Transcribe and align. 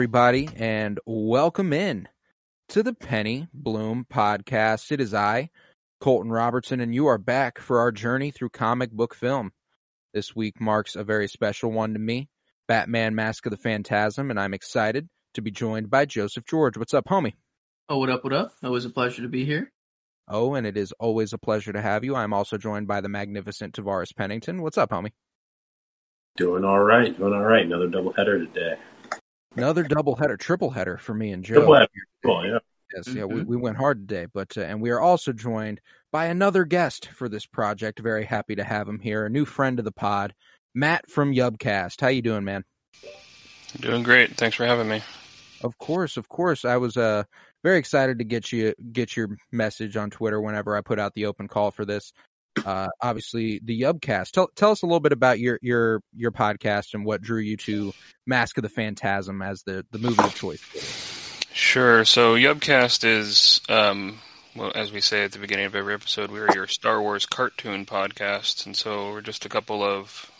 everybody, 0.00 0.48
and 0.56 0.98
welcome 1.04 1.74
in 1.74 2.08
to 2.70 2.82
the 2.82 2.94
Penny 2.94 3.46
Bloom 3.52 4.06
podcast. 4.10 4.90
It 4.92 4.98
is 4.98 5.12
I, 5.12 5.50
Colton 6.00 6.32
Robertson, 6.32 6.80
and 6.80 6.94
you 6.94 7.06
are 7.08 7.18
back 7.18 7.58
for 7.58 7.80
our 7.80 7.92
journey 7.92 8.30
through 8.30 8.48
comic 8.48 8.92
book 8.92 9.14
film. 9.14 9.52
This 10.14 10.34
week 10.34 10.58
marks 10.58 10.96
a 10.96 11.04
very 11.04 11.28
special 11.28 11.70
one 11.70 11.92
to 11.92 11.98
me 11.98 12.30
Batman 12.66 13.14
Mask 13.14 13.44
of 13.44 13.50
the 13.50 13.58
Phantasm, 13.58 14.30
and 14.30 14.40
I'm 14.40 14.54
excited 14.54 15.06
to 15.34 15.42
be 15.42 15.50
joined 15.50 15.90
by 15.90 16.06
Joseph 16.06 16.46
George. 16.46 16.78
What's 16.78 16.94
up, 16.94 17.04
homie? 17.04 17.34
Oh, 17.90 17.98
what 17.98 18.08
up, 18.08 18.24
what 18.24 18.32
up? 18.32 18.54
Always 18.64 18.86
a 18.86 18.90
pleasure 18.90 19.20
to 19.20 19.28
be 19.28 19.44
here. 19.44 19.70
Oh, 20.26 20.54
and 20.54 20.66
it 20.66 20.78
is 20.78 20.94
always 20.98 21.34
a 21.34 21.38
pleasure 21.38 21.74
to 21.74 21.82
have 21.82 22.04
you. 22.04 22.16
I'm 22.16 22.32
also 22.32 22.56
joined 22.56 22.88
by 22.88 23.02
the 23.02 23.10
magnificent 23.10 23.74
Tavares 23.74 24.16
Pennington. 24.16 24.62
What's 24.62 24.78
up, 24.78 24.92
homie? 24.92 25.12
Doing 26.38 26.64
all 26.64 26.80
right, 26.80 27.14
doing 27.14 27.34
all 27.34 27.44
right. 27.44 27.66
Another 27.66 27.88
double 27.88 28.14
header 28.14 28.38
today. 28.38 28.76
Another 29.56 29.82
double 29.82 30.14
header, 30.16 30.36
triple 30.36 30.70
header 30.70 30.96
for 30.96 31.14
me 31.14 31.32
and 31.32 31.44
Joe. 31.44 31.60
Double 31.60 31.74
header. 31.74 31.88
Cool, 32.24 32.46
yeah. 32.46 32.58
Yes, 32.94 33.08
yeah, 33.08 33.24
we, 33.24 33.42
Mhm. 33.42 33.46
we 33.46 33.56
went 33.56 33.76
hard 33.76 34.08
today, 34.08 34.26
but 34.32 34.56
uh, 34.56 34.62
and 34.62 34.80
we 34.80 34.90
are 34.90 35.00
also 35.00 35.32
joined 35.32 35.80
by 36.10 36.26
another 36.26 36.64
guest 36.64 37.06
for 37.08 37.28
this 37.28 37.46
project. 37.46 38.00
Very 38.00 38.24
happy 38.24 38.56
to 38.56 38.64
have 38.64 38.88
him 38.88 38.98
here, 38.98 39.26
a 39.26 39.30
new 39.30 39.44
friend 39.44 39.78
of 39.78 39.84
the 39.84 39.92
pod, 39.92 40.34
Matt 40.74 41.08
from 41.08 41.32
Yubcast. 41.32 42.00
How 42.00 42.08
you 42.08 42.22
doing, 42.22 42.44
man? 42.44 42.64
Doing 43.78 44.02
great. 44.02 44.36
Thanks 44.36 44.56
for 44.56 44.66
having 44.66 44.88
me. 44.88 45.02
Of 45.62 45.78
course, 45.78 46.16
of 46.16 46.28
course. 46.28 46.64
I 46.64 46.78
was 46.78 46.96
uh 46.96 47.24
very 47.62 47.78
excited 47.78 48.18
to 48.18 48.24
get 48.24 48.50
you 48.50 48.74
get 48.92 49.16
your 49.16 49.36
message 49.52 49.96
on 49.96 50.10
Twitter 50.10 50.40
whenever 50.40 50.76
I 50.76 50.80
put 50.80 50.98
out 50.98 51.14
the 51.14 51.26
open 51.26 51.46
call 51.46 51.70
for 51.70 51.84
this. 51.84 52.12
Uh, 52.64 52.88
obviously, 53.00 53.60
the 53.64 53.82
Yubcast. 53.82 54.32
Tell 54.32 54.50
tell 54.54 54.70
us 54.70 54.82
a 54.82 54.86
little 54.86 55.00
bit 55.00 55.12
about 55.12 55.38
your 55.38 55.58
your 55.62 56.02
your 56.14 56.32
podcast 56.32 56.94
and 56.94 57.04
what 57.04 57.22
drew 57.22 57.40
you 57.40 57.56
to 57.58 57.92
Mask 58.26 58.58
of 58.58 58.62
the 58.62 58.68
Phantasm 58.68 59.42
as 59.42 59.62
the 59.62 59.86
the 59.90 59.98
movie 59.98 60.22
of 60.22 60.34
choice. 60.34 60.60
Sure. 61.52 62.04
So 62.04 62.34
Yubcast 62.34 63.04
is, 63.04 63.60
um, 63.68 64.18
well, 64.54 64.72
as 64.74 64.92
we 64.92 65.00
say 65.00 65.24
at 65.24 65.32
the 65.32 65.38
beginning 65.38 65.66
of 65.66 65.74
every 65.74 65.94
episode, 65.94 66.30
we 66.30 66.40
are 66.40 66.52
your 66.54 66.66
Star 66.66 67.00
Wars 67.00 67.26
cartoon 67.26 67.86
podcast, 67.86 68.66
and 68.66 68.76
so 68.76 69.10
we're 69.10 69.20
just 69.20 69.44
a 69.46 69.48
couple 69.48 69.82
of 69.82 70.30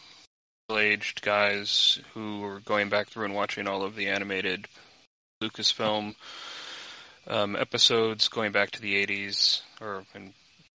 middle-aged 0.69 1.23
guys 1.23 2.01
who 2.15 2.45
are 2.45 2.61
going 2.61 2.89
back 2.89 3.09
through 3.09 3.25
and 3.25 3.35
watching 3.35 3.67
all 3.67 3.83
of 3.83 3.97
the 3.97 4.09
animated 4.09 4.69
Lucasfilm 5.43 6.15
um, 7.27 7.57
episodes, 7.57 8.29
going 8.29 8.53
back 8.53 8.71
to 8.71 8.81
the 8.81 9.05
'80s 9.05 9.63
or 9.81 10.05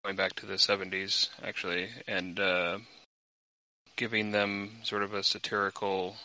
going 0.05 0.15
back 0.15 0.33
to 0.35 0.45
the 0.45 0.53
'70s 0.53 1.29
actually, 1.43 1.89
and 2.07 2.39
uh, 2.39 2.77
giving 3.95 4.31
them 4.31 4.69
sort 4.83 5.01
of 5.01 5.15
a 5.15 5.23
satirical 5.23 6.15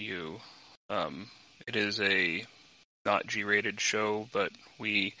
view. 0.00 0.40
Um, 0.90 1.30
it 1.68 1.76
is 1.76 2.00
a 2.00 2.44
not 3.06 3.28
G-rated 3.28 3.80
show, 3.80 4.28
but 4.32 4.50
we 4.76 5.14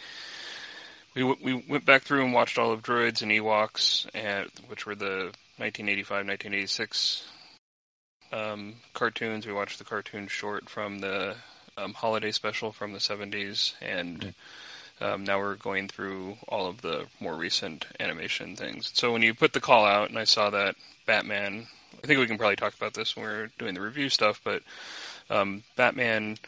we 1.14 1.22
we 1.22 1.64
went 1.68 1.84
back 1.84 2.02
through 2.02 2.24
and 2.24 2.34
watched 2.34 2.58
all 2.58 2.72
of 2.72 2.82
Droids 2.82 3.22
and 3.22 3.30
Ewoks, 3.30 4.08
and 4.14 4.50
which 4.66 4.84
were 4.84 4.96
the 4.96 5.32
1985-1986 5.60 7.22
um, 8.32 8.74
cartoons. 8.94 9.46
We 9.46 9.52
watched 9.52 9.78
the 9.78 9.84
cartoon 9.84 10.26
short 10.26 10.68
from 10.68 10.98
the 10.98 11.36
um, 11.76 11.94
holiday 11.94 12.32
special 12.32 12.72
from 12.72 12.94
the 12.94 12.98
70s, 12.98 13.74
and 13.80 14.34
um, 15.02 15.24
now 15.24 15.38
we're 15.38 15.56
going 15.56 15.88
through 15.88 16.36
all 16.48 16.68
of 16.68 16.80
the 16.80 17.06
more 17.20 17.34
recent 17.34 17.86
animation 18.00 18.56
things. 18.56 18.90
So 18.94 19.12
when 19.12 19.22
you 19.22 19.34
put 19.34 19.52
the 19.52 19.60
call 19.60 19.84
out, 19.84 20.08
and 20.08 20.18
I 20.18 20.24
saw 20.24 20.50
that 20.50 20.76
Batman, 21.06 21.66
I 22.02 22.06
think 22.06 22.20
we 22.20 22.26
can 22.26 22.38
probably 22.38 22.56
talk 22.56 22.74
about 22.74 22.94
this 22.94 23.16
when 23.16 23.24
we're 23.24 23.50
doing 23.58 23.74
the 23.74 23.80
review 23.80 24.08
stuff, 24.08 24.40
but 24.44 24.62
um, 25.30 25.62
Batman 25.76 26.38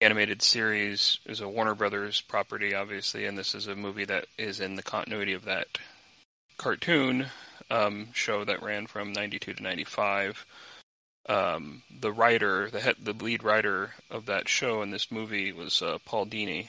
animated 0.00 0.42
series 0.42 1.18
is 1.26 1.40
a 1.40 1.48
Warner 1.48 1.74
Brothers 1.74 2.20
property, 2.20 2.74
obviously, 2.74 3.26
and 3.26 3.38
this 3.38 3.54
is 3.54 3.68
a 3.68 3.76
movie 3.76 4.04
that 4.04 4.26
is 4.36 4.60
in 4.60 4.76
the 4.76 4.82
continuity 4.82 5.32
of 5.32 5.44
that 5.44 5.78
cartoon 6.56 7.26
um, 7.70 8.08
show 8.12 8.44
that 8.44 8.62
ran 8.62 8.86
from 8.86 9.12
'92 9.12 9.54
to 9.54 9.62
'95. 9.62 10.44
Um, 11.26 11.82
the 12.00 12.12
writer, 12.12 12.68
the 12.70 12.80
head, 12.80 12.96
the 13.00 13.14
lead 13.14 13.42
writer 13.42 13.94
of 14.10 14.26
that 14.26 14.48
show 14.48 14.82
in 14.82 14.90
this 14.90 15.10
movie 15.10 15.52
was 15.52 15.80
uh, 15.80 15.98
Paul 16.04 16.26
Dini, 16.26 16.68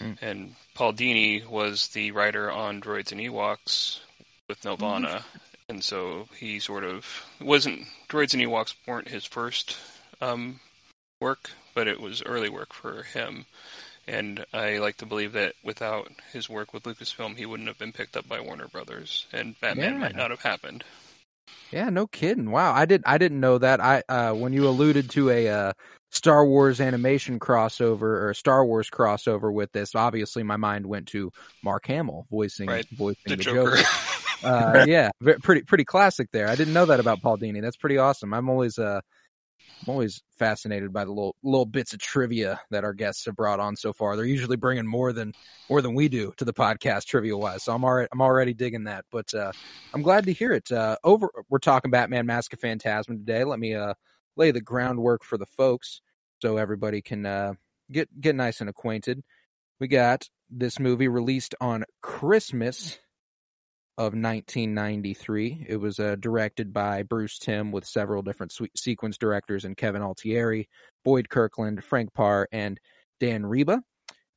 Mm. 0.00 0.18
and 0.22 0.54
Paul 0.74 0.92
Dini 0.92 1.46
was 1.46 1.88
the 1.88 2.10
writer 2.10 2.50
on 2.50 2.80
Droids 2.80 3.12
and 3.12 3.20
Ewoks 3.20 4.00
with 4.48 4.60
Nelvana, 4.62 5.22
and 5.68 5.82
so 5.82 6.28
he 6.36 6.58
sort 6.58 6.84
of 6.84 7.06
wasn't 7.40 7.86
Droids 8.08 8.34
and 8.34 8.42
Ewoks 8.42 8.74
weren't 8.86 9.08
his 9.08 9.24
first 9.24 9.76
um, 10.20 10.58
work, 11.20 11.50
but 11.74 11.86
it 11.86 12.00
was 12.00 12.22
early 12.22 12.48
work 12.48 12.72
for 12.72 13.02
him. 13.04 13.46
And 14.06 14.44
I 14.52 14.78
like 14.78 14.98
to 14.98 15.06
believe 15.06 15.32
that 15.32 15.54
without 15.64 16.10
his 16.32 16.48
work 16.50 16.74
with 16.74 16.82
Lucasfilm, 16.82 17.36
he 17.36 17.46
wouldn't 17.46 17.68
have 17.68 17.78
been 17.78 17.92
picked 17.92 18.16
up 18.18 18.28
by 18.28 18.40
Warner 18.40 18.68
Brothers, 18.68 19.26
and 19.32 19.58
Batman 19.60 19.94
Yeah. 19.94 19.98
might 19.98 20.16
not 20.16 20.30
have 20.30 20.42
happened. 20.42 20.84
Yeah, 21.70 21.88
no 21.90 22.06
kidding. 22.06 22.50
Wow, 22.50 22.72
I 22.74 22.84
did 22.84 23.02
I 23.06 23.16
didn't 23.18 23.40
know 23.40 23.58
that. 23.58 23.80
I 23.80 24.02
uh 24.08 24.32
when 24.32 24.52
you 24.52 24.66
alluded 24.68 25.10
to 25.10 25.30
a 25.30 25.48
uh 25.48 25.72
Star 26.14 26.46
Wars 26.46 26.80
animation 26.80 27.40
crossover 27.40 28.22
or 28.22 28.34
Star 28.34 28.64
Wars 28.64 28.88
crossover 28.88 29.52
with 29.52 29.72
this, 29.72 29.94
obviously 29.94 30.44
my 30.44 30.56
mind 30.56 30.86
went 30.86 31.08
to 31.08 31.32
Mark 31.62 31.86
Hamill 31.86 32.26
voicing 32.30 32.68
Right, 32.68 32.86
voicing 32.92 33.22
The 33.26 33.36
the, 33.36 33.42
Joker. 33.42 33.78
uh, 34.44 34.84
yeah, 34.86 35.10
pretty 35.42 35.62
pretty 35.62 35.84
classic 35.84 36.28
there. 36.32 36.48
I 36.48 36.54
didn't 36.54 36.72
know 36.72 36.86
that 36.86 37.00
about 37.00 37.20
Paul 37.20 37.36
Dini. 37.36 37.60
That's 37.60 37.76
pretty 37.76 37.98
awesome. 37.98 38.32
I'm 38.32 38.48
always 38.48 38.78
uh 38.78 39.00
I'm 39.82 39.90
always 39.90 40.22
fascinated 40.38 40.92
by 40.92 41.04
the 41.04 41.10
little 41.10 41.34
little 41.42 41.66
bits 41.66 41.92
of 41.92 41.98
trivia 41.98 42.60
that 42.70 42.84
our 42.84 42.92
guests 42.92 43.24
have 43.26 43.34
brought 43.34 43.58
on 43.58 43.74
so 43.74 43.92
far. 43.92 44.14
They're 44.14 44.24
usually 44.24 44.56
bringing 44.56 44.86
more 44.86 45.12
than 45.12 45.32
more 45.68 45.82
than 45.82 45.94
we 45.94 46.08
do 46.08 46.32
to 46.36 46.44
the 46.44 46.54
podcast 46.54 47.06
trivia 47.06 47.36
wise. 47.36 47.64
So 47.64 47.74
I'm 47.74 47.84
already 47.84 48.08
I'm 48.12 48.22
already 48.22 48.54
digging 48.54 48.84
that. 48.84 49.04
But 49.10 49.34
uh, 49.34 49.50
I'm 49.92 50.02
glad 50.02 50.26
to 50.26 50.32
hear 50.32 50.52
it. 50.52 50.70
Uh, 50.70 50.96
over 51.02 51.28
we're 51.48 51.58
talking 51.58 51.90
Batman 51.90 52.26
Mask 52.26 52.52
of 52.52 52.60
Phantasm 52.60 53.18
today. 53.18 53.42
Let 53.42 53.58
me 53.58 53.74
uh, 53.74 53.94
lay 54.36 54.50
the 54.50 54.60
groundwork 54.60 55.24
for 55.24 55.38
the 55.38 55.46
folks 55.46 56.00
so 56.42 56.56
everybody 56.56 57.00
can 57.00 57.24
uh, 57.26 57.54
get 57.90 58.08
get 58.20 58.34
nice 58.34 58.60
and 58.60 58.70
acquainted. 58.70 59.22
We 59.80 59.88
got 59.88 60.28
this 60.50 60.78
movie 60.78 61.08
released 61.08 61.54
on 61.60 61.84
Christmas 62.02 62.98
of 63.96 64.12
1993. 64.14 65.66
It 65.68 65.76
was 65.76 65.98
uh, 66.00 66.16
directed 66.18 66.72
by 66.72 67.02
Bruce 67.02 67.38
Timm 67.38 67.70
with 67.70 67.86
several 67.86 68.22
different 68.22 68.52
sequence 68.76 69.18
directors 69.18 69.64
and 69.64 69.76
Kevin 69.76 70.02
Altieri, 70.02 70.68
Boyd 71.04 71.28
Kirkland, 71.28 71.84
Frank 71.84 72.12
Paur, 72.12 72.48
and 72.50 72.80
Dan 73.20 73.42
Riba. 73.42 73.80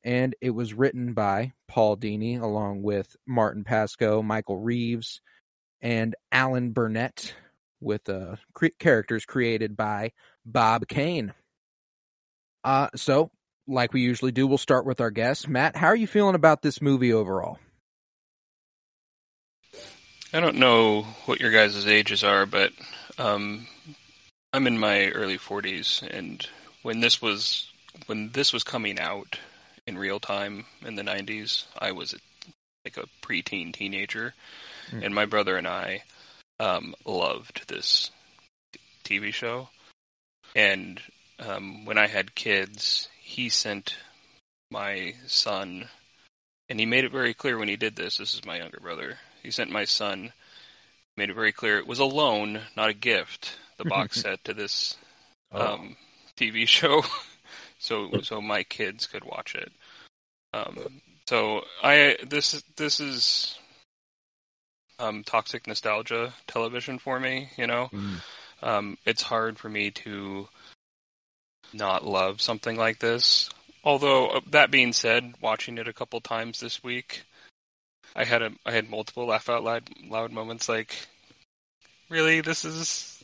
And 0.04 0.34
it 0.40 0.50
was 0.50 0.74
written 0.74 1.12
by 1.12 1.52
Paul 1.66 1.96
Dini 1.96 2.40
along 2.40 2.82
with 2.82 3.16
Martin 3.26 3.64
Pasko, 3.64 4.22
Michael 4.24 4.58
Reaves, 4.58 5.20
and 5.80 6.14
Alan 6.30 6.70
Burnett, 6.70 7.34
with 7.80 8.08
uh, 8.08 8.36
cre- 8.54 8.66
characters 8.78 9.24
created 9.24 9.76
by 9.76 10.12
Bob 10.44 10.88
Kane. 10.88 11.32
Uh, 12.64 12.88
so, 12.96 13.30
like 13.66 13.92
we 13.92 14.00
usually 14.00 14.32
do, 14.32 14.46
we'll 14.46 14.58
start 14.58 14.86
with 14.86 15.00
our 15.00 15.10
guests. 15.10 15.46
Matt, 15.46 15.76
how 15.76 15.86
are 15.88 15.96
you 15.96 16.06
feeling 16.06 16.34
about 16.34 16.62
this 16.62 16.82
movie 16.82 17.12
overall? 17.12 17.58
I 20.32 20.40
don't 20.40 20.56
know 20.56 21.02
what 21.24 21.40
your 21.40 21.50
guys' 21.50 21.86
ages 21.86 22.22
are, 22.22 22.44
but 22.44 22.72
um, 23.16 23.66
I'm 24.52 24.66
in 24.66 24.78
my 24.78 25.08
early 25.10 25.38
40s, 25.38 26.02
and 26.02 26.46
when 26.82 27.00
this 27.00 27.22
was 27.22 27.70
when 28.06 28.30
this 28.32 28.52
was 28.52 28.62
coming 28.62 28.98
out 29.00 29.38
in 29.86 29.98
real 29.98 30.20
time 30.20 30.66
in 30.84 30.96
the 30.96 31.02
90s, 31.02 31.64
I 31.78 31.92
was 31.92 32.14
like 32.84 32.96
a 32.96 33.06
preteen 33.26 33.72
teenager, 33.72 34.34
Mm. 34.90 35.04
and 35.04 35.14
my 35.14 35.26
brother 35.26 35.56
and 35.58 35.66
I 35.66 36.02
um, 36.60 36.94
loved 37.04 37.68
this 37.68 38.10
TV 39.04 39.32
show. 39.32 39.68
And 40.56 41.00
um, 41.38 41.84
when 41.84 41.98
I 41.98 42.06
had 42.06 42.34
kids, 42.34 43.08
he 43.20 43.48
sent 43.48 43.96
my 44.70 45.14
son, 45.26 45.88
and 46.68 46.80
he 46.80 46.86
made 46.86 47.04
it 47.04 47.12
very 47.12 47.34
clear 47.34 47.58
when 47.58 47.68
he 47.68 47.76
did 47.76 47.96
this. 47.96 48.16
This 48.18 48.34
is 48.34 48.44
my 48.44 48.58
younger 48.58 48.80
brother. 48.80 49.18
He 49.42 49.50
sent 49.50 49.70
my 49.70 49.84
son, 49.84 50.32
made 51.16 51.30
it 51.30 51.34
very 51.34 51.52
clear 51.52 51.78
it 51.78 51.86
was 51.86 52.00
a 52.00 52.04
loan, 52.04 52.60
not 52.76 52.90
a 52.90 52.94
gift. 52.94 53.58
The 53.76 53.84
box 53.84 54.20
set 54.22 54.44
to 54.44 54.54
this 54.54 54.96
Oh. 55.52 55.74
um, 55.74 55.96
TV 56.36 56.66
show, 56.68 57.02
so 57.78 58.20
so 58.22 58.40
my 58.40 58.62
kids 58.64 59.06
could 59.06 59.24
watch 59.24 59.54
it. 59.54 59.72
Um, 60.52 61.00
so 61.26 61.62
I 61.82 62.18
this 62.28 62.62
this 62.76 63.00
is 63.00 63.58
um, 64.98 65.22
toxic 65.24 65.66
nostalgia 65.66 66.32
television 66.46 66.98
for 66.98 67.18
me. 67.20 67.50
You 67.56 67.66
know, 67.66 67.88
Mm. 67.92 68.20
um, 68.62 68.98
it's 69.04 69.22
hard 69.22 69.58
for 69.58 69.68
me 69.68 69.90
to 69.92 70.48
not 71.72 72.04
love 72.06 72.40
something 72.40 72.76
like 72.76 72.98
this. 72.98 73.48
Although 73.84 74.28
uh, 74.28 74.40
that 74.50 74.70
being 74.70 74.92
said, 74.92 75.34
watching 75.40 75.78
it 75.78 75.88
a 75.88 75.92
couple 75.92 76.20
times 76.20 76.60
this 76.60 76.82
week, 76.82 77.22
I 78.16 78.24
had 78.24 78.42
a 78.42 78.50
I 78.66 78.72
had 78.72 78.90
multiple 78.90 79.26
laugh 79.26 79.48
out 79.48 79.64
loud, 79.64 79.88
loud 80.08 80.32
moments. 80.32 80.68
Like, 80.68 80.94
really, 82.08 82.40
this 82.40 82.64
is 82.64 83.22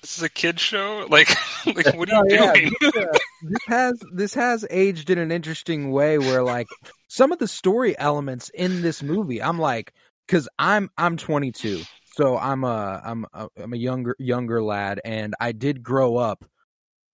this 0.00 0.16
is 0.16 0.22
a 0.22 0.28
kid 0.28 0.58
show. 0.58 1.06
Like, 1.10 1.28
like 1.66 1.94
what 1.94 2.10
are 2.10 2.24
you 2.28 2.38
Oh, 2.40 2.44
yeah, 2.46 2.52
doing? 2.54 2.72
This, 2.80 2.96
uh, 2.96 3.18
this 3.42 3.64
has 3.66 4.02
this 4.12 4.34
has 4.34 4.66
aged 4.70 5.10
in 5.10 5.18
an 5.18 5.30
interesting 5.30 5.90
way 5.90 6.18
where 6.18 6.42
like 6.42 6.68
some 7.08 7.32
of 7.32 7.38
the 7.38 7.48
story 7.48 7.98
elements 7.98 8.48
in 8.50 8.80
this 8.82 9.02
movie, 9.02 9.42
I'm 9.42 9.58
like, 9.58 9.92
because 10.30 10.48
I'm 10.60 10.90
I'm 10.96 11.16
22, 11.16 11.82
so 12.14 12.38
I'm 12.38 12.62
a 12.62 13.02
I'm 13.04 13.26
a, 13.34 13.48
I'm 13.60 13.72
a 13.72 13.76
younger 13.76 14.14
younger 14.20 14.62
lad, 14.62 15.00
and 15.04 15.34
I 15.40 15.50
did 15.50 15.82
grow 15.82 16.16
up 16.16 16.44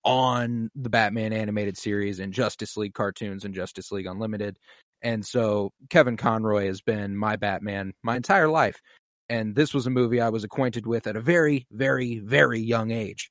on 0.05 0.71
the 0.75 0.91
Batman 0.91 1.33
animated 1.33 1.79
series 1.79 2.21
and 2.21 2.35
Justice 2.35 2.77
League 2.77 2.93
cartoons 2.93 3.47
and 3.47 3.55
Justice 3.55 3.91
League 3.91 4.05
Unlimited, 4.05 4.59
and 5.01 5.25
so 5.25 5.73
Kevin 5.89 6.19
Conroy 6.19 6.67
has 6.67 6.83
been 6.83 7.17
my 7.17 7.37
Batman 7.37 7.95
my 8.03 8.17
entire 8.17 8.49
life, 8.49 8.83
and 9.31 9.55
this 9.55 9.73
was 9.73 9.87
a 9.87 9.91
movie 9.91 10.21
I 10.21 10.29
was 10.29 10.45
acquainted 10.45 10.87
with 10.87 11.07
at 11.07 11.17
a 11.17 11.21
very 11.23 11.67
very 11.71 12.19
very 12.19 12.61
young 12.61 12.91
age, 12.91 13.31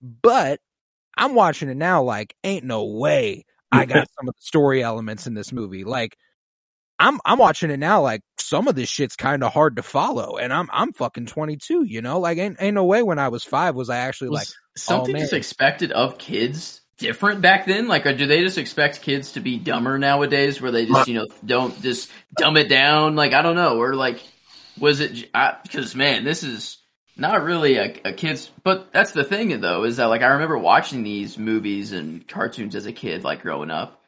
but 0.00 0.60
I'm 1.16 1.34
watching 1.34 1.68
it 1.68 1.76
now 1.76 2.04
like 2.04 2.36
ain't 2.44 2.64
no 2.64 2.84
way 2.84 3.46
I 3.72 3.84
got 3.86 4.06
some 4.16 4.28
of 4.28 4.36
the 4.36 4.42
story 4.42 4.84
elements 4.84 5.26
in 5.26 5.34
this 5.34 5.52
movie. 5.52 5.82
Like 5.82 6.16
I'm 6.98 7.20
I'm 7.24 7.38
watching 7.38 7.70
it 7.70 7.78
now 7.78 8.02
like 8.02 8.22
some 8.38 8.68
of 8.68 8.74
this 8.74 8.88
shit's 8.88 9.16
kind 9.16 9.42
of 9.42 9.52
hard 9.52 9.76
to 9.76 9.82
follow 9.82 10.36
and 10.36 10.52
I'm 10.52 10.68
I'm 10.72 10.92
fucking 10.92 11.26
22, 11.26 11.84
you 11.84 12.02
know? 12.02 12.20
Like 12.20 12.38
ain't 12.38 12.56
ain't 12.60 12.74
no 12.74 12.84
way 12.84 13.02
when 13.02 13.18
I 13.18 13.28
was 13.28 13.44
5 13.44 13.74
was 13.74 13.90
I 13.90 13.98
actually 13.98 14.30
like 14.30 14.46
oh, 14.48 14.54
something 14.76 15.16
oh, 15.16 15.18
just 15.18 15.32
expected 15.32 15.92
of 15.92 16.18
kids 16.18 16.80
different 16.98 17.40
back 17.40 17.66
then? 17.66 17.88
Like, 17.88 18.06
or 18.06 18.14
do 18.14 18.26
they 18.26 18.42
just 18.42 18.58
expect 18.58 19.02
kids 19.02 19.32
to 19.32 19.40
be 19.40 19.58
dumber 19.58 19.98
nowadays, 19.98 20.60
where 20.60 20.70
they 20.70 20.86
just 20.86 21.08
you 21.08 21.14
know 21.14 21.26
don't 21.44 21.80
just 21.82 22.10
dumb 22.36 22.56
it 22.56 22.68
down? 22.68 23.16
Like, 23.16 23.32
I 23.32 23.42
don't 23.42 23.56
know, 23.56 23.80
or 23.80 23.94
like, 23.94 24.22
was 24.78 25.00
it 25.00 25.30
because 25.62 25.94
man, 25.94 26.24
this 26.24 26.42
is 26.42 26.78
not 27.16 27.42
really 27.42 27.76
a, 27.76 27.94
a 28.04 28.12
kid's. 28.12 28.50
But 28.62 28.92
that's 28.92 29.12
the 29.12 29.24
thing 29.24 29.60
though, 29.60 29.84
is 29.84 29.96
that 29.96 30.06
like 30.06 30.22
I 30.22 30.28
remember 30.28 30.58
watching 30.58 31.02
these 31.02 31.38
movies 31.38 31.92
and 31.92 32.26
cartoons 32.26 32.74
as 32.74 32.86
a 32.86 32.92
kid, 32.92 33.24
like 33.24 33.42
growing 33.42 33.70
up. 33.70 34.00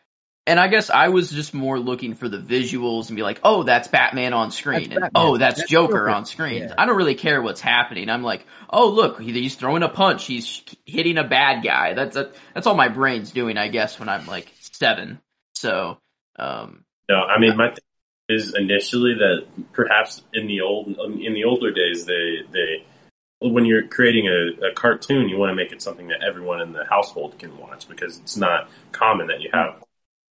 And 0.49 0.61
I 0.61 0.69
guess 0.69 0.91
I 0.91 1.09
was 1.09 1.31
just 1.31 1.55
more 1.55 1.79
looking 1.81 2.15
for 2.15 2.29
the 2.29 2.39
visuals 2.39 3.09
and 3.09 3.17
be 3.17 3.25
like, 3.25 3.41
oh, 3.43 3.65
that's 3.65 3.89
Batman 3.89 4.33
on 4.33 4.53
screen. 4.53 4.91
That's 4.91 4.93
and 4.93 5.01
Batman. 5.01 5.11
oh, 5.17 5.37
that's, 5.37 5.59
That's 5.59 5.71
Joker, 5.71 5.93
Joker. 5.93 6.09
on 6.11 6.25
screen. 6.25 6.63
Yeah. 6.63 6.75
I 6.79 6.87
don't 6.87 6.97
really 6.97 7.17
care 7.17 7.43
what's 7.43 7.61
happening. 7.61 8.09
I'm 8.09 8.23
like, 8.23 8.47
oh, 8.71 8.89
look, 8.91 9.21
he's 9.21 9.57
throwing 9.57 9.83
a 9.83 9.89
punch. 9.89 10.25
He's 10.25 10.63
hitting 10.85 11.19
a 11.19 11.25
bad 11.25 11.65
guy. 11.65 11.95
That's 11.95 12.17
a, 12.17 12.31
that's 12.55 12.69
all 12.69 12.77
my 12.77 12.89
brain's 12.89 13.33
doing, 13.33 13.59
I 13.59 13.67
guess, 13.69 13.99
when 13.99 14.09
I'm 14.09 14.27
like 14.27 14.53
seven. 14.61 15.21
So, 15.55 15.99
um, 16.39 16.85
No, 17.09 17.17
I 17.17 17.41
mean 17.41 17.57
my 17.57 17.69
thing 17.69 17.79
is 18.29 18.55
initially 18.55 19.15
that 19.15 19.47
perhaps 19.73 20.23
in 20.33 20.47
the 20.47 20.61
old 20.61 20.89
in 20.89 21.35
the 21.35 21.45
older 21.45 21.71
days 21.71 22.05
they 22.07 22.39
they 22.53 22.85
when 23.39 23.65
you're 23.65 23.87
creating 23.87 24.27
a, 24.27 24.67
a 24.67 24.75
cartoon 24.75 25.29
you 25.29 25.39
want 25.39 25.51
to 25.51 25.55
make 25.55 25.71
it 25.71 25.81
something 25.81 26.09
that 26.09 26.25
everyone 26.27 26.61
in 26.61 26.73
the 26.73 26.85
household 26.91 27.39
can 27.39 27.57
watch 27.57 27.89
because 27.89 28.19
it's 28.19 28.37
not 28.37 28.69
common 28.91 29.29
that 29.29 29.41
you 29.41 29.49
have 29.53 29.81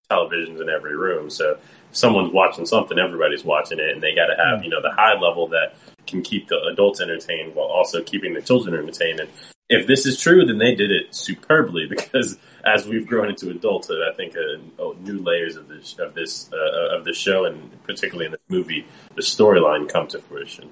televisions 0.09 0.61
in 0.61 0.69
every 0.69 0.95
room. 0.95 1.29
So 1.29 1.51
if 1.51 1.97
someone's 1.97 2.33
watching 2.33 2.65
something, 2.65 2.97
everybody's 2.97 3.43
watching 3.43 3.79
it, 3.79 3.89
and 3.89 4.01
they 4.01 4.15
got 4.15 4.27
to 4.27 4.35
have 4.35 4.63
you 4.63 4.69
know 4.69 4.81
the 4.81 4.91
high 4.91 5.19
level 5.19 5.47
that 5.49 5.75
can 6.07 6.21
keep 6.21 6.47
the 6.47 6.61
adults 6.71 7.01
entertained 7.01 7.55
while 7.55 7.67
also 7.67 8.01
keeping 8.03 8.33
the 8.33 8.41
children 8.41 8.75
entertained. 8.75 9.19
And 9.19 9.29
if 9.69 9.87
this 9.87 10.05
is 10.05 10.19
true, 10.19 10.45
then 10.45 10.57
they 10.57 10.75
did 10.75 10.91
it 10.91 11.15
superbly 11.15 11.87
because 11.89 12.37
as 12.63 12.87
we've 12.87 13.07
grown 13.07 13.29
into 13.29 13.49
adulthood, 13.49 14.01
I 14.01 14.13
think 14.15 14.35
uh, 14.35 14.61
oh, 14.79 14.95
new 14.99 15.19
layers 15.19 15.55
of 15.55 15.67
this 15.67 15.97
of 15.99 16.13
this 16.13 16.49
uh, 16.53 16.97
of 16.97 17.05
the 17.05 17.13
show 17.13 17.45
and 17.45 17.83
particularly 17.83 18.25
in 18.25 18.31
the 18.31 18.39
movie, 18.49 18.85
the 19.15 19.21
storyline 19.21 19.89
come 19.89 20.07
to 20.07 20.19
fruition. 20.19 20.69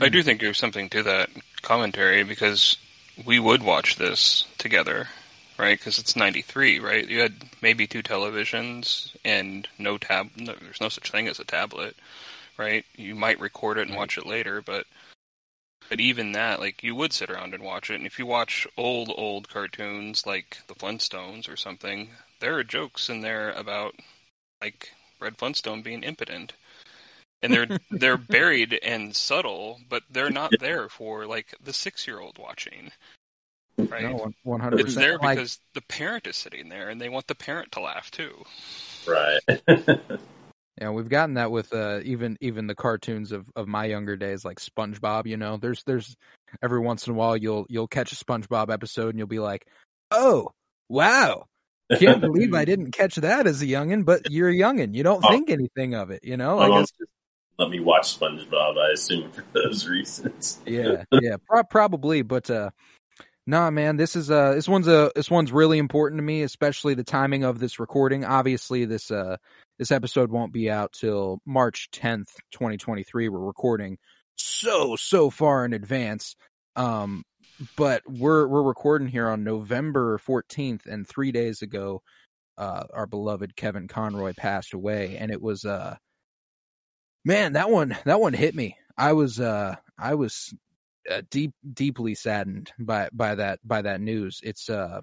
I 0.00 0.08
do 0.08 0.22
think 0.22 0.40
there's 0.40 0.58
something 0.58 0.88
to 0.90 1.02
that 1.02 1.28
commentary 1.62 2.24
because 2.24 2.78
we 3.26 3.38
would 3.38 3.62
watch 3.62 3.96
this 3.96 4.46
together, 4.56 5.08
right? 5.60 5.78
Because 5.78 5.98
it's 5.98 6.16
'93, 6.16 6.80
right? 6.80 7.06
You 7.08 7.20
had 7.20 7.34
maybe 7.62 7.86
two 7.86 8.02
televisions 8.02 9.14
and 9.24 9.68
no 9.78 9.98
tab. 9.98 10.30
No, 10.36 10.54
there's 10.60 10.80
no 10.80 10.88
such 10.88 11.10
thing 11.10 11.28
as 11.28 11.38
a 11.38 11.44
tablet, 11.44 11.96
right? 12.58 12.84
You 12.96 13.14
might 13.14 13.40
record 13.40 13.78
it 13.78 13.88
and 13.88 13.96
watch 13.96 14.18
it 14.18 14.26
later, 14.26 14.62
but 14.62 14.86
but 15.88 16.00
even 16.00 16.32
that, 16.32 16.60
like 16.60 16.82
you 16.82 16.94
would 16.94 17.12
sit 17.12 17.30
around 17.30 17.54
and 17.54 17.62
watch 17.62 17.90
it. 17.90 17.96
And 17.96 18.06
if 18.06 18.18
you 18.18 18.26
watch 18.26 18.66
old 18.76 19.12
old 19.16 19.48
cartoons 19.48 20.26
like 20.26 20.58
the 20.66 20.74
Flintstones 20.74 21.48
or 21.48 21.56
something, 21.56 22.10
there 22.40 22.56
are 22.56 22.64
jokes 22.64 23.10
in 23.10 23.20
there 23.20 23.50
about 23.52 23.94
like 24.62 24.90
Fred 25.18 25.36
Flintstone 25.36 25.82
being 25.82 26.02
impotent 26.02 26.54
and 27.42 27.52
they're 27.52 27.78
they're 27.90 28.16
buried 28.16 28.78
and 28.82 29.14
subtle, 29.14 29.80
but 29.88 30.02
they're 30.10 30.30
not 30.30 30.52
there 30.60 30.88
for 30.88 31.26
like 31.26 31.54
the 31.62 31.72
six 31.72 32.06
year 32.06 32.20
old 32.20 32.38
watching. 32.38 32.90
Right? 33.86 34.02
no, 34.02 34.30
100%. 34.46 34.80
it's 34.80 34.94
there 34.94 35.18
Like, 35.18 35.36
because 35.38 35.58
the 35.74 35.80
parent 35.82 36.26
is 36.26 36.36
sitting 36.36 36.68
there 36.68 36.88
and 36.88 37.00
they 37.00 37.08
want 37.08 37.26
the 37.26 37.34
parent 37.34 37.72
to 37.72 37.80
laugh 37.80 38.10
too. 38.10 38.44
Right. 39.06 39.40
Yeah, 40.80 40.90
we've 40.90 41.10
gotten 41.10 41.34
that 41.34 41.50
with 41.50 41.74
uh, 41.74 42.00
even 42.04 42.38
even 42.40 42.66
the 42.66 42.74
cartoons 42.74 43.32
of, 43.32 43.44
of 43.54 43.68
my 43.68 43.84
younger 43.84 44.16
days, 44.16 44.46
like 44.46 44.58
SpongeBob. 44.60 45.26
You 45.26 45.36
know, 45.36 45.58
there's 45.58 45.82
there's 45.84 46.16
every 46.62 46.80
once 46.80 47.06
in 47.06 47.12
a 47.12 47.16
while 47.16 47.36
you'll 47.36 47.66
you'll 47.68 47.88
catch 47.88 48.12
a 48.12 48.14
SpongeBob 48.14 48.72
episode 48.72 49.10
and 49.10 49.18
you'll 49.18 49.26
be 49.28 49.40
like, 49.40 49.66
oh 50.10 50.48
wow, 50.88 51.44
can't 51.98 52.20
believe 52.22 52.54
I 52.54 52.64
didn't 52.64 52.92
catch 52.92 53.16
that 53.16 53.46
as 53.46 53.60
a 53.60 53.66
youngin. 53.66 54.06
But 54.06 54.30
you're 54.30 54.48
a 54.48 54.54
youngin, 54.54 54.94
you 54.94 55.02
don't 55.02 55.22
Oh. 55.22 55.28
think 55.28 55.50
anything 55.50 55.94
of 55.94 56.10
it. 56.12 56.24
You 56.24 56.38
know, 56.38 56.56
like 56.56 56.72
it's 56.80 56.92
just, 56.92 57.10
Let 57.58 57.68
me 57.68 57.80
watch 57.80 58.18
SpongeBob. 58.18 58.78
I 58.78 58.92
assume 58.94 59.32
for 59.32 59.44
those 59.52 59.86
reasons. 59.86 60.60
yeah, 60.64 61.04
yeah, 61.12 61.36
pro- 61.46 61.64
probably. 61.64 62.22
But 62.22 62.48
uh, 62.48 62.70
nah, 63.46 63.70
man, 63.70 63.96
this 63.96 64.16
is 64.16 64.30
uh 64.30 64.54
this 64.54 64.68
one's 64.68 64.88
a 64.88 65.10
this 65.14 65.30
one's 65.30 65.52
really 65.52 65.78
important 65.78 66.18
to 66.18 66.22
me, 66.24 66.42
especially 66.42 66.94
the 66.94 67.04
timing 67.04 67.44
of 67.44 67.58
this 67.58 67.78
recording. 67.78 68.24
Obviously, 68.24 68.84
this 68.84 69.10
uh 69.10 69.36
this 69.78 69.90
episode 69.90 70.30
won't 70.30 70.52
be 70.52 70.70
out 70.70 70.92
till 70.92 71.40
March 71.46 71.88
10th, 71.92 72.28
2023. 72.52 73.28
We're 73.28 73.38
recording 73.38 73.98
so 74.36 74.96
so 74.96 75.30
far 75.30 75.64
in 75.64 75.72
advance. 75.72 76.36
Um 76.76 77.24
but 77.76 78.02
we're 78.06 78.46
we're 78.46 78.62
recording 78.62 79.08
here 79.08 79.28
on 79.28 79.44
November 79.44 80.18
14th 80.18 80.86
and 80.86 81.06
3 81.06 81.32
days 81.32 81.62
ago 81.62 82.02
uh 82.56 82.84
our 82.92 83.06
beloved 83.06 83.56
Kevin 83.56 83.88
Conroy 83.88 84.32
passed 84.36 84.72
away 84.74 85.16
and 85.18 85.30
it 85.30 85.42
was 85.42 85.64
uh 85.64 85.96
man, 87.24 87.54
that 87.54 87.70
one 87.70 87.96
that 88.04 88.20
one 88.20 88.32
hit 88.32 88.54
me. 88.54 88.76
I 88.96 89.12
was 89.12 89.40
uh 89.40 89.76
I 89.98 90.14
was 90.14 90.54
uh, 91.10 91.22
deep 91.30 91.52
deeply 91.72 92.14
saddened 92.14 92.72
by 92.78 93.08
by 93.12 93.34
that 93.34 93.58
by 93.64 93.82
that 93.82 94.00
news. 94.00 94.40
It's 94.42 94.70
uh 94.70 95.00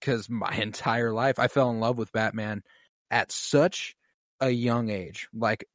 cuz 0.00 0.28
my 0.28 0.54
entire 0.56 1.12
life 1.12 1.38
I 1.38 1.48
fell 1.48 1.70
in 1.70 1.80
love 1.80 1.98
with 1.98 2.12
Batman 2.12 2.62
at 3.10 3.30
such 3.32 3.94
a 4.40 4.50
young 4.50 4.90
age. 4.90 5.28
Like 5.32 5.66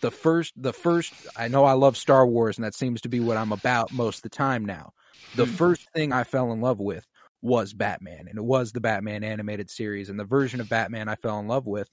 the 0.00 0.10
first 0.10 0.52
the 0.56 0.72
first 0.72 1.12
I 1.36 1.48
know 1.48 1.64
I 1.64 1.72
love 1.72 1.96
Star 1.96 2.26
Wars 2.26 2.58
and 2.58 2.64
that 2.64 2.74
seems 2.74 3.02
to 3.02 3.08
be 3.08 3.20
what 3.20 3.36
I'm 3.36 3.52
about 3.52 3.92
most 3.92 4.18
of 4.18 4.22
the 4.22 4.28
time 4.30 4.64
now. 4.64 4.92
The 5.34 5.46
first 5.46 5.90
thing 5.92 6.12
I 6.12 6.24
fell 6.24 6.52
in 6.52 6.60
love 6.60 6.80
with 6.80 7.04
was 7.42 7.74
Batman 7.74 8.26
and 8.28 8.38
it 8.38 8.44
was 8.44 8.72
the 8.72 8.80
Batman 8.80 9.24
animated 9.24 9.68
series 9.68 10.08
and 10.08 10.18
the 10.18 10.24
version 10.24 10.60
of 10.60 10.68
Batman 10.68 11.08
I 11.08 11.16
fell 11.16 11.38
in 11.40 11.48
love 11.48 11.66
with 11.66 11.88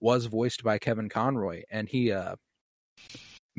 was 0.00 0.26
voiced 0.26 0.64
by 0.64 0.78
Kevin 0.78 1.08
Conroy 1.08 1.62
and 1.70 1.88
he 1.88 2.12
uh 2.12 2.36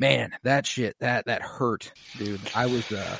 man 0.00 0.32
that 0.42 0.66
shit 0.66 0.96
that 1.00 1.26
that 1.26 1.42
hurt 1.42 1.92
dude 2.18 2.40
I 2.54 2.66
was 2.66 2.90
uh 2.90 3.18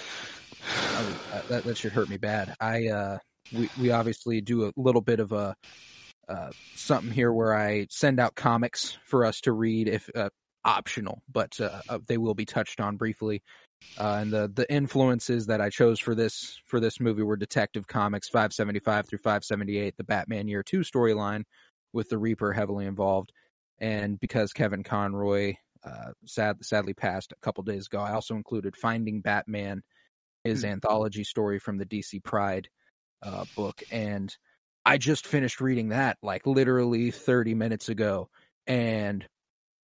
I 0.96 1.04
was, 1.04 1.14
uh, 1.32 1.42
that 1.48 1.64
that 1.64 1.76
shit 1.76 1.92
hurt 1.92 2.08
me 2.08 2.16
bad 2.16 2.54
I 2.58 2.88
uh 2.88 3.18
we 3.52 3.68
we 3.80 3.90
obviously 3.90 4.40
do 4.40 4.66
a 4.66 4.72
little 4.76 5.00
bit 5.02 5.20
of 5.20 5.32
a 5.32 5.54
uh, 6.28 6.50
something 6.76 7.10
here 7.10 7.32
where 7.32 7.54
I 7.54 7.88
send 7.90 8.20
out 8.20 8.36
comics 8.36 8.96
for 9.04 9.24
us 9.24 9.40
to 9.42 9.52
read 9.52 9.88
if 9.88 10.08
uh, 10.14 10.30
optional, 10.64 11.22
but 11.30 11.60
uh, 11.60 11.80
uh, 11.88 11.98
they 12.06 12.18
will 12.18 12.34
be 12.34 12.46
touched 12.46 12.80
on 12.80 12.96
briefly. 12.96 13.42
Uh, 13.98 14.18
and 14.20 14.30
the 14.30 14.50
the 14.54 14.70
influences 14.72 15.46
that 15.46 15.60
I 15.60 15.70
chose 15.70 15.98
for 15.98 16.14
this 16.14 16.60
for 16.66 16.80
this 16.80 17.00
movie 17.00 17.22
were 17.22 17.36
Detective 17.36 17.86
Comics 17.86 18.28
575 18.28 19.08
through 19.08 19.18
578, 19.18 19.96
the 19.96 20.04
Batman 20.04 20.48
Year 20.48 20.62
Two 20.62 20.80
storyline, 20.80 21.44
with 21.92 22.10
the 22.10 22.18
Reaper 22.18 22.52
heavily 22.52 22.84
involved, 22.86 23.32
and 23.78 24.20
because 24.20 24.52
Kevin 24.52 24.82
Conroy 24.82 25.54
uh, 25.84 26.12
sad, 26.26 26.64
sadly 26.64 26.94
passed 26.94 27.32
a 27.32 27.40
couple 27.40 27.62
days 27.64 27.86
ago, 27.86 28.00
I 28.00 28.12
also 28.12 28.34
included 28.34 28.76
Finding 28.76 29.20
Batman, 29.20 29.82
his 30.44 30.62
Hmm. 30.62 30.70
anthology 30.70 31.24
story 31.24 31.58
from 31.58 31.78
the 31.78 31.86
DC 31.86 32.22
Pride 32.22 32.68
uh, 33.22 33.44
book, 33.54 33.82
and 33.90 34.34
I 34.84 34.98
just 34.98 35.26
finished 35.26 35.60
reading 35.60 35.90
that 35.90 36.18
like 36.22 36.46
literally 36.46 37.10
30 37.10 37.54
minutes 37.54 37.88
ago, 37.88 38.28
and 38.66 39.26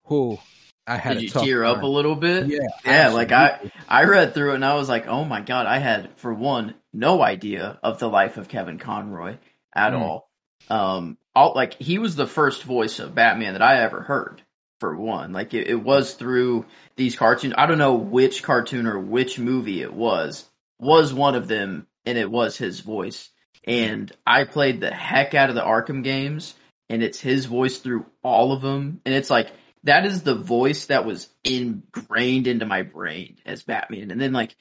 who 0.05 0.39
I 0.87 0.97
had 0.97 1.17
Did 1.17 1.21
you 1.21 1.29
tear 1.31 1.63
time. 1.63 1.77
up 1.77 1.83
a 1.83 1.87
little 1.87 2.15
bit? 2.15 2.47
Yeah, 2.47 2.59
Yeah, 2.85 3.09
like 3.09 3.31
I. 3.31 3.59
I 3.87 4.05
read 4.05 4.33
through 4.33 4.53
it 4.53 4.55
and 4.55 4.65
I 4.65 4.73
was 4.75 4.89
like, 4.89 5.05
oh 5.07 5.23
my 5.23 5.41
god, 5.41 5.67
I 5.67 5.77
had 5.77 6.17
for 6.17 6.33
one 6.33 6.73
no 6.91 7.21
idea 7.21 7.79
of 7.83 7.99
the 7.99 8.09
life 8.09 8.37
of 8.37 8.47
Kevin 8.47 8.79
Conroy 8.79 9.37
at 9.75 9.93
Mm. 9.93 10.01
all. 10.01 10.27
Um, 10.69 11.19
all 11.35 11.53
like 11.53 11.75
he 11.75 11.99
was 11.99 12.15
the 12.15 12.25
first 12.25 12.63
voice 12.63 12.97
of 12.99 13.13
Batman 13.13 13.53
that 13.53 13.61
I 13.61 13.81
ever 13.83 14.01
heard. 14.01 14.41
For 14.81 14.95
one, 14.95 15.31
like 15.31 15.53
it, 15.53 15.67
it 15.67 15.81
was 15.81 16.15
through 16.15 16.65
these 16.97 17.15
cartoons. 17.15 17.53
I 17.57 17.65
don't 17.65 17.77
know 17.77 17.95
which 17.95 18.43
cartoon 18.43 18.87
or 18.87 18.99
which 18.99 19.39
movie 19.39 19.81
it 19.81 19.93
was. 19.93 20.45
Was 20.79 21.13
one 21.13 21.35
of 21.35 21.47
them, 21.47 21.87
and 22.05 22.17
it 22.17 22.29
was 22.29 22.57
his 22.57 22.81
voice. 22.81 23.29
And 23.65 24.11
I 24.27 24.43
played 24.43 24.81
the 24.81 24.91
heck 24.91 25.33
out 25.33 25.49
of 25.49 25.55
the 25.55 25.61
Arkham 25.61 26.03
games, 26.03 26.53
and 26.89 27.01
it's 27.01 27.19
his 27.19 27.45
voice 27.45 27.77
through 27.77 28.05
all 28.21 28.51
of 28.51 28.61
them. 28.61 28.99
And 29.05 29.15
it's 29.15 29.29
like 29.29 29.49
that 29.85 30.05
is 30.05 30.23
the 30.23 30.35
voice 30.35 30.87
that 30.87 31.05
was 31.05 31.29
ingrained 31.43 32.47
into 32.47 32.65
my 32.65 32.81
brain 32.81 33.37
as 33.45 33.63
Batman. 33.63 34.11
And 34.11 34.19
then 34.19 34.33
like 34.33 34.55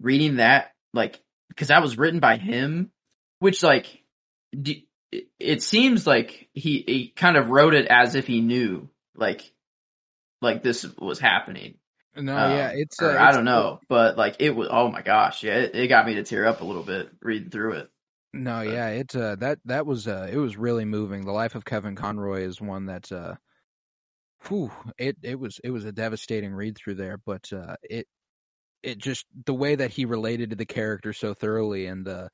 reading 0.00 0.36
that, 0.36 0.72
like, 0.92 1.20
cause 1.56 1.68
that 1.68 1.82
was 1.82 1.98
written 1.98 2.20
by 2.20 2.36
him, 2.36 2.90
which 3.40 3.62
like, 3.62 4.02
d- 4.58 4.86
it 5.40 5.62
seems 5.62 6.06
like 6.06 6.48
he, 6.52 6.84
he 6.86 7.08
kind 7.08 7.36
of 7.36 7.48
wrote 7.48 7.74
it 7.74 7.86
as 7.86 8.14
if 8.14 8.26
he 8.26 8.40
knew, 8.40 8.88
like, 9.16 9.50
like 10.40 10.62
this 10.62 10.86
was 10.98 11.18
happening. 11.18 11.78
No, 12.14 12.34
Um, 12.36 12.50
yeah, 12.52 12.70
it's, 12.74 13.02
or 13.02 13.16
uh, 13.18 13.22
I 13.22 13.32
don't 13.32 13.44
know, 13.44 13.78
but 13.88 14.16
like 14.16 14.36
it 14.38 14.50
was, 14.56 14.68
oh 14.70 14.90
my 14.90 15.02
gosh, 15.02 15.42
yeah, 15.42 15.56
it, 15.56 15.74
it 15.74 15.88
got 15.88 16.06
me 16.06 16.14
to 16.14 16.22
tear 16.24 16.46
up 16.46 16.62
a 16.62 16.64
little 16.64 16.82
bit 16.82 17.10
reading 17.20 17.50
through 17.50 17.72
it. 17.72 17.88
No, 18.32 18.64
But- 18.64 18.72
yeah, 18.72 18.88
it's 18.88 19.14
uh, 19.14 19.36
that 19.40 19.58
that 19.66 19.86
was 19.86 20.08
uh, 20.08 20.28
it 20.30 20.36
was 20.38 20.56
really 20.56 20.84
moving. 20.86 21.24
The 21.24 21.32
life 21.32 21.54
of 21.54 21.64
Kevin 21.64 21.94
Conroy 21.94 22.42
is 22.42 22.60
one 22.60 22.86
that, 22.86 23.10
uh, 23.12 23.34
whew, 24.48 24.70
it 24.98 25.16
it 25.22 25.38
was 25.38 25.60
it 25.62 25.70
was 25.70 25.84
a 25.84 25.92
devastating 25.92 26.52
read 26.52 26.76
through 26.76 26.94
there, 26.94 27.18
but 27.24 27.52
uh, 27.52 27.76
it 27.82 28.06
it 28.82 28.98
just 28.98 29.26
the 29.44 29.54
way 29.54 29.74
that 29.74 29.90
he 29.90 30.04
related 30.04 30.50
to 30.50 30.56
the 30.56 30.66
character 30.66 31.12
so 31.12 31.34
thoroughly 31.34 31.86
and 31.86 32.04
the 32.06 32.30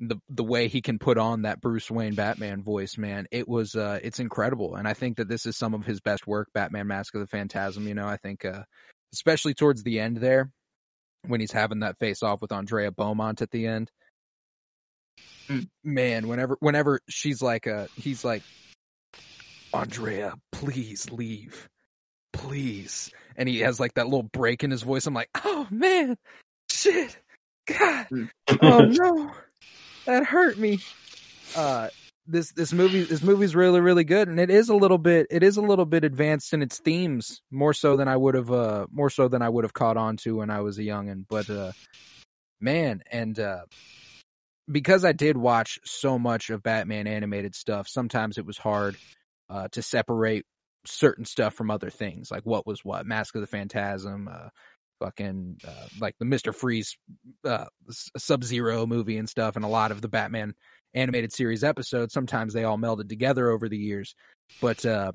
the 0.00 0.16
the 0.28 0.42
way 0.44 0.66
he 0.68 0.80
can 0.82 0.98
put 0.98 1.18
on 1.18 1.42
that 1.42 1.60
Bruce 1.60 1.90
Wayne 1.90 2.14
Batman 2.14 2.62
voice, 2.62 2.98
man, 2.98 3.28
it 3.30 3.46
was 3.46 3.76
uh, 3.76 4.00
it's 4.02 4.18
incredible, 4.18 4.74
and 4.74 4.88
I 4.88 4.94
think 4.94 5.18
that 5.18 5.28
this 5.28 5.46
is 5.46 5.56
some 5.56 5.74
of 5.74 5.84
his 5.84 6.00
best 6.00 6.26
work. 6.26 6.48
Batman: 6.52 6.88
Mask 6.88 7.14
of 7.14 7.20
the 7.20 7.26
Phantasm, 7.28 7.86
you 7.86 7.94
know, 7.94 8.06
I 8.06 8.16
think 8.16 8.44
uh, 8.44 8.64
especially 9.12 9.54
towards 9.54 9.82
the 9.84 10.00
end 10.00 10.16
there 10.16 10.50
when 11.26 11.40
he's 11.40 11.52
having 11.52 11.80
that 11.80 11.98
face 11.98 12.22
off 12.22 12.40
with 12.42 12.50
Andrea 12.50 12.90
Beaumont 12.90 13.42
at 13.42 13.50
the 13.50 13.66
end 13.66 13.90
Mm. 15.48 15.68
man, 15.82 16.28
whenever 16.28 16.56
whenever 16.60 17.00
she's 17.08 17.42
like 17.42 17.66
uh 17.66 17.86
he's 17.96 18.24
like 18.24 18.42
Andrea, 19.74 20.34
please 20.52 21.10
leave. 21.10 21.68
Please. 22.32 23.10
And 23.36 23.48
he 23.48 23.60
has 23.60 23.80
like 23.80 23.94
that 23.94 24.06
little 24.06 24.22
break 24.22 24.62
in 24.62 24.70
his 24.70 24.82
voice. 24.82 25.06
I'm 25.06 25.14
like, 25.14 25.30
"Oh 25.44 25.66
man. 25.70 26.16
Shit. 26.70 27.18
God. 27.66 28.06
Mm. 28.12 28.30
Oh 28.62 28.80
no. 28.86 29.32
That 30.06 30.24
hurt 30.24 30.58
me." 30.58 30.80
Uh 31.56 31.88
this 32.26 32.52
this 32.52 32.72
movie 32.72 33.02
this 33.02 33.22
movie's 33.22 33.56
really 33.56 33.80
really 33.80 34.04
good 34.04 34.28
and 34.28 34.38
it 34.38 34.50
is 34.50 34.68
a 34.68 34.74
little 34.74 34.98
bit 34.98 35.26
it 35.30 35.42
is 35.42 35.56
a 35.56 35.62
little 35.62 35.86
bit 35.86 36.04
advanced 36.04 36.52
in 36.52 36.62
its 36.62 36.78
themes 36.78 37.42
more 37.50 37.72
so 37.74 37.96
than 37.96 38.06
I 38.06 38.16
would 38.16 38.34
have 38.34 38.52
uh 38.52 38.86
more 38.92 39.10
so 39.10 39.26
than 39.26 39.42
I 39.42 39.48
would 39.48 39.64
have 39.64 39.72
caught 39.72 39.96
on 39.96 40.16
to 40.18 40.36
when 40.36 40.48
I 40.48 40.60
was 40.60 40.78
a 40.78 40.82
youngin 40.82 41.24
but 41.28 41.50
uh 41.50 41.72
man 42.60 43.02
and 43.10 43.40
uh 43.40 43.62
because 44.70 45.04
I 45.04 45.12
did 45.12 45.36
watch 45.36 45.78
so 45.84 46.18
much 46.18 46.50
of 46.50 46.62
Batman 46.62 47.06
animated 47.06 47.54
stuff, 47.54 47.88
sometimes 47.88 48.38
it 48.38 48.46
was 48.46 48.58
hard 48.58 48.96
uh, 49.48 49.68
to 49.72 49.82
separate 49.82 50.44
certain 50.86 51.24
stuff 51.24 51.54
from 51.54 51.70
other 51.70 51.90
things, 51.90 52.30
like 52.30 52.44
what 52.44 52.66
was 52.66 52.84
what, 52.84 53.06
Mask 53.06 53.34
of 53.34 53.40
the 53.40 53.46
Phantasm, 53.46 54.28
uh, 54.32 54.48
fucking 55.00 55.58
uh, 55.66 55.86
like 56.00 56.14
the 56.18 56.24
Mister 56.24 56.52
Freeze 56.52 56.96
uh, 57.44 57.66
Sub 58.16 58.44
Zero 58.44 58.86
movie 58.86 59.16
and 59.16 59.28
stuff, 59.28 59.56
and 59.56 59.64
a 59.64 59.68
lot 59.68 59.90
of 59.90 60.00
the 60.00 60.08
Batman 60.08 60.54
animated 60.94 61.32
series 61.32 61.64
episodes. 61.64 62.14
Sometimes 62.14 62.52
they 62.52 62.64
all 62.64 62.78
melded 62.78 63.08
together 63.08 63.50
over 63.50 63.68
the 63.68 63.78
years, 63.78 64.14
but 64.60 64.84
uh, 64.86 65.12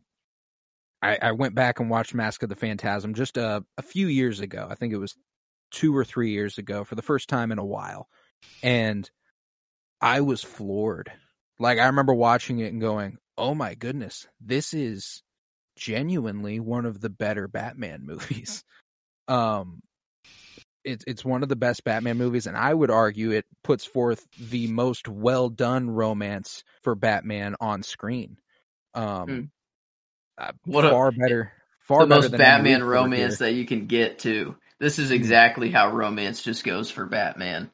I, 1.02 1.18
I 1.22 1.32
went 1.34 1.56
back 1.56 1.80
and 1.80 1.90
watched 1.90 2.14
Mask 2.14 2.42
of 2.44 2.50
the 2.50 2.56
Phantasm 2.56 3.14
just 3.14 3.38
uh, 3.38 3.62
a 3.78 3.82
few 3.82 4.08
years 4.08 4.40
ago. 4.40 4.68
I 4.70 4.76
think 4.76 4.92
it 4.92 4.98
was 4.98 5.16
two 5.72 5.96
or 5.96 6.04
three 6.04 6.32
years 6.32 6.58
ago 6.58 6.84
for 6.84 6.96
the 6.96 7.02
first 7.02 7.30
time 7.30 7.52
in 7.52 7.60
a 7.60 7.66
while, 7.66 8.08
and 8.64 9.10
I 10.02 10.22
was 10.22 10.44
floored. 10.44 11.12
Like 11.60 11.80
I 11.80 11.86
remember 11.86 12.14
watching 12.14 12.60
it 12.60 12.72
and 12.72 12.82
going, 12.82 13.18
"Oh 13.38 13.54
my 13.54 13.76
goodness, 13.76 14.28
this 14.42 14.74
is 14.74 15.22
genuinely 15.78 16.60
one 16.60 16.86
of 16.86 17.02
the 17.02 17.10
better 17.10 17.48
Batman 17.48 18.02
movies." 18.06 18.64
Um 19.28 19.82
it's 20.84 21.04
it's 21.08 21.26
one 21.26 21.42
of 21.44 21.50
the 21.50 21.56
best 21.56 21.84
Batman 21.84 22.18
movies 22.18 22.46
and 22.48 22.56
I 22.56 22.74
would 22.74 22.92
argue 22.92 23.32
it 23.32 23.46
puts 23.64 23.86
forth 23.86 24.26
the 24.40 24.68
most 24.68 25.08
well 25.08 25.50
done 25.50 25.90
romance 25.90 26.64
for 26.84 26.94
Batman 26.96 27.56
on 27.60 27.82
screen. 27.84 28.38
Um 28.94 29.28
Hmm. 29.28 29.42
uh, 30.44 30.52
What 30.66 30.86
a- 30.86 30.90
far 30.92 31.12
better 31.12 31.52
far 31.88 32.02
the 32.02 32.08
better 32.08 32.22
most 32.22 32.32
than 32.32 32.38
Batman 32.40 32.84
romance 32.84 33.40
heard. 33.40 33.48
that 33.48 33.54
you 33.54 33.66
can 33.66 33.88
get 33.88 34.20
to. 34.20 34.56
This 34.80 34.98
Hmm. 34.98 35.04
is 35.04 35.12
exactly 35.12 35.72
how 35.72 35.92
romance 35.92 36.44
just 36.44 36.64
goes 36.64 36.92
for 36.92 37.06
Batman. 37.06 37.72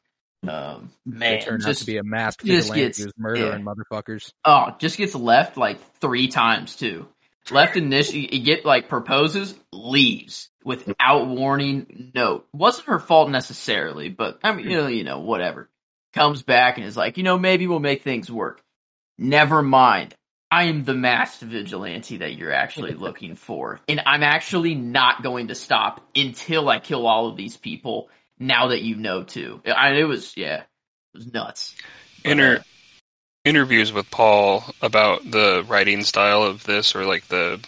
Um, 0.48 0.90
man, 1.06 1.40
turn 1.42 1.62
out 1.62 1.66
just 1.68 1.80
to 1.80 1.86
be 1.86 1.98
a 1.98 2.02
masked 2.02 2.44
just 2.44 2.68
vigilante 2.70 2.80
gets- 2.82 2.98
who's 2.98 3.12
murdering 3.16 3.64
motherfuckers. 3.64 4.32
oh, 4.44 4.74
just 4.80 4.96
gets 4.96 5.14
left 5.14 5.56
like 5.56 5.78
three 6.00 6.26
times 6.28 6.74
too. 6.76 7.06
Left 7.50 7.76
initially, 7.76 8.34
you 8.34 8.44
get 8.44 8.64
like 8.64 8.88
proposes, 8.88 9.54
leaves 9.72 10.48
without 10.64 11.26
warning. 11.26 12.12
No, 12.14 12.44
wasn't 12.52 12.86
her 12.86 12.98
fault 13.00 13.30
necessarily, 13.30 14.08
but 14.08 14.38
I 14.44 14.52
mean, 14.52 14.70
you 14.70 14.76
know, 14.76 14.86
you 14.86 15.04
know, 15.04 15.20
whatever. 15.20 15.68
Comes 16.12 16.42
back 16.42 16.76
and 16.76 16.86
is 16.86 16.96
like, 16.96 17.16
you 17.16 17.22
know, 17.22 17.38
maybe 17.38 17.66
we'll 17.66 17.80
make 17.80 18.02
things 18.02 18.30
work. 18.30 18.62
Never 19.18 19.62
mind. 19.62 20.14
I 20.50 20.64
am 20.64 20.84
the 20.84 20.92
masked 20.92 21.42
vigilante 21.42 22.18
that 22.18 22.34
you're 22.34 22.52
actually 22.52 22.92
looking 22.94 23.34
for, 23.34 23.80
and 23.88 24.02
I'm 24.04 24.22
actually 24.22 24.74
not 24.74 25.22
going 25.22 25.48
to 25.48 25.54
stop 25.54 26.06
until 26.14 26.68
I 26.68 26.78
kill 26.78 27.06
all 27.06 27.28
of 27.28 27.36
these 27.36 27.56
people. 27.56 28.10
Now 28.38 28.68
that 28.68 28.82
you 28.82 28.96
know 28.96 29.22
too, 29.22 29.62
I, 29.64 29.94
it 29.94 30.04
was 30.04 30.36
yeah, 30.36 30.56
it 30.56 30.66
was 31.14 31.32
nuts. 31.32 31.74
But, 32.22 32.32
Inter- 32.32 32.56
uh, 32.58 32.62
interviews 33.44 33.92
with 33.92 34.10
Paul 34.10 34.64
about 34.80 35.28
the 35.30 35.64
writing 35.66 36.04
style 36.04 36.42
of 36.42 36.64
this, 36.64 36.94
or 36.94 37.04
like 37.04 37.28
the 37.28 37.60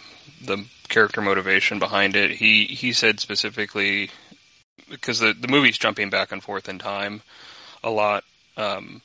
the 0.43 0.65
character 0.87 1.21
motivation 1.21 1.79
behind 1.79 2.15
it. 2.15 2.31
He 2.31 2.65
he 2.65 2.93
said 2.93 3.19
specifically 3.19 4.09
because 4.89 5.19
the 5.19 5.33
the 5.33 5.47
movie's 5.47 5.77
jumping 5.77 6.09
back 6.09 6.31
and 6.31 6.41
forth 6.43 6.69
in 6.69 6.79
time 6.79 7.21
a 7.83 7.89
lot. 7.89 8.23
Um, 8.57 9.01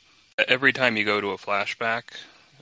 every 0.47 0.71
time 0.71 0.95
you 0.95 1.03
go 1.03 1.19
to 1.19 1.31
a 1.31 1.37
flashback 1.37 2.03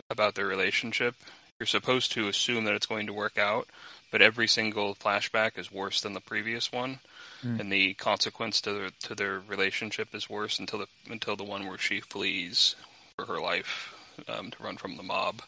about 0.09 0.35
their 0.35 0.47
relationship, 0.47 1.15
you're 1.59 1.67
supposed 1.67 2.11
to 2.13 2.27
assume 2.27 2.63
that 2.65 2.73
it's 2.73 2.87
going 2.87 3.05
to 3.07 3.13
work 3.13 3.37
out, 3.37 3.67
but 4.11 4.23
every 4.23 4.47
single 4.47 4.95
flashback 4.95 5.57
is 5.57 5.71
worse 5.71 6.01
than 6.01 6.13
the 6.13 6.19
previous 6.19 6.71
one. 6.71 6.99
Mm. 7.43 7.59
And 7.59 7.71
the 7.71 7.93
consequence 7.93 8.59
to 8.61 8.73
their 8.73 8.89
to 9.01 9.15
their 9.15 9.39
relationship 9.39 10.15
is 10.15 10.29
worse 10.29 10.57
until 10.57 10.79
the 10.79 10.87
until 11.09 11.35
the 11.35 11.43
one 11.43 11.67
where 11.67 11.77
she 11.77 12.01
flees 12.01 12.75
for 13.15 13.25
her 13.25 13.39
life 13.39 13.93
um, 14.27 14.51
to 14.51 14.63
run 14.63 14.77
from 14.77 14.97
the 14.97 15.03
mob 15.03 15.41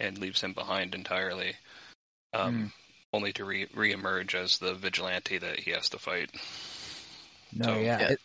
and 0.00 0.18
leaves 0.18 0.40
him 0.40 0.52
behind 0.52 0.94
entirely, 0.94 1.54
um, 2.32 2.72
only 3.12 3.32
to 3.34 3.44
re 3.44 3.66
reemerge 3.66 4.34
as 4.34 4.58
the 4.58 4.74
vigilante 4.74 5.38
that 5.38 5.60
he 5.60 5.70
has 5.72 5.88
to 5.90 5.98
fight. 5.98 6.30
No, 7.52 7.66
So- 7.66 7.80
yeah. 7.80 8.00
Yeah. 8.00 8.08
It, 8.12 8.20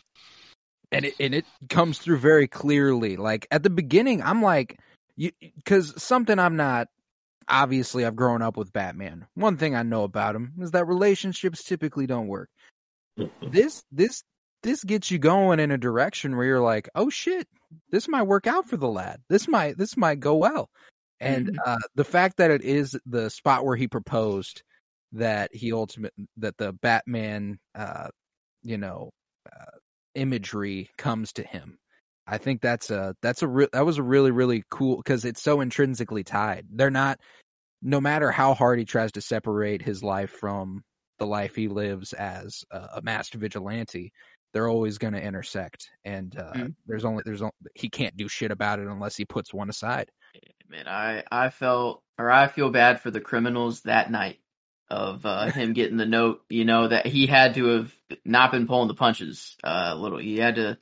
and 0.90 1.04
it 1.04 1.14
and 1.20 1.34
it 1.34 1.44
comes 1.68 1.98
through 1.98 2.16
very 2.18 2.48
clearly. 2.48 3.16
Like 3.16 3.46
at 3.50 3.62
the 3.62 3.68
beginning, 3.70 4.22
I'm 4.22 4.40
like, 4.42 4.78
because 5.16 6.02
something 6.02 6.38
I'm 6.38 6.56
not. 6.56 6.88
Obviously, 7.50 8.04
I've 8.04 8.16
grown 8.16 8.42
up 8.42 8.56
with 8.58 8.72
Batman. 8.74 9.26
One 9.34 9.56
thing 9.56 9.74
I 9.74 9.82
know 9.82 10.04
about 10.04 10.34
him 10.34 10.52
is 10.60 10.70
that 10.72 10.86
relationships 10.86 11.62
typically 11.64 12.06
don't 12.06 12.26
work. 12.28 12.48
This 13.42 13.82
this 13.92 14.22
this 14.62 14.82
gets 14.84 15.10
you 15.10 15.18
going 15.18 15.60
in 15.60 15.70
a 15.70 15.78
direction 15.78 16.36
where 16.36 16.46
you're 16.46 16.60
like, 16.60 16.88
oh 16.94 17.10
shit, 17.10 17.46
this 17.90 18.08
might 18.08 18.22
work 18.22 18.46
out 18.46 18.66
for 18.66 18.76
the 18.76 18.88
lad. 18.88 19.20
This 19.28 19.48
might 19.48 19.76
this 19.76 19.96
might 19.96 20.20
go 20.20 20.36
well. 20.36 20.70
And 21.20 21.58
uh, 21.66 21.78
the 21.94 22.04
fact 22.04 22.36
that 22.36 22.50
it 22.50 22.62
is 22.62 22.96
the 23.04 23.28
spot 23.28 23.64
where 23.64 23.76
he 23.76 23.88
proposed 23.88 24.62
that 25.12 25.54
he 25.54 25.72
ultimate 25.72 26.12
that 26.36 26.56
the 26.58 26.72
Batman, 26.72 27.58
uh, 27.74 28.08
you 28.62 28.78
know, 28.78 29.10
uh, 29.46 29.78
imagery 30.14 30.90
comes 30.96 31.32
to 31.34 31.42
him. 31.42 31.78
I 32.26 32.38
think 32.38 32.60
that's 32.60 32.90
a 32.90 33.16
that's 33.22 33.42
a 33.42 33.48
re- 33.48 33.68
that 33.72 33.86
was 33.86 33.98
a 33.98 34.02
really 34.02 34.30
really 34.30 34.62
cool 34.70 34.96
because 34.96 35.24
it's 35.24 35.42
so 35.42 35.60
intrinsically 35.60 36.24
tied. 36.24 36.66
They're 36.70 36.90
not 36.90 37.18
no 37.82 38.00
matter 38.00 38.30
how 38.30 38.54
hard 38.54 38.78
he 38.78 38.84
tries 38.84 39.12
to 39.12 39.20
separate 39.20 39.82
his 39.82 40.02
life 40.02 40.30
from 40.30 40.82
the 41.18 41.26
life 41.26 41.54
he 41.54 41.68
lives 41.68 42.12
as 42.12 42.64
a, 42.70 42.88
a 42.96 43.02
masked 43.02 43.34
vigilante, 43.34 44.12
they're 44.52 44.68
always 44.68 44.98
going 44.98 45.14
to 45.14 45.22
intersect. 45.22 45.88
And 46.04 46.36
uh, 46.38 46.52
Mhm. 46.54 46.74
there's 46.86 47.04
only 47.04 47.22
there's 47.24 47.42
only, 47.42 47.52
he 47.74 47.88
can't 47.90 48.16
do 48.16 48.28
shit 48.28 48.50
about 48.50 48.78
it 48.78 48.86
unless 48.88 49.16
he 49.16 49.24
puts 49.24 49.52
one 49.52 49.68
aside. 49.70 50.10
Man, 50.68 50.86
I 50.88 51.24
I 51.30 51.48
felt 51.50 52.02
or 52.18 52.30
I 52.30 52.46
feel 52.48 52.70
bad 52.70 53.00
for 53.00 53.10
the 53.10 53.20
criminals 53.20 53.82
that 53.82 54.10
night 54.10 54.38
of 54.90 55.24
uh, 55.26 55.46
him 55.50 55.72
getting 55.72 55.96
the 55.98 56.06
note. 56.06 56.42
You 56.48 56.64
know 56.64 56.88
that 56.88 57.06
he 57.06 57.26
had 57.26 57.54
to 57.54 57.64
have 57.76 57.94
not 58.24 58.52
been 58.52 58.66
pulling 58.66 58.88
the 58.88 58.94
punches 58.94 59.56
uh, 59.64 59.90
a 59.92 59.96
little. 59.96 60.18
He 60.18 60.38
had 60.38 60.56
to 60.56 60.78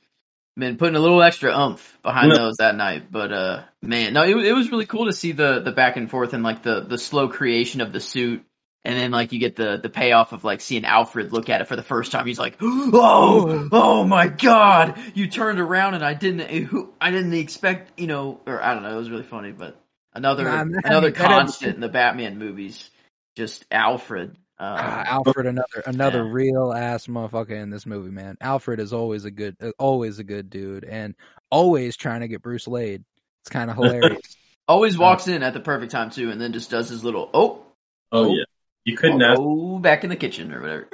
been 0.57 0.77
putting 0.77 0.95
a 0.95 0.99
little 0.99 1.21
extra 1.21 1.55
oomph 1.55 1.99
behind 2.01 2.29
No. 2.29 2.35
those 2.37 2.55
that 2.57 2.75
night. 2.75 3.11
But 3.11 3.31
uh, 3.31 3.63
man, 3.83 4.13
no, 4.13 4.23
it, 4.23 4.33
was- 4.33 4.45
it 4.47 4.53
was 4.55 4.71
really 4.71 4.87
cool 4.87 5.05
to 5.05 5.13
see 5.13 5.31
the 5.33 5.59
the 5.59 5.71
back 5.71 5.97
and 5.97 6.09
forth 6.09 6.33
and 6.33 6.41
like 6.43 6.63
the 6.63 6.81
the 6.81 6.97
slow 6.97 7.27
creation 7.27 7.79
of 7.81 7.91
the 7.93 7.99
suit. 7.99 8.43
And 8.87 8.97
then, 8.97 9.11
like, 9.11 9.33
you 9.33 9.39
get 9.39 9.57
the 9.57 9.77
the 9.83 9.89
payoff 9.89 10.31
of 10.31 10.45
like 10.45 10.61
seeing 10.61 10.85
Alfred 10.85 11.33
look 11.33 11.49
at 11.49 11.59
it 11.59 11.67
for 11.67 11.75
the 11.75 11.83
first 11.83 12.13
time. 12.13 12.25
He's 12.25 12.39
like, 12.39 12.55
"Oh, 12.61 13.67
oh 13.69 14.05
my 14.05 14.27
God! 14.29 14.97
You 15.13 15.27
turned 15.27 15.59
around, 15.59 15.95
and 15.95 16.05
I 16.05 16.13
didn't, 16.13 16.93
I 17.01 17.11
didn't 17.11 17.33
expect, 17.33 17.99
you 17.99 18.07
know, 18.07 18.39
or 18.47 18.63
I 18.63 18.73
don't 18.73 18.83
know. 18.83 18.93
It 18.93 18.97
was 18.97 19.09
really 19.09 19.23
funny, 19.23 19.51
but 19.51 19.77
another 20.13 20.45
Nah, 20.45 20.63
man, 20.63 20.79
another 20.85 21.11
constant 21.11 21.75
in 21.75 21.81
the 21.81 21.89
Batman 21.89 22.39
movies, 22.39 22.89
just 23.35 23.65
Alfred. 23.71 24.37
Ah, 24.57 25.01
Uh, 25.01 25.03
Alfred, 25.05 25.47
another 25.47 25.83
another 25.85 26.23
yeah. 26.23 26.31
real 26.31 26.71
ass 26.73 27.07
motherfucker 27.07 27.61
in 27.61 27.69
this 27.69 27.85
movie, 27.85 28.09
man. 28.11 28.37
Alfred 28.39 28.79
is 28.79 28.93
always 28.93 29.25
a 29.25 29.31
good, 29.31 29.57
uh, 29.61 29.71
always 29.77 30.19
a 30.19 30.23
good 30.23 30.49
dude, 30.49 30.85
and 30.85 31.13
always 31.51 31.97
trying 31.97 32.21
to 32.21 32.29
get 32.29 32.41
Bruce 32.41 32.69
laid. 32.69 33.03
It's 33.41 33.49
kind 33.49 33.69
of 33.69 33.75
hilarious. 33.75 34.37
always 34.65 34.97
walks 34.97 35.27
in 35.27 35.43
at 35.43 35.53
the 35.53 35.59
perfect 35.59 35.91
time 35.91 36.09
too, 36.09 36.31
and 36.31 36.39
then 36.39 36.53
just 36.53 36.69
does 36.71 36.87
his 36.87 37.03
little 37.03 37.29
oh, 37.33 37.63
Oh, 38.11 38.33
yeah. 38.33 38.45
You 38.87 38.95
couldn't 38.95 39.21
ask. 39.21 39.37
oh, 39.37 39.79
back 39.79 40.05
in 40.05 40.09
the 40.09 40.15
kitchen 40.15 40.53
or 40.53 40.61
whatever. 40.61 40.87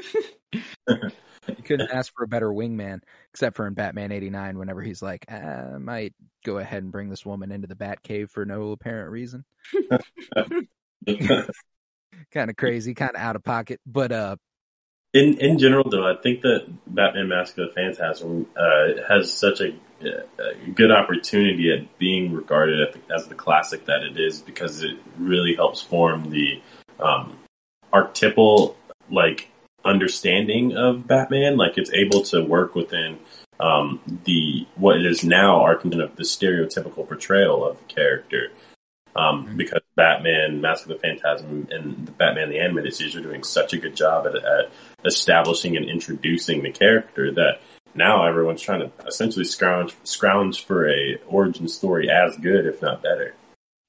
you 1.48 1.64
couldn't 1.64 1.92
ask 1.92 2.12
for 2.16 2.24
a 2.24 2.28
better 2.28 2.50
wingman, 2.50 3.02
except 3.30 3.56
for 3.56 3.68
in 3.68 3.76
Batman 3.76 4.12
'89, 4.12 4.58
whenever 4.58 4.82
he's 4.82 5.04
like, 5.04 5.32
"I 5.32 5.78
might 5.80 6.16
go 6.44 6.58
ahead 6.58 6.82
and 6.82 6.92
bring 6.92 7.10
this 7.10 7.24
woman 7.24 7.52
into 7.52 7.68
the 7.68 7.76
Batcave 7.76 8.32
for 8.32 8.46
no 8.46 8.72
apparent 8.72 9.12
reason." 9.12 9.46
Kind 12.32 12.50
of 12.50 12.56
crazy, 12.56 12.96
kind 12.96 13.12
of 13.16 13.22
out 13.22 13.36
of 13.36 13.44
pocket, 13.44 13.80
but 13.86 14.12
uh, 14.12 14.38
in 15.14 15.38
in 15.40 15.60
general, 15.60 15.88
though, 15.88 16.10
I 16.10 16.16
think 16.16 16.42
that 16.42 16.66
Batman: 16.88 17.28
Mask 17.28 17.56
of 17.60 17.68
the 17.68 17.74
Phantasm 17.74 18.48
uh, 18.58 19.04
has 19.08 19.32
such 19.32 19.62
a, 19.62 19.76
a 20.02 20.70
good 20.74 20.90
opportunity 20.90 21.72
at 21.72 22.00
being 22.00 22.34
regarded 22.34 22.82
at 22.82 22.94
the, 22.94 23.14
as 23.14 23.28
the 23.28 23.36
classic 23.36 23.86
that 23.86 24.02
it 24.02 24.20
is 24.20 24.42
because 24.42 24.82
it 24.82 24.98
really 25.20 25.54
helps 25.54 25.82
form 25.82 26.32
the 26.32 26.62
um, 27.00 27.38
archetypal 27.94 28.76
like 29.10 29.50
understanding 29.86 30.76
of 30.76 31.08
Batman. 31.08 31.56
Like 31.56 31.78
it's 31.78 31.94
able 31.94 32.24
to 32.24 32.44
work 32.44 32.76
within 32.76 33.20
um, 33.60 34.00
the 34.26 34.68
what 34.76 34.98
it 34.98 35.06
is 35.06 35.24
now 35.24 35.62
our 35.62 35.78
kind 35.78 36.02
of 36.02 36.16
the 36.16 36.24
stereotypical 36.24 37.08
portrayal 37.08 37.66
of 37.66 37.78
the 37.80 37.86
character. 37.86 38.50
Um, 39.16 39.56
because 39.56 39.82
Batman, 39.96 40.60
Mask 40.60 40.84
of 40.84 40.90
the 40.90 40.96
Phantasm, 40.96 41.68
and 41.70 42.08
the 42.08 42.12
Batman 42.12 42.50
the 42.50 42.60
Animated 42.60 42.96
Series 42.96 43.16
are 43.16 43.22
doing 43.22 43.44
such 43.44 43.72
a 43.72 43.78
good 43.78 43.96
job 43.96 44.26
at, 44.26 44.36
at 44.36 44.72
establishing 45.06 45.78
and 45.78 45.86
introducing 45.86 46.64
the 46.64 46.72
character 46.72 47.32
that 47.32 47.62
now 47.94 48.26
everyone's 48.26 48.62
trying 48.62 48.80
to 48.80 48.92
essentially 49.06 49.46
scrounge 49.46 49.96
scrounge 50.04 50.66
for 50.66 50.90
a 50.90 51.18
origin 51.28 51.68
story 51.68 52.10
as 52.10 52.36
good, 52.38 52.66
if 52.66 52.82
not 52.82 53.04
better. 53.04 53.36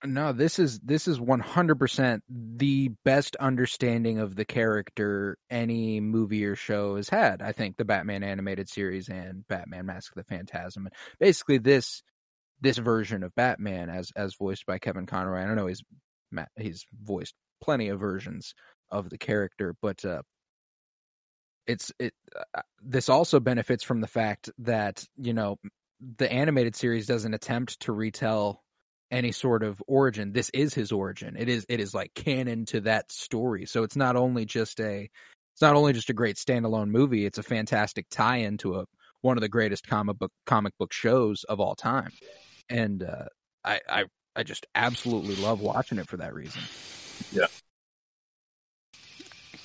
No, 0.07 0.33
this 0.33 0.59
is 0.59 0.81
this 0.81 1.09
is 1.09 1.19
one 1.19 1.41
hundred 1.41 1.79
percent 1.79 2.23
the 2.29 2.91
best 3.05 3.37
understanding 3.37 4.19
of 4.19 4.37
the 4.37 4.45
character 4.45 5.39
any 5.51 6.01
movie 6.01 6.45
or 6.45 6.57
show 6.57 6.97
has 6.97 7.09
had. 7.09 7.41
I 7.41 7.53
think 7.53 7.77
the 7.77 7.87
Batman 7.87 8.23
animated 8.23 8.69
series 8.69 9.09
and 9.09 9.49
Batman 9.49 9.87
Mask 9.87 10.13
of 10.13 10.17
the 10.17 10.29
Phantasm. 10.29 10.89
Basically, 11.19 11.57
this 11.59 12.03
this 12.61 12.77
version 12.77 13.23
of 13.23 13.35
Batman 13.35 13.89
as 13.89 14.11
as 14.15 14.35
voiced 14.35 14.67
by 14.67 14.79
Kevin 14.79 15.07
Conroy. 15.07 15.43
I 15.43 15.47
don't 15.47 15.57
know 15.57 15.69
he's 15.69 15.83
he's 16.57 16.87
voiced 17.03 17.35
plenty 17.63 17.89
of 17.89 17.99
versions 17.99 18.55
of 18.91 19.09
the 19.09 19.19
character, 19.19 19.75
but 19.81 20.05
uh, 20.05 20.23
it's 21.67 21.93
it. 21.99 22.13
Uh, 22.55 22.61
this 22.83 23.09
also 23.09 23.41
benefits 23.41 23.83
from 23.83 24.03
the 24.03 24.07
fact 24.07 24.51
that 24.59 25.03
you 25.17 25.33
know 25.33 25.57
the 26.19 26.31
animated 26.31 26.77
series 26.77 27.07
doesn't 27.07 27.33
attempt 27.33 27.81
to 27.81 27.93
retell 27.93 28.64
any 29.11 29.33
sort 29.33 29.63
of 29.63 29.83
origin. 29.87 30.33
This 30.33 30.51
is 30.51 30.75
his 30.75 30.93
origin. 30.93 31.37
It 31.39 31.49
is 31.49 31.67
it 31.69 31.81
is 31.81 31.95
like 31.95 32.13
canon 32.15 32.65
to 32.67 32.81
that 32.83 33.11
story. 33.13 33.67
So 33.67 33.83
it's 33.83 33.97
not 33.97 34.17
only 34.17 34.45
just 34.45 34.81
a 34.81 35.09
it's 35.55 35.63
not 35.63 35.77
only 35.77 35.93
just 35.93 36.11
a 36.11 36.15
great 36.15 36.37
standalone 36.37 36.89
movie, 36.89 37.27
it's 37.27 37.39
a 37.39 37.43
fantastic 37.43 38.07
tie-in 38.11 38.59
to 38.59 38.77
a 38.77 38.85
one 39.21 39.37
of 39.37 39.41
the 39.41 39.49
greatest 39.49 39.87
comic 39.87 40.19
book 40.19 40.33
comic 40.47 40.73
book 40.79 40.93
shows 40.93 41.45
of 41.45 41.61
all 41.61 41.75
time. 41.75 42.11
And 42.69 43.03
uh 43.03 43.27
I 43.65 43.81
I 43.89 44.05
I 44.37 44.43
just 44.43 44.67
absolutely 44.75 45.37
love 45.37 45.61
watching 45.61 45.99
it 45.99 46.09
for 46.09 46.17
that 46.17 46.35
reason. 46.35 46.63
Yeah. 47.33 47.47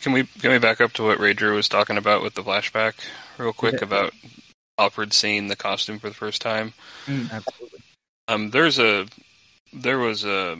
Can 0.02 0.14
we 0.14 0.24
can 0.26 0.52
we 0.52 0.60
back 0.60 0.80
up 0.80 0.94
to 0.94 1.04
what 1.04 1.18
Rager 1.18 1.54
was 1.54 1.68
talking 1.68 1.98
about 1.98 2.22
with 2.22 2.36
the 2.36 2.44
flashback 2.44 2.94
real 3.38 3.52
quick 3.54 3.82
Yeah. 3.82 3.88
about 3.88 4.14
Alfred 4.78 5.12
seeing 5.12 5.48
the 5.48 5.56
costume 5.58 6.00
for 6.00 6.08
the 6.08 6.16
first 6.16 6.42
time? 6.42 6.74
Absolutely. 7.08 7.80
Um, 8.30 8.52
there's 8.52 8.80
a 8.80 9.08
there 9.74 10.00
was 10.00 10.26
a 10.26 10.58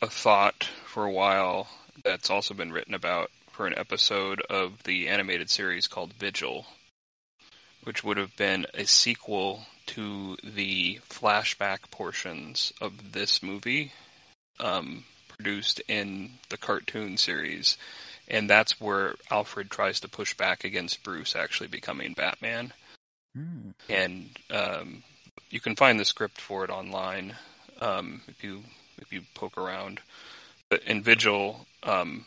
a 0.00 0.08
thought 0.08 0.68
for 0.84 1.04
a 1.04 1.12
while 1.12 1.68
that's 2.04 2.30
also 2.30 2.54
been 2.54 2.72
written 2.72 2.94
about 2.94 3.30
for 3.52 3.66
an 3.66 3.78
episode 3.78 4.40
of 4.50 4.82
the 4.82 5.08
animated 5.08 5.48
series 5.48 5.86
called 5.86 6.12
Vigil, 6.14 6.66
which 7.84 8.02
would 8.02 8.16
have 8.16 8.36
been 8.36 8.66
a 8.74 8.84
sequel 8.84 9.66
to 9.86 10.36
the 10.42 10.98
flashback 11.08 11.90
portions 11.90 12.72
of 12.80 13.12
this 13.12 13.42
movie, 13.42 13.92
um, 14.58 15.04
produced 15.28 15.80
in 15.86 16.30
the 16.48 16.56
cartoon 16.56 17.16
series, 17.16 17.76
and 18.26 18.50
that's 18.50 18.80
where 18.80 19.14
Alfred 19.30 19.70
tries 19.70 20.00
to 20.00 20.08
push 20.08 20.34
back 20.34 20.64
against 20.64 21.04
Bruce 21.04 21.36
actually 21.36 21.68
becoming 21.68 22.14
Batman. 22.14 22.72
Hmm. 23.34 23.70
and 23.88 24.28
um, 24.50 25.02
you 25.48 25.58
can 25.58 25.74
find 25.74 25.98
the 25.98 26.04
script 26.04 26.38
for 26.38 26.64
it 26.64 26.70
online 26.70 27.34
um, 27.82 28.22
if 28.28 28.42
you 28.44 28.62
if 28.98 29.12
you 29.12 29.22
poke 29.34 29.58
around. 29.58 30.00
But 30.70 30.82
in 30.84 31.02
Vigil, 31.02 31.66
um, 31.82 32.24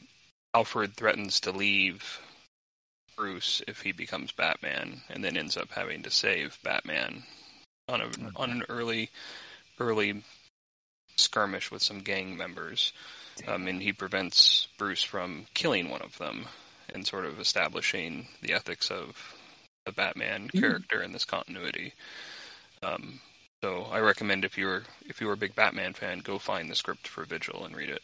Alfred 0.54 0.96
threatens 0.96 1.40
to 1.42 1.52
leave 1.52 2.20
Bruce 3.16 3.62
if 3.68 3.82
he 3.82 3.92
becomes 3.92 4.32
Batman, 4.32 5.02
and 5.10 5.24
then 5.24 5.38
ends 5.38 5.58
up 5.58 5.72
having 5.72 6.04
to 6.04 6.12
save 6.12 6.60
Batman 6.64 7.24
on 7.88 8.02
a 8.02 8.10
on 8.36 8.52
an 8.52 8.64
early 8.70 9.10
early 9.80 10.24
skirmish 11.16 11.72
with 11.72 11.82
some 11.82 12.00
gang 12.00 12.36
members, 12.36 12.92
um, 13.48 13.68
and 13.68 13.82
he 13.82 13.94
prevents 13.94 14.68
Bruce 14.78 15.04
from 15.04 15.46
killing 15.54 15.90
one 15.90 16.02
of 16.02 16.18
them, 16.18 16.46
and 16.94 17.08
sort 17.08 17.26
of 17.26 17.40
establishing 17.40 18.28
the 18.42 18.54
ethics 18.54 18.92
of 18.92 19.34
the 19.86 19.92
Batman 19.92 20.50
character 20.50 21.02
in 21.02 21.14
this 21.14 21.26
continuity. 21.26 21.94
Um, 22.84 23.22
so 23.66 23.88
I 23.90 24.00
recommend 24.00 24.46
if 24.46 24.60
you're 24.60 24.84
if 25.08 25.20
you're 25.20 25.34
a 25.34 25.38
big 25.38 25.56
Batman 25.56 25.94
fan, 25.94 26.20
go 26.20 26.38
find 26.38 26.70
the 26.70 26.76
script 26.76 27.08
for 27.08 27.26
Vigil 27.26 27.66
and 27.66 27.76
read 27.76 27.90
it. 27.90 28.04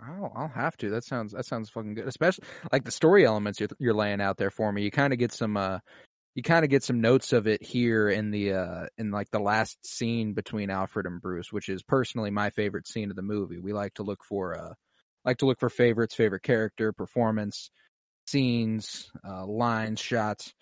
I'll 0.00 0.32
I'll 0.32 0.46
have 0.46 0.76
to. 0.76 0.90
That 0.90 1.02
sounds 1.02 1.32
that 1.32 1.44
sounds 1.44 1.70
fucking 1.70 1.94
good. 1.94 2.06
Especially 2.06 2.44
like 2.70 2.84
the 2.84 2.92
story 2.92 3.26
elements 3.26 3.58
you're 3.58 3.68
you're 3.80 3.94
laying 3.94 4.20
out 4.20 4.36
there 4.36 4.52
for 4.52 4.70
me. 4.70 4.84
You 4.84 4.92
kind 4.92 5.12
of 5.12 5.18
get 5.18 5.32
some 5.32 5.56
uh 5.56 5.80
you 6.36 6.44
kind 6.44 6.64
of 6.64 6.70
get 6.70 6.84
some 6.84 7.00
notes 7.00 7.32
of 7.32 7.48
it 7.48 7.64
here 7.64 8.10
in 8.10 8.30
the 8.30 8.52
uh 8.52 8.86
in 8.96 9.10
like 9.10 9.28
the 9.32 9.40
last 9.40 9.76
scene 9.84 10.34
between 10.34 10.70
Alfred 10.70 11.06
and 11.06 11.20
Bruce, 11.20 11.52
which 11.52 11.68
is 11.68 11.82
personally 11.82 12.30
my 12.30 12.50
favorite 12.50 12.86
scene 12.86 13.10
of 13.10 13.16
the 13.16 13.22
movie. 13.22 13.58
We 13.58 13.72
like 13.72 13.94
to 13.94 14.04
look 14.04 14.22
for 14.22 14.56
uh 14.56 14.74
like 15.24 15.38
to 15.38 15.46
look 15.46 15.58
for 15.58 15.68
favorites, 15.68 16.14
favorite 16.14 16.44
character, 16.44 16.92
performance, 16.92 17.72
scenes, 18.28 19.10
uh 19.28 19.46
lines, 19.46 19.98
shots. 19.98 20.54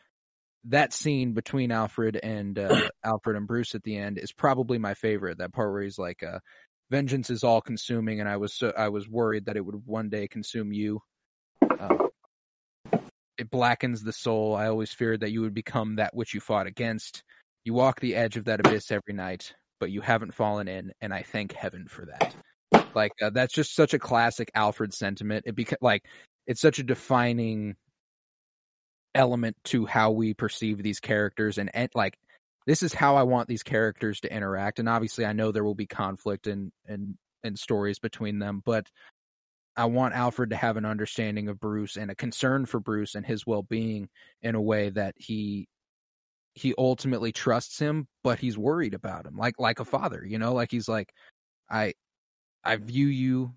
That 0.65 0.93
scene 0.93 1.33
between 1.33 1.73
Alfred 1.73 2.19
and 2.23 2.59
uh 2.59 2.89
Alfred 3.05 3.37
and 3.37 3.47
Bruce 3.47 3.75
at 3.75 3.83
the 3.83 3.97
end 3.97 4.19
is 4.19 4.33
probably 4.33 4.79
my 4.79 4.95
favorite. 4.95 5.39
That 5.39 5.53
part 5.53 5.73
where 5.73 5.83
he's 5.83 5.99
like 5.99 6.23
uh 6.23 6.41
vengeance 6.91 7.31
is 7.31 7.45
all 7.45 7.61
consuming 7.61 8.19
and 8.19 8.29
i 8.29 8.37
was 8.37 8.53
so, 8.53 8.73
i 8.77 8.89
was 8.89 9.09
worried 9.09 9.47
that 9.47 9.57
it 9.57 9.65
would 9.65 9.87
one 9.87 10.09
day 10.09 10.29
consume 10.29 10.73
you. 10.73 11.01
Uh, 11.79 12.09
it 13.39 13.49
blackens 13.49 14.03
the 14.03 14.13
soul. 14.13 14.55
I 14.55 14.67
always 14.67 14.93
feared 14.93 15.21
that 15.21 15.31
you 15.31 15.41
would 15.43 15.55
become 15.55 15.97
that 15.97 16.15
which 16.15 16.35
you 16.35 16.41
fought 16.41 16.67
against. 16.67 17.23
You 17.65 17.73
walk 17.75 18.01
the 18.01 18.17
edge 18.17 18.37
of 18.37 18.47
that 18.47 18.61
abyss 18.61 18.91
every 18.91 19.15
night 19.15 19.55
but 19.81 19.91
you 19.91 20.03
haven't 20.03 20.35
fallen 20.35 20.69
in 20.69 20.93
and 21.01 21.13
i 21.13 21.23
thank 21.23 21.53
heaven 21.53 21.87
for 21.89 22.07
that. 22.07 22.35
Like 22.95 23.13
uh, 23.23 23.31
that's 23.31 23.55
just 23.55 23.75
such 23.75 23.95
a 23.95 23.99
classic 23.99 24.51
alfred 24.55 24.93
sentiment. 24.93 25.45
It 25.47 25.57
beca- 25.57 25.77
like 25.81 26.05
it's 26.47 26.61
such 26.61 26.79
a 26.79 26.85
defining 26.85 27.77
element 29.15 29.57
to 29.65 29.87
how 29.87 30.13
we 30.13 30.35
perceive 30.35 30.83
these 30.83 31.01
characters 31.01 31.59
and, 31.59 31.71
and 31.75 31.91
like 31.95 32.17
this 32.67 32.83
is 32.83 32.93
how 32.93 33.17
I 33.17 33.25
want 33.25 33.49
these 33.49 33.63
characters 33.63 34.21
to 34.21 34.33
interact. 34.33 34.79
And 34.79 34.89
obviously, 34.89 35.25
I 35.25 35.33
know 35.33 35.51
there 35.51 35.65
will 35.65 35.75
be 35.75 35.87
conflict 35.87 36.47
and 36.47 36.73
and 36.87 37.17
and 37.43 37.59
stories 37.59 37.99
between 37.99 38.39
them, 38.39 38.63
but 38.65 38.87
I 39.77 39.87
want 39.87 40.15
Alfred 40.15 40.51
to 40.51 40.57
have 40.57 40.77
an 40.77 40.85
understanding 40.85 41.49
of 41.49 41.59
Bruce 41.59 41.97
and 41.97 42.11
a 42.11 42.15
concern 42.15 42.67
for 42.67 42.81
Bruce 42.81 43.15
and 43.15 43.25
his 43.25 43.47
well 43.47 43.63
being 43.63 44.09
in 44.43 44.55
a 44.55 44.61
way 44.61 44.91
that 44.91 45.15
he 45.17 45.69
he 46.55 46.75
ultimately 46.77 47.33
trusts 47.33 47.79
him, 47.79 48.07
but 48.23 48.39
he's 48.39 48.59
worried 48.59 48.95
about 48.95 49.27
him, 49.27 49.37
like 49.37 49.55
like 49.59 49.81
a 49.81 49.85
father, 49.85 50.25
you 50.25 50.39
know, 50.39 50.53
like 50.53 50.71
he's 50.71 50.89
like, 50.89 51.13
I 51.71 51.95
I 52.65 52.77
view 52.77 53.07
you 53.07 53.55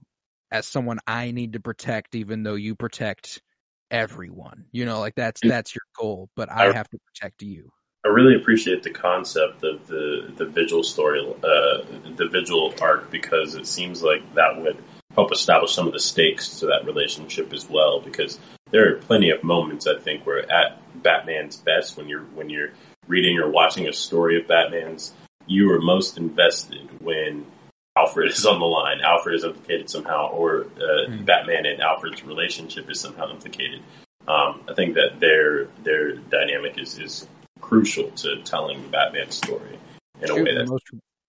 as 0.51 0.67
someone 0.67 0.99
I 1.07 1.31
need 1.31 1.53
to 1.53 1.59
protect, 1.59 2.15
even 2.15 2.43
though 2.43 2.55
you 2.55 2.75
protect 2.75 3.41
everyone. 3.93 4.65
You 4.71 4.85
know, 4.85 4.99
like 4.99 5.15
that's 5.15 5.39
that's 5.41 5.73
your 5.73 5.83
goal, 5.97 6.29
but 6.35 6.51
I 6.51 6.73
have 6.73 6.89
to 6.89 6.97
protect 6.97 7.41
you. 7.43 7.71
I 8.05 8.09
really 8.09 8.35
appreciate 8.35 8.83
the 8.83 8.89
concept 8.89 9.63
of 9.63 9.87
the 9.87 10.33
the 10.35 10.45
vigil 10.45 10.83
story, 10.83 11.21
uh, 11.21 11.83
the 12.17 12.27
vigil 12.29 12.73
arc, 12.81 13.09
because 13.09 13.55
it 13.55 13.65
seems 13.65 14.03
like 14.03 14.33
that 14.33 14.61
would 14.61 14.77
help 15.15 15.31
establish 15.31 15.73
some 15.73 15.87
of 15.87 15.93
the 15.93 15.99
stakes 15.99 16.59
to 16.59 16.65
that 16.65 16.85
relationship 16.85 17.53
as 17.53 17.69
well. 17.69 18.01
Because 18.01 18.39
there 18.71 18.91
are 18.91 18.97
plenty 18.97 19.29
of 19.29 19.43
moments 19.43 19.87
I 19.87 19.99
think 19.99 20.25
where 20.25 20.51
at 20.51 20.81
Batman's 21.01 21.55
best 21.55 21.95
when 21.95 22.09
you're 22.09 22.23
when 22.23 22.49
you're 22.49 22.71
reading 23.07 23.37
or 23.37 23.49
watching 23.49 23.87
a 23.87 23.93
story 23.93 24.39
of 24.39 24.47
Batman's, 24.47 25.13
you 25.45 25.71
are 25.71 25.79
most 25.79 26.17
invested 26.17 26.89
when 26.99 27.45
Alfred 27.95 28.31
is 28.31 28.45
on 28.45 28.59
the 28.59 28.65
line, 28.65 29.01
Alfred 29.01 29.35
is 29.35 29.43
implicated 29.43 29.89
somehow, 29.89 30.29
or 30.29 30.65
uh, 30.77 31.09
mm. 31.09 31.25
Batman 31.25 31.65
and 31.65 31.81
Alfred's 31.81 32.23
relationship 32.23 32.89
is 32.89 32.99
somehow 32.99 33.29
implicated. 33.29 33.81
Um, 34.27 34.61
I 34.69 34.73
think 34.73 34.95
that 34.95 35.19
their 35.19 35.65
their 35.83 36.15
dynamic 36.15 36.77
is 36.77 36.97
is 36.97 37.27
crucial 37.61 38.09
to 38.11 38.41
telling 38.43 38.81
the 38.81 38.89
Batman 38.89 39.29
story 39.31 39.77
in 40.21 40.29
a 40.29 40.35
way 40.35 40.55
that 40.55 40.81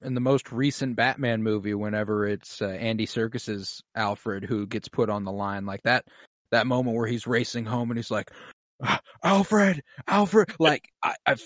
in 0.02 0.14
the 0.14 0.20
most 0.20 0.52
recent 0.52 0.96
Batman 0.96 1.42
movie, 1.42 1.74
whenever 1.74 2.26
it's 2.26 2.60
uh, 2.60 2.66
Andy 2.66 3.06
Serkis's 3.06 3.82
Alfred 3.94 4.44
who 4.44 4.66
gets 4.66 4.88
put 4.88 5.08
on 5.10 5.24
the 5.24 5.32
line, 5.32 5.66
like 5.66 5.82
that 5.82 6.04
that 6.50 6.66
moment 6.66 6.96
where 6.96 7.06
he's 7.06 7.26
racing 7.26 7.64
home 7.64 7.90
and 7.90 7.98
he's 7.98 8.10
like, 8.10 8.30
ah, 8.82 9.00
Alfred, 9.22 9.82
Alfred, 10.06 10.54
like 10.58 10.88
I, 11.02 11.14
I've 11.26 11.42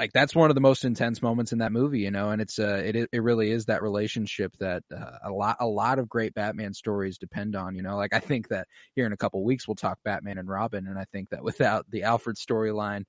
like 0.00 0.12
that's 0.14 0.34
one 0.34 0.50
of 0.50 0.54
the 0.54 0.62
most 0.62 0.86
intense 0.86 1.20
moments 1.20 1.52
in 1.52 1.58
that 1.58 1.72
movie, 1.72 2.00
you 2.00 2.10
know, 2.10 2.30
and 2.30 2.40
it's 2.40 2.58
uh 2.58 2.82
it 2.82 3.10
it 3.12 3.22
really 3.22 3.50
is 3.50 3.66
that 3.66 3.82
relationship 3.82 4.56
that 4.58 4.82
uh, 4.90 5.18
a 5.24 5.30
lot 5.30 5.58
a 5.60 5.66
lot 5.66 5.98
of 5.98 6.08
great 6.08 6.32
Batman 6.32 6.72
stories 6.72 7.18
depend 7.18 7.54
on, 7.54 7.74
you 7.74 7.82
know. 7.82 7.96
Like 7.96 8.14
I 8.14 8.18
think 8.18 8.48
that 8.48 8.66
here 8.96 9.04
in 9.04 9.12
a 9.12 9.16
couple 9.18 9.44
weeks 9.44 9.68
we'll 9.68 9.74
talk 9.74 9.98
Batman 10.02 10.38
and 10.38 10.48
Robin, 10.48 10.86
and 10.86 10.98
I 10.98 11.04
think 11.12 11.28
that 11.30 11.44
without 11.44 11.84
the 11.90 12.04
Alfred 12.04 12.36
storyline, 12.36 13.04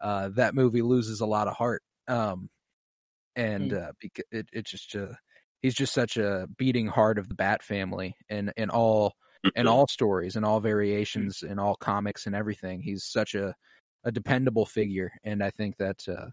uh, 0.00 0.28
that 0.36 0.54
movie 0.54 0.82
loses 0.82 1.20
a 1.20 1.26
lot 1.26 1.48
of 1.48 1.56
heart. 1.56 1.82
Um, 2.06 2.48
and 3.34 3.72
mm. 3.72 3.88
uh, 3.88 3.92
it 4.30 4.48
it 4.52 4.64
just 4.64 4.94
uh, 4.94 5.14
he's 5.60 5.74
just 5.74 5.92
such 5.92 6.16
a 6.18 6.46
beating 6.56 6.86
heart 6.86 7.18
of 7.18 7.28
the 7.28 7.34
Bat 7.34 7.64
family, 7.64 8.14
and 8.30 8.52
in 8.56 8.70
all 8.70 9.14
in 9.42 9.50
mm-hmm. 9.50 9.68
all 9.68 9.88
stories 9.88 10.36
and 10.36 10.46
all 10.46 10.60
variations 10.60 11.42
in 11.42 11.58
all 11.58 11.74
comics 11.74 12.26
and 12.26 12.36
everything. 12.36 12.80
He's 12.80 13.04
such 13.04 13.34
a 13.34 13.56
a 14.04 14.12
dependable 14.12 14.66
figure, 14.66 15.12
and 15.24 15.42
I 15.42 15.50
think 15.50 15.76
that 15.78 16.08
uh, 16.08 16.26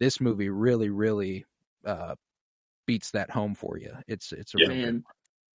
this 0.00 0.20
movie 0.20 0.48
really, 0.48 0.90
really 0.90 1.44
uh, 1.84 2.14
beats 2.86 3.12
that 3.12 3.30
home 3.30 3.54
for 3.54 3.78
you. 3.78 3.92
It's 4.06 4.32
it's 4.32 4.54
a 4.54 4.58
yeah. 4.58 4.68
Man, 4.68 5.04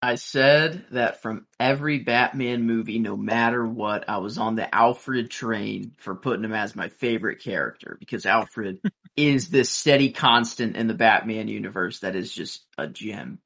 I 0.01 0.15
said 0.15 0.85
that 0.91 1.21
from 1.21 1.47
every 1.59 1.99
Batman 1.99 2.63
movie, 2.63 2.99
no 2.99 3.17
matter 3.17 3.65
what, 3.65 4.07
I 4.07 4.17
was 4.17 4.37
on 4.37 4.55
the 4.55 4.73
Alfred 4.73 5.31
train 5.31 5.93
for 5.97 6.15
putting 6.15 6.43
him 6.43 6.53
as 6.53 6.75
my 6.75 6.89
favorite 6.89 7.41
character 7.41 7.97
because 7.99 8.25
Alfred 8.25 8.79
is 9.15 9.49
this 9.49 9.71
steady 9.71 10.11
constant 10.11 10.75
in 10.75 10.87
the 10.87 10.93
Batman 10.93 11.47
universe 11.47 11.99
that 11.99 12.15
is 12.15 12.31
just 12.31 12.63
a 12.77 12.87
gem. 12.87 13.39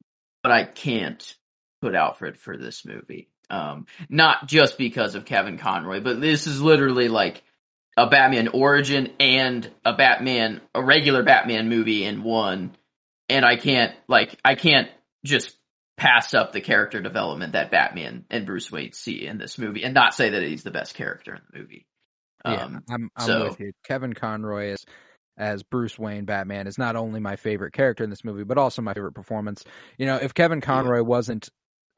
But 0.43 0.51
I 0.51 0.65
can't 0.65 1.35
put 1.81 1.95
Alfred 1.95 2.37
for 2.37 2.57
this 2.57 2.85
movie. 2.85 3.29
Um, 3.49 3.85
not 4.09 4.47
just 4.47 4.77
because 4.77 5.15
of 5.15 5.25
Kevin 5.25 5.57
Conroy, 5.57 6.01
but 6.01 6.21
this 6.21 6.47
is 6.47 6.61
literally 6.61 7.09
like 7.09 7.43
a 7.97 8.07
Batman 8.07 8.49
origin 8.49 9.11
and 9.19 9.69
a 9.85 9.93
Batman, 9.93 10.61
a 10.73 10.83
regular 10.83 11.23
Batman 11.23 11.69
movie 11.69 12.03
in 12.03 12.23
one. 12.23 12.75
And 13.29 13.45
I 13.45 13.55
can't, 13.55 13.93
like, 14.07 14.37
I 14.43 14.55
can't 14.55 14.89
just 15.25 15.55
pass 15.97 16.33
up 16.33 16.51
the 16.51 16.61
character 16.61 16.99
development 16.99 17.53
that 17.53 17.71
Batman 17.71 18.25
and 18.29 18.45
Bruce 18.45 18.71
Wayne 18.71 18.91
see 18.91 19.25
in 19.25 19.37
this 19.37 19.57
movie 19.57 19.83
and 19.83 19.93
not 19.93 20.13
say 20.13 20.31
that 20.31 20.41
he's 20.41 20.63
the 20.63 20.71
best 20.71 20.95
character 20.95 21.35
in 21.35 21.41
the 21.51 21.59
movie. 21.59 21.85
Yeah, 22.43 22.63
um, 22.63 22.83
I'm, 22.89 23.09
I'm 23.15 23.25
so, 23.25 23.43
with 23.49 23.59
you. 23.59 23.71
Kevin 23.85 24.13
Conroy 24.13 24.71
is 24.71 24.83
as 25.37 25.63
Bruce 25.63 25.97
Wayne 25.97 26.25
Batman 26.25 26.67
is 26.67 26.77
not 26.77 26.95
only 26.95 27.19
my 27.19 27.35
favorite 27.35 27.73
character 27.73 28.03
in 28.03 28.09
this 28.09 28.23
movie, 28.23 28.43
but 28.43 28.57
also 28.57 28.81
my 28.81 28.93
favorite 28.93 29.13
performance. 29.13 29.63
You 29.97 30.05
know, 30.07 30.17
if 30.17 30.33
Kevin 30.33 30.61
Conroy 30.61 30.97
yeah. 30.97 31.01
wasn't 31.01 31.49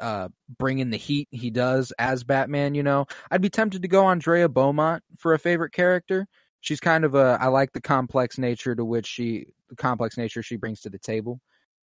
uh, 0.04 0.28
bringing 0.60 0.90
the 0.90 0.98
heat 0.98 1.30
he 1.32 1.50
does 1.50 1.94
as 1.98 2.26
Batman, 2.26 2.76
you 2.76 2.84
know, 2.84 3.06
I'd 3.32 3.42
be 3.42 3.50
tempted 3.50 3.84
to 3.84 3.88
go 3.88 4.06
Andrea 4.06 4.50
Beaumont 4.50 5.02
for 5.18 5.34
a 5.34 5.40
favorite 5.40 5.72
character. 5.72 6.28
She's 6.60 6.82
kind 6.82 7.06
of 7.06 7.16
a 7.16 7.38
I 7.40 7.48
like 7.48 7.72
the 7.72 7.82
complex 7.82 8.38
nature 8.38 8.76
to 8.76 8.84
which 8.84 9.08
she 9.08 9.46
the 9.70 9.78
complex 9.78 10.18
nature 10.18 10.44
she 10.44 10.58
brings 10.58 10.82
to 10.82 10.90
the 10.90 11.00
table. 11.00 11.40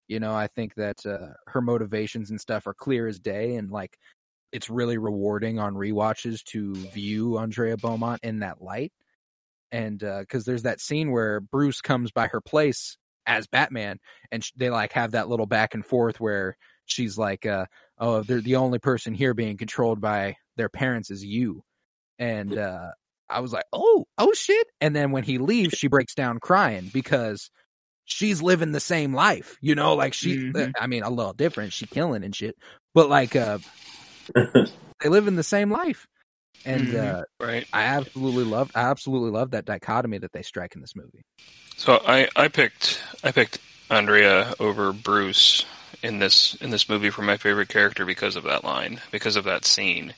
You 0.10 0.20
know, 0.20 0.36
I 0.36 0.48
think 0.48 0.76
that 0.76 0.98
uh, 1.06 1.34
her 1.48 1.62
motivations 1.62 2.30
and 2.30 2.42
stuff 2.42 2.68
are 2.68 2.74
clear 2.74 3.08
as 3.08 3.20
day, 3.20 3.56
and 3.56 3.72
like 3.72 3.98
it's 4.52 4.70
really 4.70 4.98
rewarding 4.98 5.58
on 5.58 5.78
re-watches 5.78 6.44
to 6.44 6.74
view 6.76 7.38
Andrea 7.38 7.78
Beaumont 7.78 8.20
in 8.22 8.40
that 8.40 8.62
light. 8.62 8.92
And 9.72 10.00
because 10.00 10.44
uh, 10.44 10.48
there's 10.48 10.64
that 10.64 10.82
scene 10.82 11.12
where 11.12 11.40
Bruce 11.40 11.80
comes 11.80 12.12
by 12.12 12.28
her 12.28 12.42
place 12.42 12.98
as 13.26 13.48
Batman, 13.48 14.00
and 14.30 14.46
they 14.58 14.70
like 14.70 14.92
have 14.92 15.12
that 15.12 15.30
little 15.30 15.46
back 15.46 15.74
and 15.74 15.86
forth 15.86 16.20
where 16.20 16.58
she's 16.86 17.18
like, 17.18 17.46
uh, 17.46 17.66
"Oh, 18.00 18.22
they're 18.22 18.42
the 18.42 18.58
only 18.58 18.80
person 18.80 19.14
here 19.14 19.34
being 19.34 19.58
controlled 19.58 20.02
by 20.02 20.36
their 20.58 20.70
parents 20.70 21.12
is 21.12 21.24
you," 21.24 21.64
and 22.18 22.58
uh, 22.58 22.92
I 23.30 23.40
was 23.42 23.54
like, 23.54 23.66
"Oh, 23.74 24.06
oh 24.18 24.34
shit!" 24.34 24.68
And 24.82 24.96
then 24.96 25.12
when 25.12 25.24
he 25.24 25.38
leaves, 25.38 25.78
she 25.78 25.88
breaks 25.88 26.16
down 26.16 26.40
crying 26.40 26.90
because 26.94 27.50
she's 28.06 28.42
living 28.42 28.72
the 28.72 28.80
same 28.80 29.14
life, 29.14 29.58
you 29.62 29.76
know, 29.76 29.96
like 29.96 30.14
she. 30.14 30.38
Mm-hmm. 30.38 30.72
I 30.80 30.88
mean, 30.88 31.04
a 31.04 31.10
little 31.10 31.34
different. 31.34 31.74
She 31.74 31.86
killing 31.86 32.24
and 32.24 32.36
shit, 32.36 32.56
but 32.94 33.10
like, 33.10 33.36
uh, 33.36 33.60
they 34.36 35.10
live 35.10 35.28
in 35.28 35.36
the 35.36 35.44
same 35.44 35.72
life. 35.72 36.08
And 36.66 36.88
mm-hmm. 36.88 37.22
uh, 37.22 37.46
right, 37.46 37.66
I 37.72 37.84
absolutely 37.84 38.44
love, 38.44 38.72
I 38.76 38.82
absolutely 38.82 39.32
love 39.32 39.52
that 39.52 39.66
dichotomy 39.66 40.18
that 40.18 40.34
they 40.34 40.42
strike 40.42 40.76
in 40.76 40.82
this 40.82 40.96
movie. 40.96 41.24
So 41.78 42.02
I, 42.06 42.28
I 42.36 42.50
picked, 42.50 43.02
I 43.24 43.32
picked 43.32 43.60
Andrea 43.90 44.54
over 44.60 44.94
Bruce 44.94 45.66
in 46.04 46.20
this 46.20 46.56
in 46.56 46.70
this 46.70 46.88
movie 46.88 47.10
for 47.10 47.24
my 47.24 47.38
favorite 47.38 47.70
character 47.70 48.06
because 48.06 48.36
of 48.36 48.44
that 48.44 48.64
line, 48.64 49.02
because 49.12 49.36
of 49.36 49.46
that 49.46 49.66
scene. 49.66 50.14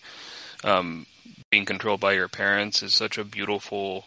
Um, 0.63 1.05
being 1.49 1.65
controlled 1.65 1.99
by 1.99 2.13
your 2.13 2.27
parents 2.27 2.83
is 2.83 2.93
such 2.93 3.17
a 3.17 3.23
beautiful, 3.23 4.05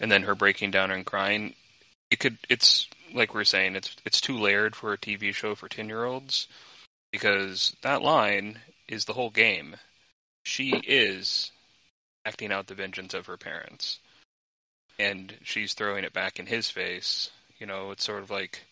and 0.00 0.10
then 0.10 0.22
her 0.22 0.34
breaking 0.34 0.70
down 0.70 0.90
and 0.90 1.04
crying. 1.04 1.54
It 2.10 2.18
could, 2.18 2.38
it's 2.48 2.88
like 3.14 3.34
we 3.34 3.40
are 3.40 3.44
saying, 3.44 3.76
it's 3.76 3.96
it's 4.04 4.20
too 4.20 4.38
layered 4.38 4.76
for 4.76 4.92
a 4.92 4.98
TV 4.98 5.34
show 5.34 5.54
for 5.54 5.68
ten 5.68 5.88
year 5.88 6.04
olds 6.04 6.48
because 7.10 7.76
that 7.82 8.02
line 8.02 8.58
is 8.88 9.04
the 9.04 9.12
whole 9.12 9.30
game. 9.30 9.76
She 10.44 10.70
is 10.70 11.50
acting 12.24 12.52
out 12.52 12.66
the 12.66 12.74
vengeance 12.74 13.14
of 13.14 13.26
her 13.26 13.36
parents, 13.36 13.98
and 14.98 15.34
she's 15.42 15.74
throwing 15.74 16.04
it 16.04 16.12
back 16.12 16.38
in 16.38 16.46
his 16.46 16.70
face. 16.70 17.30
You 17.58 17.66
know, 17.66 17.90
it's 17.90 18.04
sort 18.04 18.22
of 18.22 18.30
like 18.30 18.64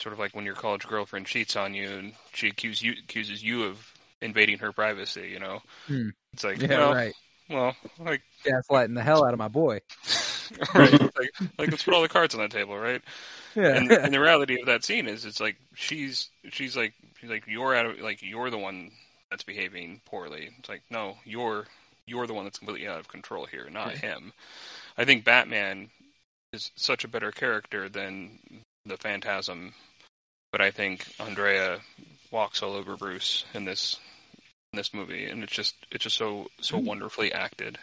sort 0.00 0.12
of 0.12 0.18
like 0.18 0.34
when 0.34 0.44
your 0.44 0.54
college 0.54 0.86
girlfriend 0.86 1.26
cheats 1.26 1.56
on 1.56 1.74
you 1.74 1.88
and 1.88 2.12
she 2.32 2.48
accuses 2.48 2.82
you 2.82 2.94
accuses 3.04 3.42
you 3.42 3.64
of 3.64 3.92
invading 4.20 4.58
her 4.58 4.72
privacy. 4.72 5.28
You 5.32 5.40
know, 5.40 5.62
hmm. 5.86 6.08
it's 6.32 6.44
like 6.44 6.60
yeah, 6.60 6.78
well, 6.78 6.94
right. 6.94 7.14
Well, 7.48 7.76
like 7.98 8.22
gaslighting 8.44 8.94
the 8.94 9.02
hell 9.02 9.24
out 9.24 9.32
of 9.32 9.38
my 9.38 9.48
boy. 9.48 9.80
right, 10.74 10.92
like, 10.92 11.30
like 11.58 11.70
let's 11.70 11.82
put 11.82 11.94
all 11.94 12.02
the 12.02 12.08
cards 12.08 12.34
on 12.34 12.40
the 12.40 12.48
table, 12.48 12.78
right? 12.78 13.02
Yeah. 13.54 13.76
And, 13.76 13.90
and, 13.90 14.14
the 14.14 14.20
reality 14.20 14.60
of 14.60 14.66
that 14.66 14.84
scene 14.84 15.08
is, 15.08 15.24
it's 15.24 15.40
like 15.40 15.56
she's 15.74 16.30
she's 16.50 16.76
like 16.76 16.94
she's 17.20 17.30
like 17.30 17.44
you're 17.48 17.74
out 17.74 17.86
of 17.86 18.00
like 18.00 18.22
you're 18.22 18.50
the 18.50 18.58
one 18.58 18.92
that's 19.30 19.42
behaving 19.42 20.00
poorly. 20.06 20.50
It's 20.58 20.68
like 20.68 20.82
no, 20.90 21.16
you're 21.24 21.66
you're 22.06 22.26
the 22.26 22.34
one 22.34 22.44
that's 22.44 22.58
completely 22.58 22.86
out 22.86 23.00
of 23.00 23.08
control 23.08 23.46
here, 23.46 23.68
not 23.70 23.88
right. 23.88 23.98
him. 23.98 24.32
I 24.96 25.04
think 25.04 25.24
Batman 25.24 25.90
is 26.52 26.70
such 26.76 27.04
a 27.04 27.08
better 27.08 27.32
character 27.32 27.88
than 27.88 28.38
the 28.86 28.96
Phantasm 28.96 29.74
but 30.52 30.60
I 30.60 30.70
think 30.70 31.06
Andrea 31.18 31.80
walks 32.30 32.62
all 32.62 32.74
over 32.74 32.96
Bruce 32.96 33.44
in 33.54 33.64
this 33.64 33.98
in 34.72 34.76
this 34.76 34.94
movie, 34.94 35.26
and 35.26 35.42
it's 35.42 35.52
just 35.52 35.74
it's 35.90 36.04
just 36.04 36.16
so 36.16 36.48
so 36.60 36.76
mm-hmm. 36.76 36.86
wonderfully 36.86 37.32
acted. 37.32 37.78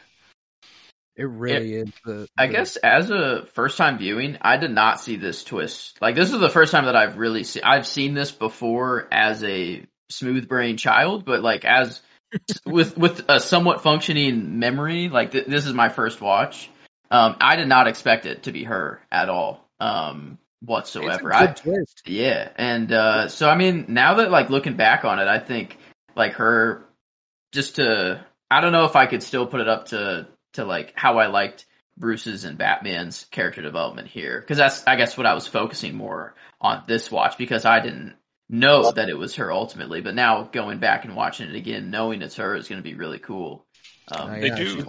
It 1.15 1.23
really 1.23 1.73
it, 1.73 1.87
is. 1.87 1.93
The, 2.05 2.13
the, 2.13 2.27
I 2.37 2.47
guess 2.47 2.75
as 2.75 3.09
a 3.09 3.47
first 3.53 3.77
time 3.77 3.97
viewing, 3.97 4.37
I 4.41 4.57
did 4.57 4.71
not 4.71 5.01
see 5.01 5.15
this 5.15 5.43
twist. 5.43 5.97
Like 6.01 6.15
this 6.15 6.31
is 6.31 6.39
the 6.39 6.49
first 6.49 6.71
time 6.71 6.85
that 6.85 6.95
I've 6.95 7.17
really 7.17 7.43
seen. 7.43 7.63
I've 7.65 7.87
seen 7.87 8.13
this 8.13 8.31
before 8.31 9.07
as 9.11 9.43
a 9.43 9.83
smooth 10.09 10.47
brain 10.47 10.77
child, 10.77 11.25
but 11.25 11.41
like 11.41 11.65
as 11.65 12.01
with 12.65 12.97
with 12.97 13.25
a 13.29 13.39
somewhat 13.39 13.81
functioning 13.81 14.59
memory, 14.59 15.09
like 15.09 15.31
th- 15.31 15.47
this 15.47 15.65
is 15.65 15.73
my 15.73 15.89
first 15.89 16.21
watch. 16.21 16.69
Um, 17.09 17.37
I 17.39 17.55
did 17.55 17.67
not 17.67 17.87
expect 17.87 18.25
it 18.25 18.43
to 18.43 18.51
be 18.51 18.65
her 18.65 19.01
at 19.11 19.29
all. 19.29 19.65
um, 19.79 20.37
whatsoever. 20.61 21.33
I 21.33 21.47
twist. 21.47 22.03
yeah, 22.05 22.49
and 22.55 22.91
uh, 22.91 23.27
so 23.27 23.49
I 23.49 23.55
mean, 23.55 23.85
now 23.89 24.15
that 24.15 24.31
like 24.31 24.49
looking 24.49 24.75
back 24.75 25.05
on 25.05 25.19
it, 25.19 25.27
I 25.27 25.39
think 25.39 25.77
like 26.15 26.33
her 26.33 26.85
just 27.51 27.75
to 27.75 28.25
I 28.49 28.61
don't 28.61 28.71
know 28.71 28.85
if 28.85 28.95
I 28.95 29.05
could 29.05 29.23
still 29.23 29.47
put 29.47 29.61
it 29.61 29.67
up 29.67 29.87
to 29.87 30.27
to 30.53 30.65
like 30.65 30.93
how 30.95 31.17
I 31.19 31.27
liked 31.27 31.65
Bruce's 31.97 32.43
and 32.43 32.57
Batman's 32.57 33.25
character 33.31 33.61
development 33.61 34.07
here 34.07 34.39
because 34.39 34.57
that's 34.57 34.85
I 34.87 34.95
guess 34.95 35.17
what 35.17 35.25
I 35.25 35.33
was 35.33 35.47
focusing 35.47 35.95
more 35.95 36.35
on 36.61 36.83
this 36.87 37.11
watch 37.11 37.37
because 37.37 37.65
I 37.65 37.79
didn't 37.79 38.15
know 38.49 38.91
that 38.91 39.09
it 39.09 39.17
was 39.17 39.35
her 39.35 39.51
ultimately, 39.51 40.01
but 40.01 40.15
now 40.15 40.43
going 40.43 40.79
back 40.79 41.05
and 41.05 41.15
watching 41.15 41.49
it 41.49 41.55
again, 41.55 41.91
knowing 41.91 42.21
it's 42.21 42.37
her 42.37 42.55
is 42.55 42.67
going 42.67 42.81
to 42.81 42.89
be 42.89 42.95
really 42.95 43.19
cool. 43.19 43.65
Um, 44.09 44.29
Oh, 44.31 44.39
They 44.39 44.49
do. 44.49 44.85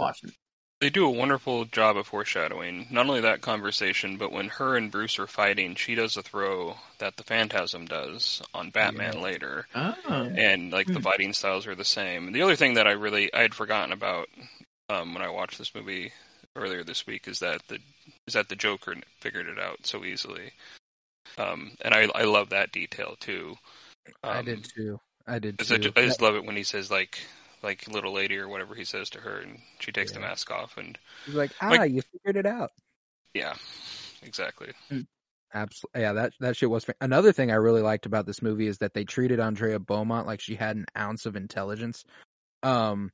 They 0.81 0.91
do 0.91 1.05
a 1.07 1.11
wonderful 1.11 1.65
job 1.65 1.97
of 1.97 2.07
foreshadowing. 2.07 2.87
Not 2.91 3.07
only 3.09 3.21
that 3.23 3.41
conversation, 3.41 4.17
but 4.17 4.31
when 4.31 4.49
her 4.49 4.77
and 4.77 4.93
Bruce 4.93 5.19
are 5.19 5.27
fighting, 5.27 5.75
she 5.75 5.97
does 5.97 6.17
a 6.17 6.23
throw 6.23 6.77
that 6.99 7.17
the 7.17 7.25
Phantasm 7.25 7.87
does 7.87 8.41
on 8.55 8.71
Batman 8.71 9.21
later. 9.21 9.67
Oh. 9.75 9.93
and 10.37 10.71
like 10.71 10.87
the 10.87 10.95
Hmm. 10.95 11.01
fighting 11.01 11.33
styles 11.33 11.67
are 11.67 11.75
the 11.75 11.85
same. 11.85 12.31
The 12.33 12.43
other 12.43 12.55
thing 12.55 12.75
that 12.75 12.87
I 12.87 12.93
really 12.93 13.33
I 13.35 13.43
had 13.43 13.55
forgotten 13.55 13.93
about 13.93 14.29
um, 14.89 15.15
when 15.15 15.23
I 15.23 15.29
watched 15.31 15.59
this 15.59 15.75
movie 15.75 16.13
earlier 16.55 16.85
this 16.85 17.07
week 17.07 17.27
is 17.27 17.41
that 17.41 17.61
the 17.69 17.81
is 18.29 18.35
that 18.35 18.49
the 18.49 18.57
Joker 18.57 18.95
figured 19.21 19.49
it 19.49 19.59
out 19.59 19.85
so 19.85 20.05
easily, 20.05 20.53
um, 21.39 21.73
and 21.83 21.93
I 21.95 22.09
I 22.15 22.23
love 22.25 22.51
that 22.51 22.73
detail 22.73 23.17
too. 23.19 23.57
I 24.23 24.39
Um, 24.39 24.45
did 24.45 24.65
too. 24.75 25.01
I 25.27 25.39
did 25.41 25.59
'cause 25.59 25.73
I, 25.73 25.79
too. 25.79 25.93
I 25.97 26.03
just 26.07 26.23
love 26.23 26.37
it 26.37 26.45
when 26.45 26.57
he 26.57 26.63
says 26.63 26.91
like 26.91 27.19
like 27.63 27.87
little 27.89 28.13
lady 28.13 28.37
or 28.39 28.49
whatever 28.49 28.75
he 28.75 28.85
says 28.85 29.11
to 29.11 29.21
her, 29.21 29.39
and 29.41 29.59
she 29.81 29.93
takes 29.93 30.13
the 30.13 30.21
mask 30.21 30.51
off, 30.51 30.77
and 30.77 30.99
He's 31.27 31.35
like, 31.35 31.51
ah, 31.61 31.69
like- 31.71 31.93
you 31.93 32.03
figured 32.03 32.37
it 32.37 32.47
out. 32.47 32.71
yeah, 33.35 33.55
exactly. 34.23 34.73
Absolutely. 35.55 36.01
Yeah, 36.03 36.13
that 36.13 36.33
that 36.41 36.57
shit 36.57 36.69
was. 36.71 36.85
Another 37.01 37.33
thing 37.33 37.51
I 37.51 37.55
really 37.55 37.81
liked 37.81 38.05
about 38.07 38.27
this 38.27 38.43
movie 38.43 38.67
is 38.67 38.79
that 38.79 38.93
they 38.93 39.05
treated 39.05 39.41
Andrea 39.41 39.79
Beaumont 39.79 40.27
like 40.27 40.41
she 40.41 40.55
had 40.55 40.77
an 40.77 40.85
ounce 40.97 41.25
of 41.25 41.37
intelligence. 41.37 42.05
Um, 42.63 43.11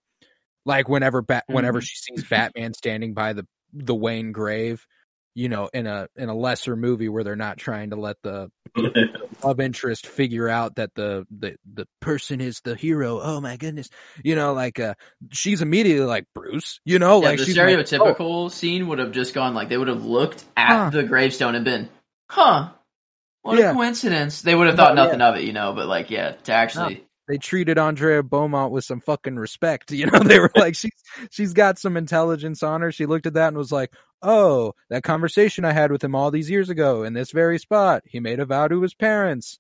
like 0.64 0.88
whenever 0.88 1.22
bat, 1.22 1.44
whenever 1.46 1.80
Mhm. 1.80 1.85
she 1.85 1.96
sees 1.96 2.24
Batman 2.28 2.74
standing 2.74 3.14
by 3.14 3.35
the 3.35 3.46
the 3.72 3.94
Wayne 3.94 4.33
grave, 4.33 4.85
you 5.35 5.49
know, 5.49 5.68
in 5.73 5.87
a 5.87 6.09
in 6.16 6.29
a 6.29 6.35
lesser 6.35 6.77
movie 6.77 7.09
where 7.09 7.25
they're 7.25 7.37
not 7.37 7.59
trying 7.59 7.90
to 7.90 7.97
let 7.97 8.16
the 8.23 8.51
love 9.42 9.61
interest 9.61 10.07
figure 10.07 10.49
out 10.49 10.77
that 10.77 10.90
the 10.94 11.27
the 11.31 11.57
the 11.75 11.87
person 12.01 12.40
is 12.40 12.61
the 12.64 12.75
hero. 12.75 13.20
Oh 13.20 13.40
my 13.40 13.57
goodness, 13.57 13.88
you 14.23 14.37
know, 14.37 14.53
like 14.55 14.79
uh, 14.81 14.94
she's 15.33 15.62
immediately 15.62 16.05
like 16.07 16.27
Bruce, 16.35 16.81
you 16.85 16.99
know, 16.99 17.20
Yeah, 17.20 17.29
like 17.29 17.38
the 17.38 17.44
she's 17.44 17.57
like, 17.59 17.66
stereotypical 17.66 18.51
scene 18.51 18.88
would 18.88 18.99
have 18.99 19.12
just 19.12 19.35
gone 19.35 19.55
like 19.55 19.68
they 19.68 19.77
would 19.77 19.88
have 19.88 20.05
looked 20.05 20.44
at 20.57 20.85
Huh. 20.85 20.90
the 20.90 21.03
gravestone 21.03 21.55
and 21.55 21.64
been, 21.64 21.88
"Huh, 22.31 22.70
what 23.42 23.59
Yeah. 23.59 23.70
a 23.70 23.75
coincidence." 23.75 24.42
They 24.42 24.55
would 24.55 24.66
have 24.68 24.77
thought 24.77 24.94
No, 24.94 25.05
nothing 25.05 25.20
of 25.20 25.37
it, 25.37 25.44
you 25.44 25.53
know. 25.53 25.73
But 25.73 25.87
like, 25.88 26.11
yeah, 26.11 26.33
to 26.33 26.53
actually, 26.53 27.05
they 27.27 27.39
treated 27.39 27.79
Andrea 27.79 28.23
Beaumont 28.23 28.73
with 28.73 28.85
some 28.85 29.01
fucking 29.01 29.37
respect. 29.37 29.91
You 29.91 30.07
know, 30.07 30.19
they 30.25 30.39
were 30.39 30.53
like, 30.57 30.75
she's 30.75 30.93
she's 31.31 31.53
got 31.53 31.79
some 31.79 31.97
intelligence 31.97 32.63
on 32.63 32.81
her. 32.83 32.93
She 32.93 33.07
looked 33.07 33.27
at 33.27 33.35
that 33.35 33.49
and 33.49 33.57
was 33.57 33.73
like, 33.73 33.93
"Oh, 34.23 34.75
that 34.91 35.03
conversation 35.03 35.65
I 35.65 35.73
had 35.73 35.91
with 35.91 36.05
him 36.05 36.15
all 36.15 36.31
these 36.31 36.51
years 36.51 36.71
ago 36.71 37.05
in 37.05 37.13
this 37.13 37.31
very 37.31 37.59
spot. 37.59 38.03
He 38.07 38.21
made 38.21 38.41
a 38.41 38.47
vow 38.47 38.69
to 38.69 38.83
his 38.83 38.95
parents, 38.95 39.59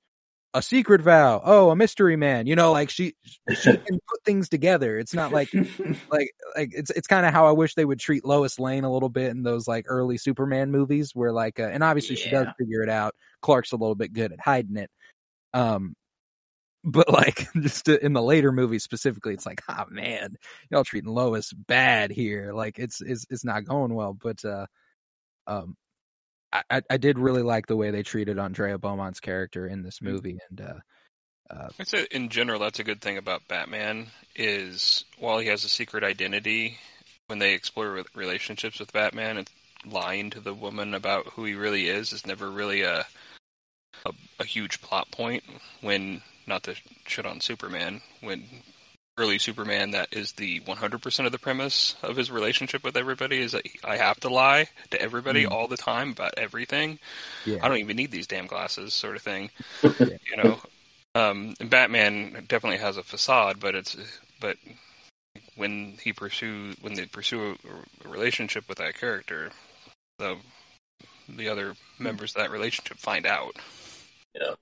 a 0.52 0.62
secret 0.62 1.00
vow. 1.00 1.42
Oh, 1.44 1.70
a 1.70 1.76
mystery 1.76 2.16
man. 2.16 2.46
You 2.46 2.54
know, 2.56 2.72
like 2.72 2.90
she 2.90 3.14
she 3.48 3.76
can 3.76 3.98
put 4.08 4.24
things 4.24 4.48
together. 4.48 4.98
It's 4.98 5.14
not 5.14 5.32
like 5.32 5.52
like 6.10 6.34
like 6.56 6.70
it's 6.72 6.90
it's 6.90 7.08
kind 7.08 7.26
of 7.26 7.32
how 7.32 7.46
I 7.46 7.52
wish 7.52 7.74
they 7.74 7.84
would 7.84 7.98
treat 7.98 8.24
Lois 8.24 8.58
Lane 8.58 8.84
a 8.84 8.92
little 8.92 9.08
bit 9.08 9.30
in 9.30 9.42
those 9.42 9.66
like 9.66 9.86
early 9.88 10.18
Superman 10.18 10.70
movies 10.70 11.12
where 11.14 11.32
like 11.32 11.58
uh, 11.58 11.64
and 11.64 11.82
obviously 11.82 12.16
she 12.16 12.30
does 12.30 12.46
figure 12.58 12.82
it 12.82 12.90
out. 12.90 13.14
Clark's 13.42 13.72
a 13.72 13.76
little 13.76 13.96
bit 13.96 14.12
good 14.12 14.32
at 14.32 14.40
hiding 14.40 14.76
it. 14.76 14.90
Um 15.52 15.96
but 16.84 17.08
like 17.10 17.48
just 17.60 17.88
in 17.88 18.12
the 18.12 18.22
later 18.22 18.52
movies 18.52 18.84
specifically 18.84 19.32
it's 19.34 19.46
like 19.46 19.62
ah 19.68 19.86
man 19.88 20.36
y'all 20.70 20.84
treating 20.84 21.10
Lois 21.10 21.52
bad 21.52 22.10
here. 22.10 22.52
Like 22.52 22.78
it's 22.78 23.00
it's 23.00 23.26
it's 23.30 23.44
not 23.44 23.64
going 23.64 23.94
well. 23.94 24.12
But 24.12 24.44
uh 24.44 24.66
um 25.46 25.76
I 26.52 26.62
I- 26.70 26.82
I 26.90 26.96
did 26.98 27.18
really 27.18 27.42
like 27.42 27.66
the 27.66 27.76
way 27.76 27.90
they 27.90 28.02
treated 28.02 28.38
Andrea 28.38 28.78
Beaumont's 28.78 29.20
character 29.20 29.66
in 29.66 29.82
this 29.82 30.00
movie. 30.02 30.38
And 30.50 30.60
uh 30.60 30.74
uh 31.50 31.68
I'd 31.80 31.88
say 31.88 32.06
in 32.10 32.28
general 32.28 32.60
that's 32.60 32.78
a 32.78 32.84
good 32.84 33.00
thing 33.00 33.18
about 33.18 33.48
Batman 33.48 34.08
is 34.36 35.04
while 35.18 35.38
he 35.38 35.48
has 35.48 35.64
a 35.64 35.68
secret 35.68 36.04
identity, 36.04 36.78
when 37.26 37.38
they 37.38 37.54
explore 37.54 38.02
relationships 38.14 38.78
with 38.78 38.92
Batman, 38.92 39.38
and 39.38 39.50
lying 39.86 40.30
to 40.30 40.40
the 40.40 40.54
woman 40.54 40.94
about 40.94 41.26
who 41.28 41.44
he 41.44 41.54
really 41.54 41.88
is 41.88 42.12
is 42.12 42.26
never 42.26 42.50
really 42.50 42.82
a 42.82 43.06
a, 44.06 44.12
a 44.40 44.44
huge 44.44 44.80
plot 44.80 45.10
point. 45.10 45.44
When 45.80 46.22
not 46.46 46.62
to 46.64 46.74
shit 47.06 47.26
on 47.26 47.40
Superman, 47.40 48.00
when 48.20 48.44
early 49.16 49.38
Superman, 49.38 49.92
that 49.92 50.08
is 50.12 50.32
the 50.32 50.60
100% 50.60 51.26
of 51.26 51.32
the 51.32 51.38
premise 51.38 51.94
of 52.02 52.16
his 52.16 52.30
relationship 52.30 52.82
with 52.82 52.96
everybody 52.96 53.40
is 53.40 53.52
that 53.52 53.62
I 53.84 53.96
have 53.96 54.18
to 54.20 54.28
lie 54.28 54.66
to 54.90 55.00
everybody 55.00 55.44
Mm. 55.44 55.52
all 55.52 55.68
the 55.68 55.76
time 55.76 56.10
about 56.10 56.34
everything. 56.36 56.98
yeah 57.44 57.58
I 57.62 57.68
don't 57.68 57.78
even 57.78 57.96
need 57.96 58.10
these 58.10 58.26
damn 58.26 58.46
glasses, 58.48 58.92
sort 58.92 59.14
of 59.16 59.22
thing. 59.22 59.50
you 59.82 60.36
know, 60.36 60.58
um, 61.14 61.54
and 61.60 61.70
Batman 61.70 62.44
definitely 62.48 62.78
has 62.78 62.96
a 62.96 63.04
facade, 63.04 63.60
but 63.60 63.74
it's 63.76 63.96
but 64.40 64.56
when 65.54 65.96
he 66.02 66.12
pursue 66.12 66.74
when 66.80 66.94
they 66.94 67.06
pursue 67.06 67.56
a, 67.64 68.06
a 68.06 68.08
relationship 68.10 68.68
with 68.68 68.78
that 68.78 68.98
character, 68.98 69.50
the 70.18 70.36
the 71.28 71.48
other 71.48 71.74
members 72.00 72.32
of 72.32 72.42
that 72.42 72.50
relationship 72.50 72.98
find 72.98 73.26
out. 73.26 73.54
yeah, 74.34 74.54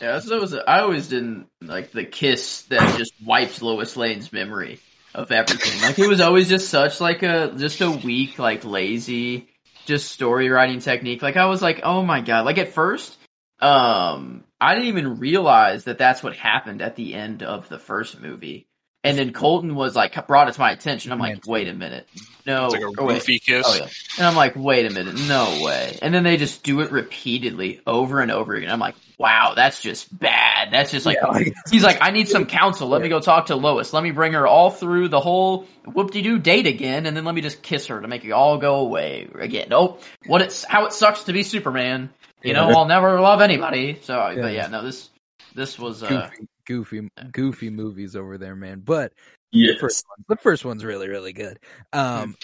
so 0.00 0.40
was 0.40 0.54
I 0.54 0.80
always 0.80 1.08
didn't 1.08 1.48
like 1.62 1.92
the 1.92 2.04
kiss 2.04 2.62
that 2.62 2.98
just 2.98 3.14
wipes 3.24 3.62
Lois 3.62 3.96
Lane's 3.96 4.32
memory 4.32 4.80
of 5.14 5.30
everything. 5.30 5.80
Like 5.82 5.98
it 5.98 6.08
was 6.08 6.20
always 6.20 6.48
just 6.48 6.68
such 6.68 7.00
like 7.00 7.22
a 7.22 7.52
just 7.56 7.80
a 7.80 7.90
weak, 7.90 8.38
like 8.38 8.64
lazy, 8.64 9.48
just 9.86 10.10
story 10.10 10.48
writing 10.48 10.80
technique. 10.80 11.22
Like 11.22 11.36
I 11.36 11.46
was 11.46 11.62
like, 11.62 11.80
oh 11.84 12.02
my 12.02 12.20
god! 12.20 12.44
Like 12.44 12.58
at 12.58 12.72
first, 12.72 13.16
um, 13.60 14.44
I 14.60 14.74
didn't 14.74 14.88
even 14.88 15.18
realize 15.18 15.84
that 15.84 15.98
that's 15.98 16.22
what 16.22 16.34
happened 16.34 16.82
at 16.82 16.96
the 16.96 17.14
end 17.14 17.42
of 17.42 17.68
the 17.68 17.78
first 17.78 18.20
movie. 18.20 18.66
And 19.04 19.18
then 19.18 19.34
Colton 19.34 19.74
was 19.74 19.94
like 19.94 20.26
brought 20.26 20.48
it 20.48 20.54
to 20.54 20.60
my 20.60 20.72
attention. 20.72 21.12
I'm 21.12 21.18
like, 21.18 21.46
wait 21.46 21.68
a 21.68 21.74
minute, 21.74 22.08
no, 22.46 22.64
It's 22.64 22.74
like 22.74 22.82
a 22.82 22.86
oh, 22.86 23.08
goofy 23.08 23.38
kiss. 23.38 23.66
Oh 23.68 23.74
yeah. 23.74 23.88
And 24.16 24.26
I'm 24.26 24.34
like, 24.34 24.56
wait 24.56 24.90
a 24.90 24.94
minute, 24.94 25.14
no 25.28 25.62
way. 25.62 25.98
And 26.00 26.14
then 26.14 26.24
they 26.24 26.38
just 26.38 26.62
do 26.62 26.80
it 26.80 26.90
repeatedly 26.90 27.82
over 27.86 28.20
and 28.20 28.30
over 28.30 28.54
again. 28.54 28.70
I'm 28.70 28.80
like, 28.80 28.94
wow, 29.18 29.52
that's 29.54 29.80
just 29.80 30.16
bad. 30.16 30.70
That's 30.70 30.90
just 30.90 31.06
like, 31.06 31.18
Yeah, 31.22 31.52
he's 31.70 31.84
like, 31.84 31.98
I 32.00 32.10
need 32.10 32.28
some 32.28 32.46
counsel. 32.46 32.88
Let 32.88 33.02
me 33.02 33.08
go 33.08 33.20
talk 33.20 33.46
to 33.46 33.56
Lois. 33.56 33.92
Let 33.92 34.02
me 34.02 34.10
bring 34.10 34.32
her 34.32 34.46
all 34.46 34.70
through 34.70 35.08
the 35.08 35.20
whole 35.20 35.66
whoop-de-doo 35.86 36.38
date 36.38 36.66
again, 36.66 37.06
and 37.06 37.16
then 37.16 37.24
let 37.24 37.34
me 37.34 37.40
just 37.40 37.62
kiss 37.62 37.86
her 37.86 38.00
to 38.00 38.08
make 38.08 38.24
it 38.24 38.32
all 38.32 38.58
go 38.58 38.76
away 38.76 39.28
again. 39.38 39.68
Oh, 39.72 39.98
what 40.26 40.42
it's 40.42 40.64
how 40.64 40.86
it 40.86 40.92
sucks 40.92 41.24
to 41.24 41.32
be 41.32 41.42
Superman. 41.42 42.10
You 42.42 42.52
know, 42.52 42.68
I'll 42.68 42.86
never 42.86 43.20
love 43.20 43.40
anybody. 43.40 43.98
So, 44.02 44.28
Yeah. 44.30 44.42
but 44.42 44.52
yeah, 44.52 44.66
no, 44.66 44.82
this 44.82 45.08
this 45.54 45.78
was 45.78 46.02
uh, 46.02 46.30
goofy 46.36 46.48
goofy 46.66 47.08
goofy 47.30 47.70
movies 47.70 48.16
over 48.16 48.38
there 48.38 48.56
man 48.56 48.80
but 48.80 49.12
yes. 49.52 49.78
first 49.80 50.04
one. 50.08 50.24
The 50.28 50.42
first 50.42 50.64
one's 50.64 50.84
really, 50.84 51.08
really 51.08 51.32
good. 51.32 51.58
Um, 51.92 52.36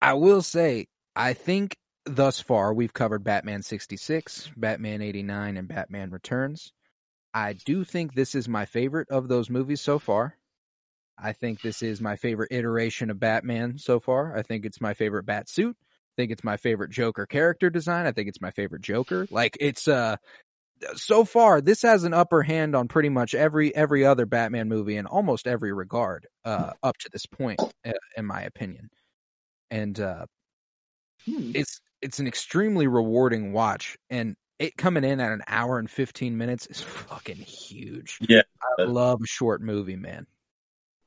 I 0.00 0.14
will 0.14 0.42
say, 0.42 0.86
I 1.14 1.34
think 1.34 1.76
thus 2.06 2.40
far 2.40 2.72
we've 2.72 2.92
covered 2.92 3.24
Batman 3.24 3.62
66, 3.62 4.50
Batman 4.56 5.02
89, 5.02 5.56
and 5.56 5.68
Batman 5.68 6.10
Returns. 6.10 6.72
I 7.32 7.54
do 7.54 7.84
think 7.84 8.14
this 8.14 8.34
is 8.34 8.48
my 8.48 8.64
favorite 8.64 9.10
of 9.10 9.28
those 9.28 9.50
movies 9.50 9.80
so 9.80 9.98
far. 9.98 10.36
I 11.18 11.32
think 11.32 11.60
this 11.60 11.82
is 11.82 12.00
my 12.00 12.16
favorite 12.16 12.52
iteration 12.52 13.10
of 13.10 13.20
Batman 13.20 13.78
so 13.78 14.00
far. 14.00 14.36
I 14.36 14.42
think 14.42 14.64
it's 14.64 14.80
my 14.80 14.94
favorite 14.94 15.26
bat 15.26 15.48
suit. 15.48 15.76
I 15.80 16.14
think 16.16 16.30
it's 16.30 16.44
my 16.44 16.56
favorite 16.56 16.90
Joker 16.90 17.26
character 17.26 17.70
design. 17.70 18.06
I 18.06 18.12
think 18.12 18.28
it's 18.28 18.40
my 18.40 18.50
favorite 18.50 18.82
Joker. 18.82 19.26
Like 19.30 19.56
it's 19.60 19.88
uh 19.88 20.16
so 20.96 21.24
far 21.24 21.60
this 21.60 21.82
has 21.82 22.04
an 22.04 22.12
upper 22.12 22.42
hand 22.42 22.74
on 22.74 22.88
pretty 22.88 23.08
much 23.08 23.34
every 23.34 23.74
every 23.74 24.04
other 24.04 24.26
Batman 24.26 24.68
movie 24.68 24.96
in 24.96 25.06
almost 25.06 25.46
every 25.46 25.72
regard 25.72 26.26
uh 26.44 26.72
up 26.82 26.96
to 26.98 27.08
this 27.12 27.26
point 27.26 27.60
uh, 27.86 27.92
in 28.16 28.26
my 28.26 28.42
opinion. 28.42 28.90
And 29.70 29.98
uh 29.98 30.26
hmm. 31.26 31.52
it's 31.54 31.80
it's 32.04 32.18
an 32.18 32.26
extremely 32.26 32.86
rewarding 32.86 33.52
watch 33.52 33.96
and 34.10 34.36
it 34.58 34.76
coming 34.76 35.04
in 35.04 35.20
at 35.20 35.32
an 35.32 35.42
hour 35.48 35.78
and 35.78 35.90
15 35.90 36.36
minutes 36.36 36.66
is 36.66 36.80
fucking 36.80 37.36
huge. 37.36 38.18
Yeah. 38.20 38.42
I 38.78 38.82
love 38.82 39.20
a 39.22 39.26
short 39.26 39.62
movie, 39.62 39.96
man. 39.96 40.26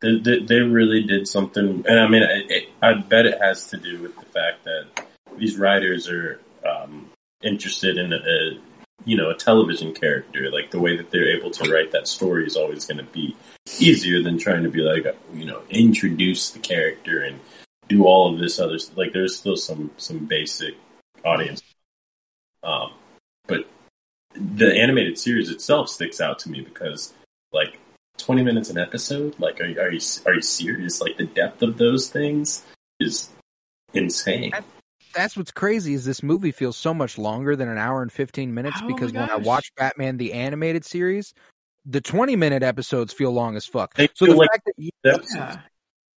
They, 0.01 0.19
they, 0.19 0.39
they 0.39 0.59
really 0.59 1.03
did 1.03 1.27
something, 1.27 1.83
and 1.87 1.99
I 1.99 2.07
mean, 2.07 2.21
it, 2.21 2.51
it, 2.51 2.69
I 2.81 2.93
bet 2.93 3.25
it 3.25 3.41
has 3.41 3.69
to 3.69 3.77
do 3.77 3.99
with 4.01 4.15
the 4.15 4.25
fact 4.25 4.63
that 4.65 5.07
these 5.37 5.57
writers 5.57 6.07
are 6.07 6.39
um, 6.67 7.09
interested 7.41 7.97
in 7.97 8.13
a, 8.13 8.59
you 9.05 9.17
know, 9.17 9.31
a 9.31 9.35
television 9.35 9.95
character. 9.95 10.51
Like 10.51 10.69
the 10.69 10.79
way 10.79 10.97
that 10.97 11.09
they're 11.09 11.35
able 11.35 11.49
to 11.51 11.71
write 11.71 11.93
that 11.93 12.07
story 12.07 12.45
is 12.45 12.55
always 12.55 12.85
going 12.85 12.99
to 12.99 13.11
be 13.11 13.35
easier 13.79 14.21
than 14.21 14.37
trying 14.37 14.63
to 14.63 14.69
be 14.69 14.81
like, 14.81 15.05
you 15.33 15.45
know, 15.45 15.63
introduce 15.69 16.51
the 16.51 16.59
character 16.59 17.21
and 17.23 17.39
do 17.87 18.05
all 18.05 18.31
of 18.31 18.39
this 18.39 18.59
other. 18.59 18.77
stuff. 18.77 18.97
Like 18.97 19.13
there's 19.13 19.35
still 19.35 19.57
some 19.57 19.91
some 19.97 20.25
basic 20.25 20.75
audience 21.25 21.61
Um, 22.63 22.91
but 23.47 23.67
the 24.33 24.73
animated 24.79 25.17
series 25.17 25.49
itself 25.49 25.89
sticks 25.89 26.19
out 26.19 26.39
to 26.39 26.49
me 26.49 26.61
because, 26.61 27.13
like, 27.51 27.79
twenty 28.17 28.43
minutes 28.43 28.69
an 28.69 28.77
episode. 28.77 29.39
Like, 29.39 29.61
are, 29.61 29.65
you- 29.65 29.79
are 29.79 29.91
you 29.91 29.99
are 30.25 30.33
you 30.33 30.41
serious? 30.41 30.99
Like, 31.01 31.17
the 31.17 31.25
depth 31.25 31.61
of 31.61 31.77
those 31.77 32.09
things 32.09 32.63
is 32.99 33.29
insane. 33.93 34.51
That's 35.13 35.37
what's 35.37 35.51
crazy 35.51 35.93
is 35.93 36.05
this 36.05 36.21
movie 36.21 36.51
feels 36.51 36.77
so 36.77 36.93
much 36.93 37.17
longer 37.17 37.55
than 37.55 37.69
an 37.69 37.77
hour 37.77 38.01
and 38.01 38.11
15 38.11 38.53
minutes 38.53 38.79
Oh 38.83 38.87
because 38.87 39.13
when 39.13 39.29
I 39.29 39.37
watch 39.37 39.71
Batman 39.75 40.17
the 40.17 40.33
animated 40.33 40.85
series, 40.85 41.33
the 41.85 42.01
20 42.01 42.35
minute 42.35 42.61
episodes 42.63 43.13
feel 43.13 43.31
long 43.31 43.55
as 43.55 43.65
fuck. 43.65 43.95
They 43.95 44.09
So 44.13 44.25
the 44.25 44.35
like 44.35 44.49
fact 44.51 44.65
that 44.65 44.73
you, 44.77 44.91
Yeah. 45.03 45.61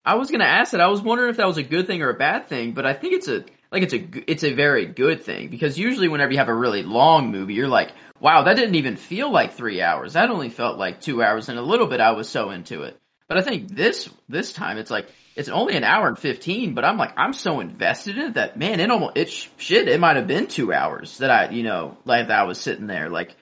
I 0.05 0.15
was 0.15 0.31
gonna 0.31 0.45
ask 0.45 0.73
that. 0.73 0.81
I 0.81 0.89
was 0.89 1.01
wondering 1.01 1.31
if 1.31 1.37
that 1.37 1.47
was 1.47 1.57
a 1.59 1.63
good 1.63 1.87
thing 1.87 2.03
or 2.03 2.11
a 2.11 2.15
bad 2.15 2.49
thing, 2.49 2.73
but 2.73 2.85
I 2.85 2.93
think 2.93 3.15
it's 3.15 3.29
a 3.29 3.45
like 3.73 3.83
it's 3.83 3.95
a 3.95 4.31
it's 4.31 4.45
a 4.45 4.55
very 4.55 4.87
good 4.87 5.23
thing 5.23 5.49
because 5.49 5.79
usually 5.79 6.09
whenever 6.09 6.33
you 6.33 6.39
have 6.39 6.49
a 6.49 6.55
really 6.55 6.83
long 6.83 7.31
movie, 7.31 7.55
you're 7.55 7.69
like, 7.69 7.93
wow, 8.19 8.43
that 8.43 8.57
didn't 8.57 8.75
even 8.75 8.97
feel 8.97 9.31
like 9.31 9.55
three 9.55 9.81
hours. 9.81 10.15
That 10.15 10.31
only 10.31 10.49
felt 10.49 10.79
like 10.79 11.01
two 11.01 11.23
hours 11.23 11.49
and 11.49 11.59
a 11.59 11.63
little 11.63 11.87
bit. 11.87 12.01
I 12.01 12.13
was 12.13 12.29
so 12.29 12.51
into 12.51 12.83
it, 12.83 12.99
but 13.29 13.39
I 13.39 13.43
think 13.43 13.69
this 13.69 14.09
this 14.29 14.53
time 14.53 14.79
it's 14.79 14.91
like 14.91 15.09
it's 15.37 15.49
only 15.49 15.77
an 15.77 15.85
hour 15.85 16.09
and 16.09 16.19
fifteen, 16.19 16.75
but 16.75 16.85
I'm 16.85 16.99
like 16.99 17.13
I'm 17.17 17.33
so 17.33 17.61
invested 17.61 18.19
in 18.19 18.27
it 18.27 18.35
that 18.35 18.57
man, 18.57 18.81
it 18.81 18.91
almost 18.91 19.17
it 19.17 19.31
sh- 19.31 19.49
shit. 19.57 19.89
It 19.89 20.01
might 20.01 20.17
have 20.17 20.27
been 20.27 20.49
two 20.49 20.73
hours 20.73 21.19
that 21.19 21.31
I 21.31 21.51
you 21.51 21.63
know 21.63 21.97
like 22.05 22.29
that 22.29 22.41
I 22.41 22.45
was 22.45 22.61
sitting 22.61 22.87
there 22.87 23.09
like 23.09 23.37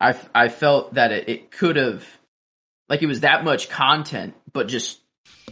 I 0.00 0.18
I 0.34 0.48
felt 0.48 0.94
that 0.94 1.12
it, 1.12 1.28
it 1.28 1.50
could 1.50 1.76
have 1.76 2.04
like 2.88 3.02
it 3.02 3.06
was 3.06 3.20
that 3.20 3.44
much 3.44 3.68
content, 3.68 4.34
but 4.52 4.68
just 4.68 5.00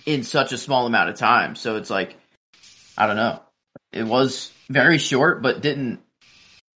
in 0.06 0.22
such 0.22 0.52
a 0.52 0.58
small 0.58 0.86
amount 0.86 1.10
of 1.10 1.16
time. 1.16 1.54
So 1.54 1.76
it's 1.76 1.90
like, 1.90 2.16
I 2.96 3.06
don't 3.06 3.16
know. 3.16 3.40
It 3.92 4.04
was 4.04 4.50
very 4.68 4.98
short, 4.98 5.42
but 5.42 5.60
didn't 5.60 6.00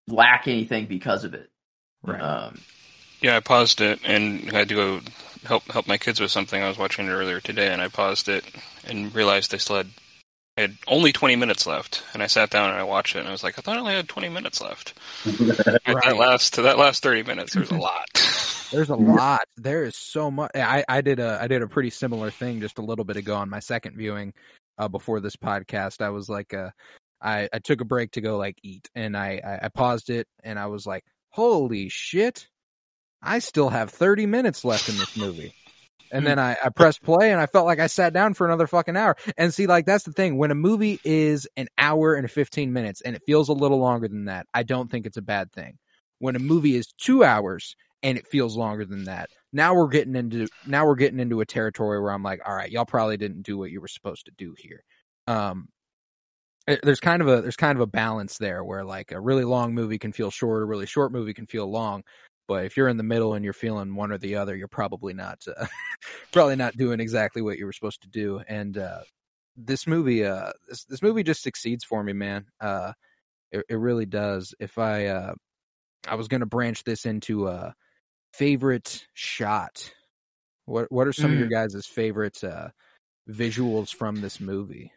lack 0.08 0.48
anything 0.48 0.86
because 0.86 1.24
of 1.24 1.34
it. 1.34 1.48
Right. 2.02 2.20
Um, 2.20 2.60
Yeah, 3.20 3.36
I 3.36 3.40
paused 3.40 3.80
it 3.80 4.00
and 4.04 4.50
had 4.50 4.68
to 4.68 4.74
go 4.74 5.00
help 5.44 5.64
help 5.70 5.86
my 5.86 5.98
kids 5.98 6.20
with 6.20 6.30
something. 6.30 6.62
I 6.62 6.68
was 6.68 6.78
watching 6.78 7.06
it 7.06 7.10
earlier 7.10 7.40
today, 7.40 7.72
and 7.72 7.80
I 7.80 7.88
paused 7.88 8.28
it 8.28 8.44
and 8.86 9.14
realized 9.14 9.54
I 9.54 9.58
still 9.58 9.76
had 9.76 9.88
I 10.58 10.62
had 10.62 10.76
only 10.86 11.12
twenty 11.12 11.36
minutes 11.36 11.66
left. 11.66 12.02
And 12.12 12.22
I 12.22 12.26
sat 12.26 12.50
down 12.50 12.70
and 12.70 12.78
I 12.78 12.84
watched 12.84 13.16
it, 13.16 13.20
and 13.20 13.28
I 13.28 13.32
was 13.32 13.42
like, 13.42 13.58
I 13.58 13.62
thought 13.62 13.76
I 13.76 13.80
only 13.80 13.94
had 13.94 14.08
twenty 14.08 14.28
minutes 14.28 14.60
left. 14.60 14.94
That 15.86 16.16
last 16.18 16.54
to 16.54 16.62
that 16.62 16.78
last 16.78 17.02
thirty 17.02 17.22
minutes, 17.22 17.54
there's 17.54 17.70
a 17.70 17.76
lot. 17.76 18.06
There's 18.72 18.90
a 18.90 18.96
lot. 18.96 19.42
There 19.56 19.84
is 19.84 19.96
so 19.96 20.28
much. 20.28 20.50
I, 20.56 20.84
I 20.88 21.00
did 21.00 21.20
a 21.20 21.38
I 21.40 21.46
did 21.46 21.62
a 21.62 21.68
pretty 21.68 21.90
similar 21.90 22.32
thing 22.32 22.60
just 22.60 22.78
a 22.78 22.82
little 22.82 23.04
bit 23.04 23.16
ago 23.16 23.36
on 23.36 23.48
my 23.48 23.60
second 23.60 23.96
viewing 23.96 24.34
uh, 24.78 24.88
before 24.88 25.20
this 25.20 25.36
podcast. 25.36 26.00
I 26.00 26.10
was 26.10 26.28
like, 26.28 26.54
uh, 26.54 26.70
I 27.20 27.48
I 27.52 27.58
took 27.58 27.80
a 27.80 27.84
break 27.84 28.12
to 28.12 28.20
go 28.20 28.36
like 28.36 28.58
eat, 28.62 28.88
and 28.94 29.16
I, 29.16 29.40
I 29.44 29.66
I 29.66 29.68
paused 29.68 30.10
it, 30.10 30.26
and 30.42 30.58
I 30.58 30.66
was 30.66 30.86
like, 30.86 31.04
holy 31.30 31.88
shit, 31.88 32.48
I 33.22 33.40
still 33.40 33.68
have 33.68 33.90
30 33.90 34.26
minutes 34.26 34.64
left 34.64 34.88
in 34.88 34.96
this 34.96 35.16
movie. 35.16 35.52
And 36.12 36.26
then 36.26 36.38
I, 36.38 36.56
I 36.64 36.68
pressed 36.68 37.02
play 37.02 37.32
and 37.32 37.40
I 37.40 37.46
felt 37.46 37.66
like 37.66 37.80
I 37.80 37.88
sat 37.88 38.12
down 38.12 38.34
for 38.34 38.46
another 38.46 38.66
fucking 38.66 38.96
hour. 38.96 39.16
And 39.36 39.52
see, 39.52 39.66
like, 39.66 39.86
that's 39.86 40.04
the 40.04 40.12
thing. 40.12 40.38
When 40.38 40.50
a 40.50 40.54
movie 40.54 41.00
is 41.04 41.48
an 41.56 41.68
hour 41.78 42.14
and 42.14 42.30
15 42.30 42.72
minutes 42.72 43.00
and 43.00 43.16
it 43.16 43.22
feels 43.26 43.48
a 43.48 43.52
little 43.52 43.78
longer 43.78 44.08
than 44.08 44.26
that, 44.26 44.46
I 44.54 44.62
don't 44.62 44.90
think 44.90 45.06
it's 45.06 45.16
a 45.16 45.22
bad 45.22 45.52
thing. 45.52 45.78
When 46.18 46.36
a 46.36 46.40
movie 46.40 46.76
is 46.76 46.86
two 46.98 47.24
hours 47.24 47.76
and 48.02 48.16
it 48.16 48.26
feels 48.26 48.56
longer 48.56 48.84
than 48.84 49.04
that, 49.04 49.30
now 49.56 49.74
we're 49.74 49.88
getting 49.88 50.14
into, 50.14 50.46
now 50.66 50.86
we're 50.86 50.96
getting 50.96 51.18
into 51.18 51.40
a 51.40 51.46
territory 51.46 52.00
where 52.00 52.12
I'm 52.12 52.22
like, 52.22 52.40
all 52.46 52.54
right, 52.54 52.70
y'all 52.70 52.84
probably 52.84 53.16
didn't 53.16 53.42
do 53.42 53.56
what 53.56 53.70
you 53.70 53.80
were 53.80 53.88
supposed 53.88 54.26
to 54.26 54.32
do 54.36 54.54
here. 54.58 54.84
Um, 55.26 55.68
there's 56.82 57.00
kind 57.00 57.22
of 57.22 57.28
a, 57.28 57.40
there's 57.40 57.56
kind 57.56 57.76
of 57.76 57.80
a 57.80 57.86
balance 57.86 58.36
there 58.36 58.62
where 58.62 58.84
like 58.84 59.12
a 59.12 59.20
really 59.20 59.44
long 59.44 59.74
movie 59.74 59.98
can 59.98 60.12
feel 60.12 60.30
short, 60.30 60.62
a 60.62 60.66
really 60.66 60.84
short 60.84 61.10
movie 61.10 61.32
can 61.32 61.46
feel 61.46 61.70
long. 61.70 62.02
But 62.46 62.66
if 62.66 62.76
you're 62.76 62.88
in 62.88 62.98
the 62.98 63.02
middle 63.02 63.32
and 63.32 63.44
you're 63.44 63.54
feeling 63.54 63.94
one 63.94 64.12
or 64.12 64.18
the 64.18 64.36
other, 64.36 64.54
you're 64.54 64.68
probably 64.68 65.14
not 65.14 65.38
uh, 65.48 65.66
probably 66.32 66.56
not 66.56 66.76
doing 66.76 67.00
exactly 67.00 67.40
what 67.40 67.58
you 67.58 67.64
were 67.64 67.72
supposed 67.72 68.02
to 68.02 68.08
do. 68.08 68.42
And 68.46 68.76
uh, 68.76 69.00
this 69.56 69.86
movie, 69.86 70.24
uh, 70.24 70.52
this, 70.68 70.84
this 70.84 71.02
movie 71.02 71.22
just 71.22 71.42
succeeds 71.42 71.82
for 71.82 72.02
me, 72.02 72.12
man. 72.12 72.44
Uh, 72.60 72.92
it, 73.50 73.64
it 73.70 73.76
really 73.76 74.06
does. 74.06 74.54
If 74.60 74.76
I 74.76 75.06
uh, 75.06 75.34
I 76.06 76.14
was 76.14 76.28
gonna 76.28 76.46
branch 76.46 76.84
this 76.84 77.06
into 77.06 77.48
a 77.48 77.74
favorite 78.36 79.06
shot, 79.14 79.92
what 80.66 80.90
what 80.92 81.06
are 81.06 81.12
some 81.12 81.32
of 81.32 81.38
your 81.38 81.48
guys' 81.48 81.86
favorite 81.86 82.42
uh, 82.44 82.68
visuals 83.28 83.94
from 83.94 84.20
this 84.20 84.40
movie? 84.40 84.92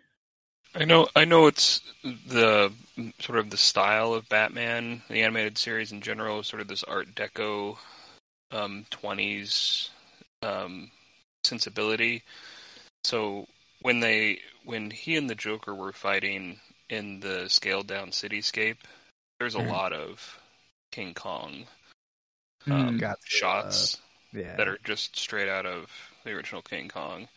I 0.76 0.86
know, 0.86 1.08
I 1.16 1.26
know 1.26 1.48
it's 1.48 1.82
the 2.04 2.72
sort 3.20 3.40
of 3.40 3.50
the 3.50 3.58
style 3.58 4.14
of 4.14 4.30
Batman, 4.30 5.02
the 5.10 5.24
animated 5.24 5.58
series 5.58 5.92
in 5.92 6.02
general, 6.02 6.44
sort 6.44 6.62
of 6.62 6.68
this 6.68 6.84
Art 6.84 7.08
Deco, 7.16 7.78
um, 8.52 8.86
20s 8.92 9.90
um, 10.44 10.92
sensibility. 11.44 12.24
So 13.04 13.48
when 13.82 14.00
they, 14.00 14.42
when 14.64 14.92
he 14.92 15.16
and 15.16 15.30
the 15.30 15.36
Joker 15.36 15.74
were 15.74 15.92
fighting 15.92 16.60
in 16.90 17.20
the 17.20 17.50
scaled 17.50 17.88
down 17.88 18.12
cityscape, 18.12 18.78
there's 19.40 19.56
a 19.56 19.60
Mhm. 19.60 19.70
lot 19.70 19.94
of 19.94 20.40
King 20.92 21.14
Kong. 21.16 21.66
Um, 22.68 22.98
Got 22.98 23.20
the, 23.22 23.28
shots 23.28 23.98
Yeah, 24.34 24.56
that 24.56 24.68
are 24.68 24.78
just 24.84 25.18
straight 25.18 25.50
out 25.50 25.66
of 25.66 25.90
the 26.24 26.32
original 26.32 26.62
King 26.62 26.90
Kong. 26.90 27.28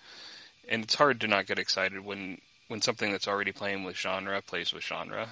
And 0.69 0.85
it's 0.85 0.95
hard 0.95 1.21
to 1.21 1.29
not 1.29 1.47
get 1.47 1.59
excited 1.59 2.05
when 2.05 2.39
when 2.69 2.81
something 2.81 3.13
that's 3.13 3.29
already 3.29 3.53
playing 3.53 3.85
with 3.85 3.97
genre 3.97 4.41
plays 4.43 4.73
with 4.73 4.85
genre. 4.85 5.29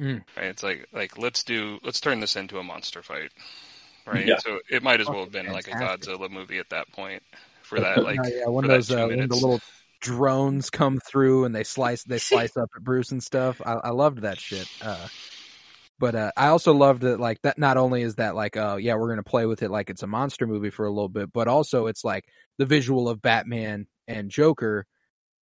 Mm. 0.00 0.22
Right? 0.36 0.46
It's 0.46 0.62
like 0.62 0.86
like 0.92 1.18
let's 1.18 1.42
do 1.42 1.78
let's 1.82 2.00
turn 2.00 2.20
this 2.20 2.36
into 2.36 2.58
a 2.58 2.62
monster 2.62 3.02
fight. 3.02 3.32
Right? 4.06 4.26
Yeah. 4.26 4.38
So 4.38 4.60
it 4.70 4.82
might 4.82 5.00
as 5.00 5.08
well 5.08 5.20
have 5.20 5.32
been 5.32 5.50
like 5.50 5.68
a. 5.68 5.72
Godzilla 5.72 6.30
movie 6.30 6.58
at 6.58 6.70
that 6.70 6.90
point 6.92 7.22
for 7.62 7.80
that 7.80 8.02
like 8.02 8.20
yeah, 8.24 8.46
when 8.48 8.64
for 8.64 8.68
that 8.68 8.74
those 8.74 8.90
uh, 8.90 9.06
when 9.06 9.28
the 9.28 9.34
little 9.34 9.60
drones 10.00 10.70
come 10.70 11.00
through 11.00 11.44
and 11.44 11.54
they 11.54 11.64
slice 11.64 12.04
they 12.04 12.18
slice 12.18 12.56
up 12.56 12.70
at 12.76 12.84
Bruce 12.84 13.10
and 13.12 13.22
stuff. 13.22 13.60
I, 13.64 13.72
I 13.72 13.90
loved 13.90 14.22
that 14.22 14.38
shit. 14.38 14.68
Uh, 14.80 15.08
but 15.98 16.14
uh, 16.14 16.32
I 16.36 16.48
also 16.48 16.72
loved 16.74 17.02
that 17.02 17.20
like 17.20 17.40
that. 17.42 17.58
Not 17.58 17.76
only 17.76 18.02
is 18.02 18.16
that 18.16 18.34
like, 18.34 18.56
uh, 18.56 18.76
yeah, 18.80 18.94
we're 18.94 19.08
gonna 19.08 19.22
play 19.22 19.46
with 19.46 19.62
it 19.62 19.70
like 19.70 19.90
it's 19.90 20.02
a 20.02 20.06
monster 20.06 20.46
movie 20.46 20.70
for 20.70 20.86
a 20.86 20.90
little 20.90 21.08
bit, 21.08 21.32
but 21.32 21.48
also 21.48 21.86
it's 21.86 22.04
like 22.04 22.24
the 22.58 22.66
visual 22.66 23.08
of 23.08 23.22
Batman 23.22 23.86
and 24.06 24.30
Joker 24.30 24.86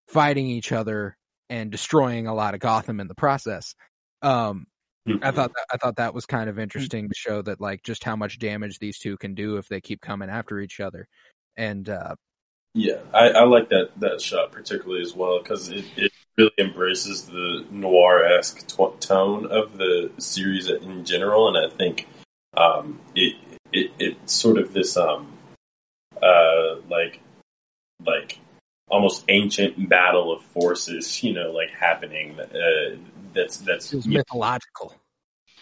fighting 0.09 0.47
each 0.47 0.73
other 0.73 1.17
and 1.51 1.71
destroying 1.71 2.27
a 2.27 2.35
lot 2.35 2.55
of 2.55 2.61
Gotham 2.61 3.01
in 3.01 3.09
the 3.09 3.15
process. 3.15 3.75
Um, 4.23 4.67
I 5.23 5.33
thought 5.33 5.53
that, 5.55 5.67
I 5.73 5.77
thought 5.77 5.97
that 5.97 6.15
was 6.15 6.25
kind 6.25 6.49
of 6.49 6.59
interesting 6.59 7.09
to 7.09 7.15
show 7.15 7.43
that 7.43 7.61
like 7.61 7.83
just 7.83 8.05
how 8.05 8.17
much 8.17 8.39
damage 8.39 8.79
these 8.79 8.99
two 8.99 9.19
can 9.19 9.35
do 9.35 9.59
if 9.59 9.69
they 9.69 9.81
keep 9.81 10.01
coming 10.01 10.31
after 10.31 10.61
each 10.61 10.81
other. 10.81 11.07
And 11.57 11.89
uh, 11.89 12.15
Yeah, 12.75 13.01
I, 13.13 13.29
I 13.29 13.45
like 13.45 13.69
that 13.69 13.91
that 13.99 14.21
shot 14.21 14.51
particularly 14.51 15.03
as 15.03 15.15
well 15.15 15.41
because 15.41 15.69
it, 15.69 15.85
it 15.97 16.13
really 16.37 16.53
embraces 16.59 17.27
the 17.27 17.65
noir 17.71 18.25
esque 18.25 18.67
t- 18.67 18.87
tone 19.01 19.47
of 19.47 19.77
the 19.79 20.11
series 20.19 20.69
in 20.69 21.05
general, 21.05 21.49
and 21.49 21.57
I 21.57 21.75
think 21.75 22.09
um, 22.57 23.01
it 23.15 23.37
it 23.73 23.91
it's 23.99 24.33
sort 24.33 24.59
of 24.59 24.73
this 24.73 24.97
um 24.97 25.33
uh 26.23 26.77
like 26.89 27.21
like 28.05 28.39
almost 28.89 29.25
ancient 29.29 29.89
battle 29.89 30.33
of 30.33 30.43
forces, 30.43 31.23
you 31.23 31.33
know, 31.33 31.51
like 31.51 31.71
happening. 31.71 32.39
Uh, 32.39 32.97
that's 33.33 33.59
that's 33.59 33.91
feels 33.91 34.07
mythological. 34.07 34.95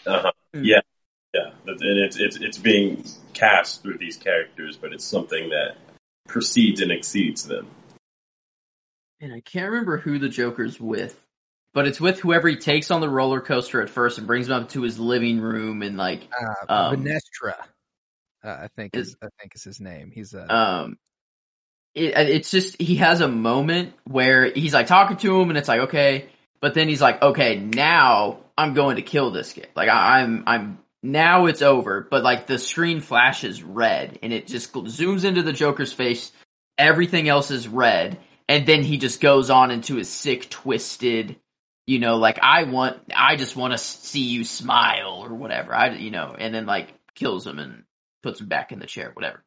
uh-huh. 0.06 0.32
Mm. 0.54 0.66
Yeah, 0.66 0.80
yeah, 1.34 1.50
and 1.66 1.80
it's 1.80 2.18
it's 2.18 2.36
it's 2.36 2.58
being 2.58 3.04
cast 3.32 3.82
through 3.82 3.98
these 3.98 4.16
characters, 4.16 4.76
but 4.76 4.92
it's 4.92 5.04
something 5.04 5.48
that 5.50 5.76
precedes 6.28 6.80
and 6.80 6.92
exceeds 6.92 7.44
them. 7.44 7.66
And 9.22 9.32
I 9.32 9.40
can't 9.40 9.70
remember 9.70 9.96
who 9.96 10.18
the 10.18 10.28
Joker's 10.28 10.78
with, 10.78 11.18
but 11.72 11.86
it's 11.86 12.00
with 12.00 12.20
whoever 12.20 12.48
he 12.48 12.56
takes 12.56 12.90
on 12.90 13.00
the 13.00 13.08
roller 13.08 13.40
coaster 13.40 13.80
at 13.80 13.88
first 13.88 14.18
and 14.18 14.26
brings 14.26 14.48
him 14.48 14.54
up 14.54 14.68
to 14.70 14.82
his 14.82 14.98
living 14.98 15.40
room 15.40 15.82
and 15.82 15.96
like, 15.96 16.28
Uh, 16.38 16.54
Um, 16.68 16.96
Venestra, 17.04 17.54
uh, 18.44 18.48
I 18.48 18.68
think 18.76 18.94
is, 18.94 19.08
is- 19.08 19.16
I 19.22 19.28
think 19.40 19.54
is 19.54 19.64
his 19.64 19.80
name. 19.80 20.10
He's 20.14 20.34
a 20.34 20.54
um, 20.54 20.98
it, 21.94 22.12
it's 22.16 22.50
just 22.50 22.80
he 22.80 22.96
has 22.96 23.20
a 23.20 23.28
moment 23.28 23.94
where 24.04 24.46
he's 24.52 24.74
like 24.74 24.86
talking 24.86 25.16
to 25.18 25.40
him 25.40 25.48
and 25.50 25.56
it's 25.58 25.68
like 25.68 25.80
okay, 25.82 26.26
but 26.60 26.74
then 26.74 26.88
he's 26.88 27.00
like 27.00 27.22
okay, 27.22 27.56
now 27.58 28.38
I'm 28.58 28.74
going 28.74 28.96
to 28.96 29.02
kill 29.02 29.30
this 29.30 29.52
kid. 29.52 29.68
Like 29.76 29.88
I, 29.88 30.20
I'm 30.20 30.42
I'm 30.46 30.78
now 31.02 31.46
it's 31.46 31.62
over, 31.62 32.06
but 32.10 32.22
like 32.22 32.46
the 32.46 32.58
screen 32.58 33.00
flashes 33.00 33.62
red 33.62 34.18
and 34.22 34.32
it 34.32 34.46
just 34.46 34.72
zooms 34.72 35.24
into 35.24 35.42
the 35.42 35.52
Joker's 35.52 35.92
face. 35.92 36.32
Everything 36.78 37.28
else 37.28 37.50
is 37.50 37.68
red, 37.68 38.18
and 38.48 38.66
then 38.66 38.82
he 38.82 38.98
just 38.98 39.20
goes 39.20 39.50
on 39.50 39.70
into 39.70 39.96
his 39.96 40.08
sick, 40.08 40.50
twisted. 40.50 41.36
You 41.86 41.98
know, 41.98 42.16
like 42.16 42.38
I 42.40 42.64
want, 42.64 42.98
I 43.14 43.36
just 43.36 43.56
want 43.56 43.72
to 43.72 43.78
see 43.78 44.22
you 44.22 44.44
smile 44.44 45.24
or 45.24 45.34
whatever. 45.34 45.74
I, 45.74 45.90
you 45.94 46.10
know, 46.12 46.34
and 46.38 46.54
then 46.54 46.64
like 46.64 46.94
kills 47.14 47.46
him 47.46 47.58
and 47.58 47.82
puts 48.22 48.40
him 48.40 48.46
back 48.46 48.70
in 48.70 48.78
the 48.78 48.86
chair, 48.86 49.10
whatever. 49.14 49.42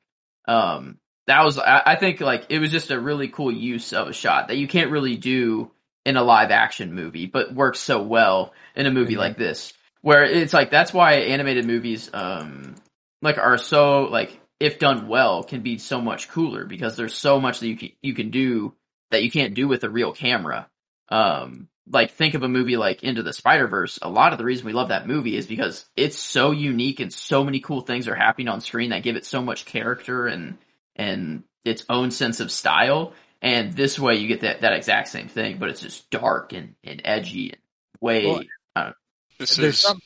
Um, 0.47 0.97
that 1.27 1.43
was, 1.45 1.57
I, 1.57 1.81
I 1.85 1.95
think, 1.95 2.19
like 2.19 2.47
it 2.49 2.59
was 2.59 2.71
just 2.71 2.91
a 2.91 2.99
really 2.99 3.29
cool 3.29 3.51
use 3.51 3.93
of 3.93 4.09
a 4.09 4.13
shot 4.13 4.49
that 4.49 4.57
you 4.57 4.67
can't 4.67 4.91
really 4.91 5.15
do 5.15 5.71
in 6.05 6.17
a 6.17 6.23
live 6.23 6.51
action 6.51 6.93
movie, 6.93 7.25
but 7.25 7.55
works 7.55 7.79
so 7.79 8.03
well 8.03 8.53
in 8.75 8.85
a 8.85 8.91
movie 8.91 9.15
Mhm. 9.15 9.19
like 9.19 9.37
this, 9.37 9.73
where 10.01 10.23
it's 10.23 10.53
like 10.53 10.69
that's 10.69 10.93
why 10.93 11.13
animated 11.13 11.65
movies 11.65 12.11
um 12.13 12.75
like 13.21 13.37
are 13.39 13.57
so 13.57 14.03
like 14.03 14.39
if 14.59 14.77
done 14.77 15.07
well 15.07 15.43
can 15.43 15.61
be 15.61 15.77
so 15.79 15.99
much 16.01 16.29
cooler 16.29 16.65
because 16.65 16.95
there's 16.95 17.15
so 17.15 17.39
much 17.39 17.59
that 17.61 17.67
you 17.67 17.77
can 17.77 17.89
you 18.03 18.13
can 18.13 18.29
do 18.29 18.73
that 19.11 19.23
you 19.23 19.31
can't 19.31 19.53
do 19.53 19.67
with 19.67 19.83
a 19.83 19.89
real 19.89 20.13
camera. 20.13 20.67
Um 21.09 21.67
like 21.91 22.11
think 22.13 22.33
of 22.33 22.41
a 22.41 22.47
movie 22.47 22.77
like 22.77 23.03
Into 23.03 23.21
the 23.21 23.33
Spider 23.33 23.67
Verse. 23.67 23.99
A 24.01 24.09
lot 24.09 24.31
of 24.31 24.39
the 24.39 24.43
reason 24.45 24.65
we 24.65 24.73
love 24.73 24.89
that 24.89 25.07
movie 25.07 25.37
is 25.37 25.45
because 25.45 25.85
it's 25.95 26.17
so 26.17 26.49
unique 26.51 26.99
and 26.99 27.13
so 27.13 27.43
many 27.43 27.59
cool 27.59 27.81
things 27.81 28.07
are 28.07 28.15
happening 28.15 28.47
on 28.47 28.59
screen 28.61 28.89
that 28.89 29.03
give 29.03 29.15
it 29.15 29.25
so 29.25 29.41
much 29.41 29.65
character 29.65 30.25
and 30.27 30.57
and 30.95 31.43
its 31.63 31.85
own 31.89 32.09
sense 32.11 32.39
of 32.39 32.51
style. 32.51 33.13
And 33.41 33.73
this 33.73 33.99
way 33.99 34.15
you 34.15 34.27
get 34.27 34.41
that 34.41 34.61
that 34.61 34.73
exact 34.73 35.09
same 35.09 35.27
thing, 35.27 35.57
but 35.57 35.69
it's 35.69 35.81
just 35.81 36.09
dark 36.09 36.53
and, 36.53 36.73
and 36.83 37.01
edgy 37.05 37.49
and 37.51 37.61
way. 38.01 38.25
Well, 38.25 38.41
uh, 38.75 38.91
This 39.37 39.55
There's 39.55 39.75
is. 39.75 39.79
some. 39.79 39.99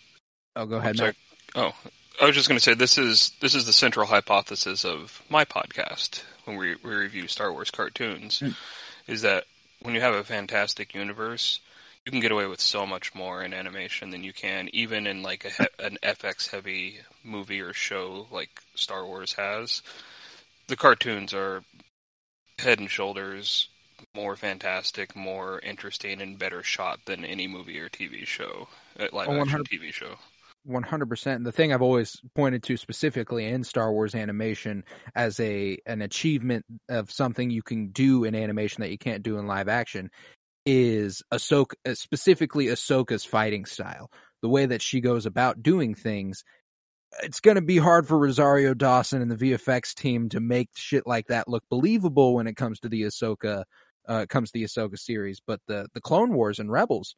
Oh, 0.57 0.65
go 0.65 0.77
ahead. 0.77 0.99
Oh, 1.55 1.71
I 2.21 2.25
was 2.25 2.35
just 2.35 2.49
going 2.49 2.57
to 2.57 2.63
say 2.63 2.73
this 2.73 2.97
is 2.97 3.31
this 3.39 3.55
is 3.55 3.65
the 3.65 3.71
central 3.73 4.05
hypothesis 4.05 4.83
of 4.83 5.21
my 5.29 5.45
podcast 5.45 6.23
when 6.43 6.57
we, 6.57 6.75
we 6.83 6.93
review 6.93 7.27
Star 7.27 7.53
Wars 7.53 7.71
cartoons, 7.71 8.39
Hmm. 8.39 8.49
Is 9.09 9.23
that 9.23 9.45
when 9.81 9.95
you 9.95 10.01
have 10.01 10.13
a 10.13 10.23
fantastic 10.23 10.93
universe, 10.93 11.59
you 12.05 12.11
can 12.11 12.21
get 12.21 12.31
away 12.31 12.45
with 12.45 12.61
so 12.61 12.85
much 12.85 13.15
more 13.15 13.43
in 13.43 13.53
animation 13.53 14.11
than 14.11 14.23
you 14.23 14.31
can 14.31 14.69
even 14.71 15.07
in 15.07 15.23
like 15.23 15.45
a 15.45 15.49
he- 15.49 15.85
an 15.85 15.97
FX 16.03 16.49
heavy 16.49 16.99
movie 17.23 17.59
or 17.59 17.73
show 17.73 18.27
like 18.31 18.61
Star 18.75 19.05
Wars 19.05 19.33
has. 19.33 19.81
The 20.67 20.75
cartoons 20.75 21.33
are 21.33 21.63
head 22.59 22.79
and 22.79 22.89
shoulders 22.89 23.69
more 24.15 24.35
fantastic, 24.35 25.15
more 25.15 25.59
interesting, 25.59 26.21
and 26.21 26.37
better 26.39 26.63
shot 26.63 26.99
than 27.05 27.25
any 27.25 27.47
movie 27.47 27.79
or 27.79 27.89
TV 27.89 28.25
show, 28.25 28.67
uh, 28.99 29.07
live 29.11 29.27
Oh, 29.27 29.41
action 29.41 29.63
100 29.63 29.69
TV 29.69 29.91
show. 29.91 30.15
One 30.65 30.83
hundred 30.83 31.09
percent. 31.09 31.43
The 31.45 31.51
thing 31.51 31.73
I've 31.73 31.81
always 31.81 32.21
pointed 32.35 32.63
to 32.63 32.77
specifically 32.77 33.45
in 33.45 33.63
Star 33.63 33.91
Wars 33.91 34.13
animation 34.13 34.83
as 35.15 35.39
a 35.39 35.77
an 35.85 36.01
achievement 36.01 36.65
of 36.89 37.09
something 37.11 37.49
you 37.49 37.63
can 37.63 37.89
do 37.91 38.25
in 38.25 38.35
animation 38.35 38.81
that 38.81 38.91
you 38.91 38.97
can't 38.97 39.23
do 39.23 39.39
in 39.39 39.47
live 39.47 39.69
action 39.69 40.11
is 40.65 41.23
Ahsoka, 41.33 41.73
uh, 41.87 41.95
specifically 41.95 42.65
Ahsoka's 42.67 43.25
fighting 43.25 43.65
style. 43.65 44.11
The 44.41 44.49
way 44.49 44.65
that 44.65 44.81
she 44.81 45.01
goes 45.01 45.25
about 45.25 45.63
doing 45.63 45.95
things. 45.95 46.43
It's 47.23 47.39
going 47.39 47.55
to 47.55 47.61
be 47.61 47.77
hard 47.77 48.07
for 48.07 48.19
Rosario 48.19 48.75
Dawson 48.75 49.21
and 49.21 49.31
the 49.31 49.53
VFX 49.53 49.95
team 49.95 50.29
to 50.29 50.39
make 50.39 50.69
shit 50.75 51.07
like 51.07 51.27
that 51.27 51.47
look 51.47 51.63
believable 51.69 52.35
when 52.35 52.45
it 52.45 52.55
comes 52.55 52.79
to 52.81 52.89
the 52.89 53.03
Ahsoka, 53.03 53.63
uh, 54.07 54.27
comes 54.29 54.51
to 54.51 54.59
the 54.59 54.65
Ahsoka 54.65 54.99
series. 54.99 55.41
But 55.45 55.61
the 55.67 55.87
the 55.93 56.01
Clone 56.01 56.33
Wars 56.33 56.59
and 56.59 56.71
Rebels, 56.71 57.15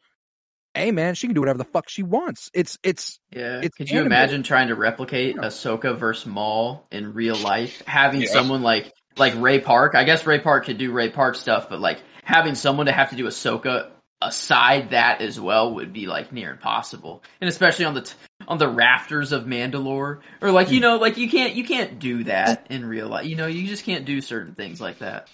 hey 0.74 0.91
man, 0.91 1.15
she 1.15 1.28
can 1.28 1.34
do 1.34 1.41
whatever 1.41 1.57
the 1.57 1.65
fuck 1.65 1.89
she 1.89 2.03
wants. 2.03 2.49
It's 2.53 2.78
it's 2.84 3.19
Yeah. 3.32 3.61
It's 3.63 3.76
Could 3.76 3.89
you 3.89 3.99
animated. 3.99 4.11
imagine 4.19 4.43
trying 4.43 4.67
to 4.69 4.76
replicate 4.76 5.36
Ahsoka 5.38 5.97
versus 5.97 6.26
Maul 6.26 6.86
in 6.91 7.13
real 7.13 7.36
life? 7.38 7.82
Having 7.86 8.22
Yeah. 8.22 8.28
someone 8.30 8.61
like 8.61 8.91
like 9.17 9.34
Ray 9.36 9.59
Park. 9.59 9.95
I 9.95 10.03
guess 10.05 10.26
Ray 10.26 10.39
Park 10.39 10.65
could 10.65 10.78
do 10.78 10.91
Ray 10.91 11.09
Park 11.09 11.36
stuff, 11.36 11.67
but 11.69 11.80
like 11.82 12.01
having 12.24 12.55
someone 12.55 12.86
to 12.86 12.91
have 12.93 13.09
to 13.09 13.15
do 13.15 13.26
Ahsoka 13.26 13.89
aside 14.22 14.91
that 14.91 15.19
as 15.22 15.39
well 15.39 15.74
would 15.76 15.91
be 15.91 16.05
like 16.07 16.32
near 16.32 16.51
impossible. 16.51 17.24
And 17.41 17.49
especially 17.49 17.86
on 17.86 17.95
the 17.95 18.01
t- 18.03 18.13
on 18.47 18.57
the 18.59 18.69
rafters 18.69 19.32
of 19.32 19.45
Mandalore 19.45 20.19
or 20.41 20.51
like 20.51 20.72
you 20.72 20.80
know 20.80 20.97
like 20.97 21.17
you 21.17 21.30
can't 21.30 21.55
you 21.55 21.63
can't 21.65 21.99
do 21.99 22.24
that 22.26 22.67
in 22.69 22.86
real 22.86 23.07
life. 23.09 23.26
You 23.26 23.36
know, 23.36 23.47
you 23.47 23.67
just 23.67 23.84
can't 23.84 24.05
do 24.05 24.22
certain 24.22 24.53
things 24.55 24.80
like 24.80 24.99
that. 24.99 25.28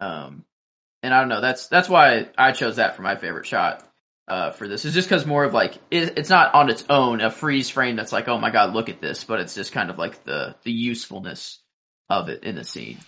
Um 0.00 0.44
and 1.04 1.14
I 1.14 1.20
don't 1.20 1.28
know, 1.28 1.40
that's 1.40 1.68
that's 1.68 1.88
why 1.88 2.28
I 2.36 2.52
chose 2.52 2.76
that 2.76 2.96
for 2.96 3.02
my 3.02 3.16
favorite 3.16 3.46
shot 3.46 3.88
uh, 4.32 4.50
for 4.50 4.66
this 4.66 4.86
is 4.86 4.94
just 4.94 5.08
because 5.08 5.26
more 5.26 5.44
of 5.44 5.52
like 5.52 5.74
it, 5.90 6.16
it's 6.16 6.30
not 6.30 6.54
on 6.54 6.70
its 6.70 6.84
own 6.88 7.20
a 7.20 7.30
freeze 7.30 7.68
frame 7.68 7.96
that's 7.96 8.12
like 8.12 8.28
oh 8.28 8.38
my 8.38 8.50
god 8.50 8.72
look 8.72 8.88
at 8.88 9.00
this 9.00 9.24
but 9.24 9.40
it's 9.40 9.54
just 9.54 9.72
kind 9.72 9.90
of 9.90 9.98
like 9.98 10.24
the 10.24 10.54
the 10.62 10.72
usefulness 10.72 11.58
of 12.08 12.30
it 12.30 12.42
in 12.42 12.56
a 12.56 12.64
scene 12.64 12.98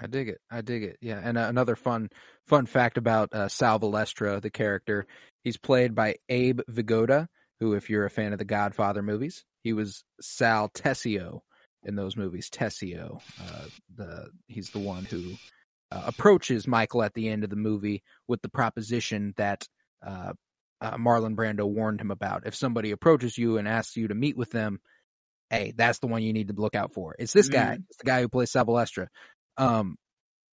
I 0.00 0.08
dig 0.08 0.28
it. 0.28 0.40
I 0.50 0.60
dig 0.60 0.82
it. 0.82 0.98
Yeah, 1.00 1.20
and 1.22 1.38
uh, 1.38 1.42
another 1.42 1.76
fun 1.76 2.10
fun 2.46 2.66
fact 2.66 2.98
about 2.98 3.32
uh, 3.32 3.48
Sal 3.48 3.78
Valestra, 3.78 4.42
the 4.42 4.50
character, 4.50 5.06
he's 5.44 5.56
played 5.56 5.94
by 5.94 6.16
Abe 6.28 6.62
Vigoda, 6.68 7.28
who, 7.60 7.74
if 7.74 7.88
you're 7.88 8.04
a 8.04 8.10
fan 8.10 8.32
of 8.32 8.40
the 8.40 8.44
Godfather 8.44 9.02
movies, 9.02 9.44
he 9.62 9.72
was 9.72 10.02
Sal 10.20 10.68
Tessio 10.68 11.42
in 11.84 11.94
those 11.94 12.16
movies. 12.16 12.50
Tessio, 12.50 13.20
uh, 13.40 13.66
the 13.94 14.30
he's 14.48 14.70
the 14.70 14.80
one 14.80 15.04
who 15.04 15.34
uh, 15.92 16.02
approaches 16.06 16.66
Michael 16.66 17.02
at 17.02 17.14
the 17.14 17.28
end 17.28 17.44
of 17.44 17.50
the 17.50 17.56
movie 17.56 18.02
with 18.26 18.42
the 18.42 18.48
proposition 18.48 19.32
that 19.36 19.68
uh, 20.04 20.32
uh, 20.80 20.96
Marlon 20.96 21.34
Brando 21.34 21.66
warned 21.66 22.00
him 22.00 22.10
about. 22.10 22.46
If 22.46 22.54
somebody 22.54 22.90
approaches 22.90 23.38
you 23.38 23.58
and 23.58 23.66
asks 23.66 23.96
you 23.96 24.08
to 24.08 24.14
meet 24.14 24.36
with 24.36 24.50
them, 24.50 24.80
hey, 25.50 25.72
that's 25.76 25.98
the 25.98 26.06
one 26.06 26.22
you 26.22 26.32
need 26.32 26.48
to 26.48 26.54
look 26.54 26.74
out 26.74 26.92
for. 26.92 27.14
It's 27.18 27.32
this 27.32 27.48
guy. 27.48 27.78
It's 27.88 27.98
the 27.98 28.04
guy 28.04 28.20
who 28.20 28.28
plays 28.28 28.50
Sal 28.50 28.66
Valestra. 28.66 29.08
Um, 29.56 29.96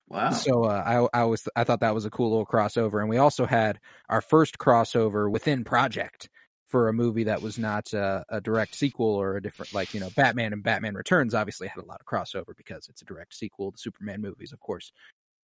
wow 0.08 0.32
so 0.32 0.66
uh, 0.66 1.08
I 1.14 1.22
I 1.22 1.24
was 1.26 1.48
I 1.56 1.64
thought 1.64 1.80
that 1.80 1.96
was 1.96 2.06
a 2.06 2.10
cool 2.12 2.30
little 2.30 2.46
crossover, 2.46 3.00
and 3.00 3.10
we 3.10 3.18
also 3.18 3.46
had 3.46 3.80
our 4.10 4.22
first 4.22 4.58
crossover 4.58 5.30
within 5.30 5.64
Project 5.64 6.30
for 6.68 6.88
a 6.88 6.94
movie 6.94 7.26
that 7.26 7.42
was 7.42 7.58
not 7.58 7.94
uh, 7.94 8.24
a 8.30 8.40
direct 8.40 8.76
sequel 8.76 9.08
or 9.08 9.36
a 9.36 9.42
different 9.42 9.74
like 9.74 9.94
you 9.94 10.00
know 10.00 10.10
Batman 10.16 10.54
and 10.54 10.64
Batman 10.64 10.96
Returns 10.96 11.34
obviously 11.34 11.68
had 11.68 11.84
a 11.84 11.86
lot 11.86 12.00
of 12.00 12.06
crossover 12.06 12.56
because 12.56 12.88
it's 12.90 13.02
a 13.02 13.06
direct 13.06 13.34
sequel 13.34 13.72
to 13.72 13.78
Superman 13.78 14.22
movies, 14.22 14.54
of 14.54 14.60
course. 14.60 14.92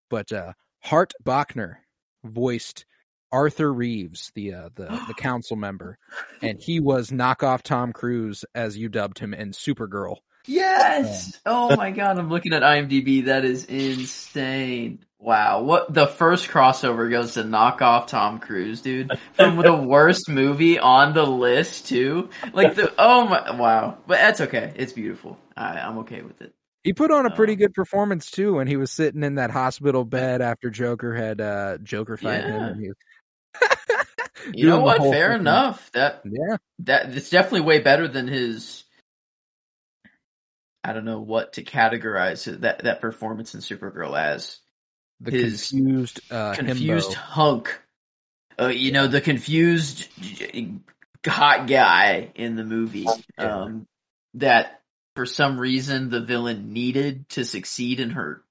But 0.10 0.32
uh, 0.32 0.54
Hart 0.84 1.14
Bochner 1.26 1.78
voiced 2.24 2.86
Arthur 3.32 3.72
Reeves, 3.74 4.32
the 4.36 4.54
uh, 4.54 4.70
the 4.76 5.02
the 5.08 5.14
council 5.18 5.56
member, 5.56 5.98
and 6.42 6.60
he 6.62 6.80
was 6.80 7.10
knockoff 7.12 7.62
Tom 7.64 7.94
Cruise 7.94 8.46
as 8.56 8.78
you 8.78 8.90
dubbed 8.90 9.20
him 9.20 9.34
in 9.34 9.52
Supergirl. 9.52 10.18
yes! 10.46 11.40
Oh 11.46 11.76
my 11.76 11.92
god 11.92 12.18
i'm 12.18 12.30
looking 12.30 12.54
at 12.54 12.62
imdb. 12.64 13.26
That 13.26 13.44
is 13.46 13.66
insane. 13.66 15.00
Wow. 15.20 15.64
What 15.64 15.94
the 15.94 16.06
first 16.08 16.48
crossover 16.48 17.10
goes 17.10 17.34
to 17.34 17.44
knock 17.44 17.82
off 17.82 18.08
tom 18.08 18.40
cruise 18.40 18.82
dude? 18.82 19.12
From 19.34 19.58
the 19.58 19.74
worst 19.88 20.30
movie 20.30 20.80
on 20.80 21.14
the 21.14 21.26
list 21.26 21.88
too? 21.88 22.30
Like 22.54 22.76
the 22.76 22.94
oh 22.98 23.28
my 23.28 23.52
wow. 23.58 23.98
But 24.08 24.20
that's 24.20 24.42
okay. 24.42 24.74
It's 24.76 24.94
beautiful. 24.94 25.38
I, 25.56 25.80
i'm 25.80 25.98
okay 26.00 26.22
with 26.22 26.40
it. 26.42 26.54
He 26.84 26.94
put 26.94 27.12
on 27.12 27.26
a 27.26 27.32
pretty 27.32 27.54
Um, 27.54 27.60
good 27.60 27.74
performance 27.74 28.32
too 28.32 28.54
when 28.56 28.68
he 28.68 28.78
was 28.78 28.92
sitting 28.92 29.24
in 29.24 29.36
that 29.36 29.52
hospital 29.52 30.06
bed 30.06 30.42
after 30.42 30.70
Joker 30.70 31.14
had 31.14 31.42
uh 31.42 31.78
Joker 31.80 32.16
fight 32.16 32.46
him. 32.46 32.64
And 32.64 32.80
he, 32.80 32.92
you 34.54 34.68
know 34.68 34.80
what 34.80 35.02
fair 35.02 35.30
fucking- 35.30 35.42
enough 35.42 35.92
that 35.92 36.22
yeah, 36.26 36.58
that 36.80 37.16
it's 37.16 37.30
definitely 37.30 37.62
way 37.62 37.80
better 37.80 38.08
than 38.08 38.28
his 38.28 38.84
I 40.84 40.94
don't 40.94 41.06
know 41.06 41.20
what 41.20 41.54
to 41.54 41.64
categorize 41.64 42.46
that 42.62 42.84
that 42.84 43.02
performance 43.02 43.54
in 43.54 43.60
Supergirl 43.60 44.18
as 44.18 44.58
the 45.20 45.32
His 45.32 45.70
confused, 45.70 46.22
uh, 46.32 46.54
confused 46.54 47.12
himbo. 47.12 47.16
hunk. 47.16 47.82
Uh, 48.60 48.68
you 48.68 48.92
know 48.92 49.08
the 49.08 49.20
confused 49.20 50.08
hot 51.26 51.68
guy 51.68 52.32
in 52.36 52.56
the 52.56 52.64
movie. 52.64 53.06
Um, 53.38 53.86
that 54.36 54.82
for 55.16 55.26
some 55.26 55.60
reason 55.60 56.10
the 56.10 56.22
villain 56.22 56.72
needed 56.72 57.28
to 57.30 57.44
succeed 57.44 58.00
in 58.00 58.12
her 58.12 58.42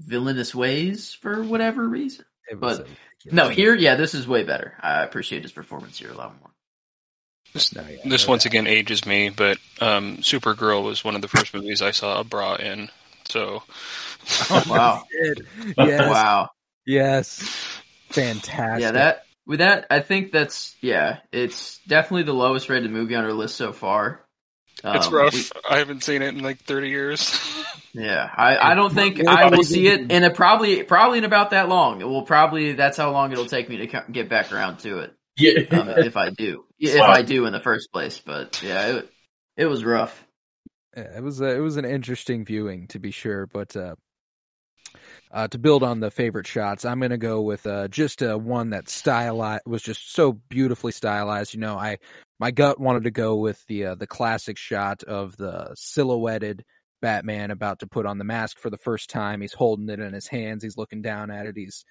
villainous 0.00 0.54
ways 0.54 1.12
for 1.12 1.42
whatever 1.42 1.86
reason. 1.86 2.24
It 2.48 2.60
but- 2.60 2.86
No, 3.24 3.48
here, 3.48 3.74
yeah, 3.74 3.96
this 3.96 4.14
is 4.14 4.26
way 4.28 4.44
better. 4.44 4.74
I 4.80 5.02
appreciate 5.02 5.42
his 5.42 5.52
performance 5.52 5.98
here 5.98 6.10
a 6.10 6.14
lot 6.16 6.34
more. 6.40 6.50
This, 7.52 7.74
No, 7.74 7.82
yeah, 7.88 7.96
this 8.04 8.26
once 8.28 8.44
doubt. 8.44 8.50
again 8.52 8.66
ages 8.66 9.06
me, 9.06 9.30
but 9.30 9.58
um, 9.80 10.18
Supergirl 10.18 10.84
was 10.84 11.02
one 11.04 11.14
of 11.14 11.22
the 11.22 11.28
first 11.28 11.54
movies 11.54 11.80
I 11.82 11.92
saw 11.92 12.20
a 12.20 12.24
bra 12.24 12.56
in. 12.56 12.90
So 13.24 13.62
Oh, 14.50 14.62
Wow. 14.68 15.04
yes, 15.78 16.10
Wow. 16.10 16.50
yes, 16.84 17.38
fantastic. 18.10 18.82
Yeah, 18.82 18.92
that 18.92 19.22
with 19.46 19.60
that, 19.60 19.86
I 19.90 20.00
think 20.00 20.32
that's 20.32 20.74
yeah, 20.82 21.18
it's 21.32 21.78
definitely 21.86 22.24
the 22.24 22.32
lowest 22.34 22.68
rated 22.68 22.90
movie 22.90 23.14
on 23.14 23.24
our 23.24 23.32
list 23.32 23.56
so 23.56 23.72
far. 23.72 24.25
It's 24.94 25.06
Um, 25.08 25.14
rough. 25.14 25.34
we- 25.34 25.60
I 25.68 25.78
haven't 25.78 26.02
seen 26.02 26.22
it 26.22 26.28
in 26.34 26.42
like 26.42 26.58
30 26.60 26.88
years. 26.88 27.38
yeah, 27.92 28.28
I, 28.36 28.72
I 28.72 28.74
don't 28.74 28.92
think 28.94 29.20
Well, 29.22 29.36
I 29.36 29.48
will 29.48 29.62
see 29.64 29.88
it 29.88 30.10
in 30.12 30.24
a 30.24 30.30
probably 30.30 30.82
probably 30.84 31.18
in 31.18 31.24
about 31.24 31.50
that 31.50 31.68
long. 31.68 32.00
It 32.00 32.08
will 32.08 32.22
probably 32.22 32.72
that's 32.72 32.96
how 32.96 33.10
long 33.10 33.32
it'll 33.32 33.46
take 33.46 33.68
me 33.68 33.86
to 33.86 34.04
get 34.10 34.28
back 34.28 34.52
around 34.52 34.78
to 34.80 34.98
it 35.00 35.14
Yeah. 35.36 35.78
um, 35.78 35.88
if 35.90 36.16
I 36.16 36.30
do 36.30 36.64
if 36.78 37.00
I 37.00 37.22
do 37.22 37.46
in 37.46 37.52
the 37.52 37.60
first 37.60 37.92
place. 37.92 38.20
But 38.24 38.62
yeah, 38.62 38.96
it, 38.98 39.10
it 39.56 39.66
was 39.66 39.84
rough. 39.84 40.22
Yeah, 40.96 41.16
it 41.16 41.22
was 41.22 41.40
a, 41.40 41.54
it 41.54 41.60
was 41.60 41.76
an 41.76 41.84
interesting 41.84 42.44
viewing 42.44 42.86
to 42.88 42.98
be 42.98 43.10
sure, 43.10 43.46
but 43.46 43.76
uh, 43.76 43.96
uh, 45.36 45.48
to 45.48 45.58
build 45.58 45.82
on 45.82 46.00
the 46.00 46.10
favorite 46.10 46.46
shots, 46.46 46.84
I'm 46.86 46.98
gonna 47.00 47.18
go 47.18 47.42
with 47.42 47.66
uh, 47.66 47.88
just 47.88 48.22
uh, 48.22 48.36
one 48.38 48.70
that 48.70 48.88
stylized 48.88 49.64
was 49.66 49.82
just 49.82 50.12
so 50.14 50.32
beautifully 50.32 50.92
stylized. 50.92 51.52
You 51.54 51.60
know, 51.60 51.76
I 51.76 51.98
my 52.40 52.50
gut 52.50 52.80
wanted 52.80 53.04
to 53.04 53.10
go 53.10 53.36
with 53.36 53.64
the 53.66 53.86
uh, 53.86 53.94
the 53.96 54.06
classic 54.06 54.56
shot 54.58 55.02
of 55.04 55.36
the 55.36 55.72
silhouetted 55.76 56.64
Batman 57.02 57.50
about 57.50 57.80
to 57.80 57.86
put 57.86 58.06
on 58.06 58.18
the 58.18 58.24
mask 58.24 58.58
for 58.58 58.70
the 58.70 58.78
first 58.78 59.10
time. 59.10 59.42
He's 59.42 59.52
holding 59.52 59.90
it 59.90 60.00
in 60.00 60.14
his 60.14 60.26
hands. 60.26 60.62
He's 60.62 60.78
looking 60.78 61.02
down 61.02 61.30
at 61.30 61.46
it. 61.46 61.56
He's 61.56 61.84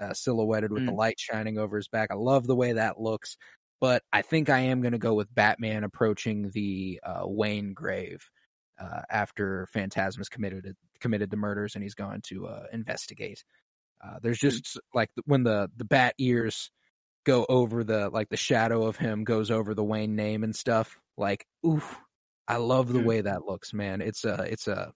uh, 0.00 0.12
silhouetted 0.14 0.72
with 0.72 0.84
the 0.84 0.92
Mm. 0.92 0.96
light 0.96 1.20
shining 1.20 1.58
over 1.58 1.76
his 1.76 1.88
back. 1.88 2.10
I 2.10 2.14
love 2.16 2.46
the 2.46 2.56
way 2.56 2.72
that 2.74 3.00
looks. 3.00 3.36
but 3.80 4.02
I 4.12 4.22
think 4.22 4.50
I 4.50 4.58
am 4.60 4.80
going 4.82 4.92
to 4.92 4.98
go 4.98 5.14
with 5.14 5.32
Batman 5.34 5.84
approaching 5.84 6.50
the 6.52 7.00
uh, 7.04 7.22
Wayne 7.24 7.74
grave 7.74 8.28
uh, 8.80 9.02
after 9.10 9.66
Phantasma's 9.72 10.28
committed 10.28 10.76
committed 11.00 11.30
the 11.30 11.36
murders 11.36 11.74
and 11.74 11.82
he's 11.82 11.94
going 11.94 12.22
to 12.22 12.46
uh, 12.48 12.64
investigate. 12.72 13.44
Uh, 14.04 14.18
there's 14.22 14.38
just 14.38 14.78
like 14.94 15.10
when 15.24 15.42
the 15.44 15.70
the 15.76 15.84
bat 15.84 16.14
ears 16.18 16.70
go 17.24 17.44
over 17.48 17.84
the 17.84 18.08
like 18.10 18.28
the 18.28 18.36
shadow 18.36 18.86
of 18.86 18.96
him 18.96 19.24
goes 19.24 19.50
over 19.50 19.74
the 19.74 19.84
Wayne 19.84 20.16
name 20.16 20.44
and 20.44 20.54
stuff. 20.56 20.98
Like, 21.16 21.46
oof, 21.66 21.98
I 22.46 22.56
love 22.58 22.92
the 22.92 23.00
Hmm. 23.00 23.06
way 23.06 23.20
that 23.22 23.44
looks, 23.44 23.72
man. 23.74 24.00
It's 24.00 24.24
a 24.24 24.42
it's 24.50 24.68
a 24.68 24.92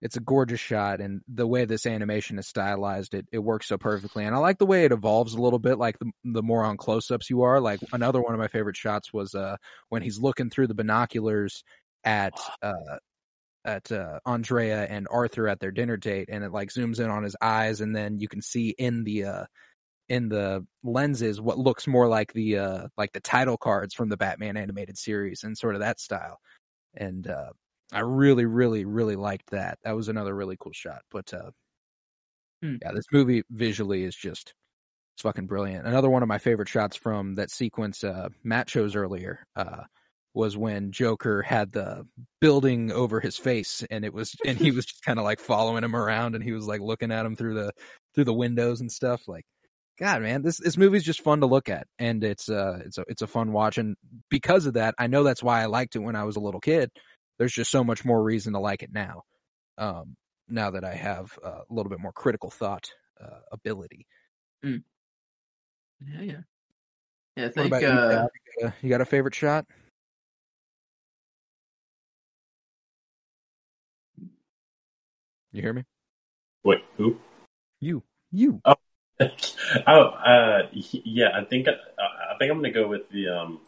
it's 0.00 0.16
a 0.16 0.20
gorgeous 0.20 0.60
shot 0.60 1.00
and 1.00 1.22
the 1.26 1.46
way 1.46 1.64
this 1.64 1.84
animation 1.84 2.38
is 2.38 2.46
stylized 2.46 3.14
it 3.14 3.26
it 3.32 3.38
works 3.38 3.66
so 3.66 3.76
perfectly 3.76 4.24
and 4.24 4.34
i 4.34 4.38
like 4.38 4.58
the 4.58 4.66
way 4.66 4.84
it 4.84 4.92
evolves 4.92 5.34
a 5.34 5.40
little 5.40 5.58
bit 5.58 5.76
like 5.76 5.98
the, 5.98 6.10
the 6.24 6.42
more 6.42 6.62
on 6.64 6.76
close-ups 6.76 7.28
you 7.30 7.42
are 7.42 7.60
like 7.60 7.80
another 7.92 8.20
one 8.20 8.32
of 8.32 8.38
my 8.38 8.46
favorite 8.46 8.76
shots 8.76 9.12
was 9.12 9.34
uh 9.34 9.56
when 9.88 10.00
he's 10.02 10.20
looking 10.20 10.50
through 10.50 10.68
the 10.68 10.74
binoculars 10.74 11.64
at 12.04 12.34
uh 12.62 12.98
at 13.64 13.90
uh 13.92 14.20
andrea 14.26 14.84
and 14.84 15.08
arthur 15.10 15.48
at 15.48 15.60
their 15.60 15.70
dinner 15.72 15.96
date 15.96 16.28
and 16.30 16.44
it 16.44 16.52
like 16.52 16.70
zooms 16.70 17.00
in 17.00 17.10
on 17.10 17.22
his 17.22 17.36
eyes 17.40 17.80
and 17.80 17.94
then 17.94 18.18
you 18.20 18.28
can 18.28 18.42
see 18.42 18.70
in 18.78 19.04
the 19.04 19.24
uh 19.24 19.44
in 20.08 20.28
the 20.28 20.66
lenses 20.82 21.40
what 21.40 21.58
looks 21.58 21.86
more 21.86 22.08
like 22.08 22.32
the 22.32 22.58
uh 22.58 22.88
like 22.96 23.12
the 23.12 23.20
title 23.20 23.56
cards 23.58 23.94
from 23.94 24.08
the 24.08 24.16
batman 24.16 24.56
animated 24.56 24.98
series 24.98 25.44
and 25.44 25.58
sort 25.58 25.74
of 25.74 25.80
that 25.80 26.00
style 26.00 26.38
and 26.94 27.26
uh 27.28 27.50
I 27.92 28.00
really, 28.00 28.44
really, 28.44 28.84
really 28.84 29.16
liked 29.16 29.50
that. 29.50 29.78
That 29.82 29.96
was 29.96 30.08
another 30.08 30.34
really 30.34 30.56
cool 30.60 30.72
shot. 30.74 31.02
But 31.10 31.32
uh 31.32 31.50
Hmm. 32.62 32.76
yeah, 32.82 32.92
this 32.92 33.04
movie 33.12 33.42
visually 33.50 34.04
is 34.04 34.14
just 34.16 34.54
it's 35.16 35.22
fucking 35.22 35.46
brilliant. 35.46 35.86
Another 35.86 36.10
one 36.10 36.22
of 36.22 36.28
my 36.28 36.38
favorite 36.38 36.68
shots 36.68 36.96
from 36.96 37.36
that 37.36 37.50
sequence 37.50 38.04
uh 38.04 38.28
Matt 38.44 38.68
chose 38.68 38.96
earlier 38.96 39.46
uh 39.56 39.84
was 40.38 40.56
when 40.56 40.92
Joker 40.92 41.42
had 41.42 41.72
the 41.72 42.06
building 42.40 42.90
over 42.90 43.20
his 43.20 43.36
face 43.36 43.84
and 43.90 44.04
it 44.04 44.14
was 44.14 44.34
and 44.46 44.56
he 44.56 44.70
was 44.70 44.86
just 44.86 45.04
kind 45.04 45.18
of 45.18 45.24
like 45.26 45.40
following 45.40 45.84
him 45.84 45.94
around 45.94 46.34
and 46.34 46.42
he 46.42 46.52
was 46.52 46.66
like 46.66 46.80
looking 46.80 47.12
at 47.12 47.26
him 47.26 47.36
through 47.36 47.54
the 47.54 47.72
through 48.14 48.24
the 48.24 48.32
windows 48.32 48.80
and 48.80 48.90
stuff 48.90 49.28
like 49.28 49.44
God, 49.98 50.22
man, 50.22 50.42
this 50.42 50.58
this 50.58 50.76
movie's 50.76 51.02
just 51.02 51.22
fun 51.22 51.40
to 51.40 51.46
look 51.46 51.68
at, 51.68 51.88
and 51.98 52.22
it's 52.22 52.48
uh 52.48 52.78
it's 52.86 52.98
a 52.98 53.04
it's 53.08 53.22
a 53.22 53.26
fun 53.26 53.52
watch, 53.52 53.78
and 53.78 53.96
because 54.30 54.64
of 54.66 54.74
that, 54.74 54.94
I 54.96 55.08
know 55.08 55.24
that's 55.24 55.42
why 55.42 55.60
I 55.60 55.66
liked 55.66 55.96
it 55.96 55.98
when 55.98 56.14
I 56.14 56.22
was 56.22 56.36
a 56.36 56.40
little 56.40 56.60
kid 56.60 56.92
there's 57.38 57.52
just 57.52 57.70
so 57.70 57.82
much 57.82 58.04
more 58.04 58.22
reason 58.22 58.52
to 58.52 58.58
like 58.58 58.82
it 58.82 58.92
now. 58.92 59.22
Um, 59.78 60.16
now 60.48 60.72
that 60.72 60.84
I 60.84 60.94
have 60.94 61.38
uh, 61.44 61.60
a 61.68 61.72
little 61.74 61.90
bit 61.90 62.00
more 62.00 62.12
critical 62.12 62.50
thought 62.50 62.90
uh, 63.22 63.40
ability. 63.52 64.06
Yeah, 64.62 66.22
yeah. 66.22 66.40
Yeah, 67.36 67.46
I 67.46 67.48
think 67.50 67.80
you, 67.80 67.88
uh, 67.88 68.26
you 68.82 68.88
got 68.88 69.00
a 69.00 69.04
favorite 69.04 69.34
shot? 69.34 69.64
You 75.52 75.62
hear 75.62 75.72
me? 75.72 75.84
Wait, 76.64 76.84
who? 76.96 77.18
You, 77.80 78.02
you. 78.32 78.60
oh, 78.64 78.74
uh, 79.86 80.62
yeah. 80.72 81.30
I 81.34 81.44
think 81.44 81.68
I 81.68 82.36
think 82.38 82.50
I'm 82.50 82.58
gonna 82.58 82.70
go 82.70 82.86
with 82.86 83.08
the 83.10 83.28
um 83.28 83.60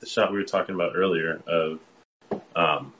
the 0.00 0.06
shot 0.06 0.32
we 0.32 0.38
were 0.38 0.44
talking 0.44 0.74
about 0.74 0.92
earlier 0.96 1.40
of 1.46 1.80
um. 2.56 2.92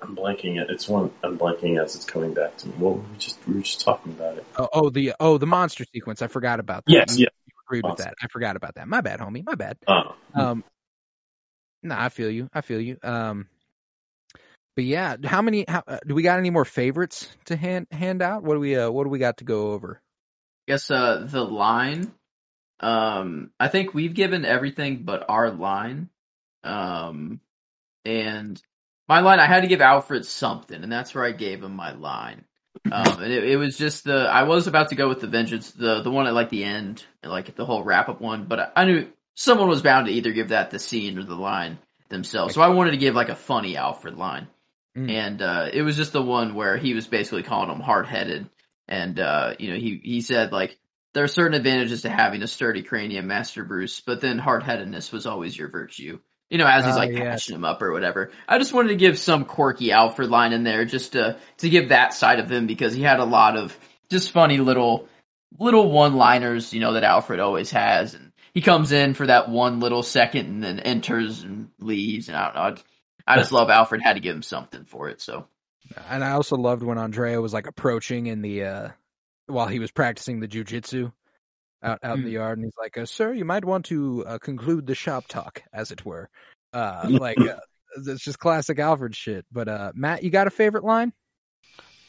I'm 0.00 0.16
blanking 0.16 0.60
it. 0.60 0.68
It's 0.68 0.88
one 0.88 1.12
I'm 1.22 1.38
blanking 1.38 1.80
as 1.80 1.94
it's 1.94 2.04
coming 2.04 2.34
back 2.34 2.56
to 2.58 2.68
me. 2.68 2.74
Well, 2.78 2.94
we 2.94 3.18
just 3.18 3.38
we 3.46 3.54
were 3.54 3.60
just 3.60 3.80
talking 3.80 4.12
about 4.12 4.36
it. 4.36 4.44
Oh, 4.58 4.68
oh, 4.72 4.90
the 4.90 5.14
oh 5.20 5.38
the 5.38 5.46
monster 5.46 5.84
sequence. 5.92 6.22
I 6.22 6.26
forgot 6.26 6.58
about 6.58 6.84
that. 6.86 6.92
Yes, 6.92 7.18
You 7.18 7.24
yeah. 7.24 7.28
agreed 7.66 7.84
with 7.84 7.98
that. 7.98 8.14
I 8.20 8.26
forgot 8.28 8.56
about 8.56 8.74
that. 8.74 8.88
My 8.88 9.00
bad, 9.00 9.20
homie. 9.20 9.44
My 9.44 9.54
bad. 9.54 9.78
Uh, 9.86 10.12
Um, 10.34 10.64
no, 11.84 11.96
I 11.96 12.08
feel 12.08 12.30
you. 12.30 12.48
I 12.52 12.62
feel 12.62 12.80
you. 12.80 12.98
Um, 13.02 13.48
but 14.74 14.84
yeah, 14.84 15.16
how 15.24 15.42
many? 15.42 15.64
How, 15.68 15.82
uh, 15.86 15.98
do 16.06 16.14
we 16.14 16.22
got 16.22 16.38
any 16.38 16.50
more 16.50 16.64
favorites 16.64 17.28
to 17.46 17.56
hand 17.56 17.86
hand 17.90 18.22
out? 18.22 18.42
What 18.42 18.54
do 18.54 18.60
we 18.60 18.76
uh 18.76 18.90
What 18.90 19.04
do 19.04 19.10
we 19.10 19.18
got 19.18 19.38
to 19.38 19.44
go 19.44 19.72
over? 19.72 20.00
I 20.68 20.72
guess 20.72 20.90
uh 20.90 21.26
the 21.28 21.44
line. 21.44 22.12
Um, 22.80 23.50
I 23.60 23.68
think 23.68 23.94
we've 23.94 24.14
given 24.14 24.44
everything 24.44 25.04
but 25.04 25.26
our 25.28 25.50
line. 25.50 26.08
Um, 26.64 27.40
and 28.04 28.60
my 29.08 29.20
line, 29.20 29.38
I 29.38 29.46
had 29.46 29.60
to 29.60 29.68
give 29.68 29.80
Alfred 29.80 30.26
something, 30.26 30.82
and 30.82 30.90
that's 30.90 31.14
where 31.14 31.24
I 31.24 31.32
gave 31.32 31.62
him 31.62 31.76
my 31.76 31.92
line. 31.92 32.44
Um, 32.90 33.22
and 33.22 33.32
it, 33.32 33.44
it 33.44 33.56
was 33.56 33.76
just 33.76 34.04
the 34.04 34.14
I 34.14 34.44
was 34.44 34.66
about 34.66 34.88
to 34.88 34.94
go 34.94 35.08
with 35.08 35.20
the 35.20 35.26
vengeance, 35.26 35.70
the 35.72 36.02
the 36.02 36.10
one 36.10 36.26
at 36.26 36.34
like 36.34 36.48
the 36.48 36.64
end, 36.64 37.04
like 37.22 37.54
the 37.54 37.66
whole 37.66 37.84
wrap 37.84 38.08
up 38.08 38.20
one, 38.20 38.46
but 38.46 38.58
I, 38.58 38.68
I 38.76 38.84
knew 38.84 39.08
someone 39.34 39.68
was 39.68 39.82
bound 39.82 40.06
to 40.06 40.12
either 40.12 40.32
give 40.32 40.48
that 40.48 40.70
the 40.70 40.78
scene 40.78 41.18
or 41.18 41.24
the 41.24 41.34
line 41.34 41.78
themselves. 42.08 42.54
So 42.54 42.62
I 42.62 42.68
wanted 42.68 42.92
to 42.92 42.96
give 42.96 43.14
like 43.14 43.28
a 43.28 43.34
funny 43.34 43.76
Alfred 43.76 44.16
line. 44.16 44.48
Mm. 44.96 45.10
And 45.10 45.42
uh 45.42 45.70
it 45.72 45.82
was 45.82 45.96
just 45.96 46.12
the 46.12 46.22
one 46.22 46.54
where 46.54 46.76
he 46.76 46.94
was 46.94 47.06
basically 47.06 47.42
calling 47.42 47.70
him 47.70 47.80
hard 47.80 48.06
headed 48.06 48.48
and 48.88 49.18
uh 49.18 49.54
you 49.58 49.70
know 49.70 49.76
he 49.78 50.00
he 50.02 50.20
said 50.20 50.52
like 50.52 50.78
there 51.14 51.24
are 51.24 51.28
certain 51.28 51.54
advantages 51.54 52.02
to 52.02 52.10
having 52.10 52.42
a 52.42 52.46
sturdy 52.46 52.82
cranium, 52.82 53.26
Master 53.26 53.64
Bruce, 53.64 54.00
but 54.00 54.20
then 54.20 54.38
hard 54.38 54.62
headedness 54.62 55.12
was 55.12 55.26
always 55.26 55.56
your 55.56 55.68
virtue. 55.68 56.18
You 56.50 56.58
know, 56.58 56.66
as 56.66 56.84
he's 56.84 56.94
Ah, 56.94 56.98
like 56.98 57.12
yes. 57.12 57.22
patching 57.22 57.54
him 57.54 57.64
up 57.64 57.80
or 57.80 57.92
whatever. 57.92 58.30
I 58.46 58.58
just 58.58 58.74
wanted 58.74 58.88
to 58.88 58.96
give 58.96 59.18
some 59.18 59.46
quirky 59.46 59.92
Alfred 59.92 60.28
line 60.28 60.52
in 60.52 60.64
there 60.64 60.84
just 60.84 61.12
to 61.12 61.38
to 61.58 61.70
give 61.70 61.88
that 61.88 62.12
side 62.12 62.40
of 62.40 62.50
him 62.50 62.66
because 62.66 62.92
he 62.92 63.02
had 63.02 63.20
a 63.20 63.24
lot 63.24 63.56
of 63.56 63.76
just 64.10 64.30
funny 64.30 64.58
little 64.58 65.08
little 65.58 65.90
one 65.90 66.16
liners, 66.16 66.72
you 66.74 66.80
know, 66.80 66.92
that 66.94 67.04
Alfred 67.04 67.40
always 67.40 67.70
has 67.70 68.14
and 68.14 68.32
he 68.52 68.60
comes 68.60 68.92
in 68.92 69.14
for 69.14 69.26
that 69.26 69.48
one 69.48 69.80
little 69.80 70.02
second 70.02 70.46
and 70.46 70.62
then 70.62 70.80
enters 70.80 71.42
and 71.42 71.70
leaves 71.78 72.28
and 72.28 72.36
I 72.36 72.44
don't 72.52 72.76
know. 72.76 72.82
I 73.26 73.36
just 73.36 73.52
love 73.52 73.70
Alfred 73.70 74.02
had 74.02 74.14
to 74.14 74.20
give 74.20 74.34
him 74.34 74.42
something 74.42 74.84
for 74.84 75.08
it, 75.08 75.20
so 75.20 75.46
And 76.08 76.24
I 76.24 76.32
also 76.32 76.56
loved 76.56 76.82
when 76.82 76.98
Andrea 76.98 77.40
was 77.40 77.52
like 77.52 77.66
approaching 77.66 78.26
in 78.26 78.42
the 78.42 78.64
uh 78.64 78.88
while 79.46 79.68
he 79.68 79.78
was 79.78 79.90
practicing 79.90 80.40
the 80.40 80.48
jujitsu 80.48 81.12
out 81.82 81.98
out 82.02 82.18
in 82.18 82.24
the 82.24 82.30
yard, 82.30 82.58
and 82.58 82.64
he's 82.64 82.76
like, 82.78 82.96
uh, 82.96 83.06
"Sir, 83.06 83.32
you 83.32 83.44
might 83.44 83.64
want 83.64 83.86
to 83.86 84.24
uh, 84.26 84.38
conclude 84.38 84.86
the 84.86 84.94
shop 84.94 85.26
talk, 85.28 85.62
as 85.72 85.90
it 85.90 86.04
were." 86.04 86.28
Uh, 86.72 87.08
like 87.20 87.40
uh, 87.40 87.56
it's 88.06 88.22
just 88.22 88.38
classic 88.38 88.78
Alfred 88.78 89.16
shit. 89.16 89.44
But 89.50 89.68
uh, 89.68 89.92
Matt, 89.94 90.22
you 90.22 90.30
got 90.30 90.46
a 90.46 90.50
favorite 90.50 90.84
line? 90.84 91.12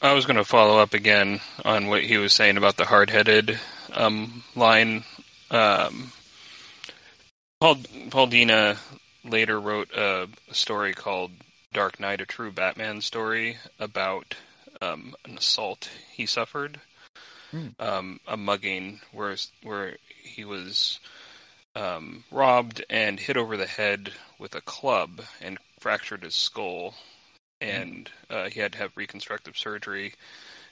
I 0.00 0.12
was 0.12 0.26
going 0.26 0.36
to 0.36 0.44
follow 0.44 0.78
up 0.78 0.92
again 0.92 1.40
on 1.64 1.86
what 1.86 2.02
he 2.02 2.18
was 2.18 2.34
saying 2.34 2.56
about 2.58 2.76
the 2.76 2.84
hard-headed 2.84 3.58
um, 3.94 4.44
line. 4.54 5.02
Um, 5.50 6.12
Paul 7.60 7.76
Paul 8.10 8.28
Dini 8.28 8.76
later 9.24 9.60
wrote 9.60 9.90
a, 9.96 10.28
story 10.52 10.94
called 10.94 11.32
"Dark 11.72 11.98
Knight: 11.98 12.20
A 12.20 12.26
True 12.26 12.52
Batman 12.52 13.00
Story" 13.00 13.56
about 13.78 14.34
um, 14.80 15.14
an 15.24 15.38
assault 15.38 15.90
he 16.12 16.26
suffered, 16.26 16.80
Hmm. 17.50 17.68
um, 17.78 18.20
a 18.26 18.36
mugging 18.36 19.00
where 19.12 19.36
where 19.62 19.96
he 20.22 20.44
was 20.44 20.98
um, 21.76 22.24
robbed 22.30 22.84
and 22.90 23.20
hit 23.20 23.36
over 23.36 23.56
the 23.56 23.66
head 23.66 24.12
with 24.38 24.54
a 24.54 24.60
club 24.60 25.22
and 25.40 25.58
fractured 25.78 26.22
his 26.22 26.34
skull, 26.34 26.94
and 27.60 28.10
uh, 28.30 28.48
he 28.48 28.60
had 28.60 28.72
to 28.72 28.78
have 28.78 28.96
reconstructive 28.96 29.56
surgery. 29.56 30.14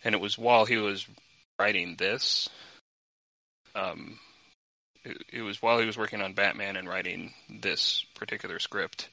And 0.04 0.14
it 0.14 0.20
was 0.20 0.36
while 0.36 0.64
he 0.64 0.76
was 0.76 1.06
writing 1.58 1.94
this, 1.96 2.48
um, 3.76 4.18
it, 5.04 5.18
it 5.32 5.42
was 5.42 5.62
while 5.62 5.78
he 5.78 5.86
was 5.86 5.98
working 5.98 6.22
on 6.22 6.32
Batman 6.34 6.76
and 6.76 6.88
writing 6.88 7.32
this 7.48 8.04
particular 8.14 8.58
script, 8.58 9.08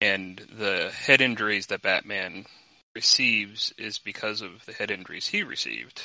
and 0.00 0.38
the 0.58 0.90
head 0.90 1.20
injuries 1.20 1.66
that 1.66 1.82
Batman 1.82 2.46
receives 2.94 3.72
is 3.78 3.98
because 3.98 4.40
of 4.40 4.64
the 4.66 4.72
head 4.72 4.90
injuries 4.90 5.26
he 5.26 5.42
received, 5.42 6.02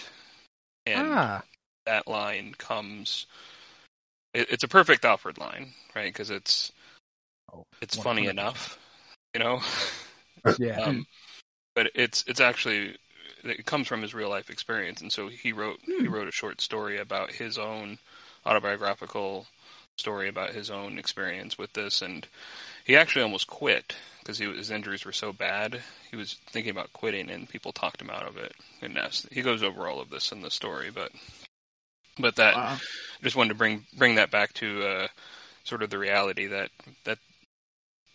and 0.85 1.07
ah, 1.07 1.43
that 1.85 2.07
line 2.07 2.53
comes. 2.57 3.25
It, 4.33 4.51
it's 4.51 4.63
a 4.63 4.67
perfect 4.67 5.05
Alfred 5.05 5.37
line, 5.37 5.73
right? 5.95 6.13
Because 6.13 6.29
it's 6.29 6.71
Oh, 7.53 7.65
it's 7.81 7.95
funny 7.95 8.23
100%. 8.23 8.29
enough, 8.29 8.79
you 9.33 9.39
know. 9.39 9.61
yeah. 10.59 10.81
um, 10.81 11.05
but 11.75 11.91
it's 11.95 12.23
it's 12.27 12.39
actually 12.39 12.95
it 13.43 13.65
comes 13.65 13.87
from 13.87 14.01
his 14.01 14.13
real 14.13 14.29
life 14.29 14.49
experience, 14.49 15.01
and 15.01 15.11
so 15.11 15.27
he 15.27 15.51
wrote 15.51 15.79
he 15.85 16.07
wrote 16.07 16.27
a 16.27 16.31
short 16.31 16.61
story 16.61 16.99
about 16.99 17.31
his 17.31 17.57
own 17.57 17.97
autobiographical 18.45 19.47
story 19.97 20.29
about 20.29 20.53
his 20.53 20.69
own 20.69 20.97
experience 20.97 21.57
with 21.57 21.73
this, 21.73 22.01
and 22.01 22.27
he 22.85 22.95
actually 22.95 23.23
almost 23.23 23.47
quit 23.47 23.95
because 24.19 24.37
his 24.37 24.71
injuries 24.71 25.05
were 25.05 25.11
so 25.11 25.33
bad. 25.33 25.81
He 26.09 26.17
was 26.17 26.35
thinking 26.47 26.71
about 26.71 26.93
quitting, 26.93 27.29
and 27.29 27.49
people 27.49 27.71
talked 27.71 28.01
him 28.01 28.09
out 28.09 28.27
of 28.27 28.37
it. 28.37 28.53
And 28.81 28.95
that's, 28.95 29.27
he 29.31 29.41
goes 29.41 29.63
over 29.63 29.87
all 29.87 29.99
of 29.99 30.09
this 30.09 30.31
in 30.31 30.41
the 30.41 30.51
story, 30.51 30.89
but 30.93 31.11
but 32.17 32.35
that 32.35 32.55
wow. 32.55 32.77
just 33.23 33.35
wanted 33.35 33.49
to 33.49 33.55
bring 33.55 33.85
bring 33.97 34.15
that 34.15 34.31
back 34.31 34.53
to 34.53 34.83
uh, 34.83 35.07
sort 35.63 35.83
of 35.83 35.89
the 35.89 35.97
reality 35.97 36.47
that 36.47 36.69
that 37.05 37.17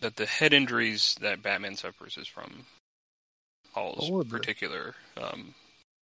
that 0.01 0.15
the 0.15 0.25
head 0.25 0.53
injuries 0.53 1.15
that 1.21 1.41
Batman 1.41 1.75
suffers 1.75 2.17
is 2.17 2.27
from 2.27 2.65
Paul's 3.73 4.09
Or 4.09 4.23
particular 4.23 4.95
um, 5.17 5.55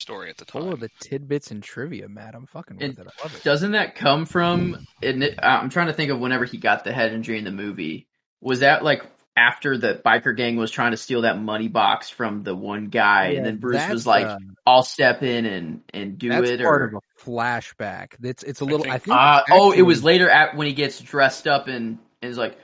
story 0.03 0.29
at 0.29 0.37
the 0.37 0.45
time. 0.45 0.61
Full 0.61 0.73
of 0.73 0.79
the 0.79 0.89
tidbits 0.99 1.49
and 1.49 1.63
trivia, 1.63 2.07
Matt. 2.07 2.35
I'm 2.35 2.45
fucking 2.45 2.77
with 2.77 2.83
And 2.83 2.99
it. 2.99 3.07
I 3.19 3.23
love 3.23 3.35
it. 3.35 3.43
Doesn't 3.43 3.71
that 3.71 3.95
come 3.95 4.25
from? 4.27 4.85
It, 5.01 5.39
I'm 5.41 5.69
trying 5.69 5.87
to 5.87 5.93
think 5.93 6.11
of 6.11 6.19
whenever 6.19 6.45
he 6.45 6.57
got 6.57 6.83
the 6.83 6.93
head 6.93 7.11
injury 7.13 7.39
in 7.39 7.43
the 7.45 7.51
movie. 7.51 8.07
Was 8.41 8.59
that 8.59 8.83
like 8.83 9.03
after 9.35 9.77
the 9.79 9.99
biker 10.05 10.35
gang 10.37 10.57
was 10.57 10.69
trying 10.69 10.91
to 10.91 10.97
steal 10.97 11.21
that 11.21 11.39
money 11.41 11.67
box 11.67 12.09
from 12.09 12.43
the 12.43 12.53
one 12.53 12.89
guy, 12.89 13.29
and 13.29 13.43
then 13.45 13.57
Bruce 13.57 13.89
was 13.89 14.05
like, 14.05 14.27
uh, 14.27 14.37
"I'll 14.67 14.83
step 14.83 15.23
in 15.23 15.45
and 15.45 15.81
and 15.93 16.19
do 16.19 16.29
that's 16.29 16.49
it." 16.49 16.61
part 16.61 16.81
Or 16.83 16.85
of 16.85 16.93
a 16.95 17.23
flashback. 17.23 18.09
It's 18.21 18.43
it's 18.43 18.59
a 18.61 18.65
little. 18.65 18.85
I 18.85 18.99
think- 18.99 19.03
think. 19.05 19.17
uh, 19.17 19.43
oh, 19.51 19.71
it 19.71 19.81
was 19.81 20.03
later 20.03 20.29
at 20.29 20.55
when 20.55 20.67
he 20.67 20.73
gets 20.73 20.99
dressed 20.99 21.47
up 21.47 21.67
and, 21.67 21.97
and 22.21 22.31
is 22.31 22.37
like, 22.37 22.57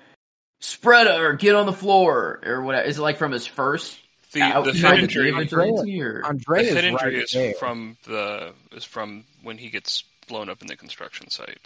"Spread 0.59 1.07
or 1.07 1.33
get 1.33 1.55
on 1.55 1.65
the 1.65 1.73
floor" 1.73 2.39
or 2.45 2.61
whatever. 2.61 2.85
Is 2.87 2.99
it 2.99 3.01
like 3.01 3.17
from 3.17 3.31
his 3.31 3.47
first? 3.47 3.97
The 4.33 4.41
out- 4.41 4.65
the 4.65 4.73
tried 4.73 4.95
head 4.95 4.99
injury, 5.03 5.31
be 5.31 5.37
a 5.37 5.41
Andrea- 5.41 5.71
the 5.71 6.21
Andrea's 6.25 6.67
head 6.73 6.75
right 6.75 6.83
injury 6.85 7.23
is 7.23 7.31
there. 7.31 7.53
from 7.55 7.97
the 8.05 8.53
is 8.71 8.83
from 8.85 9.25
when 9.43 9.57
he 9.57 9.69
gets 9.69 10.03
blown 10.27 10.49
up 10.49 10.61
in 10.61 10.67
the 10.67 10.75
construction 10.75 11.29
site. 11.29 11.59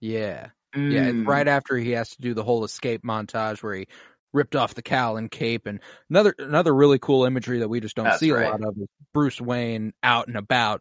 Yeah, 0.00 0.48
yeah. 0.74 1.06
It's 1.06 1.16
Mm. 1.18 1.26
right 1.26 1.46
after 1.46 1.76
he 1.76 1.92
has 1.92 2.10
to 2.10 2.20
do 2.22 2.34
the 2.34 2.42
whole 2.44 2.64
escape 2.64 3.02
montage 3.04 3.62
where 3.62 3.74
he 3.74 3.86
ripped 4.32 4.56
off 4.56 4.74
the 4.74 4.82
cowl 4.82 5.16
and 5.16 5.30
cape, 5.30 5.66
and 5.66 5.80
another 6.10 6.34
another 6.38 6.74
really 6.74 6.98
cool 6.98 7.24
imagery 7.24 7.58
that 7.60 7.68
we 7.68 7.80
just 7.80 7.94
don't 7.94 8.06
That's 8.06 8.18
see 8.20 8.32
right. 8.32 8.46
a 8.48 8.50
lot 8.50 8.64
of 8.64 8.76
is 8.78 8.88
Bruce 9.14 9.40
Wayne 9.40 9.92
out 10.02 10.26
and 10.28 10.36
about, 10.36 10.80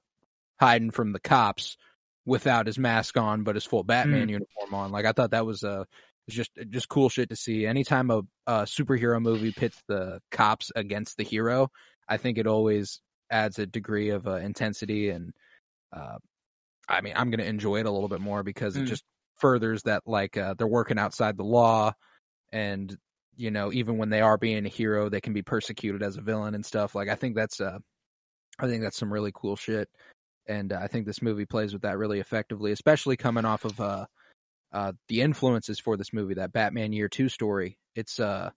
hiding 0.59 0.91
from 0.91 1.11
the 1.11 1.19
cops 1.19 1.77
without 2.25 2.65
his 2.67 2.77
mask 2.79 3.17
on, 3.17 3.43
but 3.43 3.55
his 3.55 3.65
full 3.65 3.83
Batman 3.83 4.27
Mm. 4.27 4.31
uniform 4.31 4.73
on. 4.73 4.91
Like 4.91 5.05
I 5.05 5.11
thought 5.11 5.31
that 5.31 5.45
was 5.45 5.63
uh 5.63 5.83
was 6.31 6.47
just 6.47 6.51
just 6.69 6.89
cool 6.89 7.09
shit 7.09 7.29
to 7.29 7.35
see. 7.35 7.65
Anytime 7.65 8.09
a, 8.09 8.21
a 8.47 8.53
superhero 8.63 9.21
movie 9.21 9.51
pits 9.51 9.77
the 9.87 10.19
cops 10.31 10.71
against 10.75 11.17
the 11.17 11.23
hero, 11.23 11.69
I 12.07 12.17
think 12.17 12.37
it 12.37 12.47
always 12.47 13.01
adds 13.29 13.59
a 13.59 13.65
degree 13.65 14.09
of 14.09 14.27
uh, 14.27 14.35
intensity 14.35 15.09
and 15.09 15.33
uh, 15.93 16.17
I 16.89 17.01
mean, 17.01 17.13
I'm 17.15 17.29
going 17.29 17.39
to 17.39 17.47
enjoy 17.47 17.77
it 17.79 17.85
a 17.85 17.91
little 17.91 18.09
bit 18.09 18.21
more 18.21 18.43
because 18.43 18.75
it 18.75 18.81
Mm. 18.81 18.87
just 18.87 19.03
furthers 19.35 19.83
that 19.83 20.03
like 20.05 20.37
uh, 20.37 20.53
they're 20.57 20.67
working 20.67 20.99
outside 20.99 21.37
the 21.37 21.43
law 21.43 21.93
and 22.51 22.95
you 23.35 23.49
know 23.51 23.71
even 23.73 23.97
when 23.97 24.09
they 24.09 24.21
are 24.21 24.37
being 24.37 24.65
a 24.65 24.69
hero 24.69 25.09
they 25.09 25.21
can 25.21 25.33
be 25.33 25.41
persecuted 25.41 26.03
as 26.03 26.17
a 26.17 26.21
villain 26.21 26.53
and 26.53 26.65
stuff 26.65 26.93
like 26.93 27.09
i 27.09 27.15
think 27.15 27.35
that's 27.35 27.59
uh 27.61 27.79
i 28.59 28.67
think 28.67 28.83
that's 28.83 28.97
some 28.97 29.11
really 29.11 29.31
cool 29.33 29.55
shit 29.55 29.89
and 30.47 30.73
uh, 30.73 30.79
i 30.81 30.87
think 30.87 31.05
this 31.05 31.21
movie 31.21 31.45
plays 31.45 31.73
with 31.73 31.81
that 31.81 31.97
really 31.97 32.19
effectively 32.19 32.71
especially 32.71 33.17
coming 33.17 33.45
off 33.45 33.65
of 33.65 33.79
uh 34.73 34.93
the 35.07 35.21
influences 35.21 35.79
for 35.79 35.97
this 35.97 36.13
movie 36.13 36.33
that 36.33 36.53
batman 36.53 36.93
year 36.93 37.07
2 37.09 37.29
story 37.29 37.77
it's 37.95 38.19
uh 38.19 38.49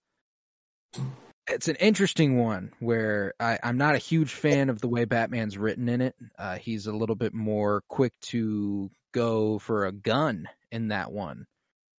it's 1.49 1.69
an 1.69 1.77
interesting 1.77 2.39
one 2.39 2.73
where 2.81 3.35
I, 3.39 3.59
I'm 3.62 3.77
not 3.77 3.95
a 3.95 3.99
huge 3.99 4.33
fan 4.33 4.71
of 4.71 4.81
the 4.81 4.89
way 4.89 5.05
Batman's 5.05 5.59
written 5.59 5.89
in 5.89 6.01
it. 6.01 6.15
Uh, 6.39 6.57
he's 6.57 6.87
a 6.87 6.93
little 6.93 7.17
bit 7.17 7.35
more 7.35 7.83
quick 7.89 8.12
to 8.23 8.91
go 9.12 9.59
for 9.59 9.87
a 9.87 9.93
gun 9.93 10.49
in 10.73 10.89
that 10.89 11.12
one, 11.12 11.47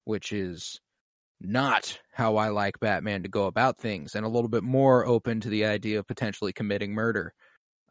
which 0.03 0.31
is 0.31 0.79
not 1.39 1.99
how 2.11 2.37
I 2.37 2.49
like 2.49 2.79
Batman 2.79 3.23
to 3.23 3.29
go 3.29 3.45
about 3.45 3.77
things, 3.77 4.15
and 4.15 4.25
a 4.25 4.29
little 4.29 4.49
bit 4.49 4.63
more 4.63 5.05
open 5.05 5.41
to 5.41 5.49
the 5.49 5.65
idea 5.65 5.99
of 5.99 6.07
potentially 6.07 6.53
committing 6.53 6.93
murder. 6.93 7.33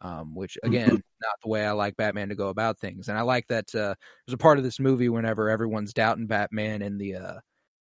Um, 0.04 0.34
which 0.34 0.58
again, 0.62 0.90
not 0.90 1.36
the 1.42 1.48
way 1.48 1.64
I 1.64 1.72
like 1.72 1.96
Batman 1.96 2.28
to 2.28 2.34
go 2.34 2.48
about 2.48 2.78
things. 2.78 3.08
And 3.08 3.16
I 3.16 3.22
like 3.22 3.46
that 3.48 3.74
uh, 3.74 3.94
there's 4.26 4.34
a 4.34 4.38
part 4.38 4.58
of 4.58 4.64
this 4.64 4.78
movie 4.78 5.08
whenever 5.08 5.48
everyone's 5.48 5.94
doubting 5.94 6.26
Batman 6.26 6.82
in 6.82 6.98
the 6.98 7.16
uh, 7.16 7.34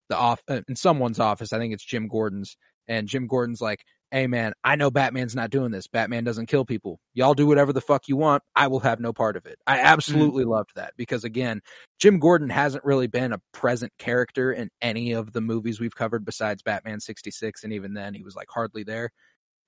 the 0.09 0.17
off 0.17 0.41
uh, 0.49 0.61
in 0.69 0.77
someone's 0.77 1.19
office. 1.19 1.53
I 1.53 1.59
think 1.59 1.75
it's 1.75 1.85
Jim 1.85 2.07
Gordon's, 2.07 2.57
and 2.87 3.09
Jim 3.09 3.27
Gordon's 3.27 3.61
like, 3.61 3.83
"Hey 4.13 4.29
man, 4.29 4.53
I 4.63 4.77
know 4.77 4.89
Batman's 4.89 5.35
not 5.35 5.51
doing 5.51 5.73
this. 5.73 5.89
Batman 5.89 6.23
doesn't 6.23 6.47
kill 6.47 6.65
people. 6.65 7.01
Y'all 7.13 7.35
do 7.35 7.49
whatever 7.49 7.73
the 7.73 7.81
fuck 7.81 8.07
you 8.07 8.17
want. 8.17 8.45
I 8.55 8.69
will 8.69 8.79
have 8.81 9.01
no 9.01 9.13
part 9.13 9.37
of 9.37 9.47
it." 9.47 9.59
I 9.67 9.81
absolutely 9.81 10.45
loved 10.45 10.71
that 10.77 10.93
because 10.97 11.25
again, 11.25 11.61
Jim 11.99 12.21
Gordon 12.21 12.51
hasn't 12.51 12.85
really 12.85 13.09
been 13.09 13.33
a 13.33 13.41
present 13.53 13.93
character 13.99 14.53
in 14.53 14.71
any 14.81 15.11
of 15.11 15.33
the 15.33 15.41
movies 15.41 15.81
we've 15.81 15.97
covered 15.97 16.25
besides 16.25 16.63
Batman 16.63 17.01
66 17.01 17.65
and 17.65 17.73
even 17.73 17.95
then 17.95 18.15
he 18.15 18.23
was 18.23 18.37
like 18.37 18.49
hardly 18.49 18.85
there. 18.85 19.11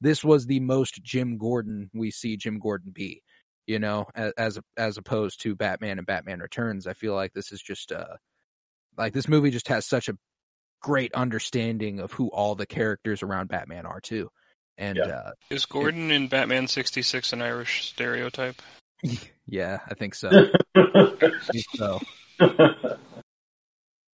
This 0.00 0.22
was 0.24 0.46
the 0.46 0.60
most 0.60 1.02
Jim 1.02 1.38
Gordon 1.38 1.90
we 1.94 2.10
see 2.10 2.36
Jim 2.36 2.58
Gordon 2.58 2.92
be, 2.92 3.22
you 3.66 3.78
know, 3.78 4.06
as 4.14 4.32
as, 4.36 4.58
as 4.76 4.98
opposed 4.98 5.40
to 5.42 5.54
Batman 5.56 5.98
and 5.98 6.06
Batman 6.06 6.40
Returns. 6.40 6.86
I 6.86 6.92
feel 6.92 7.14
like 7.14 7.32
this 7.32 7.52
is 7.52 7.62
just 7.62 7.92
uh 7.92 8.16
like 8.96 9.12
this 9.12 9.28
movie 9.28 9.50
just 9.50 9.68
has 9.68 9.86
such 9.86 10.08
a 10.08 10.16
great 10.82 11.14
understanding 11.14 12.00
of 12.00 12.12
who 12.12 12.28
all 12.28 12.54
the 12.54 12.66
characters 12.66 13.22
around 13.22 13.48
Batman 13.48 13.86
are 13.86 14.00
too. 14.00 14.28
And 14.76 14.96
Yeah. 14.98 15.06
uh 15.06 15.30
Is 15.50 15.64
Gordon 15.66 16.10
in 16.10 16.28
Batman 16.28 16.68
sixty 16.68 17.02
six 17.02 17.32
an 17.32 17.40
Irish 17.42 17.86
stereotype? 17.88 18.60
yeah, 19.46 19.78
I 19.88 19.94
think 19.94 20.14
so. 20.14 20.30
I 20.76 21.30
think 21.52 21.64
so. 21.74 22.00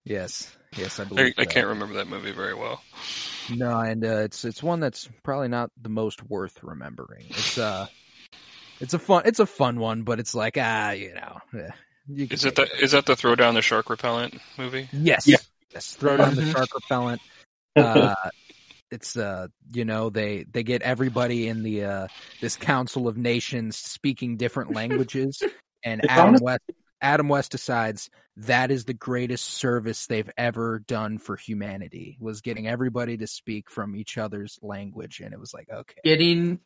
Yes. 0.06 0.56
Yes, 0.78 1.00
I 1.00 1.04
I, 1.04 1.06
believe 1.06 1.34
I 1.38 1.44
so. 1.44 1.50
can't 1.50 1.68
remember 1.68 1.96
that 1.96 2.08
movie 2.08 2.32
very 2.32 2.54
well. 2.54 2.82
No, 3.56 3.80
and 3.80 4.06
uh, 4.06 4.18
it's 4.20 4.46
it's 4.46 4.62
one 4.62 4.80
that's 4.80 5.10
probably 5.24 5.48
not 5.48 5.72
the 5.82 5.90
most 5.90 6.24
worth 6.30 6.60
remembering. 6.64 7.26
It's 7.30 7.58
uh, 7.58 7.88
it's 8.80 8.94
a 8.94 9.00
fun 9.00 9.24
it's 9.26 9.40
a 9.40 9.46
fun 9.46 9.80
one, 9.80 10.04
but 10.04 10.20
it's 10.20 10.36
like 10.36 10.58
ah, 10.60 10.92
you 10.92 11.14
know, 11.16 11.38
eh, 11.60 11.72
you 12.08 12.28
Is 12.30 12.46
it 12.46 12.56
the 12.56 12.68
is 12.82 12.92
that 12.92 13.06
the 13.08 13.16
throw 13.16 13.36
down 13.36 13.56
the 13.56 13.62
shark 13.62 13.90
repellent 13.90 14.36
movie? 14.58 14.88
Yes, 14.94 15.28
Yeah. 15.28 15.38
yes. 15.74 15.96
Throw 15.96 16.18
down 16.18 16.36
the 16.36 16.44
Mhm. 16.44 16.52
shark 16.52 16.70
repellent. 16.76 17.22
Uh, 17.76 18.16
it's 18.92 19.16
uh, 19.18 19.48
you 19.74 19.86
know, 19.86 20.10
they 20.12 20.44
they 20.52 20.64
get 20.64 20.82
everybody 20.84 21.48
in 21.48 21.64
the 21.64 21.86
uh 21.86 22.08
this 22.42 22.56
Council 22.56 23.08
of 23.08 23.18
Nations 23.18 23.78
speaking 23.78 24.38
different 24.38 24.74
languages, 24.74 25.42
and 25.84 26.02
It's 26.04 26.12
Adam 26.12 26.28
honest- 26.30 26.44
West 26.44 26.62
Adam 27.02 27.30
West 27.30 27.52
decides 27.52 28.10
that 28.38 28.72
is 28.72 28.86
the 28.86 28.94
greatest 28.94 29.46
service 29.46 30.08
they've 30.08 30.30
ever 30.38 30.80
done 30.80 31.18
for 31.18 31.36
humanity 31.36 32.18
was 32.20 32.42
getting 32.42 32.68
everybody 32.68 33.18
to 33.18 33.28
speak 33.28 33.70
from 33.70 33.96
each 33.96 34.18
other's 34.18 34.58
language, 34.62 35.20
and 35.20 35.34
it 35.34 35.40
was 35.40 35.54
like 35.54 35.70
okay, 35.70 36.00
getting 36.04 36.60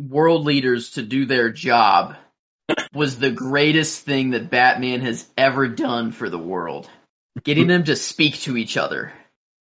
world 0.00 0.44
leaders 0.44 0.92
to 0.92 1.02
do 1.02 1.26
their 1.26 1.50
job 1.50 2.16
was 2.92 3.18
the 3.18 3.30
greatest 3.30 4.04
thing 4.04 4.30
that 4.30 4.50
Batman 4.50 5.00
has 5.00 5.26
ever 5.36 5.68
done 5.68 6.12
for 6.12 6.28
the 6.28 6.38
world. 6.38 6.88
Getting 7.44 7.66
them 7.66 7.84
to 7.84 7.96
speak 7.96 8.40
to 8.40 8.56
each 8.56 8.76
other 8.76 9.12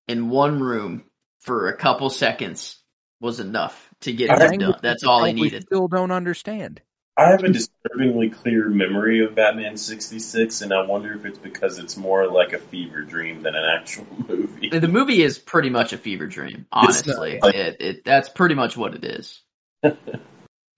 in 0.07 0.29
one 0.29 0.59
room 0.59 1.03
for 1.41 1.67
a 1.67 1.75
couple 1.75 2.09
seconds 2.09 2.81
was 3.19 3.39
enough 3.39 3.91
to 4.01 4.13
get 4.13 4.29
I 4.29 4.45
it 4.45 4.59
done. 4.59 4.75
That's 4.81 5.03
all 5.03 5.23
he 5.23 5.33
we 5.33 5.41
needed. 5.41 5.63
Still 5.63 5.87
don't 5.87 6.11
understand. 6.11 6.81
I 7.17 7.29
have 7.29 7.43
a 7.43 7.49
disturbingly 7.49 8.29
clear 8.29 8.67
memory 8.67 9.23
of 9.23 9.35
Batman 9.35 9.77
66, 9.77 10.61
and 10.61 10.73
I 10.73 10.81
wonder 10.85 11.13
if 11.13 11.23
it's 11.25 11.37
because 11.37 11.79
it's 11.79 11.95
more 11.95 12.27
like 12.27 12.51
a 12.51 12.57
fever 12.59 13.03
dream 13.03 13.41
than 13.41 13.55
an 13.55 13.63
actual 13.63 14.05
movie. 14.27 14.69
The 14.69 14.87
movie 14.89 15.21
is 15.23 15.39
pretty 15.39 15.69
much 15.69 15.93
a 15.93 15.97
fever 15.97 16.27
dream, 16.27 16.65
honestly. 16.73 17.39
not- 17.41 17.55
It, 17.55 17.77
it, 17.79 18.03
that's 18.05 18.27
pretty 18.27 18.55
much 18.55 18.75
what 18.75 18.95
it 18.95 19.03
is. 19.05 19.41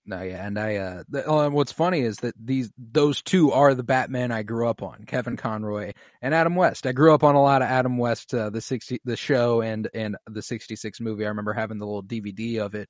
No, 0.10 0.22
yeah, 0.22 0.48
and 0.48 0.58
I 0.58 0.78
uh, 0.78 1.04
the, 1.10 1.30
and 1.30 1.54
what's 1.54 1.74
funny 1.74 2.00
is 2.00 2.16
that 2.20 2.34
these 2.42 2.72
those 2.78 3.22
two 3.22 3.52
are 3.52 3.74
the 3.76 3.84
Batman 3.84 4.32
I 4.32 4.42
grew 4.42 4.70
up 4.70 4.82
on, 4.82 5.04
Kevin 5.06 5.36
Conroy 5.36 5.92
and 6.22 6.34
Adam 6.34 6.56
West. 6.56 6.88
I 6.88 6.94
grew 6.94 7.14
up 7.14 7.26
on 7.26 7.36
a 7.36 7.42
lot 7.42 7.62
of 7.62 7.68
Adam 7.68 7.98
West, 7.98 8.34
uh, 8.34 8.50
the 8.50 8.62
sixty, 8.62 9.02
the 9.04 9.18
show, 9.18 9.60
and 9.60 9.90
and 9.94 10.16
the 10.26 10.42
sixty 10.42 10.78
six 10.78 11.02
movie. 11.02 11.26
I 11.26 11.28
remember 11.28 11.52
having 11.52 11.78
the 11.78 11.86
little 11.86 12.04
DVD 12.04 12.60
of 12.60 12.74
it 12.74 12.88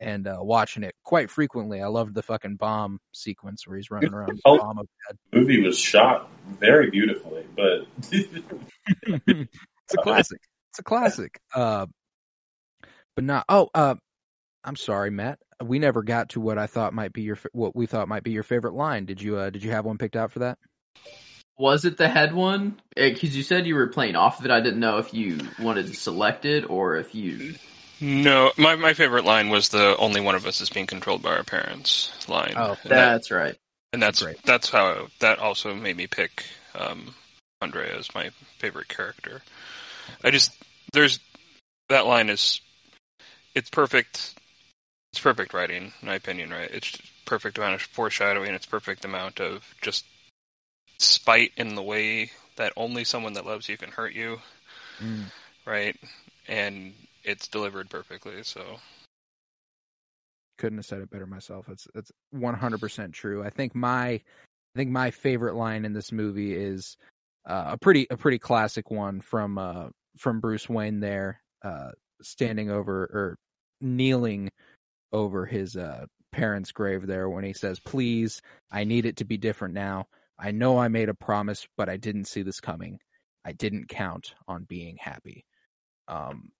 and 0.00 0.26
uh, 0.26 0.38
watching 0.40 0.82
it 0.82 0.94
quite 1.04 1.30
frequently. 1.30 1.80
I 1.82 1.86
loved 1.88 2.14
the 2.14 2.22
fucking 2.22 2.56
bomb 2.56 2.98
sequence 3.12 3.66
where 3.66 3.76
he's 3.76 3.90
running 3.90 4.12
around 4.14 4.40
Oh. 4.44 4.54
the 4.56 4.58
bomb. 4.62 4.78
overhead. 4.78 5.18
The 5.32 5.38
movie 5.40 5.60
was 5.62 5.78
shot 5.78 6.28
very 6.58 6.90
beautifully, 6.90 7.44
but 7.54 7.86
it's 8.12 9.94
a 9.94 9.96
classic. 10.02 10.40
It's 10.72 10.78
a 10.78 10.82
classic. 10.84 11.40
Uh, 11.54 11.86
but 13.16 13.24
not. 13.24 13.44
Oh, 13.48 13.68
uh, 13.74 13.96
I'm 14.64 14.76
sorry, 14.76 15.10
Matt. 15.10 15.38
We 15.62 15.78
never 15.78 16.02
got 16.02 16.30
to 16.30 16.40
what 16.40 16.56
I 16.58 16.66
thought 16.66 16.94
might 16.94 17.12
be 17.12 17.22
your 17.22 17.38
what 17.52 17.76
we 17.76 17.86
thought 17.86 18.08
might 18.08 18.22
be 18.22 18.30
your 18.30 18.42
favorite 18.42 18.74
line. 18.74 19.04
Did 19.04 19.20
you? 19.20 19.36
Uh, 19.36 19.50
did 19.50 19.62
you 19.62 19.72
have 19.72 19.84
one 19.84 19.98
picked 19.98 20.16
out 20.16 20.32
for 20.32 20.38
that? 20.40 20.58
Was 21.58 21.84
it 21.84 21.98
the 21.98 22.08
head 22.08 22.32
one? 22.32 22.80
Because 22.96 23.36
you 23.36 23.42
said 23.42 23.66
you 23.66 23.74
were 23.74 23.88
playing 23.88 24.16
off 24.16 24.38
of 24.38 24.46
it. 24.46 24.50
I 24.50 24.60
didn't 24.60 24.80
know 24.80 24.96
if 24.96 25.12
you 25.12 25.40
wanted 25.58 25.88
to 25.88 25.94
select 25.94 26.46
it 26.46 26.70
or 26.70 26.96
if 26.96 27.14
you. 27.14 27.54
No, 28.00 28.52
my 28.56 28.76
my 28.76 28.94
favorite 28.94 29.24
line 29.24 29.50
was 29.50 29.68
the 29.68 29.96
only 29.98 30.20
one 30.20 30.34
of 30.34 30.46
us 30.46 30.60
is 30.60 30.70
being 30.70 30.86
controlled 30.86 31.22
by 31.22 31.36
our 31.36 31.44
parents 31.44 32.10
line. 32.28 32.54
Oh, 32.56 32.76
and, 32.82 32.90
that, 32.90 33.12
That's 33.12 33.30
right. 33.30 33.56
and 33.92 34.02
that's 34.02 34.22
great. 34.22 34.42
that's 34.42 34.70
how 34.70 35.08
that 35.20 35.38
also 35.38 35.74
made 35.74 35.96
me 35.96 36.06
pick 36.06 36.44
um, 36.74 37.14
Andrea 37.60 37.96
as 37.96 38.14
my 38.14 38.30
favorite 38.58 38.88
character. 38.88 39.42
I 40.24 40.30
just 40.30 40.52
there's 40.92 41.20
that 41.88 42.06
line 42.06 42.30
is 42.30 42.60
it's 43.54 43.70
perfect. 43.70 44.34
It's 45.12 45.20
perfect 45.20 45.52
writing, 45.52 45.92
in 46.00 46.08
my 46.08 46.14
opinion. 46.14 46.50
Right? 46.50 46.70
It's 46.70 46.96
perfect 47.26 47.58
amount 47.58 47.74
of 47.74 47.82
foreshadowing. 47.82 48.54
It's 48.54 48.66
perfect 48.66 49.04
amount 49.04 49.40
of 49.40 49.62
just 49.82 50.06
spite 50.98 51.52
in 51.56 51.74
the 51.74 51.82
way 51.82 52.30
that 52.56 52.72
only 52.76 53.04
someone 53.04 53.32
that 53.34 53.46
loves 53.46 53.68
you 53.68 53.76
can 53.76 53.90
hurt 53.90 54.12
you. 54.14 54.40
right? 55.66 55.96
And 56.48 56.92
it's 57.24 57.48
delivered 57.48 57.90
perfectly. 57.90 58.42
So 58.42 58.78
couldn't 60.58 60.78
have 60.78 60.86
said 60.86 61.00
it 61.00 61.10
better 61.10 61.26
myself. 61.26 61.68
It's 61.68 61.88
it's 61.94 62.12
100% 62.34 63.12
true. 63.12 63.42
I 63.42 63.50
think 63.50 63.74
my 63.74 64.08
I 64.10 64.78
think 64.78 64.90
my 64.90 65.10
favorite 65.10 65.56
line 65.56 65.84
in 65.84 65.92
this 65.92 66.12
movie 66.12 66.54
is 66.54 66.96
uh, 67.46 67.70
a 67.72 67.78
pretty 67.78 68.06
a 68.10 68.16
pretty 68.16 68.38
classic 68.38 68.90
one 68.90 69.20
from 69.20 69.58
uh, 69.58 69.88
from 70.16 70.40
Bruce 70.40 70.68
Wayne 70.68 71.00
there 71.00 71.40
uh, 71.64 71.90
standing 72.22 72.70
over 72.70 73.04
or 73.04 73.38
kneeling 73.80 74.50
over 75.12 75.46
his 75.46 75.76
uh, 75.76 76.04
parents' 76.30 76.72
grave 76.72 77.06
there 77.06 77.28
when 77.28 77.42
he 77.42 77.54
says, 77.54 77.80
"Please, 77.80 78.42
I 78.70 78.84
need 78.84 79.06
it 79.06 79.16
to 79.16 79.24
be 79.24 79.38
different 79.38 79.74
now. 79.74 80.06
I 80.38 80.52
know 80.52 80.78
I 80.78 80.88
made 80.88 81.08
a 81.08 81.14
promise, 81.14 81.66
but 81.76 81.88
I 81.88 81.96
didn't 81.96 82.26
see 82.26 82.42
this 82.42 82.60
coming. 82.60 82.98
I 83.44 83.52
didn't 83.52 83.88
count 83.88 84.34
on 84.46 84.64
being 84.64 84.98
happy." 85.00 85.46
Um, 86.06 86.50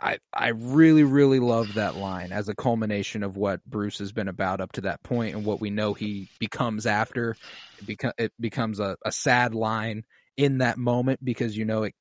I 0.00 0.18
I 0.32 0.48
really 0.48 1.04
really 1.04 1.38
love 1.40 1.74
that 1.74 1.96
line 1.96 2.32
as 2.32 2.48
a 2.48 2.54
culmination 2.54 3.22
of 3.22 3.36
what 3.36 3.64
Bruce 3.64 3.98
has 3.98 4.12
been 4.12 4.28
about 4.28 4.60
up 4.60 4.72
to 4.72 4.82
that 4.82 5.02
point 5.02 5.34
and 5.34 5.44
what 5.44 5.60
we 5.60 5.70
know 5.70 5.94
he 5.94 6.28
becomes 6.40 6.86
after. 6.86 7.36
It, 7.78 7.86
beco- 7.86 8.12
it 8.18 8.32
becomes 8.40 8.80
a, 8.80 8.96
a 9.04 9.12
sad 9.12 9.54
line 9.54 10.04
in 10.36 10.58
that 10.58 10.78
moment 10.78 11.24
because 11.24 11.56
you 11.56 11.64
know 11.64 11.84
it 11.84 11.94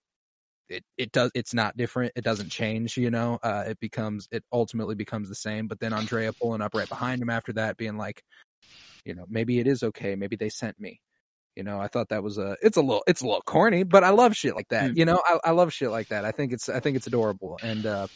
it 0.70 0.84
it 0.98 1.12
does 1.12 1.32
it's 1.36 1.54
not 1.54 1.78
different. 1.78 2.14
It 2.16 2.24
doesn't 2.24 2.52
change 2.52 2.98
you 2.98 3.12
know? 3.12 3.40
Uh 3.44 3.66
it 3.68 3.80
becomes 3.80 4.28
it 4.32 4.44
ultimately 4.52 4.96
becomes 4.96 5.30
the 5.30 5.36
same. 5.36 5.68
But 5.68 5.80
then 5.80 5.94
andrea 5.94 6.34
pulling 6.34 6.62
up 6.62 6.74
right 6.74 6.90
behind 6.90 7.22
him 7.22 7.30
after 7.30 7.54
that 7.54 7.78
being 7.78 7.98
like 7.98 8.24
you 9.06 9.16
know 9.16 9.26
maybe 9.30 9.60
it 9.60 9.68
is 9.68 9.84
okay. 9.84 10.16
Maybe 10.16 10.36
they 10.36 10.50
sent 10.50 10.80
me 10.80 11.02
you 11.56 11.64
know 11.64 11.80
i 11.80 11.88
thought 11.88 12.10
that 12.10 12.24
was 12.24 12.38
a 12.38 12.56
it's 12.62 12.78
a 12.78 12.82
little 12.82 13.04
it's 13.08 13.22
a 13.22 13.26
little 13.26 13.42
corny 13.42 13.84
but 13.84 14.04
i 14.04 14.10
love 14.10 14.36
shit 14.36 14.56
like 14.56 14.70
that. 14.70 14.96
You 14.96 15.06
know 15.06 15.22
I, 15.26 15.40
I 15.46 15.52
love 15.52 15.74
shit 15.74 15.92
like 15.92 16.10
that. 16.10 16.26
I 16.26 16.32
think 16.32 16.54
it's 16.54 16.70
i 16.70 16.80
think 16.80 16.98
it's 16.98 17.08
adorable. 17.08 17.60
And 17.62 17.86
uh 17.86 18.08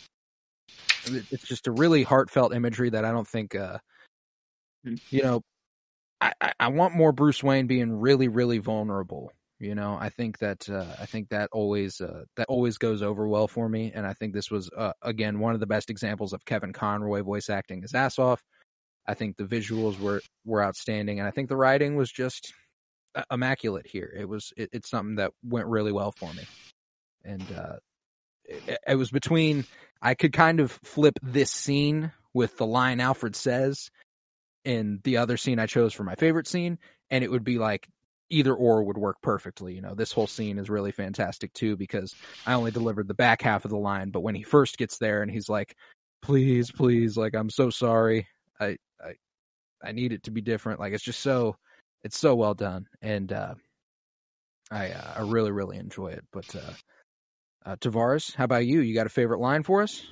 it's 1.08 1.48
just 1.48 1.68
a 1.68 1.72
really 1.72 2.04
heartfelt 2.04 2.54
imagery 2.54 2.90
that 2.90 3.06
i 3.06 3.12
don't 3.12 3.28
think 3.28 3.54
uh 3.54 3.78
you 5.12 5.22
know 5.22 5.42
I, 6.22 6.34
I 6.42 6.54
I 6.60 6.68
want 6.70 6.96
more 6.96 7.12
Bruce 7.12 7.44
Wayne 7.44 7.68
being 7.68 7.92
really, 7.92 8.28
really 8.28 8.58
vulnerable. 8.58 9.32
You 9.60 9.74
know, 9.74 9.98
I 10.00 10.10
think 10.10 10.40
that 10.40 10.70
uh, 10.70 10.86
I 11.00 11.06
think 11.06 11.30
that 11.30 11.50
always 11.52 12.02
uh, 12.02 12.24
that 12.36 12.48
always 12.50 12.78
goes 12.78 13.02
over 13.02 13.28
well 13.28 13.48
for 13.48 13.70
me, 13.70 13.92
and 13.94 14.06
I 14.06 14.14
think 14.14 14.34
this 14.34 14.52
was 14.52 14.70
uh, 14.76 14.94
again 15.02 15.40
one 15.40 15.54
of 15.54 15.60
the 15.60 15.68
best 15.68 15.90
examples 15.90 16.34
of 16.34 16.44
Kevin 16.46 16.74
Conroy 16.74 17.24
voice 17.24 17.50
acting 17.50 17.82
his 17.82 17.94
ass 17.94 18.20
off. 18.20 18.42
I 19.08 19.14
think 19.14 19.38
the 19.38 19.46
visuals 19.46 20.00
were 20.00 20.22
were 20.46 20.64
outstanding, 20.64 21.20
and 21.20 21.28
I 21.28 21.32
think 21.32 21.50
the 21.50 21.58
writing 21.58 21.96
was 21.96 22.12
just 22.12 22.54
immaculate 23.32 23.88
here. 23.88 24.12
It 24.18 24.28
was 24.28 24.54
it, 24.58 24.70
it's 24.74 24.90
something 24.90 25.16
that 25.16 25.32
went 25.44 25.68
really 25.68 25.92
well 25.92 26.12
for 26.12 26.32
me, 26.34 26.44
and 27.24 27.46
uh, 27.56 27.76
it, 28.46 28.80
it 28.88 28.96
was 28.96 29.12
between 29.12 29.66
I 30.02 30.14
could 30.14 30.34
kind 30.34 30.60
of 30.60 30.72
flip 30.84 31.18
this 31.22 31.52
scene 31.52 32.12
with 32.34 32.58
the 32.58 32.66
line 32.66 33.00
Alfred 33.00 33.36
says 33.36 33.90
and 34.66 35.00
the 35.04 35.18
other 35.18 35.38
scene 35.38 35.60
I 35.60 35.68
chose 35.68 35.94
for 35.94 36.04
my 36.04 36.16
favorite 36.16 36.48
scene, 36.48 36.80
and 37.10 37.24
it 37.24 37.32
would 37.32 37.44
be 37.44 37.60
like 37.60 37.88
either 38.30 38.54
or 38.54 38.84
would 38.84 38.98
work 38.98 39.18
perfectly. 39.22 39.76
You 39.76 39.82
know, 39.82 39.94
this 39.94 40.12
whole 40.12 40.28
scene 40.28 40.58
is 40.58 40.70
really 40.70 40.92
fantastic 40.92 41.54
too 41.54 41.78
because 41.78 42.16
I 42.46 42.54
only 42.54 42.72
delivered 42.72 43.08
the 43.08 43.14
back 43.14 43.42
half 43.42 43.66
of 43.66 43.72
the 43.72 43.78
line, 43.78 44.10
but 44.10 44.22
when 44.22 44.36
he 44.36 44.44
first 44.44 44.78
gets 44.78 44.98
there 44.98 45.22
and 45.22 45.32
he's 45.32 45.50
like, 45.50 45.76
"Please, 46.22 46.72
please, 46.72 47.16
like 47.16 47.36
I'm 47.36 47.50
so 47.50 47.70
sorry. 47.70 48.28
I 48.60 48.78
I 49.00 49.14
I 49.84 49.92
need 49.92 50.12
it 50.12 50.24
to 50.24 50.32
be 50.32 50.42
different." 50.42 50.80
Like 50.80 50.94
it's 50.94 51.04
just 51.04 51.22
so 51.22 51.58
it's 52.06 52.20
so 52.20 52.36
well 52.36 52.54
done, 52.54 52.88
and 53.02 53.34
uh, 53.34 53.56
I 54.72 54.92
uh, 54.92 55.14
I 55.18 55.22
really 55.22 55.52
really 55.52 55.78
enjoy 55.78 56.10
it. 56.10 56.24
But 56.32 56.56
uh, 56.56 56.74
uh, 57.66 57.76
Tavares, 57.78 58.34
how 58.36 58.46
about 58.46 58.66
you? 58.66 58.80
You 58.80 58.94
got 58.94 59.08
a 59.08 59.10
favorite 59.10 59.40
line 59.40 59.64
for 59.64 59.82
us? 59.82 60.06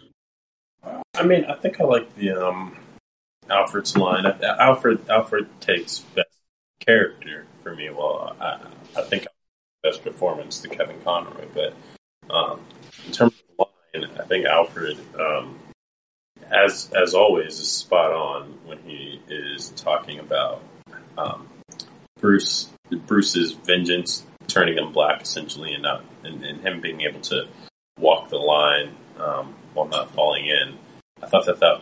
I 1.13 1.23
mean, 1.23 1.45
I 1.45 1.53
think 1.53 1.79
I 1.79 1.83
like 1.83 2.13
the 2.15 2.31
um, 2.31 2.75
Alfred's 3.47 3.95
line. 3.95 4.25
Alfred 4.25 5.07
Alfred 5.07 5.47
takes 5.61 5.99
best 5.99 6.29
character 6.79 7.45
for 7.61 7.75
me. 7.75 7.91
Well, 7.91 8.35
I, 8.41 8.59
I 8.97 9.03
think 9.03 9.27
best 9.83 10.03
performance 10.03 10.59
to 10.61 10.69
Kevin 10.69 10.99
Conroy, 11.01 11.45
but 11.53 11.75
um, 12.33 12.59
in 13.05 13.11
terms 13.11 13.33
of 13.59 13.67
line, 13.93 14.09
I 14.19 14.23
think 14.23 14.47
Alfred, 14.47 14.97
um, 15.19 15.59
as 16.49 16.91
as 16.99 17.13
always, 17.13 17.59
is 17.59 17.71
spot 17.71 18.11
on 18.11 18.57
when 18.65 18.79
he 18.79 19.21
is 19.29 19.69
talking 19.75 20.17
about 20.17 20.63
um, 21.19 21.47
Bruce 22.23 22.69
Bruce's 23.05 23.51
vengeance 23.51 24.25
turning 24.47 24.77
him 24.77 24.93
black 24.93 25.21
essentially, 25.21 25.73
and 25.73 25.83
not 25.83 26.05
and, 26.23 26.41
and 26.43 26.61
him 26.61 26.79
being 26.79 27.01
able 27.01 27.19
to 27.19 27.47
walk 27.99 28.29
the 28.29 28.37
line 28.37 28.95
um, 29.19 29.53
while 29.73 29.89
not 29.89 30.09
falling 30.11 30.45
in. 30.45 30.77
I 31.21 31.27
thought 31.27 31.45
that 31.47 31.59
that 31.59 31.81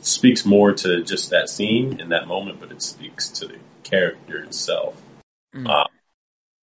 speaks 0.00 0.44
more 0.44 0.72
to 0.72 1.04
just 1.04 1.30
that 1.30 1.48
scene 1.48 2.00
in 2.00 2.08
that 2.08 2.26
moment, 2.26 2.58
but 2.58 2.72
it 2.72 2.82
speaks 2.82 3.28
to 3.28 3.46
the 3.46 3.58
character 3.84 4.42
itself, 4.42 5.00
Mm. 5.54 5.68
uh, 5.68 5.86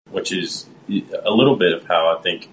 which 0.10 0.32
is 0.32 0.66
a 0.90 1.30
little 1.30 1.56
bit 1.56 1.74
of 1.74 1.86
how 1.86 2.18
I 2.18 2.22
think 2.24 2.50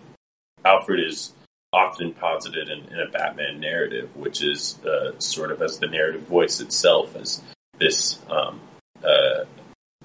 Alfred 0.65 1.01
is 1.01 1.33
often 1.73 2.13
posited 2.13 2.69
in, 2.69 2.81
in 2.93 3.01
a 3.01 3.11
Batman 3.11 3.59
narrative, 3.59 4.15
which 4.15 4.43
is 4.45 4.79
uh, 4.85 5.19
sort 5.19 5.51
of 5.51 5.63
as 5.63 5.79
the 5.79 5.87
narrative 5.87 6.23
voice 6.23 6.61
itself, 6.61 7.17
as 7.17 7.43
this 7.79 8.19
um, 8.29 8.61
uh, 9.03 9.45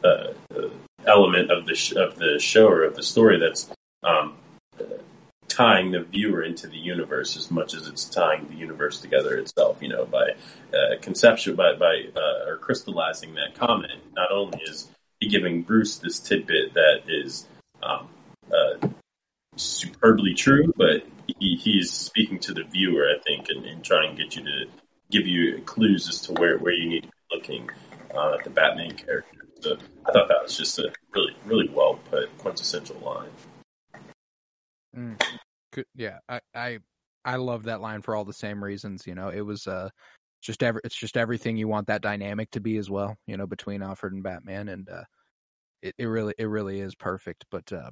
uh, 0.04 0.34
element 1.06 1.52
of 1.52 1.66
the 1.66 1.76
sh- 1.76 1.94
of 1.94 2.18
the 2.18 2.40
show 2.40 2.68
or 2.68 2.84
of 2.84 2.96
the 2.96 3.04
story 3.04 3.40
that's 3.40 3.70
um, 4.04 4.36
tying 5.48 5.92
the 5.92 6.02
viewer 6.02 6.42
into 6.44 6.68
the 6.68 6.78
universe 6.78 7.36
as 7.36 7.52
much 7.52 7.74
as 7.74 7.88
it's 7.88 8.06
tying 8.06 8.48
the 8.48 8.56
universe 8.56 9.00
together 9.02 9.36
itself. 9.36 9.78
You 9.82 9.90
know, 9.90 10.06
by 10.06 10.36
uh, 10.74 10.98
conceptual 11.02 11.56
by 11.56 11.76
by 11.76 12.04
uh, 12.16 12.50
or 12.50 12.58
crystallizing 12.58 13.36
that 13.36 13.56
comment. 13.56 14.02
Not 14.16 14.32
only 14.32 14.60
is 14.64 14.90
he 15.20 15.28
giving 15.28 15.62
Bruce 15.62 15.98
this 15.98 16.20
tidbit 16.20 16.74
that 16.74 17.02
is 17.08 17.48
um, 17.84 18.08
uh, 18.52 18.88
superbly 19.56 20.34
true, 20.34 20.74
but 20.76 21.06
he, 21.40 21.56
he's 21.56 21.92
speaking 21.92 22.40
to 22.40 22.54
the 22.54 22.64
viewer, 22.64 23.08
I 23.16 23.20
think, 23.22 23.48
and, 23.50 23.66
and 23.66 23.84
trying 23.84 24.16
to 24.16 24.24
get 24.24 24.36
you 24.36 24.44
to 24.44 24.66
give 25.10 25.28
you 25.28 25.60
clues 25.66 26.10
as 26.10 26.22
to 26.22 26.34
where, 26.34 26.58
where 26.58 26.74
you 26.74 26.90
need 26.90 27.04
to 27.04 27.08
be 27.08 27.36
looking 27.36 27.70
uh, 28.16 28.36
at 28.38 28.44
the 28.44 28.50
Batman 28.50 28.96
character. 28.96 29.41
I 29.66 30.12
thought 30.12 30.28
that 30.28 30.44
was 30.44 30.58
just 30.58 30.80
a 30.80 30.92
really, 31.14 31.36
really 31.46 31.70
well 31.70 32.00
put, 32.10 32.36
quintessential 32.38 32.98
line. 33.00 33.30
Mm. 34.96 35.22
Yeah, 35.96 36.20
I, 36.28 36.42
I 36.54 36.80
I 37.24 37.36
love 37.38 37.64
that 37.64 37.82
line 37.82 38.02
for 38.02 38.16
all 38.16 38.26
the 38.26 38.34
same 38.34 38.64
reasons. 38.64 39.08
You 39.08 39.16
know, 39.16 39.30
it 39.30 39.42
was 39.42 39.68
uh 39.68 39.90
just 40.42 40.64
every 40.64 40.82
it's 40.84 40.96
just 40.96 41.18
everything 41.18 41.58
you 41.58 41.68
want 41.68 41.88
that 41.88 42.02
dynamic 42.02 42.52
to 42.52 42.60
be 42.60 42.78
as 42.78 42.90
well. 42.90 43.16
You 43.28 43.38
know, 43.38 43.48
between 43.48 43.84
Alfred 43.84 44.14
and 44.14 44.24
Batman, 44.24 44.70
and 44.70 44.90
uh, 44.90 45.04
it 45.82 45.96
it 45.98 46.06
really 46.06 46.34
it 46.38 46.46
really 46.46 46.80
is 46.80 46.96
perfect. 46.96 47.46
But 47.52 47.72
uh, 47.72 47.92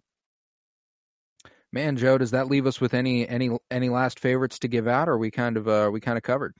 man, 1.71 1.97
Joe, 1.97 2.17
does 2.17 2.31
that 2.31 2.47
leave 2.47 2.65
us 2.67 2.79
with 2.81 2.93
any 2.93 3.27
any 3.27 3.49
any 3.69 3.89
last 3.89 4.19
favorites 4.19 4.59
to 4.59 4.67
give 4.67 4.87
out? 4.87 5.09
Or 5.09 5.13
are 5.13 5.17
we 5.17 5.31
kind 5.31 5.57
of 5.57 5.67
uh 5.67 5.71
are 5.83 5.91
we 5.91 5.99
kind 5.99 6.17
of 6.17 6.23
covered? 6.23 6.53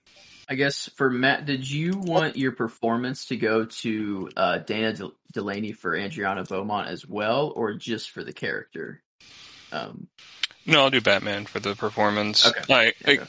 I 0.47 0.55
guess 0.55 0.89
for 0.95 1.09
Matt, 1.11 1.45
did 1.45 1.69
you 1.69 1.93
want 1.95 2.35
your 2.35 2.51
performance 2.53 3.25
to 3.27 3.37
go 3.37 3.65
to 3.65 4.29
uh, 4.35 4.57
Dana 4.57 4.93
Del- 4.93 5.13
Delany 5.31 5.73
for 5.73 5.95
Adriana 5.95 6.43
Beaumont 6.43 6.87
as 6.89 7.05
well, 7.07 7.53
or 7.55 7.75
just 7.75 8.09
for 8.09 8.23
the 8.23 8.33
character? 8.33 9.03
Um, 9.71 10.07
No, 10.65 10.81
I'll 10.81 10.89
do 10.89 11.01
Batman 11.01 11.45
for 11.45 11.59
the 11.59 11.75
performance. 11.75 12.47
Okay. 12.47 12.73
I, 12.73 12.93
I 13.05 13.11
Okay. 13.11 13.25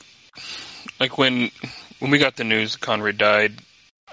like 0.99 1.19
when 1.19 1.51
when 1.99 2.11
we 2.11 2.17
got 2.17 2.37
the 2.37 2.45
news 2.45 2.73
that 2.73 2.81
Conrad 2.81 3.19
died. 3.19 3.61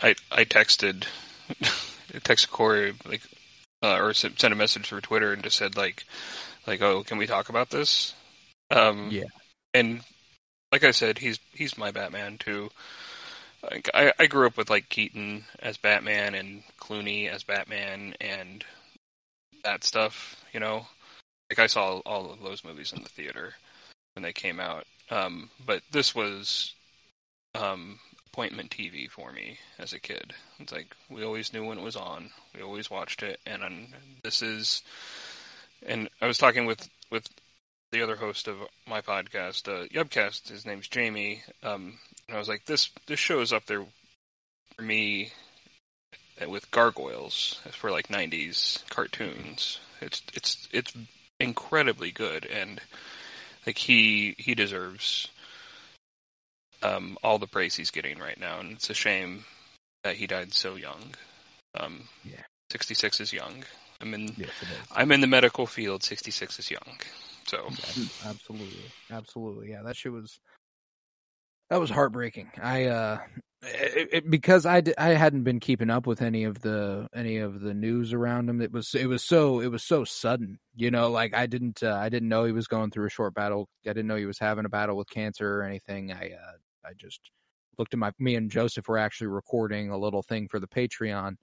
I 0.02 0.16
I 0.32 0.44
texted 0.44 1.06
I 1.62 2.20
texted 2.20 2.50
Corey 2.52 2.94
like 3.06 3.22
uh, 3.82 3.98
or 4.00 4.14
sent 4.14 4.40
sent 4.40 4.54
a 4.54 4.58
message 4.58 4.88
through 4.88 5.02
Twitter 5.02 5.32
and 5.32 5.44
just 5.44 5.58
said 5.58 5.78
like 5.78 6.04
like 6.68 6.82
oh 6.82 7.04
can 7.04 7.18
we 7.18 7.28
talk 7.28 7.50
about 7.50 7.70
this? 7.70 8.14
Um, 8.70 9.10
Yeah. 9.12 9.26
and 9.74 10.02
like 10.72 10.84
I 10.84 10.92
said, 10.92 11.18
he's 11.18 11.40
he's 11.54 11.78
my 11.78 11.92
Batman 11.92 12.38
too. 12.38 12.70
Like 13.64 13.90
I, 13.94 14.14
I 14.20 14.28
grew 14.28 14.46
up 14.46 14.58
with 14.58 14.70
like 14.70 14.90
Keaton 14.90 15.46
as 15.60 15.78
Batman 15.78 16.36
and 16.36 16.64
Clooney 16.80 17.30
as 17.30 17.44
Batman 17.44 18.14
and 18.22 18.64
that 19.64 19.84
stuff, 19.84 20.44
you 20.54 20.60
know. 20.60 20.86
Like 21.50 21.60
I 21.60 21.68
saw 21.68 22.00
all 22.06 22.32
of 22.32 22.42
those 22.42 22.64
movies 22.64 22.94
in 22.94 23.02
the 23.02 23.10
theater 23.10 23.54
when 24.16 24.24
they 24.24 24.34
came 24.34 24.60
out. 24.60 24.86
Um, 25.10 25.50
but 25.66 25.82
this 25.92 26.14
was 26.14 26.74
um, 27.56 28.00
appointment 28.28 28.70
TV 28.70 29.10
for 29.10 29.32
me 29.32 29.58
as 29.80 29.94
a 29.94 30.00
kid. 30.00 30.34
It's 30.60 30.74
like 30.74 30.96
we 31.10 31.24
always 31.24 31.54
knew 31.54 31.66
when 31.66 31.78
it 31.78 31.84
was 31.84 31.96
on. 31.96 32.30
We 32.54 32.62
always 32.62 32.92
watched 32.92 33.24
it, 33.24 33.40
and 33.46 33.64
um, 33.64 33.88
this 34.24 34.42
is. 34.42 34.84
And 35.86 36.10
I 36.22 36.28
was 36.28 36.38
talking 36.38 36.66
with 36.66 36.90
with 37.12 37.28
the 37.92 38.02
other 38.02 38.16
host 38.16 38.48
of 38.48 38.58
my 38.88 39.02
podcast, 39.02 39.68
uh, 39.68 39.88
Yubcast. 39.88 40.50
His 40.50 40.66
name's 40.66 40.88
Jamie. 40.88 41.44
Um, 41.64 42.00
and 42.28 42.36
I 42.36 42.40
was 42.40 42.50
like, 42.50 42.66
this 42.66 42.90
this 43.08 43.20
show 43.20 43.40
is 43.40 43.54
up 43.54 43.66
there 43.66 43.86
for 44.76 44.82
me 44.82 45.32
with 46.48 46.70
Gargoyles 46.72 47.60
for 47.72 47.92
like 47.92 48.08
'90s 48.10 48.88
cartoons. 48.90 49.80
It's 50.02 50.22
it's 50.34 50.68
it's 50.72 50.94
incredibly 51.40 52.12
good, 52.12 52.46
and 52.46 52.82
like 53.66 53.78
he 53.78 54.36
he 54.38 54.56
deserves 54.56 55.30
um, 56.84 57.18
all 57.24 57.40
the 57.40 57.48
praise 57.48 57.76
he's 57.76 57.92
getting 57.92 58.20
right 58.20 58.40
now, 58.40 58.60
and 58.60 58.74
it's 58.74 58.90
a 58.90 58.94
shame 58.94 59.46
that 60.04 60.16
he 60.16 60.28
died 60.28 60.54
so 60.54 60.76
young. 60.76 61.16
Um, 61.80 62.08
Yeah. 62.24 62.44
66 62.72 63.22
is 63.22 63.34
young. 63.34 63.64
I'm 64.02 64.14
in. 64.14 64.34
Yes. 64.38 64.50
I'm 64.92 65.12
in 65.12 65.22
the 65.22 65.28
medical 65.28 65.66
field. 65.66 66.04
66 66.04 66.60
is 66.60 66.72
young. 66.72 67.00
So 67.48 67.70
Absolutely, 68.26 68.92
absolutely. 69.10 69.70
Yeah, 69.70 69.82
that 69.84 69.96
shit 69.96 70.12
was 70.12 70.40
that 71.70 71.80
was 71.80 71.90
heartbreaking. 71.90 72.52
I 72.62 72.86
uh, 72.86 73.20
it, 73.62 74.10
it, 74.12 74.30
because 74.30 74.66
I 74.66 74.84
I 74.98 75.10
hadn't 75.10 75.44
been 75.44 75.60
keeping 75.60 75.90
up 75.90 76.08
with 76.08 76.22
any 76.22 76.44
of 76.44 76.62
the 76.62 77.08
any 77.16 77.38
of 77.38 77.62
the 77.62 77.74
news 77.74 78.14
around 78.14 78.50
him. 78.50 78.62
It 78.62 78.72
was 78.72 78.94
it 78.94 79.08
was 79.08 79.24
so 79.24 79.60
it 79.62 79.68
was 79.68 79.84
so 79.84 80.04
sudden. 80.04 80.60
You 80.76 80.92
know, 80.92 81.10
like 81.10 81.34
I 81.34 81.46
didn't 81.46 81.84
uh, 81.84 81.96
I 81.96 82.10
didn't 82.10 82.30
know 82.30 82.44
he 82.44 82.52
was 82.52 82.68
going 82.68 82.92
through 82.92 83.08
a 83.08 83.12
short 83.12 83.34
battle. 83.34 83.70
I 83.86 83.90
didn't 83.90 84.08
know 84.08 84.16
he 84.16 84.26
was 84.26 84.40
having 84.40 84.66
a 84.66 84.70
battle 84.70 84.98
with 84.98 85.10
cancer 85.10 85.60
or 85.60 85.64
anything. 85.64 86.12
I 86.12 86.32
uh, 86.32 86.58
I 86.86 86.94
just 86.98 87.20
looked 87.78 87.94
at 87.94 88.00
my 88.00 88.12
me 88.20 88.36
and 88.36 88.52
Joseph 88.52 88.88
were 88.88 88.98
actually 88.98 89.28
recording 89.28 89.90
a 89.90 89.98
little 89.98 90.24
thing 90.24 90.48
for 90.48 90.60
the 90.60 90.68
Patreon. 90.68 91.36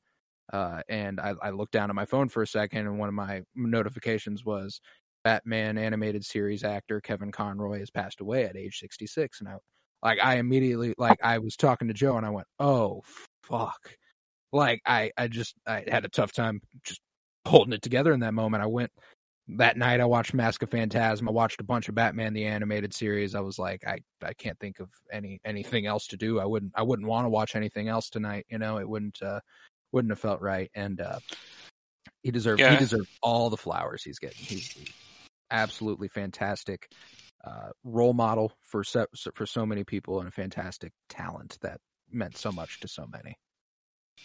Uh, 0.52 0.82
and 0.88 1.20
I, 1.20 1.34
I 1.42 1.50
looked 1.50 1.72
down 1.72 1.90
at 1.90 1.96
my 1.96 2.04
phone 2.04 2.28
for 2.28 2.42
a 2.42 2.46
second, 2.46 2.86
and 2.86 2.98
one 2.98 3.08
of 3.08 3.14
my 3.14 3.42
notifications 3.54 4.44
was 4.44 4.80
Batman 5.24 5.78
animated 5.78 6.24
series 6.24 6.64
actor 6.64 7.00
Kevin 7.00 7.32
Conroy 7.32 7.78
has 7.78 7.90
passed 7.90 8.20
away 8.20 8.44
at 8.44 8.56
age 8.56 8.78
66 8.78 9.40
and 9.40 9.48
I 9.48 9.54
like 10.04 10.18
I 10.22 10.36
immediately 10.36 10.94
like 10.98 11.18
I 11.22 11.38
was 11.38 11.56
talking 11.56 11.88
to 11.88 11.94
Joe 11.94 12.16
and 12.18 12.26
I 12.26 12.30
went, 12.30 12.46
"Oh 12.60 13.02
fuck." 13.42 13.96
Like 14.52 14.82
I 14.86 15.10
I 15.16 15.28
just 15.28 15.54
I 15.66 15.84
had 15.88 16.04
a 16.04 16.10
tough 16.10 16.32
time 16.32 16.60
just 16.84 17.00
holding 17.46 17.72
it 17.72 17.82
together 17.82 18.12
in 18.12 18.20
that 18.20 18.34
moment. 18.34 18.62
I 18.62 18.66
went 18.66 18.92
that 19.48 19.76
night 19.76 20.00
I 20.00 20.04
watched 20.06 20.34
Mask 20.34 20.62
of 20.62 20.70
Phantasm. 20.70 21.28
I 21.28 21.32
watched 21.32 21.60
a 21.60 21.64
bunch 21.64 21.88
of 21.88 21.94
Batman 21.94 22.34
the 22.34 22.44
animated 22.46 22.94
series. 22.94 23.34
I 23.34 23.40
was 23.40 23.58
like 23.58 23.82
I 23.86 24.00
I 24.22 24.34
can't 24.34 24.58
think 24.60 24.78
of 24.80 24.90
any 25.12 25.40
anything 25.44 25.86
else 25.86 26.06
to 26.08 26.16
do. 26.18 26.38
I 26.38 26.44
wouldn't 26.44 26.72
I 26.74 26.82
wouldn't 26.82 27.08
want 27.08 27.24
to 27.24 27.30
watch 27.30 27.56
anything 27.56 27.88
else 27.88 28.10
tonight, 28.10 28.46
you 28.50 28.58
know. 28.58 28.78
It 28.78 28.88
wouldn't 28.88 29.22
uh 29.22 29.40
wouldn't 29.94 30.12
have 30.12 30.20
felt 30.20 30.42
right 30.42 30.70
and 30.74 31.00
uh 31.00 31.18
he 32.24 32.30
deserved 32.30 32.60
he 32.60 32.76
deserved 32.76 33.08
all 33.22 33.50
the 33.50 33.56
flowers 33.56 34.02
he's 34.02 34.18
getting. 34.18 34.42
He's 34.42 34.74
absolutely 35.50 36.08
fantastic 36.08 36.88
uh, 37.44 37.68
role 37.84 38.14
model 38.14 38.52
for 38.62 38.82
so, 38.82 39.06
for 39.34 39.44
so 39.44 39.66
many 39.66 39.84
people 39.84 40.18
and 40.18 40.28
a 40.28 40.32
fantastic 40.32 40.92
talent 41.10 41.58
that 41.60 41.78
meant 42.10 42.36
so 42.38 42.50
much 42.50 42.80
to 42.80 42.88
so 42.88 43.06
many. 43.06 43.36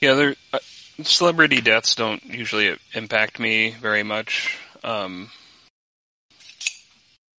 yeah, 0.02 0.14
there 0.14 0.36
uh, 0.54 0.60
celebrity 1.04 1.60
deaths 1.60 1.96
don't 1.96 2.24
usually 2.24 2.76
impact 2.94 3.38
me 3.38 3.72
very 3.72 4.04
much. 4.04 4.58
Um, 4.82 5.30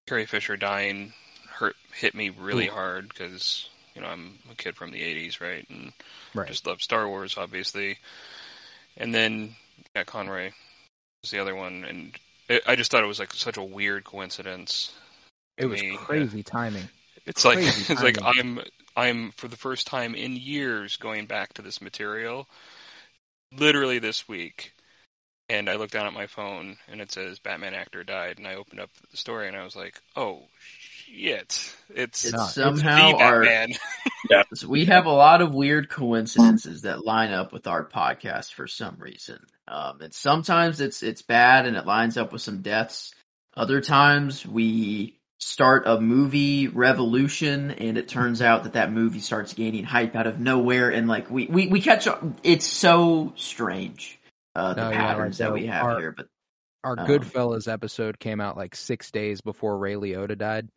Carrie 0.06 0.26
Fisher 0.26 0.58
dying 0.58 1.14
hurt 1.48 1.76
hit 1.94 2.14
me 2.14 2.28
really 2.28 2.68
Ooh. 2.68 2.72
hard 2.72 3.08
because 3.08 3.66
you 3.94 4.00
know 4.00 4.08
I'm 4.08 4.38
a 4.50 4.54
kid 4.54 4.76
from 4.76 4.90
the 4.90 5.02
'80s, 5.02 5.40
right? 5.40 5.66
And 5.68 5.92
Right. 6.34 6.48
just 6.48 6.66
love 6.66 6.80
Star 6.80 7.08
Wars, 7.08 7.36
obviously. 7.36 7.98
And 8.96 9.14
then 9.14 9.54
yeah, 9.94 10.04
Conroy 10.04 10.52
was 11.22 11.30
the 11.30 11.40
other 11.40 11.54
one, 11.54 11.84
and 11.84 12.14
it, 12.48 12.62
I 12.66 12.76
just 12.76 12.90
thought 12.90 13.02
it 13.02 13.08
was 13.08 13.18
like 13.18 13.32
such 13.32 13.56
a 13.56 13.62
weird 13.62 14.04
coincidence. 14.04 14.92
it 15.56 15.66
was 15.66 15.82
me, 15.82 15.90
yeah. 15.92 15.96
crazy 15.98 16.42
timing. 16.42 16.88
It's 17.26 17.44
like 17.44 17.56
Crazy 17.56 17.82
it's 17.92 18.02
like. 18.02 18.18
I'm 18.22 18.60
I'm 18.96 19.30
for 19.32 19.48
the 19.48 19.56
first 19.56 19.86
time 19.86 20.14
in 20.14 20.36
years 20.36 20.96
going 20.96 21.26
back 21.26 21.52
to 21.54 21.62
this 21.62 21.80
material, 21.80 22.48
literally 23.56 23.98
this 23.98 24.28
week. 24.28 24.72
And 25.48 25.68
I 25.68 25.76
looked 25.76 25.92
down 25.92 26.06
at 26.06 26.12
my 26.12 26.26
phone 26.26 26.76
and 26.88 27.00
it 27.00 27.10
says 27.10 27.38
Batman 27.40 27.74
actor 27.74 28.04
died, 28.04 28.38
and 28.38 28.46
I 28.46 28.54
opened 28.54 28.80
up 28.80 28.90
the 29.10 29.16
story 29.16 29.48
and 29.48 29.56
I 29.56 29.64
was 29.64 29.74
like, 29.76 30.00
oh 30.16 30.44
shit, 31.10 31.74
it's, 31.94 32.24
It's 32.24 32.32
No, 32.32 32.44
it's 32.44 32.54
somehow 32.54 33.12
the 33.12 33.24
our 33.24 33.42
Batman. 33.44 33.76
So 34.54 34.68
we 34.68 34.84
have 34.84 35.06
a 35.06 35.10
lot 35.12 35.42
of 35.42 35.54
weird 35.54 35.88
coincidences 35.88 36.82
that 36.82 37.04
line 37.04 37.32
up 37.32 37.52
with 37.52 37.66
our 37.66 37.84
podcast 37.84 38.52
for 38.52 38.68
some 38.68 38.96
reason. 38.98 39.40
Um, 39.66 40.00
and 40.02 40.14
sometimes 40.14 40.80
it's 40.80 41.02
it's 41.02 41.22
bad 41.22 41.66
and 41.66 41.76
it 41.76 41.84
lines 41.86 42.16
up 42.16 42.32
with 42.32 42.42
some 42.42 42.62
deaths. 42.62 43.12
Other 43.56 43.80
times 43.80 44.46
we 44.46 45.16
start 45.40 45.84
a 45.86 46.00
movie 46.00 46.68
revolution 46.68 47.70
and 47.72 47.96
it 47.98 48.08
turns 48.08 48.40
out 48.42 48.64
that 48.64 48.74
that 48.74 48.92
movie 48.92 49.18
starts 49.20 49.54
gaining 49.54 49.84
hype 49.84 50.14
out 50.14 50.26
of 50.28 50.38
nowhere 50.38 50.90
and 50.90 51.08
like 51.08 51.28
we 51.30 51.46
we, 51.46 51.66
we 51.66 51.80
catch 51.80 52.06
up. 52.06 52.22
It's 52.44 52.66
so 52.66 53.32
strange 53.36 54.20
uh, 54.54 54.74
the 54.74 54.82
No, 54.84 54.90
yeah, 54.90 54.96
patterns 55.06 55.38
that 55.38 55.50
uh, 55.50 55.54
we 55.54 55.66
have 55.66 55.84
our- 55.84 55.98
here. 55.98 56.12
But 56.16 56.26
Our 56.84 57.00
Um, 57.00 57.06
Goodfellas 57.06 57.72
episode 57.72 58.18
came 58.20 58.40
out 58.40 58.56
like 58.56 58.76
six 58.76 59.10
days 59.10 59.40
before 59.40 59.76
Ray 59.78 59.94
Liotta 59.94 60.36
died, 60.38 60.68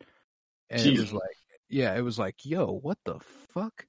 and 0.70 0.86
it 0.86 0.98
was 0.98 1.12
like, 1.12 1.36
yeah, 1.68 1.94
it 1.96 2.02
was 2.02 2.18
like, 2.18 2.36
yo, 2.44 2.66
what 2.66 2.98
the 3.04 3.18
fuck? 3.52 3.86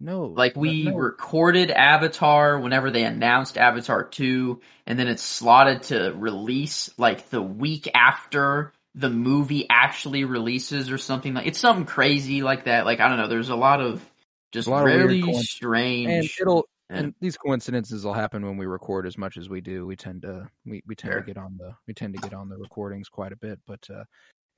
No, 0.00 0.24
Like 0.26 0.56
we 0.56 0.84
no, 0.84 0.96
recorded 0.96 1.70
Avatar 1.70 2.58
whenever 2.58 2.90
they 2.90 3.04
announced 3.04 3.56
Avatar 3.56 4.02
2 4.02 4.60
and 4.84 4.98
then 4.98 5.06
it's 5.06 5.22
slotted 5.22 5.84
to 5.84 6.12
release 6.16 6.90
like 6.98 7.30
the 7.30 7.40
week 7.40 7.88
after 7.94 8.72
the 8.96 9.08
movie 9.10 9.66
actually 9.70 10.24
releases 10.24 10.90
or 10.90 10.98
something 10.98 11.34
like 11.34 11.46
it's 11.46 11.60
something 11.60 11.86
crazy 11.86 12.42
like 12.42 12.64
that. 12.64 12.84
Like 12.84 12.98
I 12.98 13.08
don't 13.08 13.16
know, 13.16 13.28
there's 13.28 13.48
a 13.50 13.54
lot 13.54 13.80
of 13.80 14.02
just 14.50 14.66
lot 14.66 14.82
really 14.84 15.22
coinc- 15.22 15.42
strange 15.42 16.08
and 16.10 16.28
it'll 16.40 16.68
and 16.90 17.14
these 17.20 17.36
coincidences 17.36 18.04
will 18.04 18.12
happen 18.12 18.44
when 18.44 18.56
we 18.56 18.66
record 18.66 19.06
as 19.06 19.16
much 19.16 19.36
as 19.36 19.48
we 19.48 19.60
do. 19.60 19.86
We 19.86 19.94
tend 19.94 20.22
to 20.22 20.50
we, 20.66 20.82
we 20.84 20.96
tend 20.96 21.12
Sure. 21.12 21.20
to 21.20 21.26
get 21.26 21.38
on 21.38 21.56
the 21.58 21.74
we 21.86 21.94
tend 21.94 22.14
to 22.14 22.20
get 22.20 22.34
on 22.34 22.48
the 22.48 22.58
recordings 22.58 23.08
quite 23.08 23.30
a 23.30 23.36
bit. 23.36 23.60
But 23.68 23.86
uh 23.88 24.02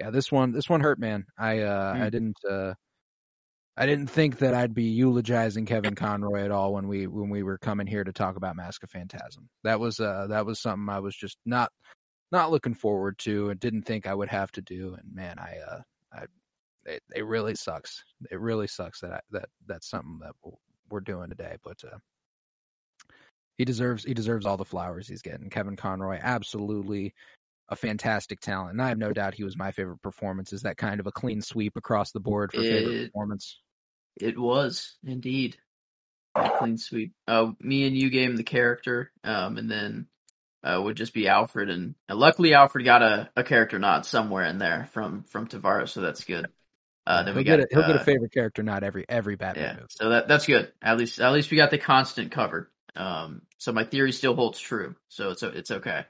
yeah, 0.05 0.11
this 0.11 0.31
one 0.31 0.53
this 0.53 0.69
one 0.69 0.83
hurt, 0.83 0.99
man. 0.99 1.25
I 1.39 1.61
uh 1.61 1.95
Hmm. 1.95 2.03
I 2.03 2.11
didn't 2.11 2.37
uh 2.49 2.75
I 3.77 3.87
didn't 3.87 4.09
think 4.09 4.39
that 4.39 4.55
I'd 4.55 4.75
be 4.75 4.85
eulogizing 4.85 5.65
Kevin 5.67 5.95
Conroy 5.95 6.45
at 6.45 6.51
all 6.51 6.75
when 6.75 6.87
we 6.89 7.07
when 7.07 7.31
we 7.31 7.43
were 7.43 7.59
coming 7.59 7.87
here 7.87 8.05
to 8.05 8.13
talk 8.13 8.37
about 8.37 8.55
Mask 8.55 8.83
of 8.83 8.91
Phantasm. 8.91 9.49
That 9.63 9.81
was 9.81 10.01
uh 10.01 10.27
that 10.29 10.45
was 10.45 10.61
something 10.61 10.95
I 10.95 11.01
was 11.01 11.17
just 11.17 11.39
not 11.47 11.73
not 12.31 12.51
looking 12.51 12.75
forward 12.75 13.19
to 13.21 13.49
and 13.49 13.59
didn't 13.59 13.83
think 13.83 14.07
I 14.07 14.15
would 14.15 14.29
have 14.29 14.53
to 14.53 14.63
do. 14.63 14.95
And 14.95 15.15
man, 15.15 15.39
I 15.39 15.57
uh 15.67 15.81
I 16.13 16.25
it, 16.85 17.03
it 17.15 17.25
really 17.25 17.55
sucks. 17.55 18.05
It 18.31 18.41
really 18.41 18.67
sucks 18.67 19.01
that 19.01 19.13
I, 19.13 19.21
that 19.31 19.49
that's 19.67 19.89
something 19.89 20.19
that 20.21 20.35
we're 20.91 21.01
doing 21.01 21.31
today. 21.31 21.57
But 21.65 21.83
uh, 21.83 21.97
he 23.57 23.65
deserves 23.65 24.05
he 24.05 24.13
deserves 24.13 24.45
all 24.45 24.59
the 24.59 24.67
flowers 24.67 25.09
he's 25.09 25.23
getting. 25.23 25.49
Kevin 25.49 25.77
Conroy, 25.77 26.19
absolutely 26.21 27.15
a 27.69 27.77
fantastic 27.77 28.41
talent, 28.41 28.73
and 28.73 28.83
I 28.83 28.89
have 28.89 28.99
no 28.99 29.13
doubt 29.13 29.35
he 29.35 29.45
was 29.45 29.57
my 29.57 29.73
favorite 29.73 30.03
performance. 30.03 30.53
Is 30.53 30.63
that 30.63 30.77
kind 30.77 31.01
of 31.01 31.07
a 31.07 31.13
clean 31.13 31.41
sweep 31.41 31.77
across 31.77 32.13
the 32.13 32.21
board 32.21 32.53
for 32.53 32.61
favorite 32.61 33.13
performance? 33.13 33.61
It 34.21 34.39
was 34.39 34.97
indeed 35.05 35.57
a 36.35 36.51
clean 36.59 36.79
sweep. 36.79 37.13
Uh, 37.27 37.53
me 37.61 37.87
and 37.87 37.97
you 37.97 38.11
gave 38.11 38.31
him 38.31 38.37
the 38.37 38.43
character, 38.43 39.11
um, 39.23 39.57
and 39.57 39.71
then 39.71 40.07
uh, 40.63 40.81
would 40.83 40.97
just 40.97 41.15
be 41.15 41.29
Alfred, 41.29 41.71
and, 41.71 41.95
and 42.09 42.19
luckily 42.19 42.55
Alfred 42.55 42.85
got 42.85 43.03
a, 43.03 43.31
a 43.37 43.45
character 43.45 43.79
nod 43.79 44.07
somewhere 44.07 44.45
in 44.45 44.59
there 44.59 44.89
from 44.93 45.25
from 45.25 45.47
Tavares, 45.47 45.91
so 45.91 46.01
that's 46.01 46.25
good. 46.25 46.49
Uh, 47.07 47.23
then 47.23 47.35
he'll 47.35 47.37
we 47.37 47.45
get 47.45 47.59
got 47.59 47.65
a, 47.65 47.67
he'll 47.71 47.87
get 47.87 47.97
uh, 47.97 48.01
a 48.01 48.05
favorite 48.05 48.33
character 48.33 48.63
not 48.63 48.83
every 48.83 49.05
every 49.09 49.37
Batman 49.37 49.65
yeah, 49.65 49.75
movie. 49.75 49.87
so 49.91 50.09
that 50.11 50.29
that's 50.29 50.47
good. 50.47 50.73
At 50.81 50.97
least 50.97 51.21
at 51.21 51.33
least 51.33 51.51
we 51.51 51.57
got 51.57 51.71
the 51.71 51.79
constant 51.79 52.31
covered. 52.31 52.69
Um, 52.97 53.43
so 53.59 53.73
my 53.73 53.85
theory 53.85 54.13
still 54.13 54.35
holds 54.35 54.59
true. 54.59 54.95
So 55.09 55.31
it's 55.31 55.43
it's 55.43 55.71
okay. 55.71 56.05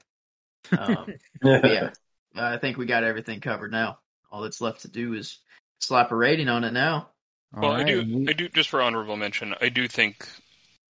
Um, 0.71 1.13
yeah, 1.43 1.91
I 2.35 2.57
think 2.57 2.77
we 2.77 2.85
got 2.85 3.03
everything 3.03 3.39
covered 3.41 3.71
now. 3.71 3.99
All 4.31 4.41
that's 4.41 4.61
left 4.61 4.81
to 4.81 4.87
do 4.87 5.13
is 5.13 5.39
slap 5.79 6.11
a 6.11 6.15
rating 6.15 6.49
on 6.49 6.63
it 6.63 6.73
now. 6.73 7.09
Well, 7.53 7.71
I 7.71 7.83
do. 7.83 8.25
I 8.27 8.33
do. 8.33 8.49
Just 8.49 8.69
for 8.69 8.81
honorable 8.81 9.15
mention, 9.15 9.55
I 9.61 9.69
do 9.69 9.87
think, 9.87 10.27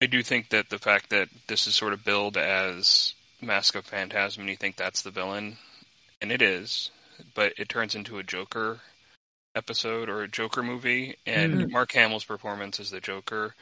I 0.02 0.06
do 0.06 0.22
think 0.22 0.48
that 0.48 0.68
the 0.68 0.78
fact 0.78 1.10
that 1.10 1.28
this 1.46 1.66
is 1.66 1.74
sort 1.74 1.92
of 1.92 2.04
billed 2.04 2.36
as 2.36 3.14
Mask 3.40 3.76
of 3.76 3.84
Phantasm, 3.84 4.40
and 4.42 4.50
you 4.50 4.56
think 4.56 4.76
that's 4.76 5.02
the 5.02 5.10
villain, 5.12 5.58
and 6.20 6.32
it 6.32 6.42
is, 6.42 6.90
but 7.34 7.52
it 7.56 7.68
turns 7.68 7.94
into 7.94 8.18
a 8.18 8.24
Joker 8.24 8.80
episode 9.54 10.08
or 10.08 10.22
a 10.22 10.28
Joker 10.28 10.62
movie, 10.62 11.16
and 11.24 11.54
Mhm. 11.54 11.70
Mark 11.70 11.92
Hamill's 11.92 12.24
performance 12.24 12.80
as 12.80 12.90
the 12.90 13.00
Joker. 13.00 13.54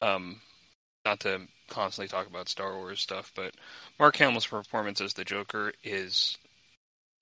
Um, 0.00 0.40
not 1.04 1.20
to 1.20 1.40
constantly 1.68 2.08
talk 2.08 2.26
about 2.26 2.48
Star 2.48 2.74
Wars 2.76 3.00
stuff, 3.00 3.32
but 3.34 3.54
Mark 3.98 4.16
Hamill's 4.16 4.46
performance 4.46 5.00
as 5.00 5.14
the 5.14 5.24
Joker 5.24 5.72
is, 5.82 6.36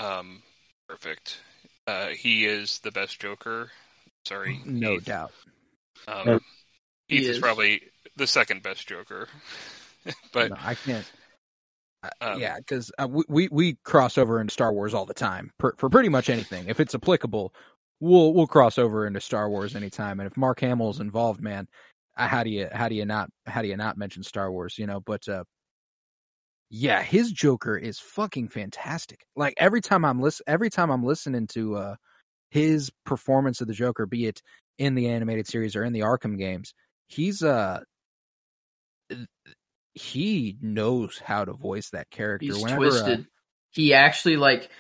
um, 0.01 0.43
perfect. 0.89 1.39
Uh, 1.87 2.09
he 2.09 2.45
is 2.47 2.79
the 2.81 2.93
best 2.93 3.21
Joker. 3.21 3.71
Sorry, 4.27 4.61
no 4.65 4.95
Heath. 4.95 5.05
doubt. 5.05 5.33
Um, 6.07 6.29
Yeah. 6.29 6.39
He 7.09 7.17
Heath 7.19 7.29
is. 7.29 7.37
is. 7.37 7.39
probably 7.41 7.83
the 8.17 8.27
second 8.27 8.63
best 8.63 8.87
Joker, 8.89 9.29
but 10.33 10.51
No, 10.51 10.57
I 10.61 10.75
can't. 10.75 11.11
Um, 12.21 12.41
yeah, 12.41 12.57
because 12.59 12.91
uh, 12.99 13.07
we, 13.09 13.23
we 13.29 13.49
we 13.53 13.75
cross 13.85 14.19
over 14.19 14.41
into 14.41 14.53
Star 14.53 14.73
Wars 14.73 14.93
all 14.93 15.07
the 15.07 15.15
time 15.15 15.53
per, 15.59 15.73
for 15.77 15.89
pretty 15.89 16.09
much 16.09 16.29
anything. 16.31 16.67
If 16.69 16.81
it's 16.81 16.95
applicable, 16.97 17.55
we'll 18.01 18.33
we'll 18.35 18.49
cross 18.49 18.77
over 18.77 19.07
into 19.07 19.21
Star 19.21 19.49
Wars 19.49 19.77
anytime. 19.77 20.19
And 20.19 20.27
if 20.27 20.37
Mark 20.37 20.61
Hamill's 20.61 20.99
involved, 21.01 21.41
man, 21.41 21.69
how 22.17 22.45
do 22.45 22.51
you 22.51 22.69
how 22.73 22.89
do 22.89 22.95
you 22.95 23.05
not 23.05 23.31
how 23.47 23.63
do 23.63 23.69
you 23.69 23.77
not 23.77 23.97
mention 23.97 24.23
Star 24.23 24.51
Wars? 24.51 24.79
You 24.79 24.87
know, 24.87 25.01
but 25.01 25.27
uh, 25.29 25.45
yeah, 26.71 27.03
his 27.03 27.33
Joker 27.33 27.77
is 27.77 27.99
fucking 27.99 28.49
fantastic. 28.49 29.25
Like 29.37 29.55
every 29.57 29.81
time 29.81 30.05
I'm 30.05 30.21
listen 30.21 30.45
every 30.47 30.71
time 30.71 30.91
I'm 30.91 31.05
listening 31.05 31.47
to 31.49 31.77
uh 31.77 31.97
his 32.51 32.91
performance 33.07 33.61
of 33.61 33.67
the 33.67 33.75
Joker, 33.75 34.07
be 34.07 34.27
it 34.27 34.43
in 34.79 34.95
the 34.95 35.09
animated 35.09 35.47
series 35.47 35.75
or 35.77 35.85
in 35.85 35.93
the 35.93 36.01
Arkham 36.01 36.39
games, 36.39 36.75
he's 37.07 37.43
uh 37.43 37.81
he 39.95 40.57
knows 40.61 41.21
how 41.23 41.45
to 41.45 41.53
voice 41.53 41.91
that 41.91 42.11
character. 42.11 42.47
He's 42.47 42.63
Whenever, 42.63 42.87
uh, 42.87 42.89
twisted. 42.89 43.27
he 43.73 43.95
actually 43.95 44.37
like 44.37 44.71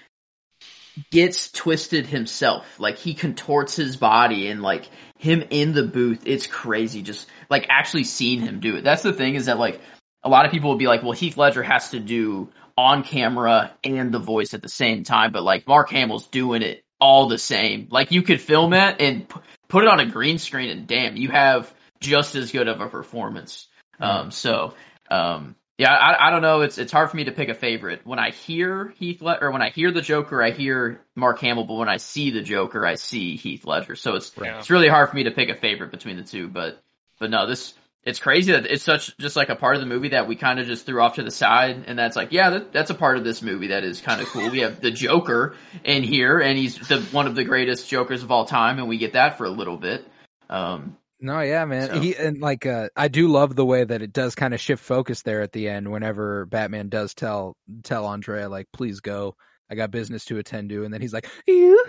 gets 1.10 1.50
twisted 1.50 2.06
himself. 2.06 2.78
Like 2.78 2.98
he 2.98 3.14
contorts 3.14 3.76
his 3.76 3.96
body 3.96 4.48
and 4.48 4.62
like 4.62 4.88
him 5.18 5.44
in 5.50 5.72
the 5.72 5.82
booth, 5.84 6.22
it's 6.26 6.46
crazy. 6.46 7.02
Just 7.02 7.28
like 7.48 7.66
actually 7.68 8.04
seeing 8.04 8.40
him 8.40 8.60
do 8.60 8.76
it. 8.76 8.84
That's 8.84 9.02
the 9.02 9.12
thing 9.12 9.34
is 9.34 9.46
that 9.46 9.58
like 9.58 9.80
a 10.22 10.28
lot 10.28 10.46
of 10.46 10.52
people 10.52 10.70
would 10.70 10.78
be 10.78 10.86
like, 10.86 11.02
well, 11.02 11.12
Heath 11.12 11.36
Ledger 11.36 11.62
has 11.62 11.90
to 11.90 12.00
do 12.00 12.50
on 12.76 13.02
camera 13.02 13.72
and 13.84 14.12
the 14.12 14.18
voice 14.18 14.54
at 14.54 14.62
the 14.62 14.68
same 14.68 15.04
time, 15.04 15.32
but 15.32 15.42
like 15.42 15.66
Mark 15.66 15.90
Hamill's 15.90 16.26
doing 16.26 16.62
it 16.62 16.84
all 17.00 17.28
the 17.28 17.38
same. 17.38 17.88
Like 17.90 18.12
you 18.12 18.22
could 18.22 18.40
film 18.40 18.72
it 18.72 18.96
and 19.00 19.28
p- 19.28 19.40
put 19.68 19.84
it 19.84 19.88
on 19.88 20.00
a 20.00 20.06
green 20.06 20.38
screen 20.38 20.70
and 20.70 20.86
damn, 20.86 21.16
you 21.16 21.30
have 21.30 21.72
just 22.00 22.34
as 22.34 22.52
good 22.52 22.68
of 22.68 22.80
a 22.80 22.88
performance. 22.88 23.68
Um, 24.00 24.30
so, 24.30 24.74
um, 25.10 25.54
yeah, 25.78 25.92
I, 25.92 26.28
I 26.28 26.30
don't 26.30 26.42
know. 26.42 26.60
It's 26.60 26.78
it's 26.78 26.92
hard 26.92 27.10
for 27.10 27.16
me 27.16 27.24
to 27.24 27.32
pick 27.32 27.48
a 27.48 27.54
favorite. 27.54 28.02
When 28.04 28.18
I 28.18 28.30
hear 28.30 28.92
Heath 28.98 29.22
Ledger, 29.22 29.46
or 29.46 29.50
when 29.50 29.62
I 29.62 29.70
hear 29.70 29.90
the 29.90 30.02
Joker, 30.02 30.42
I 30.42 30.50
hear 30.50 31.00
Mark 31.16 31.40
Hamill. 31.40 31.64
But 31.64 31.74
when 31.74 31.88
I 31.88 31.96
see 31.96 32.30
the 32.30 32.42
Joker, 32.42 32.86
I 32.86 32.94
see 32.94 33.36
Heath 33.36 33.64
Ledger. 33.66 33.96
So 33.96 34.16
it's 34.16 34.32
Yeah. 34.40 34.58
it's 34.58 34.70
really 34.70 34.88
hard 34.88 35.08
for 35.10 35.16
me 35.16 35.24
to 35.24 35.30
pick 35.30 35.48
a 35.48 35.54
favorite 35.54 35.90
between 35.90 36.16
the 36.16 36.24
two. 36.24 36.48
But 36.48 36.82
but 37.18 37.30
no, 37.30 37.46
this 37.46 37.74
it's 38.04 38.18
crazy 38.18 38.52
that 38.52 38.66
it's 38.66 38.82
such 38.82 39.16
just 39.18 39.36
like 39.36 39.48
a 39.48 39.56
part 39.56 39.76
of 39.76 39.80
the 39.80 39.86
movie 39.86 40.08
that 40.08 40.26
we 40.26 40.34
kind 40.36 40.58
of 40.58 40.66
just 40.66 40.86
threw 40.86 41.00
off 41.00 41.14
to 41.14 41.22
the 41.22 41.30
side, 41.30 41.84
and 41.86 41.98
that's 41.98 42.16
like 42.16 42.32
yeah, 42.32 42.50
that, 42.50 42.72
that's 42.72 42.90
a 42.90 42.94
part 42.94 43.16
of 43.16 43.24
this 43.24 43.42
movie 43.42 43.68
that 43.68 43.84
is 43.84 44.00
kind 44.00 44.20
of 44.20 44.26
cool. 44.28 44.50
We 44.50 44.60
have 44.60 44.80
the 44.80 44.90
Joker 44.90 45.54
in 45.84 46.02
here, 46.02 46.38
and 46.40 46.58
he's 46.58 46.76
the 46.76 47.00
one 47.12 47.26
of 47.26 47.34
the 47.34 47.44
greatest 47.44 47.88
Jokers 47.88 48.22
of 48.22 48.30
all 48.30 48.44
time, 48.44 48.78
and 48.78 48.88
we 48.88 48.98
get 48.98 49.14
that 49.14 49.38
for 49.38 49.46
a 49.46 49.50
little 49.50 49.76
bit. 49.76 50.06
Um, 50.50 50.96
No, 51.22 51.40
yeah, 51.40 51.64
man. 51.64 51.88
So- 51.88 52.00
He 52.00 52.16
and 52.16 52.38
like 52.40 52.66
uh 52.66 52.88
I 52.96 53.06
do 53.08 53.28
love 53.28 53.54
the 53.54 53.64
way 53.64 53.84
that 53.84 54.02
it 54.02 54.12
does 54.12 54.34
kind 54.34 54.52
of 54.52 54.60
shift 54.60 54.82
focus 54.84 55.22
there 55.22 55.40
at 55.40 55.52
the 55.52 55.68
end 55.68 55.90
whenever 55.90 56.46
Batman 56.46 56.88
does 56.88 57.14
tell 57.14 57.56
tell 57.84 58.06
Andrea 58.06 58.48
like 58.48 58.66
please 58.72 59.00
go. 59.00 59.36
I 59.70 59.76
got 59.76 59.90
business 59.92 60.24
to 60.26 60.38
attend 60.38 60.70
to 60.70 60.84
and 60.84 60.92
then 60.92 61.00
he's 61.00 61.12
like 61.12 61.28
you 61.46 61.82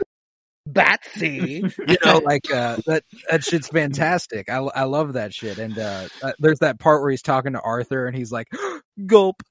Batsy. 0.69 1.61
you 1.89 1.97
know 2.05 2.19
like 2.19 2.49
uh 2.53 2.77
that 2.85 3.03
that 3.29 3.43
shit's 3.43 3.67
fantastic. 3.69 4.49
I 4.49 4.57
I 4.57 4.83
love 4.83 5.13
that 5.13 5.33
shit 5.33 5.57
and 5.57 5.77
uh, 5.79 6.07
uh 6.21 6.33
there's 6.39 6.59
that 6.59 6.79
part 6.79 7.01
where 7.01 7.09
he's 7.11 7.23
talking 7.23 7.53
to 7.53 7.59
Arthur 7.61 8.05
and 8.05 8.15
he's 8.15 8.31
like 8.31 8.47
gulp 9.07 9.41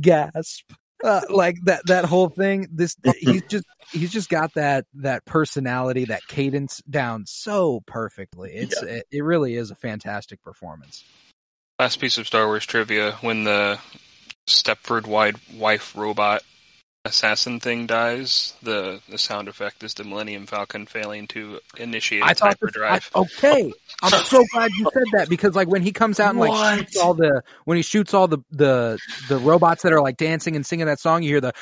gasp. 0.00 0.70
Uh, 1.02 1.22
like 1.30 1.56
that 1.64 1.84
that 1.86 2.04
whole 2.04 2.28
thing 2.28 2.68
this 2.70 2.96
he's 3.18 3.42
just 3.48 3.64
he's 3.90 4.12
just 4.12 4.28
got 4.28 4.54
that 4.54 4.86
that 4.94 5.24
personality 5.24 6.04
that 6.04 6.24
cadence 6.28 6.80
down 6.88 7.24
so 7.26 7.82
perfectly. 7.86 8.52
It's 8.52 8.80
it, 8.82 9.06
it 9.10 9.24
really 9.24 9.56
is 9.56 9.70
a 9.70 9.74
fantastic 9.74 10.42
performance. 10.42 11.04
Last 11.80 12.00
piece 12.00 12.18
of 12.18 12.26
Star 12.26 12.46
Wars 12.46 12.64
trivia: 12.64 13.12
when 13.20 13.44
the 13.44 13.80
Stepford 14.46 15.06
wide 15.06 15.36
wife 15.52 15.96
robot 15.96 16.42
assassin 17.04 17.58
thing 17.58 17.86
dies, 17.86 18.54
the 18.62 19.00
the 19.08 19.18
sound 19.18 19.48
effect 19.48 19.82
is 19.82 19.94
the 19.94 20.04
Millennium 20.04 20.46
Falcon 20.46 20.86
failing 20.86 21.26
to 21.28 21.58
initiate 21.76 22.22
i 22.22 22.30
its 22.30 22.40
thought 22.40 22.58
this, 22.60 22.70
I, 22.76 22.90
hyperdrive. 22.90 23.10
okay 23.14 23.72
i'm 24.02 24.10
so 24.24 24.44
glad 24.52 24.70
you 24.78 24.88
said 24.92 25.04
that 25.14 25.28
because 25.28 25.54
like 25.56 25.66
when 25.68 25.82
he 25.82 25.90
comes 25.92 26.20
out 26.20 26.30
and 26.30 26.38
like 26.38 26.78
shoots 26.78 26.96
all 26.96 27.14
the 27.14 27.42
when 27.64 27.76
he 27.76 27.82
shoots 27.82 28.14
all 28.14 28.28
the 28.28 28.38
the 28.52 28.98
the 29.28 29.38
robots 29.38 29.82
that 29.82 29.92
are 29.92 30.00
like 30.00 30.16
dancing 30.16 30.54
and 30.54 30.64
singing 30.64 30.86
that 30.86 31.00
song 31.00 31.22
you 31.22 31.28
hear 31.30 31.40
the 31.40 31.52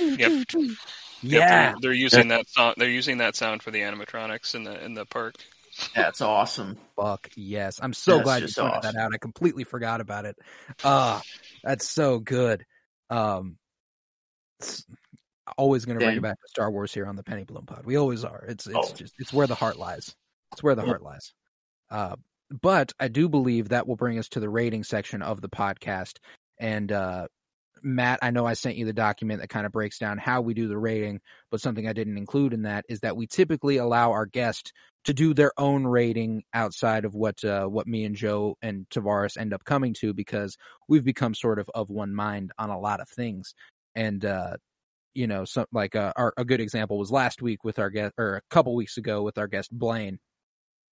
Yep. 0.00 0.18
Yep, 0.18 0.76
yeah 1.22 1.72
they're, 1.72 1.74
they're 1.82 1.92
using 1.92 2.28
that 2.28 2.48
sound. 2.48 2.74
They're 2.78 2.88
using 2.90 3.18
that 3.18 3.36
sound 3.36 3.62
for 3.62 3.70
the 3.70 3.80
animatronics 3.80 4.54
in 4.54 4.64
the 4.64 4.84
in 4.84 4.94
the 4.94 5.04
park. 5.06 5.34
that's 5.94 6.20
awesome. 6.20 6.76
fuck 6.96 7.28
yes 7.36 7.80
i'm 7.82 7.92
so 7.92 8.16
That's 8.18 8.24
glad 8.24 8.40
you 8.42 8.46
just 8.46 8.58
pointed 8.58 8.76
awesome. 8.78 8.94
that 8.94 9.00
out 9.00 9.14
i 9.14 9.18
completely 9.18 9.64
forgot 9.64 10.00
about 10.00 10.26
it 10.26 10.36
ah 10.84 11.22
that's 11.64 11.88
so 11.88 12.18
good 12.20 12.64
um 13.10 13.56
it's 13.56 13.61
always 15.58 15.84
going 15.84 15.98
to 15.98 16.04
bring 16.04 16.16
it 16.16 16.22
back 16.22 16.40
to 16.40 16.48
star 16.48 16.70
wars 16.70 16.92
here 16.94 17.06
on 17.06 17.16
the 17.16 17.22
penny 17.22 17.44
bloom 17.44 17.66
pod. 17.66 17.84
We 17.84 17.96
always 17.96 18.24
are. 18.24 18.44
It's 18.48 18.66
it's 18.66 18.76
Oh. 18.76 18.94
just 18.94 19.14
it's 19.18 19.32
where 19.32 19.46
the 19.46 19.54
heart 19.54 19.76
lies. 19.76 20.14
It's 20.52 20.62
where 20.62 20.74
the 20.74 20.82
heart 20.84 21.02
lies. 21.02 21.32
Uh 21.90 22.16
but 22.60 22.92
i 23.00 23.08
do 23.08 23.30
believe 23.30 23.70
that 23.70 23.88
will 23.88 23.96
bring 23.96 24.18
us 24.18 24.28
to 24.28 24.38
the 24.38 24.48
rating 24.48 24.84
section 24.84 25.22
of 25.22 25.40
the 25.40 25.48
podcast. 25.48 26.18
And 26.60 26.90
uh 26.92 27.28
Matt, 27.84 28.20
I 28.22 28.30
know 28.30 28.46
I 28.46 28.52
sent 28.52 28.76
you 28.76 28.84
the 28.84 28.92
document 28.92 29.40
that 29.40 29.48
kind 29.48 29.66
of 29.66 29.72
breaks 29.72 29.98
down 29.98 30.16
how 30.16 30.40
we 30.40 30.54
do 30.54 30.68
the 30.68 30.78
rating, 30.78 31.20
but 31.50 31.60
something 31.60 31.88
I 31.88 31.92
didn't 31.92 32.16
include 32.16 32.52
in 32.54 32.62
that 32.62 32.84
is 32.88 33.00
that 33.00 33.16
we 33.16 33.26
typically 33.26 33.78
allow 33.78 34.12
our 34.12 34.24
guest 34.24 34.72
to 35.04 35.12
do 35.12 35.34
their 35.34 35.50
own 35.58 35.84
rating 35.84 36.44
outside 36.54 37.04
of 37.04 37.14
what 37.16 37.42
uh, 37.42 37.64
what 37.66 37.88
me 37.88 38.04
and 38.04 38.14
Joe 38.14 38.56
and 38.62 38.86
Tavares 38.88 39.36
end 39.36 39.52
up 39.52 39.64
coming 39.64 39.94
to 39.94 40.14
because 40.14 40.56
we've 40.86 41.02
become 41.04 41.34
sort 41.34 41.58
of 41.58 41.68
of 41.74 41.90
one 41.90 42.14
mind 42.14 42.52
on 42.56 42.70
a 42.70 42.78
lot 42.78 43.00
of 43.00 43.08
things. 43.08 43.52
And 43.94 44.24
uh, 44.24 44.56
you 45.14 45.26
know, 45.26 45.44
some 45.44 45.66
like 45.72 45.94
uh, 45.94 46.12
our, 46.16 46.32
a 46.36 46.44
good 46.44 46.60
example 46.60 46.98
was 46.98 47.10
last 47.10 47.42
week 47.42 47.64
with 47.64 47.78
our 47.78 47.90
guest, 47.90 48.14
or 48.18 48.36
a 48.36 48.42
couple 48.50 48.74
weeks 48.74 48.96
ago 48.96 49.22
with 49.22 49.38
our 49.38 49.48
guest 49.48 49.70
Blaine 49.70 50.18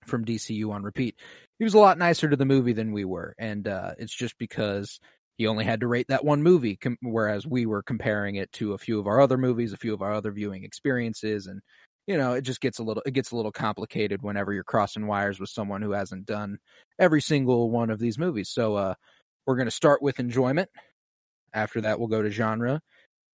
from 0.06 0.24
DCU 0.24 0.70
on 0.70 0.82
repeat. 0.82 1.16
He 1.58 1.64
was 1.64 1.74
a 1.74 1.78
lot 1.78 1.98
nicer 1.98 2.28
to 2.28 2.36
the 2.36 2.44
movie 2.44 2.72
than 2.72 2.92
we 2.92 3.04
were, 3.04 3.34
and 3.38 3.66
uh, 3.66 3.92
it's 3.98 4.14
just 4.14 4.36
because 4.38 4.98
he 5.38 5.46
only 5.46 5.64
had 5.64 5.80
to 5.80 5.88
rate 5.88 6.08
that 6.08 6.24
one 6.24 6.42
movie, 6.42 6.76
com- 6.76 6.98
whereas 7.00 7.46
we 7.46 7.64
were 7.64 7.82
comparing 7.82 8.36
it 8.36 8.52
to 8.52 8.74
a 8.74 8.78
few 8.78 8.98
of 8.98 9.06
our 9.06 9.20
other 9.20 9.38
movies, 9.38 9.72
a 9.72 9.78
few 9.78 9.94
of 9.94 10.02
our 10.02 10.12
other 10.12 10.32
viewing 10.32 10.64
experiences, 10.64 11.46
and 11.46 11.60
you 12.06 12.18
know, 12.18 12.32
it 12.32 12.42
just 12.42 12.60
gets 12.60 12.78
a 12.78 12.82
little 12.82 13.02
it 13.06 13.12
gets 13.12 13.30
a 13.30 13.36
little 13.36 13.52
complicated 13.52 14.20
whenever 14.22 14.52
you're 14.52 14.64
crossing 14.64 15.06
wires 15.06 15.38
with 15.38 15.48
someone 15.48 15.80
who 15.82 15.92
hasn't 15.92 16.26
done 16.26 16.58
every 16.98 17.22
single 17.22 17.70
one 17.70 17.88
of 17.90 17.98
these 17.98 18.18
movies. 18.18 18.50
So 18.50 18.74
uh, 18.74 18.94
we're 19.46 19.56
going 19.56 19.68
to 19.68 19.70
start 19.70 20.02
with 20.02 20.18
enjoyment. 20.18 20.68
After 21.52 21.80
that, 21.82 21.98
we'll 21.98 22.08
go 22.08 22.22
to 22.22 22.30
genre. 22.30 22.80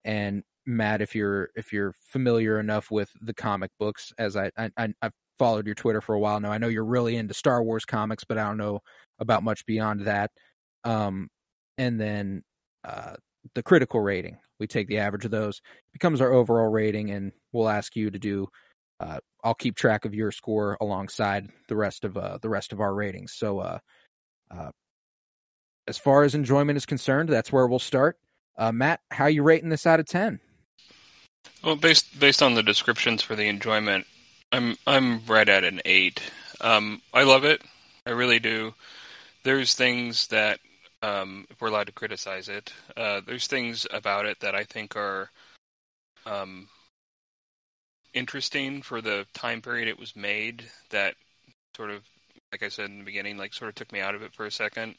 And 0.03 0.43
Matt, 0.65 1.01
if 1.01 1.15
you're 1.15 1.49
if 1.55 1.73
you're 1.73 1.93
familiar 2.11 2.59
enough 2.59 2.91
with 2.91 3.09
the 3.21 3.33
comic 3.33 3.71
books, 3.79 4.13
as 4.17 4.35
I, 4.35 4.51
I 4.57 4.69
I've 4.77 5.13
followed 5.37 5.65
your 5.65 5.75
Twitter 5.75 6.01
for 6.01 6.15
a 6.15 6.19
while 6.19 6.39
now, 6.39 6.51
I 6.51 6.57
know 6.57 6.67
you're 6.67 6.85
really 6.85 7.15
into 7.17 7.33
Star 7.33 7.63
Wars 7.63 7.85
comics, 7.85 8.23
but 8.23 8.37
I 8.37 8.43
don't 8.45 8.57
know 8.57 8.79
about 9.19 9.43
much 9.43 9.65
beyond 9.65 10.01
that. 10.01 10.31
Um, 10.83 11.27
and 11.77 11.99
then 11.99 12.43
uh, 12.83 13.15
the 13.53 13.63
critical 13.63 13.99
rating. 13.99 14.37
We 14.59 14.67
take 14.67 14.87
the 14.87 14.99
average 14.99 15.25
of 15.25 15.31
those, 15.31 15.61
becomes 15.93 16.21
our 16.21 16.31
overall 16.31 16.69
rating, 16.69 17.11
and 17.11 17.31
we'll 17.51 17.69
ask 17.69 17.95
you 17.95 18.09
to 18.09 18.19
do. 18.19 18.47
Uh, 18.99 19.19
I'll 19.43 19.53
keep 19.53 19.75
track 19.75 20.05
of 20.05 20.15
your 20.15 20.31
score 20.31 20.77
alongside 20.79 21.49
the 21.67 21.75
rest 21.75 22.05
of 22.05 22.15
uh, 22.15 22.37
the 22.41 22.49
rest 22.49 22.71
of 22.71 22.79
our 22.79 22.93
ratings. 22.93 23.33
So, 23.35 23.59
uh, 23.59 23.79
uh, 24.49 24.69
as 25.87 25.97
far 25.97 26.23
as 26.23 26.35
enjoyment 26.35 26.77
is 26.77 26.85
concerned, 26.85 27.29
that's 27.29 27.51
where 27.51 27.67
we'll 27.67 27.79
start. 27.79 28.17
Uh, 28.57 28.71
Matt, 28.71 29.01
how 29.11 29.25
you 29.25 29.43
rating 29.43 29.69
this 29.69 29.85
out 29.85 29.99
of 29.99 30.05
ten? 30.05 30.39
Well, 31.63 31.75
based 31.75 32.19
based 32.19 32.41
on 32.41 32.53
the 32.53 32.63
descriptions 32.63 33.21
for 33.21 33.35
the 33.35 33.47
enjoyment, 33.47 34.05
I'm 34.51 34.77
I'm 34.87 35.25
right 35.25 35.47
at 35.47 35.63
an 35.63 35.81
eight. 35.85 36.21
Um, 36.61 37.01
I 37.13 37.23
love 37.23 37.43
it. 37.43 37.61
I 38.05 38.11
really 38.11 38.39
do. 38.39 38.73
There's 39.43 39.75
things 39.75 40.27
that, 40.27 40.59
um, 41.01 41.45
if 41.49 41.59
we're 41.59 41.67
allowed 41.67 41.87
to 41.87 41.93
criticize 41.93 42.49
it, 42.49 42.71
uh, 42.95 43.21
there's 43.25 43.47
things 43.47 43.85
about 43.91 44.25
it 44.25 44.39
that 44.39 44.55
I 44.55 44.63
think 44.63 44.95
are 44.95 45.29
um, 46.25 46.67
interesting 48.13 48.81
for 48.81 49.01
the 49.01 49.25
time 49.33 49.61
period 49.61 49.87
it 49.87 49.99
was 49.99 50.15
made. 50.15 50.63
That 50.89 51.15
sort 51.75 51.91
of, 51.91 52.03
like 52.51 52.63
I 52.63 52.69
said 52.69 52.89
in 52.89 52.99
the 52.99 53.05
beginning, 53.05 53.37
like 53.37 53.53
sort 53.53 53.69
of 53.69 53.75
took 53.75 53.91
me 53.91 53.99
out 53.99 54.15
of 54.15 54.23
it 54.23 54.33
for 54.33 54.45
a 54.45 54.51
second. 54.51 54.95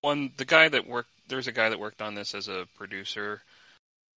One, 0.00 0.32
the 0.36 0.44
guy 0.44 0.68
that 0.68 0.86
worked, 0.86 1.10
there's 1.28 1.46
a 1.46 1.52
guy 1.52 1.68
that 1.70 1.78
worked 1.80 2.02
on 2.02 2.14
this 2.14 2.34
as 2.34 2.48
a 2.48 2.66
producer 2.76 3.40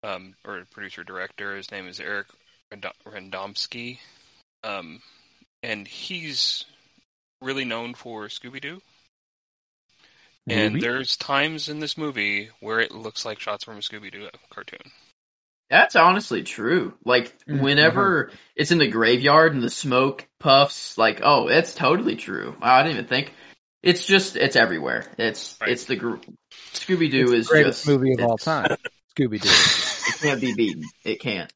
um, 0.02 0.34
or 0.44 0.62
producer 0.70 1.04
director. 1.04 1.56
His 1.56 1.70
name 1.70 1.88
is 1.88 2.00
Eric 2.00 2.26
Rand- 2.70 2.86
Randomsky, 3.06 3.98
um, 4.64 5.00
and 5.62 5.86
he's 5.86 6.64
really 7.40 7.64
known 7.64 7.94
for 7.94 8.26
Scooby 8.26 8.60
Doo. 8.60 8.80
And 10.48 10.74
Movie? 10.74 10.86
there's 10.86 11.16
times 11.16 11.68
in 11.68 11.80
this 11.80 11.98
movie 11.98 12.48
where 12.60 12.80
it 12.80 12.92
looks 12.92 13.24
like 13.24 13.38
shots 13.38 13.64
from 13.64 13.76
a 13.76 13.80
Scooby 13.80 14.10
Doo 14.10 14.28
cartoon. 14.50 14.90
That's 15.68 15.94
honestly 15.96 16.42
true. 16.42 16.94
Like 17.04 17.38
Mhm. 17.44 17.60
whenever 17.60 18.30
it's 18.56 18.70
in 18.70 18.78
the 18.78 18.88
graveyard 18.88 19.52
and 19.52 19.62
the 19.62 19.68
smoke 19.68 20.26
puffs, 20.40 20.96
like 20.96 21.20
oh, 21.22 21.48
it's 21.48 21.74
totally 21.74 22.16
true. 22.16 22.56
Wow, 22.62 22.76
I 22.76 22.82
didn't 22.82 22.96
even 22.96 23.08
think. 23.08 23.34
It's 23.82 24.04
just 24.06 24.36
it's 24.36 24.56
everywhere. 24.56 25.04
It's 25.18 25.56
Right. 25.60 25.70
it's 25.70 25.84
the 25.84 25.96
gr- 25.96 26.16
Scooby 26.72 27.10
Doo 27.10 27.32
is 27.32 27.46
the 27.46 27.52
greatest 27.52 27.84
just 27.84 27.88
movie 27.88 28.12
of 28.12 28.20
all 28.20 28.36
time. 28.38 28.76
Scooby 29.16 29.40
Doo. 29.40 29.48
It 29.48 30.20
can't 30.20 30.40
be 30.40 30.52
beaten. 30.54 30.82
It 31.04 31.20
can't. 31.20 31.52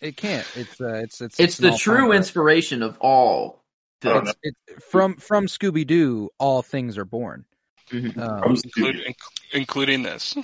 It 0.00 0.16
can't. 0.16 0.46
It's 0.56 0.80
uh, 0.80 0.94
it's 0.94 1.20
it's 1.20 1.38
It's 1.38 1.56
the 1.58 1.68
all-time 1.68 1.78
true 1.78 1.94
record. 2.06 2.16
inspiration 2.16 2.82
of 2.82 2.98
all. 3.00 3.62
It's, 4.02 4.34
it's 4.42 4.84
from 4.86 5.16
from 5.16 5.46
Scooby 5.46 5.86
Doo. 5.86 6.30
All 6.38 6.62
things 6.62 6.96
are 6.98 7.04
born, 7.04 7.44
Mhm. 7.90 8.16
um, 8.18 8.42
From 8.42 8.52
Include, 8.56 8.96
Scooby. 8.96 9.06
inc- 9.06 9.52
including 9.52 10.02
this. 10.02 10.34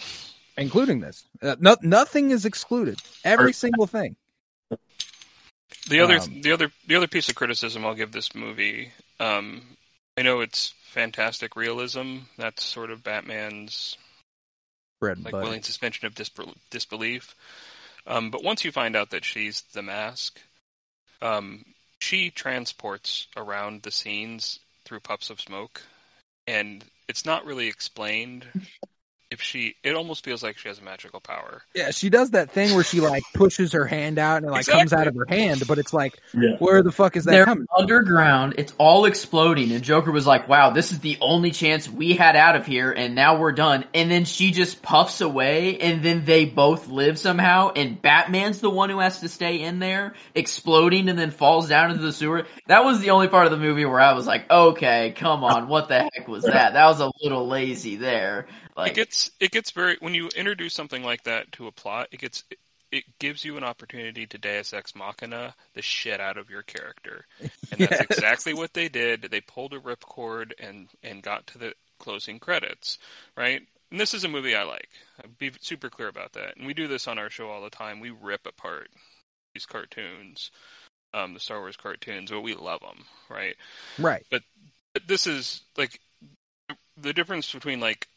including 0.59 1.01
this. 1.01 1.25
Uh, 1.43 1.57
no, 1.59 1.77
nothing 1.83 2.31
is 2.31 2.45
excluded. 2.45 3.01
Every 3.25 3.47
Perfect. 3.47 3.59
single 3.59 3.87
thing. 3.87 4.17
The 5.89 6.01
other, 6.01 6.19
Um, 6.19 6.41
the 6.43 6.53
other, 6.53 6.71
the 6.87 6.97
other 6.97 7.07
piece 7.07 7.29
of 7.29 7.35
criticism 7.35 7.85
I'll 7.87 7.95
give 7.95 8.13
this 8.13 8.35
movie. 8.35 8.93
Um, 9.21 9.76
I 10.17 10.23
know 10.23 10.41
it's 10.41 10.73
fantastic 10.93 11.57
realism. 11.57 12.19
That's 12.39 12.65
sort 12.65 12.91
of 12.91 13.03
Batman's 13.03 13.97
bread 15.01 15.19
and 15.19 15.25
like 15.25 15.33
butter. 15.33 15.45
willing 15.45 15.63
suspension 15.63 16.07
of 16.07 16.15
disbel- 16.15 16.57
disbelief. 16.71 17.35
Um, 18.07 18.31
but 18.31 18.43
once 18.43 18.65
you 18.65 18.73
find 18.73 18.97
out 18.97 19.11
that 19.11 19.25
she's 19.25 19.63
the 19.75 19.83
mask, 19.83 20.41
um, 21.21 21.65
she 22.01 22.31
transports 22.31 23.27
around 23.37 23.83
the 23.83 23.91
scenes 23.91 24.61
through 24.85 25.01
puffs 25.01 25.29
of 25.29 25.41
smoke, 25.41 25.83
and 26.47 26.85
it's 27.09 27.27
not 27.27 27.45
really 27.45 27.67
explained 27.67 28.47
if 29.31 29.41
she. 29.43 29.75
It 29.83 29.95
almost 29.95 30.25
feels 30.25 30.43
like 30.43 30.57
she 30.59 30.69
has 30.69 30.79
a 30.79 30.83
magical 30.83 31.21
power. 31.21 31.63
Yeah, 31.75 31.91
she 31.91 32.11
does 32.11 32.31
that 32.31 32.51
thing 32.51 32.75
where 32.75 32.85
she 32.85 33.01
like 33.01 33.23
pushes 33.35 33.73
her 33.73 33.85
hand 33.87 34.19
out 34.19 34.39
and 34.39 34.47
it 34.47 34.51
like 34.51 34.67
comes 34.67 34.93
out 34.93 35.07
of 35.07 35.15
her 35.17 35.27
hand, 35.29 35.63
but 35.67 35.79
it's 35.79 35.93
like, 35.93 36.15
Yeah. 36.35 36.57
where 36.59 36.83
the 36.83 36.93
fuck 36.93 37.17
is 37.17 37.25
that 37.25 37.33
They're 37.33 37.45
coming? 37.45 37.67
underground. 37.77 38.55
It's 38.59 38.73
all 38.79 39.05
exploding, 39.05 39.73
and 39.73 39.83
Joker 39.83 40.13
was 40.13 40.27
like, 40.27 40.49
"Wow, 40.49 40.71
this 40.71 40.93
is 40.93 41.01
the 41.01 41.19
only 41.21 41.51
chance 41.51 41.89
we 41.89 42.15
had 42.15 42.37
out 42.37 42.57
of 42.57 42.67
here, 42.67 42.93
and 42.93 43.15
now 43.15 43.39
we're 43.39 43.53
done." 43.53 43.85
And 43.95 44.11
then 44.11 44.25
she 44.25 44.51
just 44.53 44.83
puffs 44.83 45.21
away, 45.21 45.79
and 45.79 46.03
then 46.03 46.25
they 46.25 46.45
both 46.45 46.89
live 46.89 47.19
somehow. 47.19 47.73
And 47.75 48.01
Batman's 48.01 48.61
the 48.61 48.71
one 48.71 48.91
who 48.91 48.99
has 49.01 49.21
to 49.21 49.29
stay 49.29 49.61
in 49.63 49.79
there, 49.79 50.15
exploding, 50.35 51.09
and 51.09 51.19
then 51.19 51.31
falls 51.31 51.69
down 51.69 51.91
into 51.91 52.03
the 52.03 52.13
sewer. 52.13 52.47
That 52.69 52.85
was 52.85 53.01
the 53.01 53.11
only 53.11 53.29
part 53.29 53.47
of 53.47 53.53
the 53.53 53.59
movie 53.59 53.85
where 53.85 54.01
I 54.01 54.13
was 54.13 54.27
like, 54.27 54.51
"Okay, 54.51 55.13
come 55.17 55.43
on, 55.43 55.69
what 55.69 55.89
the 55.89 55.99
heck 56.15 56.29
was 56.29 56.45
that?" 56.45 56.75
That 56.75 56.87
was 56.87 57.01
a 57.01 57.11
little 57.23 57.49
lazy 57.49 57.97
there. 57.97 58.47
Like, 58.77 58.93
it 58.93 58.95
gets 58.95 59.31
it 59.41 59.51
gets 59.51 59.71
very 59.71 59.97
when 60.01 60.15
you 60.15 60.29
introduce 60.37 60.75
something 60.75 61.03
like 61.03 61.25
that 61.25 61.53
to 61.53 61.67
a 61.67 61.73
plot, 61.73 62.09
it 62.13 62.21
gets 62.21 62.45
it 62.93 63.05
gives 63.19 63.45
you 63.45 63.57
an 63.57 63.65
opportunity 63.65 64.27
to 64.27 64.39
Deus 64.39 64.73
Ex 64.73 64.95
Machina 64.95 65.55
the 65.75 65.83
shit 65.83 66.21
out 66.21 66.39
of 66.39 66.51
your 66.51 66.63
character, 66.63 67.27
and 67.73 67.81
that's 67.81 68.01
Yes. 68.01 68.01
exactly 68.01 68.55
what 68.55 68.75
they 68.75 68.89
did. 68.89 69.23
They 69.31 69.41
pulled 69.41 69.73
a 69.73 69.81
ripcord 69.81 70.53
and 70.61 70.89
and 71.03 71.23
got 71.23 71.47
to 71.49 71.59
the 71.59 71.75
closing 71.99 72.39
credits, 72.39 72.99
right? 73.37 73.63
And 73.91 74.01
this 74.01 74.15
is 74.15 74.25
a 74.25 74.29
movie 74.29 74.55
I 74.55 74.65
like. 74.65 74.89
I'll 75.23 75.31
be 75.39 75.53
super 75.61 75.89
clear 75.91 76.09
about 76.09 76.33
that. 76.35 76.57
And 76.57 76.67
we 76.67 76.75
do 76.75 76.89
this 76.89 77.07
on 77.09 77.19
our 77.19 77.31
show 77.31 77.49
all 77.49 77.63
the 77.63 77.71
time. 77.71 78.01
We 78.01 78.11
rip 78.11 78.47
apart 78.47 78.89
these 79.55 79.67
cartoons, 79.67 80.51
um, 81.15 81.35
the 81.35 81.41
Star 81.41 81.61
Wars 81.61 81.77
cartoons, 81.77 82.31
but 82.31 82.41
we 82.43 82.55
love 82.55 82.81
them, 82.81 83.05
right? 83.31 83.57
Right. 83.99 84.27
But 84.31 84.43
this 85.07 85.27
is 85.27 85.63
like 85.77 86.01
the 86.97 87.13
difference 87.13 87.53
between 87.53 87.81
like 87.81 88.09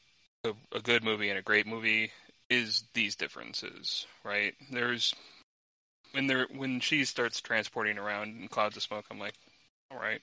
a, 0.43 0.53
a 0.73 0.79
good 0.81 1.03
movie 1.03 1.29
and 1.29 1.39
a 1.39 1.43
great 1.43 1.67
movie 1.67 2.11
is 2.49 2.83
these 2.93 3.15
differences, 3.15 4.07
right? 4.23 4.53
There's 4.71 5.13
when 6.11 6.27
there 6.27 6.47
when 6.55 6.79
she 6.79 7.05
starts 7.05 7.41
transporting 7.41 7.97
around 7.97 8.41
in 8.41 8.47
clouds 8.47 8.77
of 8.77 8.83
smoke, 8.83 9.05
I'm 9.11 9.19
like, 9.19 9.35
all 9.91 9.99
right, 9.99 10.21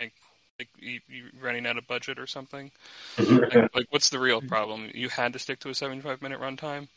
like 0.00 0.12
like 0.58 0.68
you, 0.78 1.00
you 1.08 1.24
running 1.40 1.66
out 1.66 1.78
of 1.78 1.86
budget 1.86 2.18
or 2.18 2.26
something. 2.26 2.70
Like, 3.18 3.74
like 3.74 3.86
what's 3.90 4.10
the 4.10 4.18
real 4.18 4.40
problem? 4.40 4.90
You 4.92 5.08
had 5.08 5.32
to 5.32 5.38
stick 5.38 5.60
to 5.60 5.70
a 5.70 5.74
75 5.74 6.22
minute 6.22 6.40
runtime. 6.40 6.88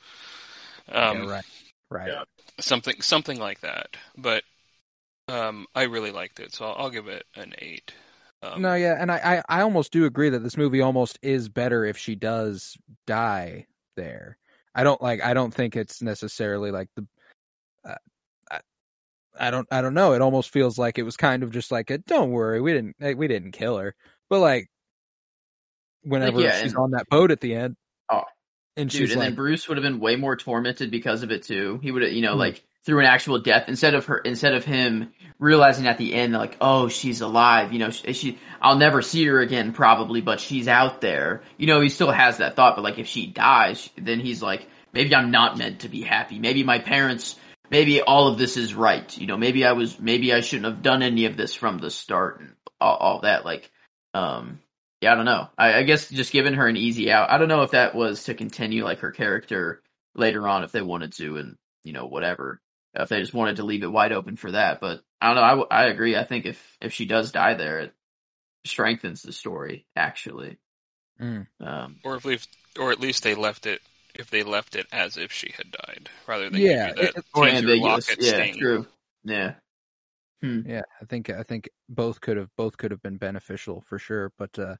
Um, 0.92 1.24
yeah, 1.24 1.30
right. 1.30 1.46
Right. 1.90 2.08
yeah. 2.08 2.24
something 2.60 3.02
something 3.02 3.40
like 3.40 3.62
that. 3.62 3.96
But 4.18 4.44
um, 5.28 5.68
I 5.76 5.84
really 5.84 6.12
liked 6.12 6.40
it, 6.40 6.54
so 6.54 6.66
I'll, 6.66 6.86
I'll 6.86 6.90
give 6.90 7.08
it 7.08 7.26
an 7.36 7.54
eight. 7.60 7.94
Um, 8.44 8.62
No, 8.62 8.74
yeah, 8.76 8.96
and 9.00 9.12
I, 9.12 9.44
I, 9.50 9.60
I 9.60 9.62
almost 9.62 9.92
do 9.92 10.06
agree 10.06 10.30
that 10.30 10.40
this 10.40 10.58
movie 10.58 10.82
almost 10.82 11.20
is 11.22 11.48
better 11.50 11.86
if 11.86 11.98
she 11.98 12.16
does 12.16 12.78
die 13.08 13.68
there. 13.96 14.38
I 14.74 14.84
don't 14.84 15.02
like. 15.02 15.22
I 15.24 15.34
don't 15.34 15.54
think 15.54 15.76
it's 15.76 16.02
necessarily 16.02 16.72
like 16.72 16.88
the. 16.96 17.06
Uh, 17.84 17.96
I, 18.50 18.60
I 19.40 19.52
don't. 19.52 19.68
I 19.72 19.82
don't 19.82 19.94
know. 19.94 20.14
It 20.14 20.22
almost 20.22 20.50
feels 20.52 20.78
like 20.78 20.98
it 20.98 21.04
was 21.04 21.18
kind 21.18 21.44
of 21.44 21.52
just 21.52 21.72
like 21.72 21.90
a. 21.92 21.98
Don't 22.00 22.32
worry, 22.32 22.62
we 22.62 22.72
didn't. 22.74 22.96
like, 23.00 23.18
We 23.18 23.28
didn't 23.28 23.52
kill 23.52 23.78
her, 23.78 23.94
but 24.30 24.40
like, 24.40 24.70
whenever 26.04 26.40
yeah, 26.42 26.62
she's 26.62 26.72
and- 26.72 26.80
on 26.80 26.92
that 26.92 27.10
boat 27.10 27.32
at 27.32 27.42
the 27.42 27.54
end. 27.56 27.76
Oh, 28.10 28.24
and 28.78 28.90
Dude, 28.90 29.12
and 29.12 29.20
like, 29.20 29.28
then 29.30 29.36
Bruce 29.36 29.68
would 29.68 29.78
have 29.78 29.84
been 29.84 30.00
way 30.00 30.16
more 30.16 30.36
tormented 30.36 30.90
because 30.92 31.24
of 31.24 31.32
it 31.32 31.44
too. 31.44 31.80
He 31.84 31.92
would 31.92 32.02
have, 32.04 32.14
you 32.14 32.22
know, 32.22 32.34
Hmm. 32.34 32.40
like 32.40 32.64
through 32.86 33.00
an 33.00 33.06
actual 33.06 33.40
death 33.40 33.66
instead 33.68 33.94
of 33.94 34.06
her, 34.06 34.18
instead 34.18 34.54
of 34.54 34.66
him 34.66 35.12
realizing 35.40 35.88
at 35.88 35.98
the 35.98 36.14
end, 36.14 36.34
like, 36.34 36.58
oh, 36.62 36.88
she's 36.88 37.22
alive. 37.22 37.74
You 37.74 37.80
know, 37.80 37.90
she, 37.92 38.14
she, 38.14 38.40
I'll 38.62 38.78
never 38.78 39.02
see 39.02 39.26
her 39.26 39.40
again, 39.40 39.72
probably, 39.72 40.22
but 40.22 40.40
she's 40.40 40.68
out 40.68 41.02
there. 41.02 41.42
You 41.58 41.68
know, 41.68 41.82
he 41.82 41.90
still 41.90 42.12
has 42.12 42.38
that 42.38 42.56
thought, 42.56 42.76
but 42.76 42.84
like, 42.84 42.98
if 42.98 43.08
she 43.08 43.28
dies, 43.28 43.90
then 43.98 44.20
he's 44.20 44.42
like, 44.42 44.68
maybe 44.94 45.14
I'm 45.14 45.32
not 45.32 45.58
meant 45.58 45.82
to 45.82 45.90
be 45.90 46.02
happy. 46.02 46.40
Maybe 46.40 46.64
my 46.64 46.80
parents, 46.80 47.36
maybe 47.70 48.02
all 48.02 48.28
of 48.28 48.38
this 48.38 48.58
is 48.58 48.74
right. 48.74 49.16
You 49.16 49.28
know, 49.28 49.38
maybe 49.38 49.66
I 49.66 49.74
was, 49.74 50.00
maybe 50.00 50.34
I 50.34 50.42
shouldn't 50.42 50.74
have 50.74 50.82
done 50.82 51.04
any 51.04 51.26
of 51.26 51.38
this 51.38 51.54
from 51.54 51.78
the 51.78 51.92
start 51.92 52.40
and 52.40 52.56
all, 52.80 52.96
all 52.96 53.20
that. 53.22 53.46
Like, 53.46 53.70
um, 54.14 54.60
yeah, 55.02 55.14
I 55.14 55.16
don't 55.16 55.26
know. 55.26 55.50
I, 55.58 55.74
I 55.74 55.84
guess 55.84 56.10
just 56.10 56.32
giving 56.32 56.54
her 56.54 56.68
an 56.68 56.78
easy 56.78 57.12
out. 57.12 57.30
I 57.30 57.38
don't 57.38 57.48
know 57.48 57.64
if 57.64 57.72
that 57.72 57.96
was 57.96 58.26
to 58.26 58.36
continue 58.36 58.84
like 58.84 59.00
her 59.00 59.12
character 59.12 59.82
later 60.16 60.48
on, 60.48 60.64
if 60.64 60.72
they 60.72 60.82
wanted 60.82 61.14
to, 61.14 61.38
and 61.38 61.56
you 61.84 61.94
know 61.94 62.06
whatever. 62.06 62.60
If 62.94 63.10
they 63.10 63.20
just 63.22 63.34
wanted 63.34 63.58
to 63.58 63.64
leave 63.64 63.84
it 63.84 63.92
wide 63.92 64.12
open 64.12 64.36
for 64.36 64.52
that, 64.52 64.82
but 64.82 65.02
I 65.22 65.28
don't 65.28 65.36
know. 65.36 65.42
I, 65.44 65.50
w- 65.50 65.68
I 65.72 65.86
agree. 65.86 66.18
I 66.18 66.26
think 66.26 66.46
if 66.46 66.78
if 66.82 66.94
she 66.94 67.06
does 67.06 67.32
die 67.32 67.54
there, 67.54 67.80
it 67.80 67.94
strengthens 68.66 69.22
the 69.22 69.32
story 69.32 69.86
actually. 69.96 70.58
Mm. 71.20 71.48
Um, 71.62 72.00
or 72.04 72.16
if 72.16 72.26
least, 72.26 72.50
or 72.80 72.92
at 72.92 73.00
least 73.00 73.24
they 73.24 73.36
left 73.36 73.66
it 73.66 73.82
if 74.16 74.30
they 74.30 74.44
left 74.44 74.76
it 74.76 74.88
as 74.92 75.16
if 75.16 75.32
she 75.32 75.54
had 75.56 75.72
died, 75.72 76.10
rather 76.28 76.50
than 76.50 76.60
Yeah, 76.60 76.90
you 76.90 76.96
that 76.96 77.18
it- 77.18 77.26
or 77.34 77.48
ambiguous. 77.48 78.10
Yeah, 78.20 78.44
sting. 78.44 78.58
true. 78.60 78.88
Yeah. 79.24 79.54
Yeah, 80.44 80.82
I 81.00 81.06
think 81.06 81.30
I 81.30 81.44
think 81.44 81.70
both 81.88 82.20
could 82.20 82.36
have 82.36 82.50
both 82.58 82.76
could 82.76 82.90
have 82.92 83.02
been 83.02 83.18
beneficial 83.18 83.82
for 83.82 84.00
sure. 84.00 84.32
But 84.38 84.58
uh 84.58 84.76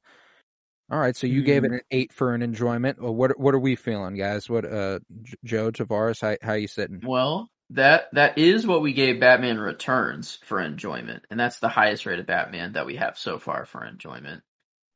all 0.90 0.98
right, 0.98 1.16
so 1.16 1.26
you 1.28 1.42
gave 1.42 1.62
it 1.64 1.70
Mhm. 1.70 1.74
an 1.74 1.80
eight 1.92 2.12
for 2.12 2.34
an 2.34 2.42
enjoyment. 2.42 3.00
Well, 3.00 3.14
what 3.14 3.38
what 3.38 3.54
are 3.54 3.60
we 3.60 3.76
feeling, 3.76 4.16
guys? 4.16 4.50
What 4.50 4.64
uh 4.64 4.98
J- 5.22 5.36
Joe 5.44 5.70
Tavares, 5.70 6.20
how 6.20 6.36
how 6.44 6.54
you 6.54 6.66
sitting? 6.66 7.00
Well, 7.04 7.48
that 7.72 8.08
that 8.12 8.38
is 8.38 8.66
what 8.66 8.82
we 8.82 8.92
gave 8.92 9.20
Batman 9.20 9.58
Returns 9.58 10.38
for 10.44 10.60
enjoyment, 10.60 11.24
and 11.30 11.38
that's 11.38 11.58
the 11.58 11.68
highest 11.68 12.06
rated 12.06 12.26
Batman 12.26 12.72
that 12.72 12.86
we 12.86 12.96
have 12.96 13.18
so 13.18 13.38
far 13.38 13.64
for 13.66 13.84
enjoyment. 13.84 14.42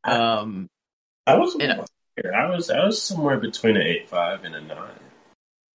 Um, 0.05 0.69
I 1.27 1.37
was 1.37 1.55
And- 1.57 1.85
I 2.35 2.49
was 2.49 2.71
I 2.71 2.85
was 2.85 3.03
somewhere 3.03 3.37
between 3.39 3.77
an 3.77 3.83
eight 3.83 4.09
five 4.09 4.45
and 4.45 4.55
a 4.55 4.61
nine. 4.63 5.01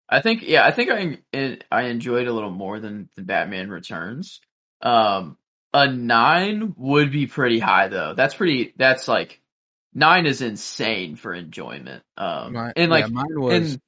I 0.09 0.21
think 0.21 0.41
yeah, 0.43 0.65
I 0.65 0.71
think 0.71 0.89
I 1.33 1.59
I 1.71 1.83
enjoyed 1.83 2.27
a 2.27 2.33
little 2.33 2.49
more 2.51 2.79
than 2.79 3.09
the 3.15 3.21
Batman 3.21 3.69
Returns. 3.69 4.41
Um, 4.81 5.37
a 5.73 5.87
nine 5.87 6.73
would 6.77 7.11
be 7.11 7.27
pretty 7.27 7.59
high 7.59 7.87
though. 7.89 8.13
That's 8.15 8.33
pretty. 8.33 8.73
That's 8.75 9.07
like 9.07 9.39
nine 9.93 10.25
is 10.25 10.41
insane 10.41 11.15
for 11.15 11.33
enjoyment. 11.33 12.03
Um, 12.17 12.53
My- 12.53 12.73
and 12.75 12.89
like 12.89 13.05
yeah, 13.05 13.13
mine 13.13 13.39
was 13.39 13.73
and 13.73 13.81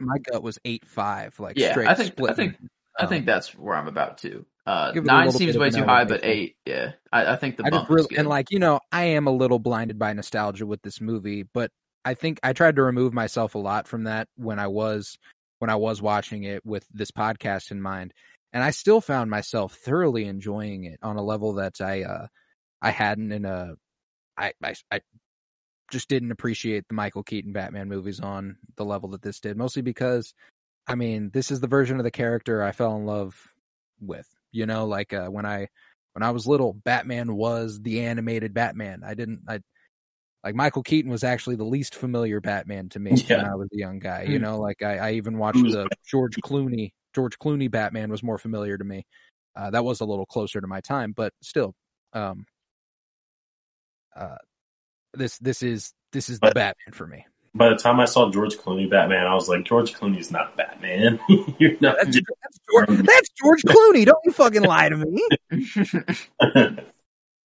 my 0.00 0.18
gut 0.18 0.42
was 0.42 0.58
eight 0.64 0.84
five, 0.86 1.38
like 1.40 1.58
Yeah, 1.58 1.72
straight 1.72 1.88
I 1.88 1.94
think- 1.94 2.08
I 2.10 2.12
split. 2.12 2.36
think- 2.36 2.56
I 3.00 3.06
think 3.06 3.26
that's 3.26 3.54
where 3.54 3.76
I'm 3.76 3.86
about 3.86 4.18
to. 4.18 4.44
Uh, 4.66 4.90
Give 4.90 5.04
it 5.04 5.06
a 5.06 5.12
nine 5.12 5.30
seems 5.30 5.56
way 5.56 5.70
too 5.70 5.84
high, 5.84 6.04
but 6.04 6.24
eight, 6.24 6.56
yeah, 6.66 6.92
I, 7.12 7.34
I 7.34 7.36
think 7.36 7.56
the 7.56 7.64
I 7.64 7.70
bump 7.70 7.88
really 7.88 8.16
and 8.16 8.26
like 8.28 8.50
you 8.50 8.58
know 8.58 8.80
I 8.90 9.04
am 9.04 9.28
a 9.28 9.30
little 9.30 9.60
blinded 9.60 10.00
by 10.00 10.12
nostalgia 10.14 10.66
with 10.66 10.82
this 10.82 11.00
movie, 11.00 11.44
but 11.44 11.70
I 12.04 12.14
think 12.14 12.40
I 12.42 12.52
tried 12.52 12.74
to 12.76 12.82
remove 12.82 13.14
myself 13.14 13.54
a 13.54 13.58
lot 13.58 13.86
from 13.86 14.04
that 14.04 14.26
when 14.36 14.58
I 14.58 14.66
was 14.66 15.16
when 15.60 15.70
I 15.70 15.76
was 15.76 16.02
watching 16.02 16.42
it 16.42 16.66
with 16.66 16.84
this 16.92 17.12
podcast 17.12 17.70
in 17.70 17.80
mind, 17.80 18.12
and 18.52 18.64
I 18.64 18.70
still 18.70 19.00
found 19.00 19.30
myself 19.30 19.74
thoroughly 19.74 20.24
enjoying 20.26 20.82
it 20.84 20.98
on 21.00 21.16
a 21.16 21.22
level 21.22 21.52
that 21.54 21.80
I 21.80 22.02
uh 22.02 22.26
I 22.82 22.90
hadn't 22.90 23.30
in 23.30 23.44
a 23.44 23.74
I 24.36 24.52
I, 24.62 24.74
I 24.90 25.00
just 25.90 26.08
didn't 26.08 26.32
appreciate 26.32 26.86
the 26.88 26.94
Michael 26.94 27.22
Keaton 27.22 27.52
Batman 27.52 27.88
movies 27.88 28.20
on 28.20 28.58
the 28.76 28.84
level 28.84 29.10
that 29.10 29.22
this 29.22 29.40
did, 29.40 29.56
mostly 29.56 29.82
because 29.82 30.34
I 30.86 30.94
mean 30.94 31.30
this 31.32 31.50
is 31.50 31.60
the 31.60 31.66
version 31.68 31.98
of 31.98 32.04
the 32.04 32.10
character 32.10 32.62
I 32.62 32.72
fell 32.72 32.96
in 32.96 33.06
love 33.06 33.36
with. 34.00 34.28
You 34.52 34.66
know, 34.66 34.86
like 34.86 35.12
uh, 35.12 35.28
when 35.28 35.46
I 35.46 35.68
when 36.14 36.22
I 36.22 36.30
was 36.30 36.46
little, 36.46 36.74
Batman 36.74 37.36
was 37.36 37.80
the 37.82 38.00
animated 38.02 38.54
Batman. 38.54 39.02
I 39.04 39.14
didn't 39.14 39.42
I 39.48 39.60
like 40.44 40.54
Michael 40.54 40.82
Keaton 40.82 41.10
was 41.10 41.24
actually 41.24 41.56
the 41.56 41.64
least 41.64 41.94
familiar 41.94 42.40
Batman 42.40 42.88
to 42.90 42.98
me 43.00 43.24
when 43.28 43.44
I 43.44 43.54
was 43.56 43.68
a 43.72 43.78
young 43.78 43.98
guy. 43.98 44.24
You 44.24 44.38
Hmm. 44.38 44.42
know, 44.42 44.58
like 44.60 44.82
I, 44.82 44.98
I 44.98 45.12
even 45.12 45.38
watched 45.38 45.68
the 45.68 45.90
George 46.06 46.40
Clooney 46.40 46.92
George 47.14 47.38
Clooney 47.38 47.70
Batman 47.70 48.10
was 48.10 48.22
more 48.22 48.38
familiar 48.38 48.78
to 48.78 48.84
me. 48.84 49.04
Uh, 49.56 49.70
that 49.70 49.84
was 49.84 50.00
a 50.00 50.04
little 50.04 50.26
closer 50.26 50.60
to 50.60 50.66
my 50.66 50.80
time, 50.80 51.12
but 51.16 51.32
still, 51.42 51.74
um, 52.12 52.46
uh, 54.16 54.36
this 55.18 55.38
this 55.38 55.62
is 55.62 55.92
this 56.12 56.28
is 56.28 56.38
the 56.40 56.46
But- 56.48 56.54
Batman 56.54 56.92
for 56.92 57.06
me. 57.06 57.24
By 57.54 57.70
the 57.70 57.76
time 57.76 57.98
I 57.98 58.04
saw 58.04 58.30
George 58.30 58.56
Clooney 58.56 58.88
Batman, 58.88 59.26
I 59.26 59.34
was 59.34 59.48
like, 59.48 59.64
George 59.64 59.92
Clooney's 59.94 60.30
not 60.30 60.54
Batman. 60.56 61.18
You're 61.58 61.72
not. 61.80 61.96
That's, 61.96 62.14
that's, 62.14 62.58
George, 62.70 62.88
that's 62.88 63.28
George 63.30 63.62
Clooney. 63.62 64.04
Don't 64.04 64.18
you 64.24 64.32
fucking 64.32 64.62
lie 64.62 64.90
to 64.90 64.96
me. 64.96 65.26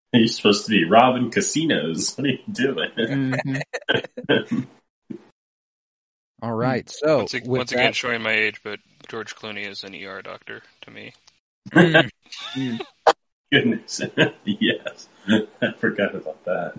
You're 0.14 0.28
supposed 0.28 0.66
to 0.66 0.72
be 0.72 0.84
robbing 0.88 1.32
casinos. 1.32 2.16
What 2.16 2.28
are 2.28 2.32
you 2.32 2.40
doing? 2.52 2.90
Mhm. 2.98 4.68
All 6.42 6.54
right, 6.54 6.88
so 6.90 7.20
once, 7.20 7.34
ag- 7.34 7.48
with 7.48 7.58
once 7.60 7.72
again, 7.72 7.86
that- 7.86 7.96
showing 7.96 8.22
my 8.22 8.34
age, 8.34 8.60
but 8.64 8.80
George 9.08 9.34
Clooney 9.36 9.66
is 9.68 9.84
an 9.86 9.96
ER 9.96 10.22
doctor 10.22 10.62
to 10.82 10.92
me. 10.92 11.14
Mm. 11.72 12.10
Goodness, 13.52 14.02
yes, 14.46 15.08
I 15.30 15.72
forgot 15.80 16.14
about 16.14 16.44
that. 16.44 16.74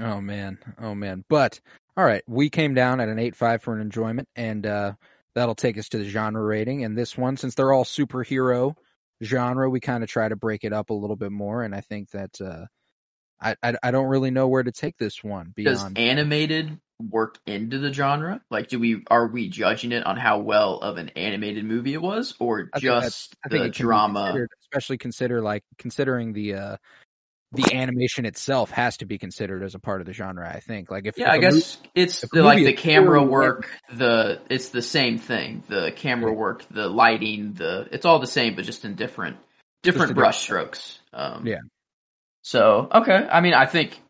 Oh 0.00 0.20
man, 0.20 0.58
oh 0.80 0.94
man. 0.94 1.24
But 1.28 1.60
all 1.96 2.04
right, 2.04 2.22
we 2.26 2.50
came 2.50 2.74
down 2.74 3.00
at 3.00 3.08
an 3.08 3.18
eight 3.18 3.36
five 3.36 3.62
for 3.62 3.74
an 3.74 3.80
enjoyment, 3.80 4.28
and 4.36 4.66
uh, 4.66 4.92
that'll 5.34 5.54
take 5.54 5.78
us 5.78 5.88
to 5.90 5.98
the 5.98 6.08
genre 6.08 6.42
rating. 6.42 6.84
And 6.84 6.96
this 6.96 7.16
one, 7.16 7.36
since 7.36 7.54
they're 7.54 7.72
all 7.72 7.84
superhero 7.84 8.74
genre, 9.22 9.70
we 9.70 9.80
kind 9.80 10.02
of 10.02 10.10
try 10.10 10.28
to 10.28 10.36
break 10.36 10.64
it 10.64 10.72
up 10.72 10.90
a 10.90 10.94
little 10.94 11.16
bit 11.16 11.32
more. 11.32 11.62
And 11.62 11.74
I 11.74 11.80
think 11.80 12.10
that 12.10 12.40
uh, 12.40 12.66
I, 13.40 13.56
I 13.62 13.76
I 13.82 13.90
don't 13.90 14.08
really 14.08 14.30
know 14.30 14.48
where 14.48 14.62
to 14.62 14.72
take 14.72 14.98
this 14.98 15.24
one 15.24 15.54
Does 15.56 15.80
beyond. 15.80 15.98
animated 15.98 16.78
work 16.98 17.38
into 17.46 17.78
the 17.78 17.92
genre? 17.92 18.42
Like, 18.50 18.68
do 18.68 18.78
we 18.78 19.02
are 19.10 19.26
we 19.26 19.48
judging 19.48 19.92
it 19.92 20.04
on 20.04 20.16
how 20.16 20.38
well 20.38 20.78
of 20.78 20.98
an 20.98 21.10
animated 21.10 21.64
movie 21.64 21.94
it 21.94 22.02
was, 22.02 22.34
or 22.38 22.70
I 22.72 22.78
just 22.78 23.34
I 23.44 23.48
the 23.48 23.68
drama? 23.70 24.46
especially 24.62 24.98
consider 24.98 25.40
like 25.40 25.64
considering 25.78 26.32
the 26.32 26.54
uh, 26.54 26.76
the 27.52 27.74
animation 27.74 28.26
itself 28.26 28.70
has 28.72 28.96
to 28.98 29.06
be 29.06 29.18
considered 29.18 29.62
as 29.62 29.74
a 29.74 29.78
part 29.78 30.00
of 30.00 30.06
the 30.06 30.12
genre. 30.12 30.48
I 30.48 30.60
think 30.60 30.90
like 30.90 31.06
if 31.06 31.16
Yeah, 31.16 31.26
if 31.26 31.30
I 31.30 31.36
a 31.36 31.40
movie- 31.40 31.56
guess 31.60 31.78
it's 31.94 32.20
the, 32.32 32.42
like 32.42 32.64
the 32.64 32.72
camera 32.72 33.18
poorly 33.20 33.30
work, 33.30 33.70
the 33.92 34.40
it's 34.50 34.70
the 34.70 34.82
same 34.82 35.18
thing. 35.18 35.62
The 35.68 35.92
camera 35.94 36.32
work, 36.32 36.64
the 36.70 36.88
lighting, 36.88 37.52
the 37.54 37.88
it's 37.92 38.04
all 38.04 38.18
the 38.18 38.26
same, 38.26 38.56
but 38.56 38.64
just 38.64 38.84
in 38.84 38.94
different 38.94 39.36
different 39.82 40.14
brush 40.14 40.40
strokes. 40.42 40.98
Um, 41.12 41.46
Yeah. 41.46 41.60
So 42.42 42.88
okay, 42.92 43.26
I 43.30 43.40
mean, 43.40 43.54
I 43.54 43.66
think 43.66 44.00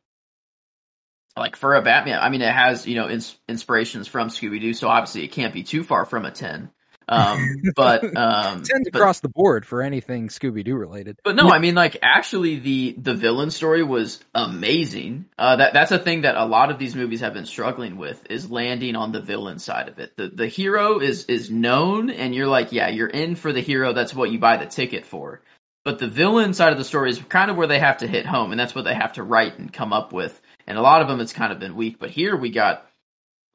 like 1.37 1.57
for 1.57 1.75
a 1.75 1.83
Batman, 1.83 2.19
I 2.21 2.31
mean, 2.31 2.41
it 2.43 2.53
has 2.53 2.87
you 2.87 2.95
know 2.95 3.09
ins- 3.09 3.37
inspirations 3.49 4.09
from 4.09 4.29
Scooby 4.29 4.61
Doo, 4.61 4.73
so 4.75 4.89
obviously 4.89 5.25
it 5.25 5.29
can't 5.33 5.53
be 5.53 5.63
too 5.63 5.85
far 5.85 6.05
from 6.07 6.25
a 6.25 6.31
ten. 6.31 6.71
Um, 7.09 7.63
but 7.77 8.05
um, 8.17 8.63
tends 8.63 8.89
but- 8.91 8.99
across 8.99 9.21
the 9.21 9.29
board 9.29 9.65
for 9.65 9.83
anything 9.83 10.29
Scooby 10.29 10.65
Doo 10.65 10.77
related. 10.77 11.19
but 11.25 11.37
no, 11.37 11.49
I 11.49 11.59
mean, 11.59 11.75
like 11.75 11.99
actually, 12.03 12.59
the 12.59 12.97
the 12.99 13.15
villain 13.15 13.51
story 13.51 13.83
was 13.83 14.23
amazing. 14.35 15.27
Uh, 15.39 15.57
that 15.57 15.73
that's 15.73 15.93
a 15.93 15.99
thing 15.99 16.23
that 16.23 16.37
a 16.37 16.45
lot 16.45 16.71
of 16.71 16.79
these 16.79 16.95
movies 16.97 17.21
have 17.21 17.35
been 17.35 17.47
struggling 17.47 17.97
with 17.97 18.25
is 18.31 18.51
landing 18.51 18.97
on 18.97 19.13
the 19.13 19.21
villain 19.21 19.59
side 19.59 19.89
of 19.89 19.99
it. 19.99 20.17
The 20.17 20.29
the 20.29 20.49
hero 20.49 20.99
is 20.99 21.27
is 21.27 21.51
known, 21.51 22.11
and 22.11 22.35
you're 22.35 22.49
like, 22.49 22.73
yeah, 22.73 22.89
you're 22.89 23.09
in 23.09 23.37
for 23.37 23.53
the 23.53 23.61
hero. 23.61 23.93
That's 23.93 24.15
what 24.15 24.31
you 24.31 24.39
buy 24.39 24.57
the 24.57 24.67
ticket 24.67 25.07
for. 25.07 25.43
But 25.85 26.01
the 26.01 26.09
villain 26.09 26.53
side 26.53 26.73
of 26.73 26.79
the 26.79 26.85
story 26.85 27.11
is 27.11 27.19
kind 27.21 27.49
of 27.49 27.57
where 27.57 27.69
they 27.69 27.79
have 27.79 27.99
to 27.99 28.09
hit 28.09 28.27
home, 28.27 28.51
and 28.51 28.59
that's 28.59 28.75
what 28.75 28.85
they 28.85 28.95
have 28.95 29.13
to 29.13 29.23
write 29.23 29.57
and 29.59 29.73
come 29.73 29.93
up 29.93 30.13
with. 30.13 30.41
And 30.67 30.77
a 30.77 30.83
lot 30.83 31.01
of 31.01 31.07
them, 31.07 31.21
it's 31.21 31.33
kind 31.33 31.53
of 31.53 31.61
been 31.61 31.77
weak. 31.77 32.01
But 32.01 32.11
here 32.11 32.35
we 32.35 32.51
got 32.51 32.85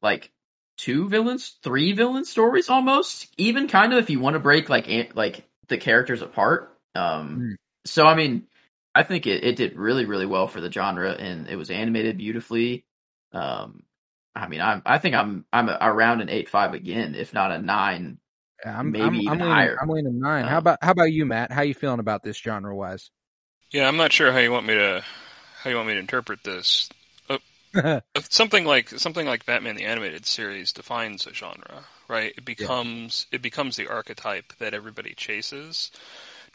like 0.00 0.30
two 0.82 1.08
villains, 1.08 1.56
three 1.62 1.92
villain 1.92 2.24
stories 2.24 2.68
almost. 2.68 3.28
Even 3.38 3.68
kind 3.68 3.92
of 3.92 3.98
if 4.00 4.10
you 4.10 4.20
want 4.20 4.34
to 4.34 4.40
break 4.40 4.68
like 4.68 4.88
like 5.14 5.44
the 5.68 5.78
characters 5.78 6.22
apart. 6.22 6.76
Um, 6.94 7.46
Mm. 7.52 7.56
so 7.86 8.06
I 8.06 8.14
mean, 8.14 8.46
I 8.94 9.02
think 9.04 9.26
it, 9.26 9.44
it 9.44 9.56
did 9.56 9.76
really 9.76 10.04
really 10.04 10.26
well 10.26 10.48
for 10.48 10.60
the 10.60 10.70
genre, 10.72 11.12
and 11.12 11.48
it 11.48 11.56
was 11.56 11.70
animated 11.70 12.18
beautifully. 12.18 12.84
Um, 13.32 13.84
I 14.34 14.48
mean, 14.48 14.60
I'm 14.60 14.82
I 14.84 14.98
think 14.98 15.14
I'm 15.14 15.44
I'm 15.52 15.68
around 15.70 16.20
an 16.20 16.28
eight 16.28 16.48
five 16.48 16.74
again, 16.74 17.14
if 17.14 17.32
not 17.32 17.52
a 17.52 17.58
nine. 17.60 18.18
Yeah, 18.64 18.78
I'm, 18.78 18.92
Maybe 18.92 18.98
I'm, 19.00 19.22
even 19.24 19.40
I'm 19.40 19.40
leaning, 19.40 19.48
higher. 19.48 19.78
I'm 19.80 19.88
leaning 19.88 20.20
nine. 20.20 20.46
how 20.46 20.58
Um, 20.58 20.58
about 20.58 20.78
how 20.82 20.90
about 20.92 21.12
you, 21.12 21.26
Matt? 21.26 21.52
How 21.52 21.62
you 21.62 21.74
feeling 21.74 22.00
about 22.00 22.22
this 22.22 22.36
genre 22.36 22.74
wise? 22.74 23.10
Yeah, 23.72 23.88
I'm 23.88 23.96
not 23.96 24.12
sure 24.12 24.32
how 24.32 24.38
you 24.38 24.52
want 24.52 24.66
me 24.66 24.74
to 24.74 25.04
how 25.62 25.70
you 25.70 25.76
want 25.76 25.88
me 25.88 25.94
to 25.94 26.00
interpret 26.00 26.44
this. 26.44 26.88
Something 28.28 28.66
like 28.66 28.90
something 28.90 29.26
like 29.26 29.46
Batman 29.46 29.76
the 29.76 29.84
animated 29.86 30.26
series 30.26 30.72
defines 30.72 31.26
a 31.26 31.32
genre, 31.32 31.84
right? 32.08 32.34
It 32.36 32.44
becomes 32.44 33.26
it 33.32 33.40
becomes 33.40 33.76
the 33.76 33.88
archetype 33.88 34.52
that 34.58 34.74
everybody 34.74 35.14
chases, 35.14 35.90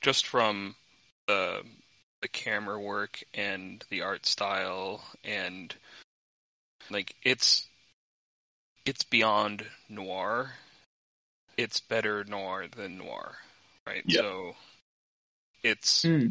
just 0.02 0.28
from 0.28 0.76
the 1.28 1.64
the 2.22 2.28
camera 2.28 2.80
work 2.80 3.24
and 3.34 3.84
the 3.90 4.02
art 4.02 4.26
style 4.26 5.04
and 5.24 5.76
like 6.92 7.16
it's 7.24 7.68
it's 8.86 9.04
beyond 9.04 9.66
noir. 9.90 10.54
It's 11.58 11.80
better 11.80 12.24
noir 12.24 12.68
than 12.68 12.98
noir, 12.98 13.38
right? 13.86 14.06
Yeah. 14.06 14.22
So 14.22 14.56
it's 15.64 16.08
Hmm. 16.08 16.28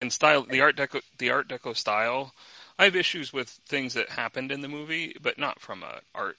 in 0.00 0.10
style 0.10 0.44
the 0.44 0.60
art 0.60 0.76
deco 0.76 1.02
the 1.18 1.30
art 1.30 1.48
deco 1.48 1.76
style 1.76 2.34
i 2.78 2.84
have 2.84 2.96
issues 2.96 3.32
with 3.32 3.48
things 3.66 3.94
that 3.94 4.08
happened 4.08 4.50
in 4.52 4.60
the 4.60 4.68
movie 4.68 5.16
but 5.22 5.38
not 5.38 5.60
from 5.60 5.82
a 5.82 6.00
art 6.14 6.36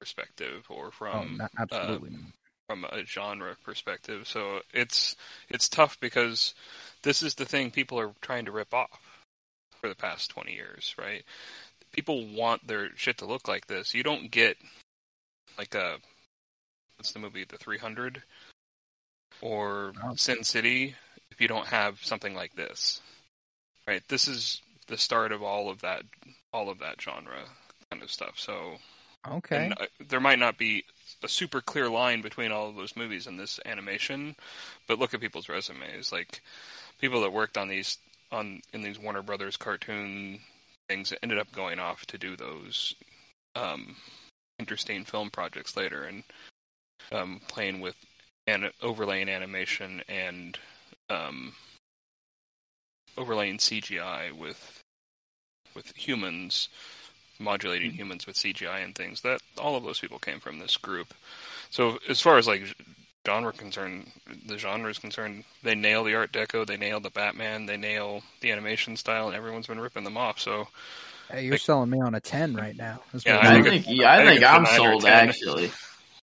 perspective 0.00 0.66
or 0.70 0.86
oh, 0.86 0.90
from 0.90 1.36
not, 1.36 1.50
uh, 1.58 1.62
absolutely. 1.62 2.10
not. 2.10 2.20
from 2.68 2.84
a 2.84 3.04
genre 3.04 3.54
perspective 3.64 4.26
so 4.26 4.60
it's 4.72 5.16
it's 5.48 5.68
tough 5.68 5.98
because 6.00 6.54
this 7.02 7.22
is 7.22 7.34
the 7.34 7.44
thing 7.44 7.70
people 7.70 7.98
are 7.98 8.12
trying 8.20 8.44
to 8.46 8.52
rip 8.52 8.72
off 8.72 9.00
for 9.80 9.88
the 9.88 9.94
past 9.94 10.30
20 10.30 10.52
years 10.52 10.94
right 10.98 11.24
people 11.92 12.26
want 12.34 12.66
their 12.66 12.88
shit 12.96 13.18
to 13.18 13.26
look 13.26 13.48
like 13.48 13.66
this 13.66 13.94
you 13.94 14.02
don't 14.02 14.30
get 14.30 14.56
like 15.58 15.74
a 15.74 15.96
what's 16.96 17.12
the 17.12 17.18
movie 17.18 17.44
the 17.44 17.56
300 17.58 18.22
or 19.42 19.92
Oh. 20.02 20.14
sin 20.16 20.44
city 20.44 20.94
if 21.30 21.40
you 21.40 21.48
don't 21.48 21.66
have 21.66 22.02
something 22.04 22.34
like 22.34 22.54
this 22.54 23.00
right 23.86 24.02
this 24.08 24.28
is 24.28 24.60
the 24.90 24.98
start 24.98 25.32
of 25.32 25.42
all 25.42 25.70
of 25.70 25.80
that 25.80 26.02
all 26.52 26.68
of 26.68 26.78
that 26.80 27.00
genre 27.00 27.44
kind 27.90 28.02
of 28.02 28.10
stuff 28.10 28.38
so 28.38 28.76
Okay. 29.28 29.64
and, 29.66 29.74
uh, 29.78 29.86
there 30.08 30.20
might 30.20 30.38
not 30.38 30.56
be 30.56 30.84
a 31.22 31.28
super 31.28 31.60
clear 31.60 31.88
line 31.88 32.22
between 32.22 32.52
all 32.52 32.68
of 32.68 32.76
those 32.76 32.96
movies 32.96 33.26
and 33.26 33.38
this 33.38 33.60
animation, 33.66 34.34
but 34.88 34.98
look 34.98 35.12
at 35.12 35.20
people's 35.20 35.48
resumes. 35.48 36.10
Like 36.10 36.42
people 37.00 37.20
that 37.22 37.32
worked 37.32 37.58
on 37.58 37.68
these 37.68 37.98
on 38.32 38.62
in 38.72 38.82
these 38.82 38.98
Warner 38.98 39.22
Brothers 39.22 39.56
cartoon 39.56 40.40
things 40.88 41.12
ended 41.22 41.38
up 41.38 41.52
going 41.52 41.78
off 41.78 42.06
to 42.06 42.18
do 42.18 42.36
those 42.36 42.94
um, 43.54 43.96
interesting 44.58 45.04
film 45.04 45.30
projects 45.30 45.76
later 45.76 46.04
and 46.04 46.24
um, 47.12 47.40
playing 47.48 47.80
with 47.80 47.96
and 48.46 48.70
overlaying 48.82 49.28
animation 49.28 50.02
and 50.08 50.58
um, 51.10 51.52
overlaying 53.16 53.58
CGI 53.58 54.32
with 54.32 54.82
with 55.74 55.92
humans 55.96 56.68
modulating 57.38 57.90
mm-hmm. 57.90 57.98
humans 57.98 58.26
with 58.26 58.36
CGI 58.36 58.84
and 58.84 58.94
things. 58.94 59.22
That 59.22 59.40
all 59.58 59.76
of 59.76 59.84
those 59.84 59.98
people 60.00 60.18
came 60.18 60.40
from 60.40 60.58
this 60.58 60.76
group. 60.76 61.14
So 61.70 61.98
as 62.08 62.20
far 62.20 62.36
as 62.38 62.46
like 62.46 62.62
genre 63.26 63.52
concerned, 63.52 64.10
the 64.46 64.58
genre 64.58 64.90
is 64.90 64.98
concerned, 64.98 65.44
they 65.62 65.74
nail 65.74 66.04
the 66.04 66.14
Art 66.14 66.32
Deco, 66.32 66.66
they 66.66 66.76
nail 66.76 67.00
the 67.00 67.10
Batman, 67.10 67.66
they 67.66 67.76
nail 67.76 68.22
the 68.40 68.50
animation 68.52 68.96
style, 68.96 69.26
and 69.28 69.36
everyone's 69.36 69.66
been 69.66 69.80
ripping 69.80 70.04
them 70.04 70.16
off. 70.16 70.38
So 70.40 70.68
Hey, 71.30 71.44
you're 71.46 71.58
selling 71.58 71.90
me 71.90 72.00
on 72.00 72.14
a 72.16 72.20
ten 72.20 72.54
right 72.54 72.76
now. 72.76 73.00
That's 73.12 73.24
Yeah, 73.24 73.36
I 73.36 73.40
I 73.40 73.52
I'm- 73.52 73.62
think 73.64 73.84
think, 73.84 73.98
yeah, 74.00 74.10
I 74.10 74.14
I 74.14 74.16
think 74.18 74.28
think 74.28 74.36
it's 74.42 74.44
a 74.44 74.48
I'm 74.50 74.66
sold 74.66 75.04
actually. 75.06 75.70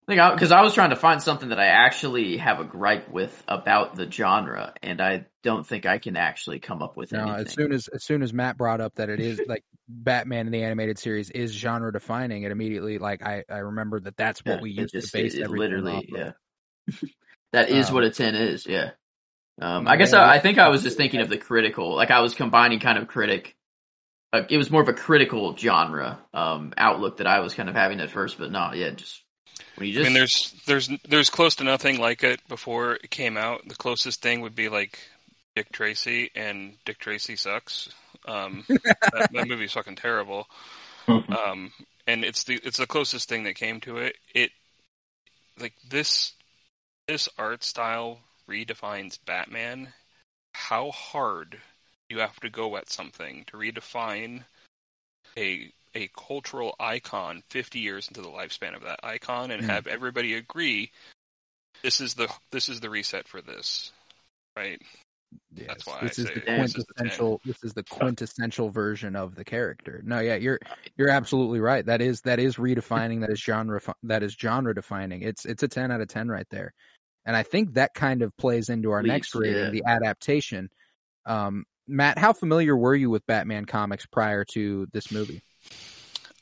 I 0.10 0.34
because 0.34 0.52
I, 0.52 0.62
was 0.62 0.74
trying 0.74 0.92
to 0.92 0.96
find 0.96 1.22
something 1.22 1.50
that 1.50 1.60
I 1.60 1.66
actually 1.66 2.38
have 2.38 2.60
a 2.60 2.64
gripe 2.64 3.10
with 3.10 3.44
about 3.48 3.96
the 3.96 4.10
genre, 4.10 4.74
and 4.82 5.02
I 5.02 5.26
don't 5.44 5.68
think 5.68 5.86
I 5.86 5.98
can 5.98 6.16
actually 6.16 6.60
come 6.60 6.82
up 6.82 6.96
with 6.96 7.12
No, 7.12 7.24
anything. 7.24 7.46
as 7.48 7.54
soon 7.54 7.72
as 7.74 7.88
as 7.90 8.04
soon 8.04 8.22
as 8.24 8.34
Matt 8.34 8.58
brought 8.58 8.80
up 8.80 8.96
that 8.96 9.10
it 9.10 9.20
is 9.20 9.42
like 9.48 9.64
Batman 9.90 10.46
in 10.46 10.52
the 10.54 10.64
animated 10.64 10.98
series 10.98 11.30
is 11.30 11.52
genre 11.52 11.92
defining, 11.92 12.44
it 12.44 12.52
immediately 12.52 13.00
like 13.00 13.22
I 13.22 13.44
I 13.50 13.58
remember 13.58 14.00
that 14.00 14.16
that's 14.16 14.44
what 14.46 14.56
Yeah, 14.58 14.62
we 14.62 14.72
used 14.72 14.94
just- 14.94 15.12
to 15.12 15.18
base 15.18 15.34
it- 15.34 15.40
it 15.40 15.44
everything 15.44 15.60
literally, 15.84 15.94
off 15.94 16.06
yeah. 16.08 16.32
that 17.54 17.70
is 17.70 17.90
Um, 17.90 17.96
what 17.96 18.04
a 18.06 18.10
ten 18.10 18.36
is. 18.36 18.66
Yeah. 18.66 18.92
Um, 19.62 19.88
I 19.88 19.98
guess 19.98 20.14
I, 20.14 20.36
I 20.36 20.40
think 20.40 20.58
I 20.60 20.70
was 20.70 20.84
just 20.84 20.98
thinking 20.98 21.20
of 21.20 21.30
the 21.30 21.38
critical, 21.38 21.96
like 21.96 22.12
I 22.12 22.22
was 22.22 22.36
combining 22.36 22.80
kind 22.80 22.98
of 23.00 23.08
critic. 23.08 23.56
Uh, 24.32 24.44
it 24.50 24.58
was 24.58 24.70
more 24.70 24.82
of 24.82 24.88
a 24.90 24.94
critical 24.94 25.56
genre 25.58 26.20
um, 26.34 26.74
outlook 26.78 27.18
that 27.18 27.28
I 27.28 27.40
was 27.40 27.54
kind 27.56 27.68
of 27.68 27.76
having 27.76 28.00
at 28.00 28.10
first, 28.12 28.38
but 28.38 28.52
no, 28.52 28.72
yeah, 28.74 28.92
just 28.92 29.20
just 29.80 30.00
I 30.00 30.04
mean, 30.04 30.14
there's 30.14 30.54
there's 30.66 30.90
there's 31.08 31.30
close 31.30 31.56
to 31.56 31.64
nothing 31.64 32.00
like 32.00 32.24
it 32.24 32.40
before 32.48 32.94
it 32.94 33.10
came 33.10 33.38
out. 33.38 33.68
The 33.68 33.76
closest 33.76 34.22
thing 34.22 34.42
would 34.42 34.56
be 34.56 34.70
like 34.70 35.00
Dick 35.56 35.72
Tracy, 35.72 36.32
and 36.36 36.74
Dick 36.86 37.00
Tracy 37.00 37.36
sucks. 37.36 37.90
Um, 38.28 38.64
that, 38.70 39.30
that 39.34 39.48
movie's 39.48 39.74
fucking 39.74 39.96
terrible. 39.96 40.48
Um, 41.08 41.72
and 42.06 42.24
it's 42.24 42.44
the 42.44 42.60
it's 42.64 42.78
the 42.78 42.88
closest 42.88 43.30
thing 43.30 43.44
that 43.44 43.56
came 43.56 43.80
to 43.82 43.98
it. 43.98 44.16
It 44.34 44.52
like 45.60 45.74
this 45.90 46.34
this 47.08 47.30
art 47.38 47.64
style 47.64 48.20
redefines 48.50 49.20
Batman. 49.26 49.94
How 50.54 50.92
hard 50.92 51.60
you 52.10 52.20
have 52.20 52.40
to 52.40 52.50
go 52.50 52.78
at 52.78 52.90
something 52.90 53.46
to 53.48 53.58
redefine 53.58 54.44
a 55.38 55.72
a 55.96 56.10
cultural 56.18 56.76
icon 56.80 57.42
50 57.50 57.80
years 57.80 58.08
into 58.08 58.22
the 58.22 58.28
lifespan 58.30 58.76
of 58.76 58.84
that 58.84 59.00
icon 59.04 59.52
and 59.52 59.62
Hmm. 59.64 59.70
have 59.70 59.88
everybody 59.88 60.34
agree 60.36 60.92
this 61.84 62.02
is 62.02 62.14
the 62.16 62.32
this 62.52 62.70
is 62.70 62.80
the 62.80 62.90
reset 62.90 63.28
for 63.28 63.42
this 63.42 63.92
right 64.56 64.82
Yes, 65.54 65.68
That's 65.68 65.86
why 65.86 66.00
this 66.04 66.20
I 66.20 66.22
is 66.22 66.28
say 66.30 66.34
the 66.36 66.40
this 66.40 66.76
is 66.78 66.86
the 66.86 66.94
10. 66.94 67.06
quintessential. 67.08 67.42
This 67.44 67.58
is 67.64 67.74
the 67.74 67.84
quintessential 67.84 68.70
version 68.70 69.18
of 69.18 69.36
the 69.36 69.44
character. 69.44 70.02
No, 70.06 70.20
yeah, 70.20 70.36
you're 70.36 70.58
you're 70.96 71.10
absolutely 71.10 71.60
right. 71.60 71.86
That 71.86 72.02
is 72.02 72.22
that 72.22 72.40
is 72.40 72.56
redefining. 72.56 73.20
That 73.20 73.32
is 73.32 73.40
genre. 73.42 73.82
That 74.04 74.24
is 74.24 74.34
genre 74.40 74.74
defining. 74.74 75.24
It's 75.24 75.44
it's 75.44 75.64
a 75.64 75.68
ten 75.68 75.92
out 75.92 76.00
of 76.00 76.08
ten 76.08 76.30
right 76.30 76.48
there. 76.50 76.74
and 77.26 77.36
I 77.36 77.44
think 77.44 77.74
that 77.74 77.94
kind 77.94 78.22
of 78.22 78.36
plays 78.38 78.70
into 78.70 78.92
our 78.92 79.04
next 79.04 79.36
Leaps, 79.36 79.48
rating, 79.48 79.64
yeah. 79.66 79.70
the 79.72 79.84
adaptation. 79.86 80.70
Um, 81.26 81.66
Matt, 81.90 82.18
how 82.18 82.32
familiar 82.32 82.76
were 82.78 82.96
you 82.96 83.10
with 83.10 83.26
Batman 83.28 83.66
comics 83.66 84.06
prior 84.06 84.46
to 84.54 84.88
this 84.94 85.12
movie? 85.12 85.42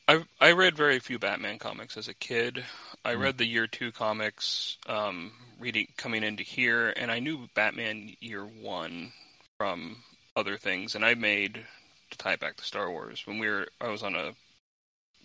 I 0.07 0.23
I 0.39 0.51
read 0.51 0.75
very 0.75 0.99
few 0.99 1.17
Batman 1.19 1.57
comics 1.59 1.97
as 1.97 2.07
a 2.07 2.13
kid. 2.13 2.63
I 3.03 3.13
Mm. 3.15 3.19
read 3.19 3.37
the 3.37 3.45
year 3.45 3.67
two 3.67 3.91
comics, 3.91 4.77
um, 4.87 5.31
reading 5.59 5.87
coming 5.97 6.23
into 6.23 6.43
here, 6.43 6.89
and 6.95 7.11
I 7.11 7.19
knew 7.19 7.47
Batman 7.55 8.15
year 8.19 8.45
one 8.45 9.13
from 9.57 10.03
other 10.35 10.57
things. 10.57 10.95
And 10.95 11.05
I 11.05 11.13
made 11.15 11.65
to 12.11 12.17
tie 12.17 12.33
it 12.33 12.39
back 12.39 12.55
to 12.57 12.63
Star 12.63 12.89
Wars 12.91 13.25
when 13.25 13.39
we 13.39 13.47
were 13.49 13.67
I 13.81 13.87
was 13.87 14.03
on 14.03 14.15
a 14.15 14.35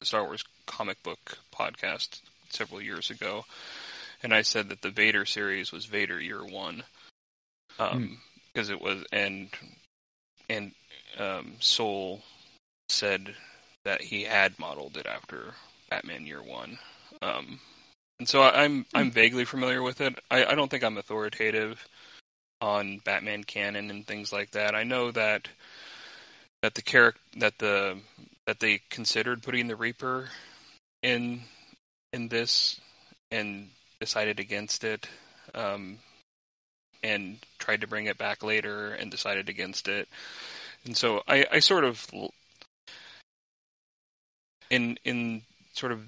Star 0.02 0.24
Wars 0.24 0.44
comic 0.66 1.02
book 1.02 1.38
podcast 1.52 2.20
several 2.48 2.80
years 2.80 3.10
ago, 3.10 3.44
and 4.22 4.32
I 4.34 4.42
said 4.42 4.70
that 4.70 4.80
the 4.82 4.90
Vader 4.90 5.26
series 5.26 5.72
was 5.72 5.84
Vader 5.86 6.20
year 6.20 6.44
one, 6.44 6.84
because 7.76 8.70
it 8.70 8.80
was 8.80 9.04
and 9.12 9.50
and 10.48 10.72
um, 11.18 11.56
Soul 11.60 12.22
said 12.88 13.36
that 13.84 14.02
he 14.02 14.24
had 14.24 14.58
modeled 14.58 14.96
it 14.96 15.06
after 15.06 15.54
Batman 15.90 16.26
Year 16.26 16.42
One. 16.42 16.78
Um, 17.22 17.60
and 18.18 18.28
so 18.28 18.42
I, 18.42 18.64
I'm 18.64 18.86
I'm 18.94 19.10
vaguely 19.10 19.44
familiar 19.44 19.82
with 19.82 20.00
it. 20.00 20.18
I, 20.30 20.44
I 20.44 20.54
don't 20.54 20.70
think 20.70 20.84
I'm 20.84 20.98
authoritative 20.98 21.86
on 22.60 22.98
Batman 23.04 23.44
canon 23.44 23.90
and 23.90 24.06
things 24.06 24.32
like 24.32 24.50
that. 24.52 24.74
I 24.74 24.82
know 24.82 25.10
that 25.10 25.48
that 26.62 26.74
the 26.74 26.82
character 26.82 27.20
that 27.38 27.58
the 27.58 27.98
that 28.46 28.60
they 28.60 28.80
considered 28.90 29.42
putting 29.42 29.68
the 29.68 29.76
Reaper 29.76 30.28
in 31.02 31.40
in 32.12 32.28
this 32.28 32.80
and 33.30 33.68
decided 34.00 34.40
against 34.40 34.84
it. 34.84 35.06
Um, 35.54 35.98
and 37.02 37.38
tried 37.58 37.80
to 37.80 37.86
bring 37.86 38.06
it 38.06 38.18
back 38.18 38.42
later 38.42 38.92
and 38.92 39.10
decided 39.10 39.48
against 39.48 39.88
it. 39.88 40.08
And 40.84 40.96
so 40.96 41.22
I, 41.26 41.46
I 41.50 41.58
sort 41.60 41.84
of 41.84 42.06
in 44.70 44.98
in 45.04 45.42
sort 45.74 45.92
of 45.92 46.00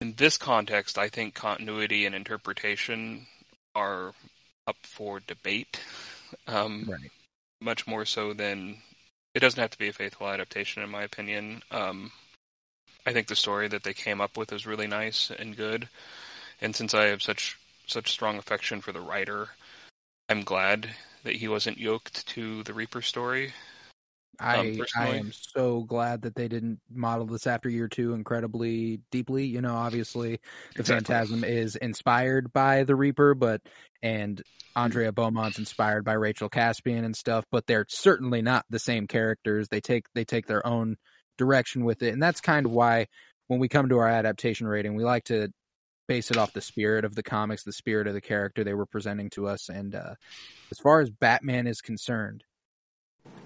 in 0.00 0.14
this 0.14 0.36
context, 0.36 0.98
I 0.98 1.08
think 1.08 1.34
continuity 1.34 2.06
and 2.06 2.14
interpretation 2.14 3.26
are 3.74 4.12
up 4.66 4.76
for 4.82 5.20
debate. 5.20 5.80
Um, 6.46 6.86
Right. 6.88 7.10
Much 7.60 7.86
more 7.86 8.04
so 8.04 8.34
than 8.34 8.76
it 9.34 9.40
doesn't 9.40 9.60
have 9.60 9.70
to 9.70 9.78
be 9.78 9.88
a 9.88 9.92
faithful 9.92 10.28
adaptation, 10.28 10.82
in 10.82 10.90
my 10.90 11.02
opinion. 11.02 11.62
Um, 11.70 12.12
I 13.06 13.12
think 13.12 13.28
the 13.28 13.36
story 13.36 13.68
that 13.68 13.82
they 13.82 13.94
came 13.94 14.20
up 14.20 14.36
with 14.36 14.52
is 14.52 14.66
really 14.66 14.86
nice 14.86 15.30
and 15.30 15.56
good. 15.56 15.88
And 16.60 16.74
since 16.76 16.94
I 16.94 17.06
have 17.06 17.22
such 17.22 17.58
such 17.86 18.10
strong 18.10 18.38
affection 18.38 18.80
for 18.80 18.92
the 18.92 19.00
writer, 19.00 19.48
I'm 20.28 20.42
glad 20.42 20.90
that 21.22 21.36
he 21.36 21.48
wasn't 21.48 21.78
yoked 21.78 22.26
to 22.28 22.62
the 22.62 22.74
Reaper 22.74 23.02
story. 23.02 23.52
I 24.40 24.80
I 24.96 25.16
am 25.16 25.32
so 25.32 25.82
glad 25.82 26.22
that 26.22 26.34
they 26.34 26.48
didn't 26.48 26.80
model 26.90 27.26
this 27.26 27.46
after 27.46 27.68
year 27.68 27.88
two 27.88 28.14
incredibly 28.14 29.00
deeply. 29.10 29.46
You 29.46 29.60
know, 29.60 29.74
obviously 29.74 30.40
the 30.74 30.80
Exactly. 30.80 31.14
Phantasm 31.14 31.44
is 31.44 31.76
inspired 31.76 32.52
by 32.52 32.84
the 32.84 32.96
Reaper, 32.96 33.34
but 33.34 33.62
and 34.02 34.42
Andrea 34.76 35.12
Beaumont's 35.12 35.58
inspired 35.58 36.04
by 36.04 36.14
Rachel 36.14 36.48
Caspian 36.48 37.04
and 37.04 37.16
stuff, 37.16 37.44
but 37.50 37.66
they're 37.66 37.86
certainly 37.88 38.42
not 38.42 38.64
the 38.70 38.78
same 38.78 39.06
characters. 39.06 39.68
They 39.68 39.80
take 39.80 40.06
they 40.14 40.24
take 40.24 40.46
their 40.46 40.66
own 40.66 40.96
direction 41.38 41.84
with 41.84 42.02
it, 42.02 42.12
and 42.12 42.22
that's 42.22 42.40
kind 42.40 42.66
of 42.66 42.72
why 42.72 43.06
when 43.46 43.60
we 43.60 43.68
come 43.68 43.88
to 43.88 43.98
our 43.98 44.08
adaptation 44.08 44.66
rating, 44.66 44.94
we 44.94 45.04
like 45.04 45.24
to 45.24 45.48
base 46.06 46.30
it 46.30 46.36
off 46.36 46.52
the 46.52 46.60
spirit 46.60 47.04
of 47.04 47.14
the 47.14 47.22
comics, 47.22 47.64
the 47.64 47.72
spirit 47.72 48.06
of 48.06 48.14
the 48.14 48.20
character 48.20 48.64
they 48.64 48.74
were 48.74 48.86
presenting 48.86 49.30
to 49.30 49.46
us. 49.46 49.68
And 49.68 49.94
uh, 49.94 50.14
as 50.70 50.78
far 50.78 51.00
as 51.00 51.10
Batman 51.10 51.66
is 51.66 51.80
concerned, 51.80 52.44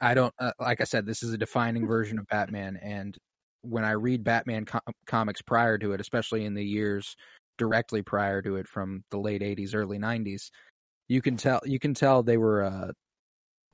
I 0.01 0.15
don't 0.15 0.35
uh, 0.39 0.53
like 0.59 0.81
I 0.81 0.85
said 0.85 1.07
this 1.07 1.23
is 1.23 1.33
a 1.33 1.39
defining 1.39 1.87
version 1.87 2.19
of 2.19 2.27
Batman 2.29 2.79
and 2.83 3.17
when 3.63 3.85
I 3.85 3.93
read 3.93 4.25
Batman 4.25 4.65
com- 4.65 4.81
comics 5.07 5.43
prior 5.43 5.79
to 5.79 5.93
it 5.93 6.01
especially 6.01 6.45
in 6.45 6.55
the 6.55 6.65
years 6.65 7.17
directly 7.57 8.03
prior 8.03 8.41
to 8.43 8.57
it 8.57 8.69
from 8.69 9.05
the 9.11 9.19
late 9.19 9.43
80s 9.43 9.75
early 9.75 9.99
90s 9.99 10.51
you 11.09 11.21
can 11.21 11.37
tell 11.37 11.61
you 11.65 11.79
can 11.79 11.95
tell 11.95 12.23
they 12.23 12.37
were 12.37 12.65
uh 12.65 12.93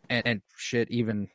and, 0.08 0.26
and 0.26 0.42
shit 0.56 0.90
even 0.90 1.28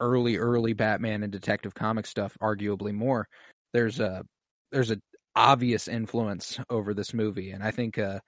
early 0.00 0.36
early 0.36 0.72
Batman 0.72 1.22
and 1.22 1.32
detective 1.32 1.74
comic 1.74 2.06
stuff 2.06 2.36
arguably 2.42 2.92
more 2.92 3.26
there's 3.72 4.00
a 4.00 4.24
there's 4.72 4.90
a 4.90 4.98
obvious 5.36 5.86
influence 5.86 6.58
over 6.70 6.94
this 6.94 7.14
movie 7.14 7.50
and 7.50 7.62
I 7.62 7.70
think 7.70 7.98
uh 7.98 8.18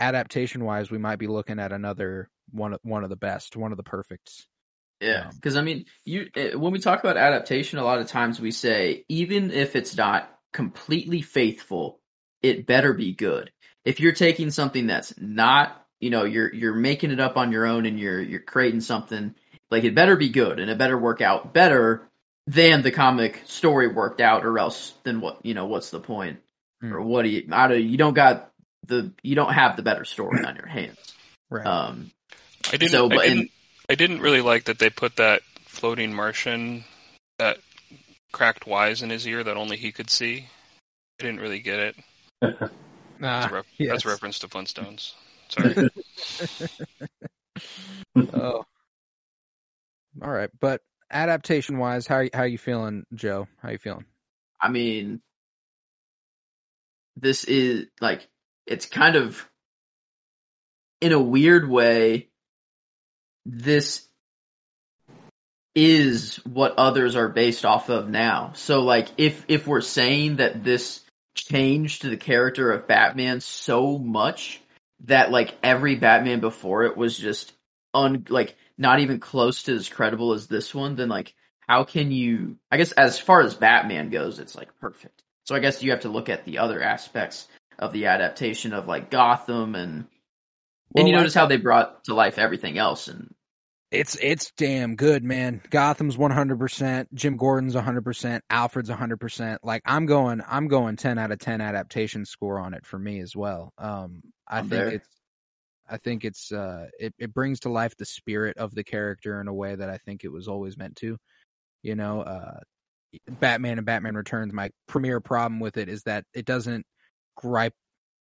adaptation 0.00 0.64
wise 0.64 0.90
we 0.90 0.98
might 0.98 1.18
be 1.18 1.26
looking 1.26 1.58
at 1.58 1.72
another 1.72 2.28
one 2.52 2.76
one 2.82 3.02
of 3.02 3.10
the 3.10 3.16
best 3.16 3.56
one 3.56 3.72
of 3.72 3.76
the 3.76 3.82
perfects 3.82 4.46
Yeah, 5.00 5.26
Um, 5.26 5.30
because 5.34 5.56
I 5.56 5.62
mean, 5.62 5.86
you 6.04 6.28
eh, 6.34 6.54
when 6.54 6.72
we 6.72 6.78
talk 6.78 7.00
about 7.00 7.16
adaptation, 7.16 7.78
a 7.78 7.84
lot 7.84 8.00
of 8.00 8.08
times 8.08 8.40
we 8.40 8.50
say 8.50 9.04
even 9.08 9.50
if 9.50 9.76
it's 9.76 9.96
not 9.96 10.28
completely 10.52 11.22
faithful, 11.22 12.00
it 12.42 12.66
better 12.66 12.92
be 12.92 13.12
good. 13.12 13.50
If 13.84 14.00
you're 14.00 14.12
taking 14.12 14.50
something 14.50 14.86
that's 14.86 15.14
not, 15.18 15.84
you 16.00 16.10
know, 16.10 16.24
you're 16.24 16.52
you're 16.52 16.74
making 16.74 17.10
it 17.12 17.20
up 17.20 17.36
on 17.36 17.52
your 17.52 17.66
own 17.66 17.86
and 17.86 17.98
you're 17.98 18.20
you're 18.20 18.40
creating 18.40 18.80
something 18.80 19.34
like 19.70 19.84
it 19.84 19.94
better 19.94 20.16
be 20.16 20.30
good 20.30 20.58
and 20.58 20.70
it 20.70 20.78
better 20.78 20.98
work 20.98 21.20
out 21.20 21.54
better 21.54 22.08
than 22.48 22.80
the 22.80 22.90
comic 22.90 23.42
story 23.44 23.88
worked 23.88 24.22
out, 24.22 24.44
or 24.44 24.58
else 24.58 24.94
then 25.04 25.20
what? 25.20 25.44
You 25.44 25.54
know, 25.54 25.66
what's 25.66 25.90
the 25.90 26.00
point? 26.00 26.40
Hmm. 26.80 26.94
Or 26.94 27.02
what 27.02 27.22
do 27.22 27.28
you? 27.28 27.48
I 27.52 27.68
don't. 27.68 27.82
You 27.82 27.98
don't 27.98 28.14
got 28.14 28.50
the. 28.86 29.12
You 29.22 29.34
don't 29.34 29.52
have 29.52 29.76
the 29.76 29.82
better 29.82 30.04
story 30.04 30.44
on 30.46 30.56
your 30.56 30.66
hands. 30.66 30.96
right 31.50 31.66
Um, 31.66 32.10
I 32.72 32.78
didn't. 32.78 32.90
So, 32.90 33.08
but 33.08 33.18
I 33.18 33.28
didn't. 33.28 33.50
I 33.88 33.94
didn't 33.94 34.20
really 34.20 34.42
like 34.42 34.64
that 34.64 34.78
they 34.78 34.90
put 34.90 35.16
that 35.16 35.42
floating 35.64 36.14
Martian, 36.14 36.84
that 37.38 37.58
cracked 38.32 38.66
wise 38.66 39.02
in 39.02 39.10
his 39.10 39.26
ear 39.26 39.42
that 39.42 39.56
only 39.56 39.76
he 39.76 39.92
could 39.92 40.10
see. 40.10 40.46
I 41.20 41.24
didn't 41.24 41.40
really 41.40 41.60
get 41.60 41.78
it. 41.78 41.96
Ah, 43.20 43.40
that's, 43.40 43.50
a, 43.50 43.54
ref- 43.56 43.66
yes. 43.78 43.90
that's 43.90 44.04
a 44.04 44.08
reference 44.10 44.38
to 44.38 44.46
Flintstones. 44.46 45.12
Sorry. 45.48 45.90
oh. 48.32 48.64
All 50.22 50.30
right, 50.30 50.50
but 50.60 50.82
adaptation 51.10 51.78
wise, 51.78 52.06
how 52.06 52.26
how 52.32 52.44
you 52.44 52.58
feeling, 52.58 53.06
Joe? 53.12 53.48
How 53.60 53.70
you 53.70 53.78
feeling? 53.78 54.04
I 54.60 54.68
mean, 54.68 55.20
this 57.16 57.44
is 57.44 57.86
like 58.00 58.28
it's 58.66 58.86
kind 58.86 59.16
of 59.16 59.48
in 61.00 61.12
a 61.12 61.20
weird 61.20 61.68
way. 61.68 62.27
This 63.50 64.06
is 65.74 66.36
what 66.44 66.74
others 66.76 67.16
are 67.16 67.28
based 67.28 67.64
off 67.64 67.88
of 67.88 68.10
now. 68.10 68.52
So, 68.54 68.82
like, 68.82 69.08
if 69.16 69.44
if 69.48 69.66
we're 69.66 69.80
saying 69.80 70.36
that 70.36 70.62
this 70.62 71.00
changed 71.34 72.02
the 72.02 72.16
character 72.16 72.72
of 72.72 72.86
Batman 72.86 73.40
so 73.40 73.96
much 73.96 74.60
that 75.04 75.30
like 75.30 75.56
every 75.62 75.94
Batman 75.94 76.40
before 76.40 76.84
it 76.84 76.96
was 76.96 77.16
just 77.16 77.52
un 77.94 78.26
like 78.28 78.56
not 78.76 79.00
even 79.00 79.20
close 79.20 79.64
to 79.64 79.74
as 79.74 79.88
credible 79.88 80.32
as 80.32 80.46
this 80.46 80.74
one, 80.74 80.96
then 80.96 81.08
like 81.08 81.34
how 81.60 81.84
can 81.84 82.10
you 82.10 82.56
I 82.70 82.76
guess 82.76 82.92
as 82.92 83.18
far 83.18 83.42
as 83.42 83.54
Batman 83.54 84.10
goes, 84.10 84.38
it's 84.38 84.56
like 84.56 84.76
perfect. 84.80 85.22
So 85.44 85.54
I 85.54 85.60
guess 85.60 85.82
you 85.82 85.92
have 85.92 86.00
to 86.00 86.08
look 86.08 86.28
at 86.28 86.44
the 86.44 86.58
other 86.58 86.82
aspects 86.82 87.46
of 87.78 87.92
the 87.92 88.06
adaptation 88.06 88.72
of 88.72 88.88
like 88.88 89.10
Gotham 89.10 89.74
and 89.74 90.06
Well, 90.90 91.02
and 91.02 91.08
you 91.08 91.14
notice 91.14 91.34
how 91.34 91.46
they 91.46 91.56
brought 91.56 92.04
to 92.04 92.14
life 92.14 92.38
everything 92.38 92.76
else 92.78 93.08
and 93.08 93.32
It's 93.90 94.18
it's 94.20 94.52
damn 94.58 94.96
good, 94.96 95.24
man. 95.24 95.62
Gotham's 95.70 96.18
one 96.18 96.30
hundred 96.30 96.58
percent. 96.58 97.14
Jim 97.14 97.38
Gordon's 97.38 97.74
one 97.74 97.84
hundred 97.84 98.04
percent. 98.04 98.44
Alfred's 98.50 98.90
one 98.90 98.98
hundred 98.98 99.18
percent. 99.18 99.64
Like 99.64 99.80
I'm 99.86 100.04
going, 100.04 100.42
I'm 100.46 100.68
going 100.68 100.96
ten 100.96 101.18
out 101.18 101.32
of 101.32 101.38
ten 101.38 101.62
adaptation 101.62 102.26
score 102.26 102.58
on 102.58 102.74
it 102.74 102.84
for 102.84 102.98
me 102.98 103.20
as 103.20 103.34
well. 103.34 103.72
Um, 103.78 104.20
I 104.46 104.58
I'm 104.58 104.68
think 104.68 104.70
there. 104.70 104.88
it's, 104.88 105.08
I 105.88 105.96
think 105.96 106.26
it's, 106.26 106.52
uh, 106.52 106.88
it 107.00 107.14
it 107.18 107.32
brings 107.32 107.60
to 107.60 107.70
life 107.70 107.96
the 107.96 108.04
spirit 108.04 108.58
of 108.58 108.74
the 108.74 108.84
character 108.84 109.40
in 109.40 109.48
a 109.48 109.54
way 109.54 109.74
that 109.74 109.88
I 109.88 109.96
think 109.96 110.22
it 110.22 110.32
was 110.32 110.48
always 110.48 110.76
meant 110.76 110.96
to. 110.96 111.16
You 111.82 111.94
know, 111.94 112.20
uh, 112.20 112.60
Batman 113.40 113.78
and 113.78 113.86
Batman 113.86 114.16
Returns. 114.16 114.52
My 114.52 114.68
premier 114.86 115.20
problem 115.20 115.60
with 115.60 115.78
it 115.78 115.88
is 115.88 116.02
that 116.02 116.24
it 116.34 116.44
doesn't 116.44 116.84
gripe, 117.38 117.72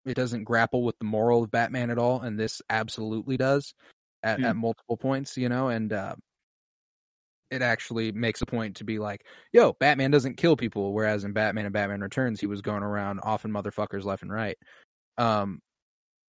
it 0.04 0.14
doesn't 0.14 0.44
grapple 0.44 0.84
with 0.84 0.96
the 1.00 1.06
moral 1.06 1.42
of 1.42 1.50
Batman 1.50 1.90
at 1.90 1.98
all, 1.98 2.20
and 2.20 2.38
this 2.38 2.62
absolutely 2.70 3.36
does 3.36 3.74
at, 4.22 4.38
Hmm. 4.38 4.44
at 4.44 4.56
multiple 4.56 4.96
points. 4.96 5.36
You 5.36 5.48
know, 5.48 5.68
and 5.68 5.92
uh, 5.92 6.14
it 7.50 7.62
actually 7.62 8.12
makes 8.12 8.42
a 8.42 8.46
point 8.46 8.76
to 8.76 8.84
be 8.84 8.98
like, 8.98 9.24
"Yo, 9.52 9.74
Batman 9.74 10.10
doesn't 10.10 10.36
kill 10.36 10.56
people," 10.56 10.92
whereas 10.92 11.24
in 11.24 11.32
Batman 11.32 11.66
and 11.66 11.72
Batman 11.72 12.00
Returns, 12.00 12.40
he 12.40 12.46
was 12.46 12.62
going 12.62 12.82
around 12.82 13.20
offing 13.20 13.50
motherfuckers 13.52 14.04
left 14.04 14.22
and 14.22 14.32
right. 14.32 14.56
Um, 15.18 15.60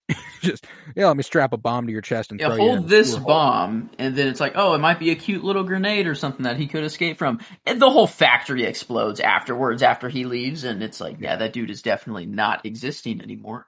just 0.41 0.65
yeah, 0.95 1.07
let 1.07 1.17
me 1.17 1.23
strap 1.23 1.53
a 1.53 1.57
bomb 1.57 1.85
to 1.85 1.91
your 1.91 2.01
chest 2.01 2.31
and 2.31 2.39
yeah, 2.39 2.47
throw 2.47 2.55
you 2.55 2.61
in 2.71 2.77
hold 2.77 2.89
this 2.89 3.15
bomb 3.17 3.89
and 3.99 4.15
then 4.15 4.27
it's 4.27 4.39
like, 4.39 4.53
oh, 4.55 4.73
it 4.73 4.79
might 4.79 4.99
be 4.99 5.11
a 5.11 5.15
cute 5.15 5.43
little 5.43 5.63
grenade 5.63 6.07
or 6.07 6.15
something 6.15 6.43
that 6.43 6.57
he 6.57 6.67
could 6.67 6.83
escape 6.83 7.17
from. 7.17 7.39
And 7.65 7.81
the 7.81 7.89
whole 7.89 8.07
factory 8.07 8.63
explodes 8.63 9.19
afterwards 9.19 9.83
after 9.83 10.07
he 10.07 10.23
leaves 10.23 10.63
and 10.63 10.81
it's 10.81 11.01
like, 11.01 11.17
yeah, 11.19 11.35
that 11.35 11.51
dude 11.51 11.69
is 11.69 11.81
definitely 11.81 12.25
not 12.25 12.65
existing 12.65 13.21
anymore. 13.21 13.67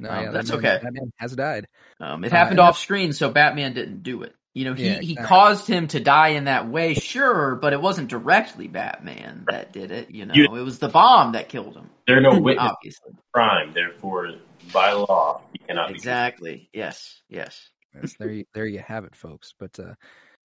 No, 0.00 0.10
Um, 0.10 0.24
yeah, 0.24 0.30
that's 0.30 0.50
that 0.50 0.62
man- 0.62 0.72
okay. 0.72 0.84
That 0.84 0.92
man 0.94 1.12
has 1.18 1.36
died. 1.36 1.68
Um, 2.00 2.24
it 2.24 2.32
Uh, 2.32 2.36
happened 2.36 2.58
and 2.58 2.68
off 2.68 2.78
screen, 2.78 3.12
so 3.12 3.30
Batman 3.30 3.74
didn't 3.74 4.02
do 4.02 4.22
it. 4.22 4.34
You 4.54 4.64
know, 4.64 4.74
he, 4.74 4.88
Yeah, 4.88 5.00
he 5.00 5.14
caused 5.14 5.68
him 5.68 5.86
to 5.88 6.00
die 6.00 6.28
in 6.28 6.44
that 6.44 6.66
way, 6.68 6.94
sure, 6.94 7.54
but 7.54 7.72
it 7.72 7.80
wasn't 7.80 8.08
directly 8.08 8.66
Batman 8.66 9.44
that 9.48 9.72
did 9.72 9.92
it. 9.92 10.10
You 10.10 10.26
know, 10.26 10.34
You- 10.34 10.44
it 10.56 10.62
was 10.62 10.78
the 10.80 10.88
bomb 10.88 11.32
that 11.32 11.48
killed 11.48 11.76
him. 11.76 11.90
There 12.06 12.16
are 12.16 12.20
no 12.20 12.30
witness 12.40 12.72
Obviously, 12.72 13.12
crime, 13.32 13.72
therefore, 13.74 14.32
by 14.72 14.92
law, 14.92 15.42
he 15.52 15.58
cannot 15.58 15.88
be 15.88 15.94
exactly. 15.94 16.68
Yes, 16.72 17.20
yes. 17.28 17.70
Yes, 17.94 18.14
there 18.18 18.30
you, 18.30 18.44
there 18.54 18.66
you 18.66 18.78
have 18.80 19.04
it, 19.04 19.14
folks. 19.14 19.52
But 19.58 19.78
uh, 19.78 19.94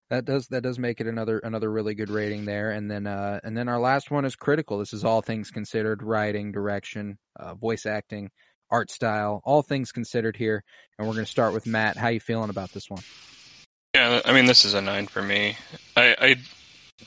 that 0.10 0.26
does 0.26 0.48
that 0.48 0.62
does 0.64 0.78
make 0.78 1.00
it 1.02 1.08
another 1.08 1.40
another 1.40 1.72
really 1.72 1.96
good 1.96 2.10
rating 2.10 2.46
there. 2.46 2.72
And 2.72 2.90
then 2.90 3.08
uh, 3.08 3.40
and 3.44 3.56
then 3.58 3.68
our 3.70 3.80
last 3.80 4.12
one 4.12 4.26
is 4.26 4.36
critical. 4.36 4.80
This 4.80 4.94
is 4.94 5.04
all 5.04 5.22
things 5.22 5.50
considered: 5.52 6.04
writing, 6.04 6.52
direction, 6.52 7.18
uh, 7.40 7.54
voice 7.56 7.86
acting, 7.86 8.30
art 8.70 8.92
style, 8.92 9.42
all 9.44 9.62
things 9.62 9.92
considered 9.92 10.36
here. 10.36 10.64
And 10.98 11.08
we're 11.08 11.14
going 11.14 11.26
to 11.26 11.32
start 11.32 11.54
with 11.54 11.66
Matt. 11.66 11.98
How 11.98 12.10
you 12.10 12.20
feeling 12.20 12.50
about 12.50 12.72
this 12.72 12.90
one? 12.90 13.02
Yeah, 13.94 14.22
I 14.26 14.34
mean, 14.34 14.46
this 14.46 14.66
is 14.66 14.74
a 14.74 14.82
nine 14.82 15.08
for 15.08 15.22
me. 15.22 15.58
I, 15.96 16.38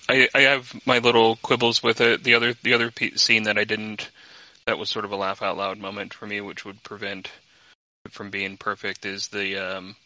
I, 0.08 0.28
I, 0.34 0.40
have 0.40 0.72
my 0.86 0.98
little 0.98 1.36
quibbles 1.36 1.82
with 1.82 2.00
it. 2.00 2.24
The 2.24 2.34
other, 2.34 2.54
the 2.62 2.74
other 2.74 2.90
scene 3.16 3.44
that 3.44 3.58
I 3.58 3.64
didn't, 3.64 4.10
that 4.66 4.78
was 4.78 4.88
sort 4.88 5.04
of 5.04 5.12
a 5.12 5.16
laugh 5.16 5.42
out 5.42 5.56
loud 5.56 5.78
moment 5.78 6.14
for 6.14 6.26
me, 6.26 6.40
which 6.40 6.64
would 6.64 6.82
prevent 6.82 7.30
from 8.10 8.30
being 8.30 8.56
perfect, 8.56 9.04
is 9.04 9.28
the, 9.28 9.56
um, 9.56 9.96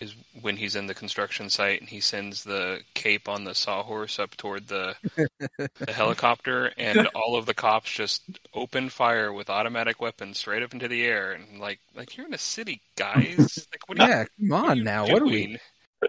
is 0.00 0.14
when 0.40 0.56
he's 0.56 0.76
in 0.76 0.86
the 0.86 0.94
construction 0.94 1.50
site 1.50 1.80
and 1.80 1.88
he 1.88 2.00
sends 2.00 2.44
the 2.44 2.80
cape 2.94 3.28
on 3.28 3.44
the 3.44 3.54
sawhorse 3.54 4.18
up 4.18 4.36
toward 4.36 4.68
the, 4.68 4.94
the 5.16 5.92
helicopter, 5.92 6.72
and 6.76 7.08
all 7.14 7.36
of 7.36 7.46
the 7.46 7.54
cops 7.54 7.90
just 7.90 8.22
open 8.54 8.88
fire 8.88 9.32
with 9.32 9.50
automatic 9.50 10.00
weapons 10.00 10.38
straight 10.38 10.62
up 10.62 10.72
into 10.72 10.88
the 10.88 11.04
air, 11.04 11.32
and 11.32 11.60
like, 11.60 11.80
like 11.94 12.16
you're 12.16 12.26
in 12.26 12.34
a 12.34 12.38
city, 12.38 12.80
guys. 12.96 13.66
Like, 13.72 13.88
what 13.88 14.00
are 14.00 14.06
you 14.06 14.12
Yeah, 14.12 14.24
come 14.50 14.70
on 14.70 14.82
now. 14.84 15.06
What 15.06 15.22
are 15.22 15.26
we? 15.26 15.58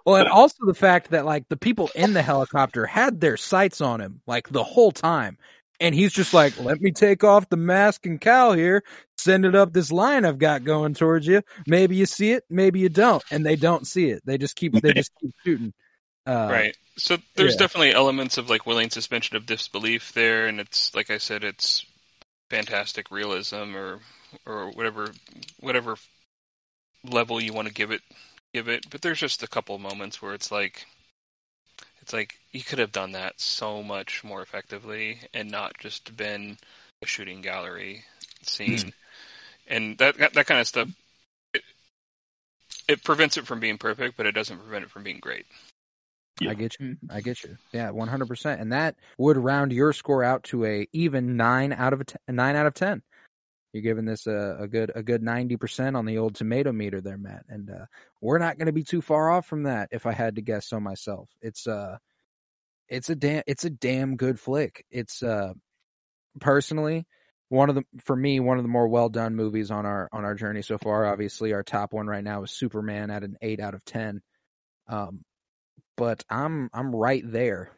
Well, 0.05 0.17
and 0.17 0.27
also 0.27 0.65
the 0.65 0.73
fact 0.73 1.11
that 1.11 1.25
like 1.25 1.47
the 1.49 1.57
people 1.57 1.89
in 1.95 2.13
the 2.13 2.21
helicopter 2.21 2.85
had 2.85 3.19
their 3.19 3.37
sights 3.37 3.81
on 3.81 4.01
him 4.01 4.21
like 4.27 4.49
the 4.49 4.63
whole 4.63 4.91
time. 4.91 5.37
And 5.79 5.93
he's 5.93 6.11
just 6.11 6.33
like, 6.33 6.59
let 6.59 6.81
me 6.81 6.91
take 6.91 7.23
off 7.23 7.49
the 7.49 7.57
mask 7.57 8.05
and 8.07 8.19
cowl 8.19 8.53
here, 8.53 8.83
send 9.17 9.45
it 9.45 9.55
up 9.55 9.73
this 9.73 9.91
line 9.91 10.25
I've 10.25 10.39
got 10.39 10.63
going 10.63 10.95
towards 10.95 11.27
you. 11.27 11.43
Maybe 11.67 11.95
you 11.95 12.07
see 12.07 12.31
it, 12.31 12.43
maybe 12.49 12.79
you 12.79 12.89
don't. 12.89 13.23
And 13.29 13.45
they 13.45 13.55
don't 13.55 13.85
see 13.85 14.09
it. 14.09 14.23
They 14.25 14.39
just 14.39 14.55
keep, 14.55 14.73
they 14.73 14.93
just 14.93 15.11
keep 15.21 15.31
shooting. 15.45 15.73
Uh, 16.27 16.49
right. 16.51 16.77
So 16.97 17.17
there's 17.35 17.53
yeah. 17.53 17.59
definitely 17.59 17.93
elements 17.93 18.37
of 18.37 18.49
like 18.49 18.65
willing 18.65 18.89
suspension 18.89 19.37
of 19.37 19.45
disbelief 19.45 20.11
there, 20.11 20.47
and 20.47 20.59
it's 20.59 20.93
like 20.93 21.09
I 21.09 21.19
said, 21.19 21.45
it's 21.45 21.85
fantastic 22.49 23.11
realism 23.11 23.75
or 23.75 23.99
or 24.45 24.71
whatever 24.71 25.07
whatever 25.59 25.95
level 27.03 27.39
you 27.39 27.53
want 27.53 27.69
to 27.69 27.73
give 27.73 27.91
it 27.91 28.01
give 28.53 28.67
it. 28.67 28.89
But 28.89 29.01
there's 29.01 29.19
just 29.19 29.41
a 29.41 29.47
couple 29.47 29.77
moments 29.77 30.21
where 30.21 30.33
it's 30.33 30.51
like 30.51 30.85
it's 32.07 32.13
like 32.13 32.39
you 32.53 32.63
could 32.63 32.79
have 32.79 32.93
done 32.93 33.11
that 33.11 33.37
so 33.37 33.83
much 33.83 34.23
more 34.23 34.41
effectively 34.41 35.19
and 35.33 35.51
not 35.51 35.77
just 35.77 36.15
been 36.15 36.57
a 37.01 37.05
shooting 37.05 37.41
gallery 37.41 38.05
scene. 38.43 38.79
Hmm. 38.79 38.89
And 39.67 39.97
that 39.97 40.17
that, 40.17 40.33
that 40.35 40.47
kind 40.47 40.61
of 40.61 40.67
stuff 40.67 40.87
it, 41.53 41.63
it 42.87 43.03
prevents 43.03 43.35
it 43.35 43.45
from 43.45 43.59
being 43.59 43.77
perfect, 43.77 44.15
but 44.15 44.25
it 44.25 44.31
doesn't 44.31 44.57
prevent 44.57 44.85
it 44.85 44.89
from 44.89 45.03
being 45.03 45.19
great. 45.19 45.47
Yeah. 46.39 46.51
I 46.51 46.53
get 46.53 46.79
you. 46.79 46.95
I 47.09 47.19
get 47.19 47.43
you. 47.43 47.57
Yeah, 47.73 47.89
one 47.89 48.07
hundred 48.07 48.29
percent. 48.29 48.61
And 48.61 48.71
that 48.71 48.95
would 49.17 49.35
round 49.35 49.73
your 49.73 49.91
score 49.91 50.23
out 50.23 50.43
to 50.43 50.63
a 50.63 50.87
even 50.93 51.35
nine 51.35 51.73
out 51.73 51.91
of 51.91 51.99
a 51.99 52.05
ten, 52.05 52.19
nine 52.29 52.55
out 52.55 52.67
of 52.67 52.73
ten. 52.73 53.01
You're 53.77 53.93
giving 53.93 54.05
this 54.05 54.25
a, 54.25 54.57
a 54.61 54.67
good 54.67 54.91
a 54.95 55.03
good 55.03 55.21
ninety 55.21 55.55
percent 55.55 55.95
on 55.95 56.05
the 56.05 56.17
old 56.17 56.33
tomato 56.33 56.71
meter 56.71 56.99
there, 56.99 57.19
Matt. 57.19 57.45
And 57.47 57.69
uh, 57.69 57.85
we're 58.21 58.39
not 58.39 58.57
going 58.57 58.65
to 58.65 58.71
be 58.73 58.83
too 58.83 59.01
far 59.03 59.29
off 59.29 59.45
from 59.45 59.63
that. 59.63 59.89
If 59.91 60.07
I 60.07 60.13
had 60.13 60.37
to 60.37 60.41
guess 60.41 60.67
so 60.67 60.79
myself, 60.79 61.29
it's 61.43 61.67
uh, 61.67 61.97
it's 62.89 63.11
a 63.11 63.15
damn 63.15 63.43
it's 63.45 63.65
a 63.65 63.69
damn 63.69 64.15
good 64.15 64.39
flick. 64.39 64.83
It's 64.89 65.21
uh, 65.21 65.53
personally 66.39 67.05
one 67.49 67.69
of 67.69 67.75
the 67.75 67.83
for 68.03 68.15
me 68.15 68.39
one 68.39 68.57
of 68.57 68.63
the 68.63 68.69
more 68.69 68.87
well 68.87 69.09
done 69.09 69.35
movies 69.35 69.69
on 69.69 69.85
our 69.85 70.09
on 70.11 70.25
our 70.25 70.33
journey 70.33 70.63
so 70.63 70.79
far. 70.79 71.05
Obviously, 71.05 71.53
our 71.53 71.61
top 71.63 71.93
one 71.93 72.07
right 72.07 72.23
now 72.23 72.41
is 72.41 72.51
Superman 72.51 73.11
at 73.11 73.23
an 73.23 73.37
eight 73.43 73.59
out 73.59 73.75
of 73.75 73.85
ten. 73.85 74.23
Um, 74.87 75.23
but 75.95 76.23
I'm 76.31 76.71
I'm 76.73 76.95
right 76.95 77.23
there. 77.23 77.71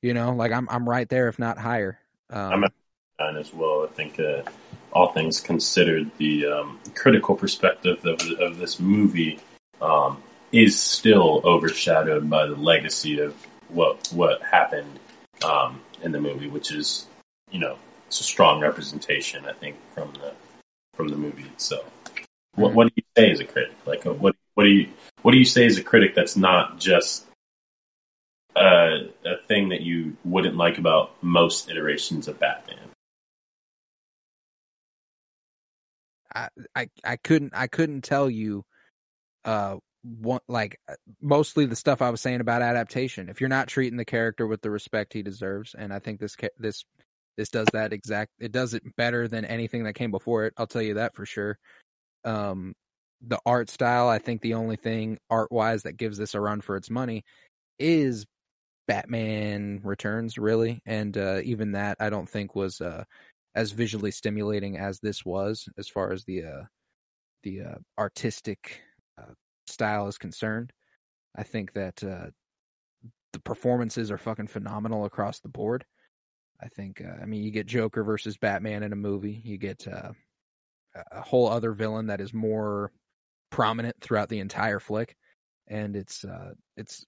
You 0.00 0.14
know, 0.14 0.34
like 0.34 0.52
I'm 0.52 0.68
I'm 0.70 0.88
right 0.88 1.08
there, 1.08 1.28
if 1.28 1.40
not 1.40 1.58
higher. 1.58 1.98
Um, 2.30 2.52
I'm 2.52 2.64
at 2.64 2.72
as 3.18 3.52
well. 3.52 3.84
I 3.84 3.92
think, 3.92 4.18
uh, 4.20 4.42
all 4.92 5.12
things 5.12 5.40
considered, 5.40 6.10
the 6.18 6.46
um, 6.46 6.78
critical 6.94 7.34
perspective 7.34 8.04
of, 8.06 8.20
of 8.40 8.58
this 8.58 8.78
movie 8.78 9.40
um, 9.82 10.22
is 10.52 10.80
still 10.80 11.42
overshadowed 11.44 12.30
by 12.30 12.46
the 12.46 12.54
legacy 12.54 13.18
of 13.20 13.34
what 13.68 14.08
what 14.12 14.40
happened 14.42 15.00
um, 15.44 15.80
in 16.02 16.12
the 16.12 16.20
movie, 16.20 16.48
which 16.48 16.70
is, 16.70 17.06
you 17.50 17.58
know, 17.58 17.76
it's 18.06 18.20
a 18.20 18.24
strong 18.24 18.60
representation, 18.60 19.44
I 19.46 19.52
think, 19.52 19.76
from 19.94 20.12
the 20.12 20.32
from 20.94 21.08
the 21.08 21.16
movie 21.16 21.42
itself. 21.42 21.90
What, 22.54 22.72
what 22.72 22.86
do 22.86 22.92
you 22.94 23.02
say 23.16 23.32
as 23.32 23.40
a 23.40 23.44
critic? 23.44 23.72
Like, 23.84 24.04
what 24.04 24.36
what 24.54 24.62
do 24.62 24.70
you 24.70 24.88
what 25.22 25.32
do 25.32 25.38
you 25.38 25.44
say 25.44 25.66
as 25.66 25.76
a 25.76 25.82
critic 25.82 26.14
that's 26.14 26.36
not 26.36 26.78
just 26.78 27.26
uh, 28.54 29.08
a 29.24 29.36
thing 29.48 29.70
that 29.70 29.80
you 29.80 30.16
wouldn't 30.24 30.56
like 30.56 30.78
about 30.78 31.20
most 31.20 31.68
iterations 31.68 32.28
of 32.28 32.38
Batman? 32.38 32.78
I, 36.74 36.88
I 37.04 37.16
couldn't 37.16 37.52
I 37.54 37.66
couldn't 37.66 38.02
tell 38.02 38.28
you 38.28 38.64
uh 39.44 39.76
one 40.02 40.40
like 40.48 40.78
uh, 40.88 40.94
mostly 41.20 41.66
the 41.66 41.76
stuff 41.76 42.02
I 42.02 42.10
was 42.10 42.20
saying 42.20 42.40
about 42.40 42.62
adaptation. 42.62 43.28
If 43.28 43.40
you're 43.40 43.48
not 43.48 43.68
treating 43.68 43.96
the 43.96 44.04
character 44.04 44.46
with 44.46 44.60
the 44.60 44.70
respect 44.70 45.12
he 45.12 45.22
deserves, 45.22 45.74
and 45.76 45.92
I 45.92 45.98
think 45.98 46.20
this 46.20 46.36
this 46.58 46.84
this 47.36 47.48
does 47.48 47.66
that 47.72 47.92
exact 47.92 48.32
it 48.38 48.52
does 48.52 48.74
it 48.74 48.82
better 48.96 49.28
than 49.28 49.44
anything 49.44 49.84
that 49.84 49.94
came 49.94 50.10
before 50.10 50.44
it. 50.44 50.54
I'll 50.56 50.66
tell 50.66 50.82
you 50.82 50.94
that 50.94 51.14
for 51.14 51.26
sure. 51.26 51.58
Um, 52.24 52.74
the 53.26 53.40
art 53.46 53.70
style, 53.70 54.08
I 54.08 54.18
think 54.18 54.42
the 54.42 54.54
only 54.54 54.76
thing 54.76 55.18
art 55.30 55.50
wise 55.50 55.84
that 55.84 55.96
gives 55.96 56.18
this 56.18 56.34
a 56.34 56.40
run 56.40 56.60
for 56.60 56.76
its 56.76 56.90
money 56.90 57.24
is 57.78 58.26
Batman 58.86 59.80
Returns, 59.82 60.36
really, 60.36 60.80
and 60.84 61.16
uh, 61.16 61.40
even 61.44 61.72
that 61.72 61.96
I 62.00 62.10
don't 62.10 62.28
think 62.28 62.54
was 62.54 62.80
uh, 62.80 63.04
as 63.54 63.72
visually 63.72 64.10
stimulating 64.10 64.76
as 64.76 65.00
this 65.00 65.24
was, 65.24 65.68
as 65.78 65.88
far 65.88 66.12
as 66.12 66.24
the 66.24 66.44
uh, 66.44 66.62
the 67.42 67.60
uh, 67.60 67.74
artistic 67.98 68.80
uh, 69.18 69.32
style 69.66 70.08
is 70.08 70.18
concerned. 70.18 70.72
I 71.36 71.42
think 71.42 71.72
that 71.74 72.02
uh, 72.02 72.26
the 73.32 73.40
performances 73.40 74.10
are 74.10 74.18
fucking 74.18 74.48
phenomenal 74.48 75.04
across 75.04 75.40
the 75.40 75.48
board. 75.48 75.84
I 76.60 76.68
think, 76.68 77.02
uh, 77.04 77.20
I 77.20 77.26
mean, 77.26 77.42
you 77.42 77.50
get 77.50 77.66
Joker 77.66 78.04
versus 78.04 78.38
Batman 78.38 78.82
in 78.82 78.92
a 78.92 78.96
movie. 78.96 79.40
You 79.44 79.58
get 79.58 79.86
uh, 79.86 80.12
a 81.10 81.20
whole 81.20 81.48
other 81.48 81.72
villain 81.72 82.06
that 82.06 82.20
is 82.20 82.32
more 82.32 82.92
prominent 83.50 83.96
throughout 84.00 84.28
the 84.28 84.38
entire 84.38 84.80
flick, 84.80 85.16
and 85.68 85.96
it's 85.96 86.24
it's 86.76 87.04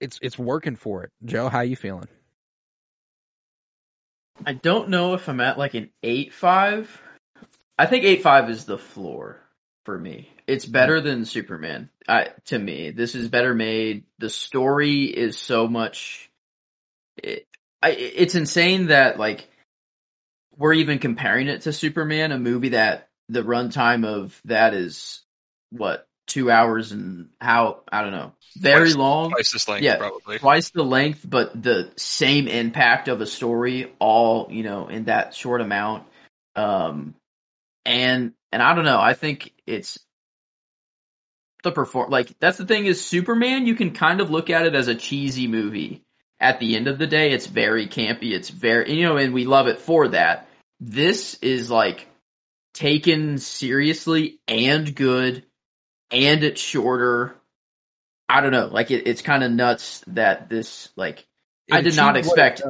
it's 0.00 0.18
it's 0.22 0.38
working 0.38 0.76
for 0.76 1.04
it. 1.04 1.12
Joe, 1.24 1.48
how 1.48 1.60
you 1.60 1.76
feeling? 1.76 2.08
I 4.44 4.52
don't 4.52 4.88
know 4.88 5.14
if 5.14 5.28
I'm 5.28 5.40
at 5.40 5.58
like 5.58 5.74
an 5.74 5.90
eight 6.02 6.32
five. 6.32 7.02
I 7.78 7.86
think 7.86 8.04
eight 8.04 8.22
five 8.22 8.50
is 8.50 8.64
the 8.64 8.78
floor 8.78 9.40
for 9.84 9.98
me. 9.98 10.30
It's 10.46 10.64
better 10.64 11.00
hmm. 11.00 11.06
than 11.06 11.24
Superman. 11.24 11.90
I, 12.08 12.28
to 12.46 12.58
me, 12.58 12.90
this 12.90 13.14
is 13.14 13.28
better 13.28 13.54
made. 13.54 14.04
The 14.18 14.30
story 14.30 15.04
is 15.04 15.36
so 15.36 15.68
much. 15.68 16.30
It, 17.22 17.46
I, 17.82 17.90
it's 17.90 18.34
insane 18.34 18.86
that 18.86 19.18
like 19.18 19.48
we're 20.56 20.72
even 20.74 20.98
comparing 20.98 21.48
it 21.48 21.62
to 21.62 21.72
Superman, 21.72 22.32
a 22.32 22.38
movie 22.38 22.70
that 22.70 23.08
the 23.28 23.42
runtime 23.42 24.04
of 24.06 24.40
that 24.46 24.74
is 24.74 25.20
what 25.70 26.07
two 26.28 26.50
hours 26.50 26.92
and 26.92 27.30
how 27.40 27.80
I 27.90 28.02
don't 28.02 28.12
know, 28.12 28.32
very 28.56 28.90
Twice- 28.90 28.96
long 28.96 29.30
Twice 29.30 29.50
this 29.52 29.66
length, 29.68 29.82
Yeah. 29.82 29.96
probably. 29.96 30.38
twice 30.38 30.70
the 30.70 30.84
length, 30.84 31.24
but 31.28 31.60
the 31.60 31.90
same 31.96 32.46
impact 32.46 33.08
of 33.08 33.20
a 33.20 33.26
story, 33.26 33.92
all 33.98 34.48
you 34.50 34.62
know, 34.62 34.86
in 34.88 35.04
that 35.04 35.34
short 35.34 35.60
amount. 35.60 36.04
Um, 36.54 37.14
and 37.84 38.32
and 38.52 38.62
I 38.62 38.74
don't 38.74 38.84
know. 38.84 39.00
I 39.00 39.14
think 39.14 39.52
it's 39.66 39.98
the 41.64 41.72
perform. 41.72 42.10
Like 42.10 42.38
that's 42.38 42.58
the 42.58 42.66
thing 42.66 42.86
is 42.86 43.04
Superman. 43.04 43.66
You 43.66 43.74
can 43.74 43.90
kind 43.92 44.20
of 44.20 44.30
look 44.30 44.50
at 44.50 44.66
it 44.66 44.74
as 44.74 44.88
a 44.88 44.94
cheesy 44.94 45.48
movie. 45.48 46.02
At 46.40 46.60
the 46.60 46.76
end 46.76 46.86
of 46.86 46.98
the 46.98 47.06
day, 47.08 47.32
it's 47.32 47.46
very 47.46 47.88
campy. 47.88 48.32
It's 48.32 48.48
very 48.50 48.92
you 48.92 49.04
know, 49.04 49.16
and 49.16 49.34
we 49.34 49.44
love 49.44 49.66
it 49.66 49.80
for 49.80 50.08
that. 50.08 50.48
This 50.80 51.34
is 51.42 51.70
like 51.70 52.06
taken 52.74 53.38
seriously 53.38 54.38
and 54.46 54.94
good, 54.94 55.44
and 56.10 56.42
it's 56.44 56.60
shorter. 56.60 57.34
I 58.28 58.40
don't 58.40 58.52
know. 58.52 58.66
Like 58.66 58.90
it, 58.90 59.06
it's 59.06 59.22
kind 59.22 59.42
of 59.42 59.50
nuts 59.50 60.02
that 60.08 60.48
this 60.48 60.90
like 60.96 61.26
I 61.70 61.80
did 61.80 61.96
not 61.96 62.16
it 62.16 62.20
expect- 62.20 62.62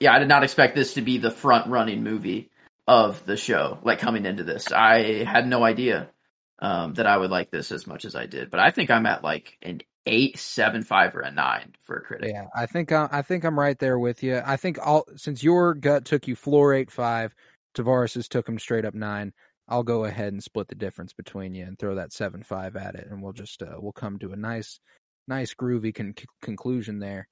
yeah, 0.00 0.12
I 0.14 0.18
did 0.18 0.28
not 0.28 0.42
expect 0.42 0.74
this 0.74 0.94
to 0.94 1.02
be 1.02 1.18
the 1.18 1.30
front 1.30 1.68
running 1.68 2.02
movie 2.02 2.50
of 2.86 3.24
the 3.24 3.36
show. 3.36 3.78
Like 3.82 4.00
coming 4.00 4.26
into 4.26 4.44
this, 4.44 4.72
I 4.72 5.24
had 5.24 5.46
no 5.46 5.64
idea 5.64 6.10
um, 6.58 6.94
that 6.94 7.06
I 7.06 7.16
would 7.16 7.30
like 7.30 7.50
this 7.50 7.72
as 7.72 7.86
much 7.86 8.04
as 8.04 8.14
I 8.14 8.26
did. 8.26 8.50
But 8.50 8.60
I 8.60 8.70
think 8.70 8.90
I'm 8.90 9.06
at 9.06 9.22
like 9.22 9.56
an 9.62 9.80
eight, 10.06 10.38
seven, 10.38 10.82
five, 10.82 11.14
or 11.16 11.20
a 11.20 11.30
nine 11.30 11.74
for 11.84 11.96
a 11.96 12.02
critic. 12.02 12.30
Yeah, 12.32 12.46
I 12.54 12.66
think 12.66 12.92
I, 12.92 13.08
I 13.10 13.22
think 13.22 13.44
I'm 13.44 13.58
right 13.58 13.78
there 13.78 13.98
with 13.98 14.22
you. 14.22 14.40
I 14.44 14.56
think 14.56 14.78
all 14.84 15.06
since 15.16 15.42
your 15.42 15.74
gut 15.74 16.04
took 16.04 16.28
you 16.28 16.36
floor 16.36 16.74
eight 16.74 16.90
five, 16.90 17.34
Tavares's 17.74 18.28
took 18.28 18.48
him 18.48 18.58
straight 18.58 18.84
up 18.84 18.94
nine. 18.94 19.32
I'll 19.68 19.82
go 19.82 20.04
ahead 20.04 20.32
and 20.32 20.42
split 20.42 20.68
the 20.68 20.74
difference 20.74 21.12
between 21.12 21.54
you 21.54 21.64
and 21.64 21.78
throw 21.78 21.94
that 21.94 22.12
seven 22.12 22.42
five 22.42 22.76
at 22.76 22.94
it, 22.94 23.06
and 23.10 23.22
we'll 23.22 23.32
just 23.32 23.62
uh, 23.62 23.76
we'll 23.78 23.92
come 23.92 24.18
to 24.18 24.32
a 24.32 24.36
nice, 24.36 24.78
nice 25.26 25.54
groovy 25.54 25.94
con- 25.94 26.14
conclusion 26.42 26.98
there, 26.98 27.28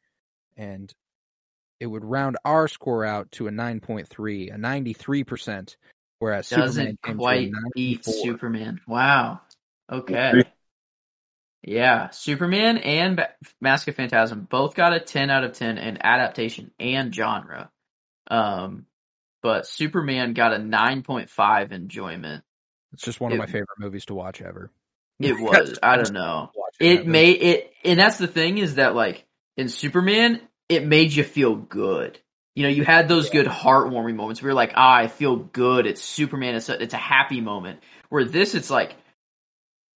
and 0.56 0.92
it 1.80 1.86
would 1.86 2.04
round 2.04 2.36
our 2.44 2.68
score 2.68 3.04
out 3.04 3.30
to 3.32 3.48
a 3.48 3.50
nine 3.50 3.80
point 3.80 4.08
three, 4.08 4.50
a 4.50 4.56
ninety 4.56 4.92
three 4.92 5.24
percent, 5.24 5.76
whereas 6.20 6.46
Superman 6.46 6.66
Doesn't 6.66 7.02
came 7.02 7.18
to 7.18 7.24
a 7.24 7.50
quite 7.50 7.50
beat 7.74 8.04
Superman. 8.04 8.80
Wow. 8.86 9.40
Okay. 9.90 10.42
Yeah, 11.64 12.10
Superman 12.10 12.78
and 12.78 13.16
Ba- 13.16 13.34
Mask 13.60 13.86
of 13.86 13.94
Phantasm 13.94 14.48
both 14.50 14.74
got 14.74 14.94
a 14.94 15.00
10 15.00 15.30
out 15.30 15.44
of 15.44 15.52
10 15.52 15.78
in 15.78 15.98
adaptation 16.04 16.72
and 16.80 17.14
genre. 17.14 17.70
Um, 18.28 18.86
but 19.42 19.66
Superman 19.66 20.34
got 20.34 20.52
a 20.54 20.58
9.5 20.58 21.72
enjoyment. 21.72 22.44
It's 22.92 23.02
just 23.02 23.20
one 23.20 23.32
of 23.32 23.36
it- 23.36 23.40
my 23.40 23.46
favorite 23.46 23.68
movies 23.78 24.06
to 24.06 24.14
watch 24.14 24.40
ever. 24.40 24.70
It 25.20 25.38
was, 25.40 25.78
I 25.82 25.96
don't 25.96 26.12
know. 26.14 26.50
It 26.80 26.98
that 26.98 27.06
made 27.06 27.42
it, 27.42 27.72
and 27.84 27.98
that's 27.98 28.18
the 28.18 28.26
thing 28.26 28.58
is 28.58 28.76
that 28.76 28.94
like 28.94 29.24
in 29.56 29.68
Superman, 29.68 30.40
it 30.68 30.86
made 30.86 31.12
you 31.12 31.24
feel 31.24 31.54
good. 31.54 32.18
You 32.54 32.64
know, 32.64 32.68
you 32.68 32.84
had 32.84 33.08
those 33.08 33.30
good 33.30 33.46
heartwarming 33.46 34.14
moments 34.16 34.42
where 34.42 34.50
you're 34.50 34.54
like, 34.54 34.72
ah, 34.76 34.96
I 34.96 35.06
feel 35.06 35.36
good. 35.36 35.86
It's 35.86 36.02
Superman. 36.02 36.54
It's 36.54 36.68
a, 36.68 36.82
it's 36.82 36.92
a 36.92 36.98
happy 36.98 37.40
moment. 37.40 37.80
Where 38.10 38.24
this, 38.24 38.54
it's 38.54 38.68
like, 38.68 38.94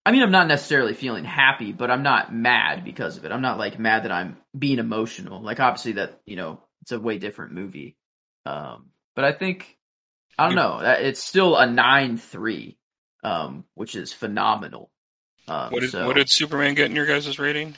I 0.06 0.12
mean, 0.12 0.22
I'm 0.22 0.32
not 0.32 0.48
necessarily 0.48 0.94
feeling 0.94 1.26
happy, 1.26 1.74
but 1.74 1.92
I'm 1.92 2.04
not 2.04 2.34
mad 2.34 2.86
because 2.86 3.18
of 3.18 3.26
it. 3.26 3.32
I'm 3.34 3.42
not 3.42 3.58
like 3.58 3.78
mad 3.78 4.04
that 4.04 4.12
I'm 4.12 4.38
being 4.58 4.80
emotional. 4.80 5.42
Like 5.42 5.60
obviously 5.60 5.94
that, 5.94 6.22
you 6.26 6.36
know, 6.36 6.62
it's 6.84 6.92
a 6.94 7.00
way 7.00 7.18
different 7.18 7.54
movie. 7.54 7.98
Um, 8.46 8.92
but 9.16 9.26
I 9.26 9.32
think, 9.32 9.78
I 10.38 10.48
don't 10.48 10.56
know, 10.56 10.80
it's 10.82 11.24
still 11.24 11.56
a 11.58 11.66
9-3, 11.66 12.76
um, 13.24 13.66
which 13.74 13.96
is 13.96 14.14
phenomenal. 14.14 14.92
Um, 15.48 15.72
What 15.72 15.82
did 15.82 15.92
so- 15.92 16.06
what 16.08 16.16
did 16.16 16.30
Superman 16.30 16.76
get 16.76 16.90
in 16.90 16.96
your 16.96 17.06
guys' 17.06 17.38
rating? 17.40 17.76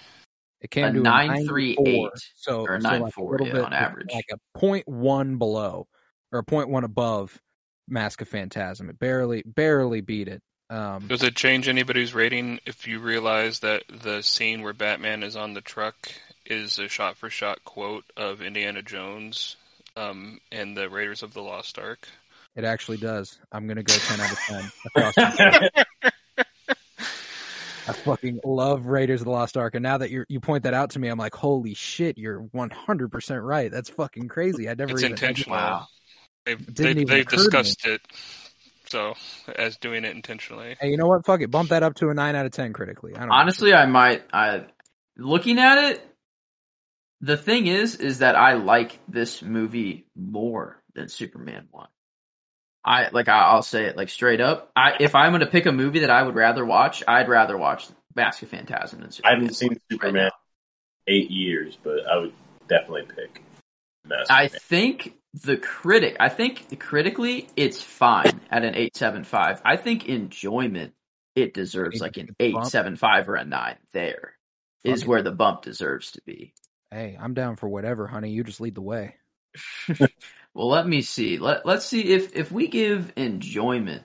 It 0.60 0.72
came 0.72 0.86
A 0.86 0.94
to 0.94 1.00
a 1.00 1.04
9.38, 1.04 2.10
so 2.36 2.62
or 2.66 2.76
a 2.76 2.82
so 2.82 2.90
like 2.90 3.02
9.4, 3.14 3.32
little 3.32 3.48
yeah, 3.48 3.54
bit, 3.54 3.64
on 3.66 3.74
average. 3.74 4.08
like 4.12 4.26
a 4.32 4.58
point 4.58 4.88
one 4.88 5.38
below 5.38 5.88
or 6.32 6.40
a 6.40 6.44
point 6.44 6.70
one 6.70 6.84
above 6.84 7.40
Mask 7.88 8.22
of 8.22 8.28
Phantasm. 8.28 8.90
It 8.90 8.98
barely 8.98 9.44
barely 9.46 10.02
beat 10.02 10.28
it. 10.28 10.42
Um, 10.70 11.08
Does 11.08 11.24
it 11.24 11.36
change 11.36 11.68
anybody's 11.70 12.14
rating 12.14 12.60
if 12.66 12.88
you 12.88 13.00
realize 13.00 13.60
that 13.60 13.84
the 13.88 14.22
scene 14.24 14.64
where 14.64 14.74
Batman 14.74 15.24
is 15.24 15.36
on 15.38 15.54
the 15.54 15.62
truck 15.62 15.96
is 16.46 16.80
a 16.80 16.88
shot 16.90 17.18
for 17.18 17.30
shot 17.30 17.64
quote 17.64 18.04
of 18.18 18.42
Indiana 18.42 18.82
Jones 18.82 19.56
um, 19.98 20.40
and 20.52 20.78
the 20.78 20.90
Raiders 20.90 21.24
of 21.24 21.34
the 21.34 21.42
Lost 21.42 21.80
Ark? 21.80 22.08
it 22.58 22.64
actually 22.64 22.98
does. 22.98 23.38
I'm 23.52 23.68
gonna 23.68 23.84
go 23.84 23.94
ten 23.94 24.20
out 24.20 24.32
of 24.32 24.38
ten. 24.40 24.72
across 24.86 25.16
the 25.16 25.70
board. 26.04 26.06
I 27.90 27.94
fucking 27.94 28.42
love 28.44 28.88
Raiders 28.88 29.22
of 29.22 29.26
the 29.26 29.32
Lost 29.32 29.56
Ark, 29.56 29.76
and 29.76 29.84
now 29.84 30.00
that 30.00 30.10
you 30.10 30.26
you 30.28 30.40
point 30.40 30.64
that 30.64 30.74
out 30.74 30.90
to 30.92 31.00
me, 31.00 31.08
I'm 31.08 31.20
like, 31.20 31.36
holy 31.36 31.74
shit, 31.74 32.18
you're 32.18 32.40
100 32.40 33.12
percent 33.12 33.44
right. 33.44 33.72
That's 33.72 33.90
fucking 33.90 34.28
crazy. 34.28 34.68
I 34.68 34.74
never 34.74 34.94
It's 34.94 35.04
even 35.04 35.14
intentional. 35.14 35.56
Wow. 35.56 35.88
They've, 36.46 36.58
didn't 36.58 36.76
they've, 36.76 36.98
even 36.98 37.08
they've 37.08 37.22
occur 37.22 37.36
to 37.36 37.38
me. 37.38 37.44
discussed 37.44 37.86
it, 37.86 38.02
so 38.90 39.14
as 39.56 39.78
doing 39.78 40.04
it 40.04 40.16
intentionally. 40.16 40.78
Hey, 40.82 40.90
you 40.90 40.98
know 40.98 41.08
what? 41.08 41.26
Fuck 41.26 41.42
it. 41.42 41.52
Bump 41.52 41.70
that 41.70 41.84
up 41.84 41.96
to 41.96 42.10
a 42.10 42.14
nine 42.14 42.36
out 42.36 42.46
of 42.46 42.52
ten 42.52 42.74
critically. 42.74 43.16
I 43.16 43.20
don't 43.20 43.30
know. 43.30 43.36
Honestly, 43.36 43.74
I 43.74 43.86
might. 43.86 44.24
I 44.34 44.66
looking 45.16 45.60
at 45.60 45.92
it. 45.92 46.17
The 47.22 47.38
thing 47.38 47.68
is, 47.68 47.96
is 47.96 48.20
that 48.20 48.36
I 48.36 48.54
like 48.54 49.00
this 49.08 49.42
movie 49.42 50.06
more 50.16 50.82
than 50.94 51.10
Superman 51.10 51.68
one. 51.72 51.88
I 52.86 53.10
like. 53.10 53.28
I, 53.28 53.40
I'll 53.40 53.64
say 53.64 53.86
it 53.86 53.98
like 53.98 54.10
straight 54.10 54.40
up. 54.40 54.72
I 54.76 54.94
if 55.00 55.14
I'm 55.16 55.32
going 55.32 55.42
to 55.42 55.48
pick 55.48 55.66
a 55.66 55.72
movie 55.72 56.00
that 56.00 56.10
I 56.10 56.24
would 56.24 56.36
rather 56.36 56.64
watch, 56.64 57.04
I'd 57.08 57.28
rather 57.28 57.58
watch 57.58 57.88
Mask 58.16 58.42
of 58.44 58.50
Phantasm 58.50 59.02
than 59.02 59.10
I 59.26 59.32
haven't 59.32 59.56
seen 59.56 59.78
Superman 59.92 60.26
now. 60.26 60.32
eight 61.08 61.30
years, 61.30 61.78
but 61.84 62.08
I 62.10 62.18
would 62.18 62.34
definitely 62.70 63.08
pick 63.14 63.44
Master 64.06 64.32
I 64.32 64.42
Man. 64.44 64.50
think 64.62 65.16
the 65.44 65.58
critic. 65.58 66.18
I 66.20 66.30
think 66.30 66.80
critically, 66.80 67.50
it's 67.58 67.82
fine 67.82 68.40
at 68.50 68.64
an 68.64 68.76
eight 68.76 68.96
seven 68.96 69.24
five. 69.24 69.62
I 69.66 69.76
think 69.76 70.08
enjoyment, 70.08 70.94
it 71.36 71.54
deserves 71.54 72.00
like 72.00 72.16
an 72.18 72.28
get 72.28 72.38
the 72.38 72.46
eight 72.46 72.54
bump. 72.54 72.68
seven 72.68 72.96
five 72.96 73.28
or 73.28 73.36
a 73.36 73.44
nine. 73.44 73.76
There 73.92 74.34
is 74.86 75.06
where 75.06 75.24
the 75.24 75.32
bump 75.32 75.64
deserves 75.64 76.12
to 76.12 76.22
be. 76.26 76.54
Hey, 76.92 77.18
I'm 77.20 77.34
down 77.34 77.56
for 77.56 77.68
whatever, 77.68 78.08
honey. 78.08 78.32
You 78.32 78.44
just 78.44 78.62
lead 78.62 78.76
the 78.76 78.82
way. 78.82 79.16
Well, 80.58 80.70
let 80.70 80.88
me 80.88 81.04
see. 81.04 81.38
Let 81.38 81.68
Let's 81.68 81.86
see 81.86 82.02
if 82.02 82.36
if 82.36 82.52
we 82.52 82.68
give 82.68 83.14
enjoyment 83.16 84.04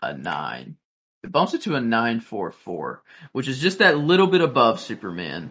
a 0.00 0.16
nine, 0.16 0.76
it 1.24 1.32
bumps 1.32 1.52
it 1.52 1.62
to 1.62 1.74
a 1.74 1.80
nine 1.80 2.20
four 2.20 2.52
four, 2.52 3.02
which 3.32 3.48
is 3.48 3.58
just 3.58 3.80
that 3.80 3.98
little 3.98 4.28
bit 4.28 4.40
above 4.40 4.78
Superman. 4.78 5.50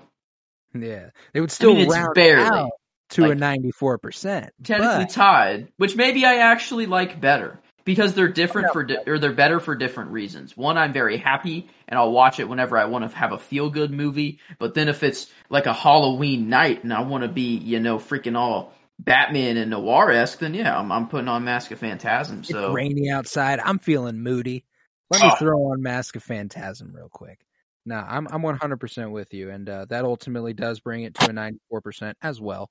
Yeah, 0.74 1.10
they 1.34 1.42
would 1.42 1.52
still 1.52 1.76
it's 1.76 1.94
round 1.94 2.14
barely, 2.16 2.46
out 2.46 2.72
to 3.10 3.32
a 3.32 3.36
94 3.36 3.98
percent. 3.98 4.54
Technically 4.64 5.08
tied, 5.08 5.74
which 5.76 5.98
maybe 5.98 6.26
I 6.26 6.38
actually 6.38 6.86
like 6.86 7.20
better 7.20 7.60
because 7.88 8.14
they're 8.14 8.28
different 8.28 8.74
for 8.74 8.84
di- 8.84 8.98
or 9.08 9.18
they're 9.18 9.32
better 9.32 9.62
for 9.62 9.74
different 9.74 10.12
reasons. 10.12 10.58
One, 10.58 10.78
I'm 10.78 10.92
very 10.92 11.16
happy 11.16 11.70
and 11.88 11.98
I'll 11.98 12.12
watch 12.12 12.38
it 12.42 12.50
whenever 12.50 12.78
I 12.78 12.84
want 12.84 13.10
to 13.10 13.18
have 13.18 13.32
a 13.32 13.38
feel 13.38 13.70
good 13.70 13.92
movie. 13.92 14.40
But 14.60 14.74
then 14.74 14.90
if 14.90 15.04
it's 15.04 15.32
like 15.50 15.68
a 15.68 15.74
Halloween 15.74 16.50
night 16.50 16.84
and 16.84 16.94
I 16.94 17.02
want 17.04 17.24
to 17.24 17.30
be, 17.30 17.56
you 17.56 17.80
know, 17.80 17.98
freaking 17.98 18.36
all 18.38 18.74
Batman 19.00 19.56
and 19.56 19.72
noir 19.72 20.12
esque, 20.12 20.40
then 20.40 20.54
yeah, 20.54 20.78
I'm, 20.78 20.92
I'm 20.92 21.08
putting 21.08 21.30
on 21.30 21.46
Mask 21.46 21.72
of 21.72 21.80
Phantasm. 21.80 22.40
It's 22.40 22.50
So 22.50 22.74
rainy 22.74 23.10
outside. 23.10 23.62
I'm 23.62 23.80
feeling 23.80 24.20
moody. 24.22 24.66
Let 25.10 25.22
me 25.22 25.30
Oh. 25.32 25.36
throw 25.38 25.72
on 25.72 25.82
Mask 25.82 26.18
of 26.18 26.24
Phantasm 26.24 26.94
real 26.94 27.08
quick. 27.10 27.40
Nah, 27.86 28.04
I'm 28.06 28.28
I'm 28.30 28.42
100% 28.42 29.12
with 29.12 29.34
you, 29.34 29.50
and 29.50 29.70
uh, 29.70 29.86
that 29.86 30.04
ultimately 30.04 30.52
does 30.52 30.82
bring 30.82 31.04
it 31.04 31.14
to 31.14 31.30
a 31.30 31.34
94% 31.72 32.16
as 32.22 32.42
well, 32.42 32.70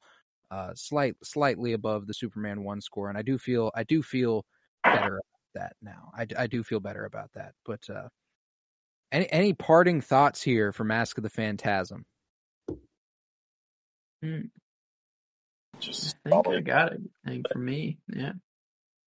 uh, 0.50 0.72
slight 0.74 1.14
slightly 1.24 1.72
above 1.72 2.06
the 2.06 2.12
Superman 2.12 2.64
one 2.64 2.82
score, 2.82 3.08
and 3.08 3.16
I 3.16 3.22
do 3.22 3.38
feel 3.38 3.70
I 3.74 3.84
do 3.84 4.02
feel 4.02 4.44
better 4.94 5.16
about 5.16 5.22
that 5.54 5.76
now. 5.82 6.10
I, 6.16 6.26
I 6.38 6.46
do 6.46 6.62
feel 6.62 6.80
better 6.80 7.04
about 7.04 7.30
that. 7.34 7.52
But 7.64 7.88
uh, 7.90 8.08
any 9.12 9.30
any 9.30 9.52
parting 9.52 10.00
thoughts 10.00 10.42
here 10.42 10.72
for 10.72 10.84
Mask 10.84 11.16
of 11.16 11.22
the 11.22 11.30
Phantasm? 11.30 12.04
Just 15.78 16.16
I 16.24 16.30
think 16.30 16.48
I 16.48 16.60
got 16.60 16.92
it. 16.92 17.00
I 17.24 17.30
think 17.30 17.46
for 17.52 17.58
me, 17.58 17.98
yeah. 18.12 18.32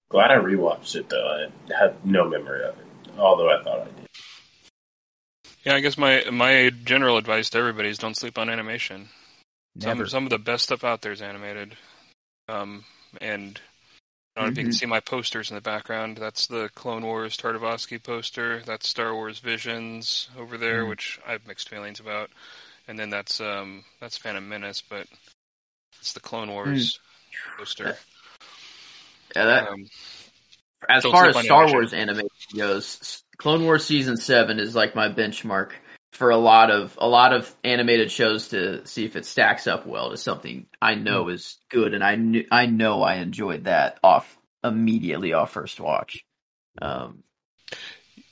glad 0.09 0.31
I 0.31 0.35
rewatched 0.35 0.95
it 0.95 1.09
though. 1.09 1.47
I 1.71 1.77
had 1.77 2.05
no 2.05 2.29
memory 2.29 2.63
of 2.63 2.75
it, 2.77 3.17
although 3.17 3.49
I 3.49 3.63
thought 3.63 3.81
I 3.81 3.85
did. 3.85 4.07
Yeah, 5.65 5.75
I 5.75 5.79
guess 5.81 5.97
my 5.97 6.23
my 6.31 6.71
general 6.85 7.17
advice 7.17 7.49
to 7.51 7.57
everybody 7.57 7.89
is 7.89 7.97
don't 7.97 8.15
sleep 8.15 8.37
on 8.37 8.49
animation. 8.49 9.09
Never. 9.75 10.05
Some 10.05 10.09
some 10.09 10.23
of 10.25 10.29
the 10.29 10.39
best 10.39 10.63
stuff 10.63 10.83
out 10.83 11.01
there 11.01 11.11
is 11.11 11.21
animated. 11.21 11.75
Um, 12.47 12.85
and 13.21 13.59
I 14.39 14.43
don't 14.43 14.47
know 14.47 14.51
if 14.53 14.57
you 14.57 14.63
can 14.63 14.71
Mhm. 14.71 14.79
see 14.79 14.85
my 14.85 14.99
posters 15.01 15.49
in 15.49 15.55
the 15.55 15.61
background. 15.61 16.17
That's 16.17 16.47
the 16.47 16.69
Clone 16.73 17.05
Wars 17.05 17.35
Tartakovsky 17.35 18.01
poster. 18.01 18.61
That's 18.61 18.87
Star 18.87 19.13
Wars 19.13 19.39
Visions 19.39 20.29
over 20.37 20.57
there, 20.57 20.85
Mm. 20.85 20.89
which 20.89 21.19
I 21.27 21.33
have 21.33 21.45
mixed 21.45 21.67
feelings 21.67 21.99
about. 21.99 22.31
And 22.87 22.97
then 22.97 23.09
that's 23.09 23.41
um 23.41 23.83
that's 23.99 24.17
Phantom 24.17 24.47
Menace, 24.47 24.81
but 24.81 25.07
it's 25.99 26.13
the 26.13 26.21
Clone 26.21 26.51
Wars 26.51 26.99
poster. 27.57 27.97
Yeah, 29.35 29.43
that, 29.45 29.67
Um, 29.67 29.89
as 30.87 31.03
Don't 31.03 31.11
far 31.11 31.27
as 31.27 31.35
Star 31.43 31.63
animation. 31.63 31.73
Wars 31.77 31.93
animation 31.93 32.57
goes, 32.57 33.23
Clone 33.37 33.65
Wars 33.65 33.85
season 33.85 34.15
seven 34.15 34.57
is 34.57 34.73
like 34.73 34.95
my 34.95 35.09
benchmark 35.09 35.73
for 36.11 36.31
a 36.31 36.37
lot 36.37 36.71
of 36.71 36.97
a 36.99 37.07
lot 37.07 37.33
of 37.33 37.53
animated 37.63 38.11
shows 38.11 38.49
to 38.49 38.85
see 38.87 39.05
if 39.05 39.15
it 39.15 39.25
stacks 39.25 39.67
up 39.67 39.85
well 39.85 40.09
to 40.11 40.17
something 40.17 40.65
I 40.81 40.95
know 40.95 41.25
Hmm. 41.25 41.31
is 41.31 41.57
good, 41.69 41.93
and 41.93 42.03
I 42.03 42.15
knew 42.15 42.45
I 42.51 42.65
know 42.65 43.01
I 43.03 43.15
enjoyed 43.15 43.65
that 43.65 43.99
off 44.03 44.37
immediately 44.63 45.33
off 45.33 45.51
first 45.51 45.79
watch. 45.79 46.23
Um, 46.81 47.23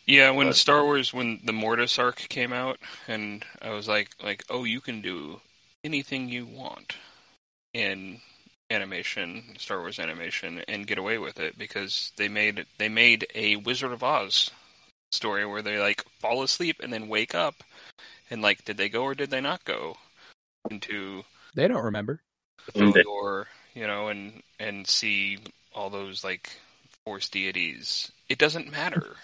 Yeah, 0.06 0.32
when 0.32 0.48
But- 0.48 0.56
Star 0.56 0.86
Wars, 0.86 1.14
when 1.14 1.42
the 1.44 1.52
Mortis 1.52 2.00
arc 2.00 2.16
came 2.30 2.54
out, 2.54 2.80
and 3.10 3.44
I 3.62 3.72
was 3.72 3.90
like, 3.90 4.10
like, 4.24 4.44
oh, 4.50 4.64
you 4.64 4.80
can 4.80 5.02
do 5.02 5.42
anything 5.84 6.30
you 6.30 6.46
want 6.46 6.96
in 7.74 8.22
animation, 8.70 9.56
Star 9.60 9.80
Wars 9.80 10.00
animation, 10.00 10.64
and 10.70 10.88
get 10.88 10.98
away 10.98 11.18
with 11.18 11.40
it 11.42 11.58
because 11.58 12.14
they 12.16 12.30
made 12.30 12.66
they 12.78 12.88
made 12.90 13.28
a 13.36 13.58
Wizard 13.58 13.92
of 13.92 14.02
Oz 14.04 14.50
story 15.12 15.46
where 15.46 15.62
they 15.62 15.80
like 15.80 16.04
fall 16.20 16.44
asleep 16.44 16.78
and 16.82 16.92
then 16.92 17.08
wake 17.08 17.36
up, 17.36 17.56
and 18.30 18.42
like, 18.42 18.66
did 18.66 18.78
they 18.78 18.90
go 18.90 19.04
or 19.04 19.16
did 19.16 19.30
they 19.30 19.42
not 19.42 19.64
go 19.66 19.98
into 20.70 21.24
They 21.56 21.68
don't 21.68 21.84
remember. 21.84 22.22
the 22.74 22.82
Mm, 22.82 23.04
door, 23.04 23.48
you 23.74 23.88
know, 23.88 24.08
and 24.10 24.42
and 24.60 24.86
see 24.88 25.40
all 25.74 25.90
those 25.90 26.24
like 26.24 26.60
Force 27.06 27.30
deities. 27.30 28.12
It 28.28 28.38
doesn't 28.38 28.72
matter. 28.72 29.16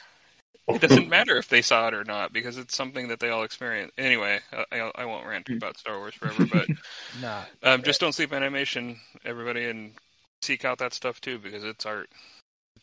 It 0.69 0.79
doesn't 0.81 1.09
matter 1.17 1.35
if 1.35 1.49
they 1.49 1.61
saw 1.61 1.87
it 1.87 1.93
or 1.93 2.03
not 2.05 2.31
because 2.31 2.57
it's 2.57 2.75
something 2.75 3.09
that 3.09 3.19
they 3.19 3.29
all 3.29 3.43
experience. 3.43 3.91
Anyway, 3.97 4.39
I, 4.71 4.91
I 4.95 5.05
won't 5.05 5.27
rant 5.27 5.49
about 5.49 5.77
Star 5.77 5.97
Wars 5.99 6.13
forever, 6.15 6.45
but 6.49 6.67
Nah. 7.21 7.43
um, 7.63 7.83
just 7.83 7.99
don't 7.99 8.13
sleep 8.13 8.33
animation, 8.33 8.97
everybody, 9.25 9.65
and 9.65 9.91
seek 10.41 10.63
out 10.65 10.77
that 10.79 10.93
stuff 10.93 11.19
too 11.21 11.39
because 11.39 11.63
it's 11.63 11.85
art. 11.85 12.09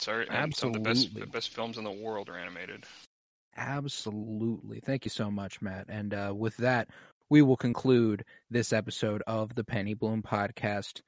It's 0.01 0.09
art, 0.09 0.29
and 0.31 0.57
some 0.57 0.71
of 0.71 0.73
the 0.73 0.81
best 0.81 1.05
Absolutely. 1.05 1.21
the 1.21 1.27
best 1.27 1.51
films 1.51 1.77
in 1.77 1.85
the 1.85 1.91
world 1.91 2.31
are 2.31 2.39
animated. 2.39 2.85
Absolutely. 3.55 4.81
Thank 4.81 5.05
you 5.05 5.11
so 5.11 5.31
much, 5.31 5.61
Matt. 5.61 5.89
And 5.91 6.15
uh, 6.15 6.33
with 6.35 6.57
that, 6.57 6.89
we 7.29 7.43
will 7.43 7.59
conclude 7.59 8.25
this 8.51 8.73
episode 8.73 9.23
of 9.27 9.55
the 9.55 9.63
Penny 9.63 9.93
Bloom 9.93 10.23
podcast. 10.23 11.03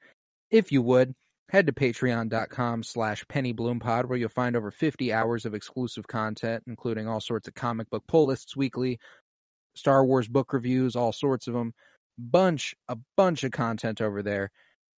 If 0.51 0.71
you 0.71 0.83
would, 0.83 1.15
head 1.49 1.65
to 1.65 1.73
patreon.com 1.73 2.83
slash 2.83 3.25
pennybloom.pod 3.25 4.05
where 4.05 4.19
you'll 4.19 4.29
find 4.29 4.55
over 4.55 4.69
50 4.69 5.11
hours 5.11 5.47
of 5.47 5.55
exclusive 5.55 6.05
content, 6.05 6.63
including 6.67 7.07
all 7.07 7.19
sorts 7.19 7.47
of 7.47 7.55
comic 7.55 7.89
book 7.89 8.03
pull 8.07 8.27
lists 8.27 8.55
weekly, 8.55 8.99
Star 9.73 10.05
Wars 10.05 10.27
book 10.27 10.53
reviews, 10.53 10.95
all 10.95 11.11
sorts 11.11 11.47
of 11.47 11.55
them. 11.55 11.73
Bunch, 12.19 12.75
a 12.89 12.97
bunch 13.17 13.43
of 13.43 13.53
content 13.53 14.01
over 14.01 14.21
there. 14.21 14.51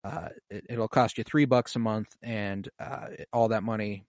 Uh, 0.05 0.29
it, 0.51 0.65
it'll 0.69 0.87
cost 0.87 1.17
you 1.17 1.23
three 1.23 1.45
bucks 1.45 1.75
a 1.75 1.79
month, 1.79 2.15
and 2.21 2.69
uh, 2.79 3.07
all 3.33 3.47
that 3.47 3.63
money 3.63 4.05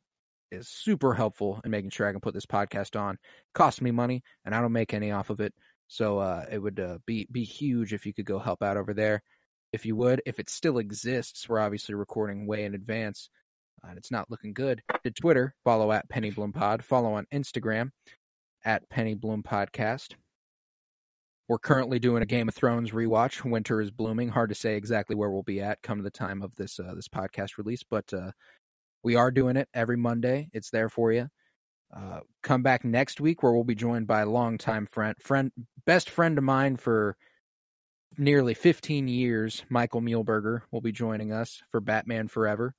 is 0.53 0.69
super 0.69 1.15
helpful 1.15 1.61
in 1.65 1.71
making 1.71 1.91
sure 1.91 2.07
I 2.07 2.13
can 2.13 2.21
put 2.21 2.35
this 2.35 2.47
podcast 2.47 3.01
on. 3.01 3.15
It 3.15 3.21
costs 3.55 3.81
me 3.81 3.91
money, 3.91 4.23
and 4.45 4.55
I 4.55 4.61
don't 4.61 4.73
make 4.73 4.93
any 4.93 5.11
off 5.11 5.31
of 5.31 5.41
it. 5.41 5.55
So 5.89 6.19
uh, 6.19 6.45
it 6.51 6.59
would 6.59 6.81
uh, 6.81 6.99
be 7.07 7.27
be 7.33 7.45
huge 7.45 7.95
if 7.95 8.05
you 8.05 8.13
could 8.13 8.27
go 8.27 8.39
help 8.39 8.63
out 8.63 8.77
over 8.77 8.93
there. 8.93 9.23
If 9.73 9.87
you 9.87 9.97
would, 9.97 10.21
if 10.27 10.39
it 10.39 10.51
still 10.51 10.79
exists, 10.79 11.49
we're 11.49 11.61
obviously 11.61 11.95
recording 11.95 12.47
way 12.47 12.65
in 12.65 12.75
advance, 12.75 13.31
uh, 13.83 13.89
and 13.89 13.99
it's 13.99 14.11
not 14.11 14.31
looking 14.31 14.53
good. 14.53 14.83
To 15.05 15.11
Twitter, 15.11 15.55
follow 15.65 15.93
at 15.93 16.09
Penny 16.11 16.31
Bloom 16.31 16.53
Pod. 16.53 16.85
Follow 16.85 17.15
on 17.15 17.27
Instagram 17.33 17.91
at 18.65 18.89
Penny 18.91 19.15
Bloom 19.15 19.43
Podcast. 19.43 20.15
We're 21.49 21.59
currently 21.59 21.99
doing 21.99 22.23
a 22.23 22.27
Game 22.27 22.49
of 22.49 22.55
Thrones 22.55 22.91
rewatch. 22.91 23.49
Winter 23.49 23.81
is 23.81 23.91
blooming. 23.91 24.29
Hard 24.29 24.49
to 24.49 24.55
say 24.55 24.77
exactly 24.77 25.15
where 25.15 25.31
we'll 25.31 25.43
be 25.43 25.61
at 25.61 25.83
come 25.83 26.03
the 26.03 26.11
time 26.11 26.43
of 26.43 26.55
this 26.57 26.81
uh, 26.81 26.95
this 26.95 27.09
podcast 27.09 27.57
release, 27.57 27.85
but 27.89 28.13
uh, 28.13 28.33
we 29.03 29.15
are 29.15 29.31
doing 29.31 29.57
it 29.57 29.69
every 29.73 29.97
Monday. 29.97 30.49
It's 30.53 30.71
there 30.71 30.89
for 30.89 31.13
you. 31.13 31.29
Uh, 31.95 32.21
come 32.43 32.63
back 32.63 32.85
next 32.85 33.21
week 33.21 33.43
where 33.43 33.53
we'll 33.53 33.63
be 33.63 33.75
joined 33.75 34.09
by 34.09 34.23
a 34.23 34.29
longtime 34.29 34.87
friend, 34.87 35.15
friend, 35.21 35.53
best 35.85 36.11
friend 36.11 36.37
of 36.37 36.43
mine 36.43 36.77
for 36.77 37.17
nearly 38.19 38.55
15 38.55 39.09
years, 39.09 39.65
Michael 39.69 40.01
Muehlberger 40.01 40.63
will 40.71 40.81
be 40.81 40.93
joining 40.93 41.33
us 41.33 41.63
for 41.69 41.81
Batman 41.81 42.29
Forever. 42.29 42.75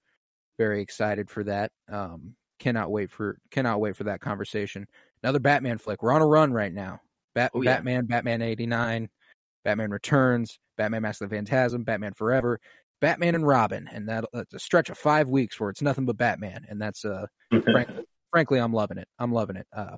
Very 0.58 0.82
excited 0.82 1.30
for 1.30 1.44
that. 1.44 1.72
Um, 1.90 2.36
cannot 2.60 2.92
wait 2.92 3.12
for 3.12 3.38
cannot 3.52 3.80
wait 3.80 3.96
for 3.96 4.06
that 4.06 4.20
conversation. 4.20 4.88
Another 5.24 5.40
Batman 5.40 5.78
flick. 5.78 6.02
We're 6.02 6.12
on 6.12 6.22
a 6.22 6.28
run 6.28 6.52
right 6.52 6.74
now. 6.74 7.02
Bat- 7.38 7.52
Oh, 7.54 7.62
yeah. 7.62 7.76
Batman, 7.76 8.06
Batman 8.06 8.42
89, 8.42 9.10
Batman 9.64 9.92
Returns, 9.92 10.58
Batman 10.76 11.04
Mask 11.04 11.22
of 11.22 11.30
the 11.30 11.36
Phantasm, 11.36 11.84
Batman 11.84 12.14
Forever, 12.14 12.60
Batman 13.00 13.36
and 13.36 13.46
Robin, 13.46 13.88
and 13.92 14.10
that, 14.10 14.26
that's 14.34 14.56
a 14.56 14.60
stretch 14.60 14.90
of 14.90 14.98
five 14.98 15.28
weeks 15.30 15.60
where 15.60 15.70
it's 15.70 15.82
nothing 15.84 16.06
but 16.06 16.18
Batman, 16.18 16.66
and 16.68 16.82
that's 16.82 17.06
uh, 17.06 17.28
frank, 17.64 17.90
frankly, 18.32 18.58
I'm 18.60 18.74
loving 18.74 18.98
it. 18.98 19.08
I'm 19.20 19.32
loving 19.32 19.56
it. 19.56 19.68
Uh, 19.72 19.98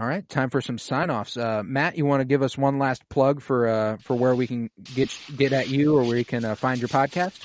all 0.00 0.06
right, 0.06 0.26
time 0.28 0.48
for 0.50 0.60
some 0.60 0.78
sign-offs. 0.78 1.36
Uh, 1.36 1.62
Matt, 1.62 1.96
you 1.98 2.04
want 2.06 2.20
to 2.20 2.24
give 2.24 2.42
us 2.42 2.56
one 2.58 2.78
last 2.78 3.06
plug 3.10 3.40
for 3.42 3.68
uh, 3.68 3.96
for 3.98 4.16
where 4.16 4.34
we 4.34 4.46
can 4.46 4.70
get 4.94 5.14
get 5.36 5.52
at 5.52 5.68
you 5.68 5.96
or 5.96 6.04
where 6.04 6.16
you 6.16 6.24
can 6.24 6.44
uh, 6.44 6.54
find 6.54 6.80
your 6.80 6.88
podcast? 6.88 7.38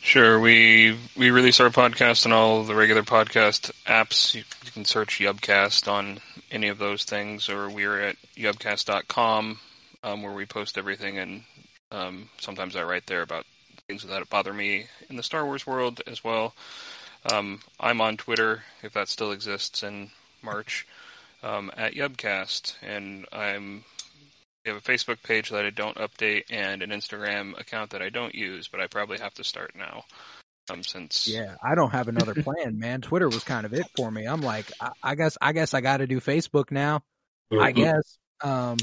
Sure, 0.00 0.38
we 0.38 0.96
we 1.16 1.30
release 1.30 1.58
our 1.60 1.68
podcast 1.70 2.26
on 2.26 2.32
all 2.32 2.62
the 2.62 2.74
regular 2.74 3.02
podcast 3.02 3.72
apps. 3.86 4.34
You, 4.34 4.44
you 4.64 4.70
can 4.70 4.84
search 4.84 5.18
Yubcast 5.18 5.90
on 5.90 6.20
any 6.50 6.68
of 6.68 6.78
those 6.78 7.04
things, 7.04 7.48
or 7.48 7.68
we're 7.68 8.00
at 8.00 8.16
yubcast.com, 8.36 9.58
um, 10.04 10.22
where 10.22 10.32
we 10.32 10.46
post 10.46 10.78
everything, 10.78 11.18
and 11.18 11.42
um, 11.90 12.28
sometimes 12.38 12.76
I 12.76 12.84
write 12.84 13.06
there 13.06 13.22
about 13.22 13.46
things 13.88 14.04
that 14.04 14.30
bother 14.30 14.52
me 14.52 14.86
in 15.10 15.16
the 15.16 15.22
Star 15.22 15.44
Wars 15.44 15.66
world 15.66 16.00
as 16.06 16.22
well. 16.22 16.54
Um, 17.32 17.60
I'm 17.80 18.00
on 18.00 18.16
Twitter, 18.16 18.62
if 18.82 18.92
that 18.92 19.08
still 19.08 19.32
exists 19.32 19.82
in 19.82 20.10
March, 20.42 20.86
um, 21.42 21.72
at 21.76 21.94
Yubcast, 21.94 22.74
and 22.80 23.26
I'm 23.32 23.84
we 24.66 24.72
have 24.72 24.82
a 24.82 24.84
Facebook 24.92 25.22
page 25.22 25.50
that 25.50 25.64
I 25.64 25.70
don't 25.70 25.96
update 25.96 26.44
and 26.50 26.82
an 26.82 26.90
Instagram 26.90 27.58
account 27.58 27.90
that 27.90 28.02
I 28.02 28.08
don't 28.08 28.34
use, 28.34 28.66
but 28.68 28.80
I 28.80 28.88
probably 28.88 29.18
have 29.18 29.32
to 29.34 29.44
start 29.44 29.72
now. 29.76 30.04
Um, 30.68 30.82
since 30.82 31.28
Yeah, 31.28 31.54
I 31.62 31.76
don't 31.76 31.90
have 31.92 32.08
another 32.08 32.34
plan, 32.34 32.80
man. 32.80 33.00
Twitter 33.00 33.28
was 33.28 33.44
kind 33.44 33.64
of 33.64 33.72
it 33.72 33.86
for 33.96 34.10
me. 34.10 34.24
I'm 34.26 34.40
like, 34.40 34.66
I, 34.80 34.90
I 35.00 35.14
guess 35.14 35.38
I 35.40 35.52
guess 35.52 35.74
I 35.74 35.80
got 35.80 35.98
to 35.98 36.08
do 36.08 36.18
Facebook 36.20 36.72
now. 36.72 37.02
I 37.56 37.70
guess. 37.70 38.18
Um, 38.42 38.76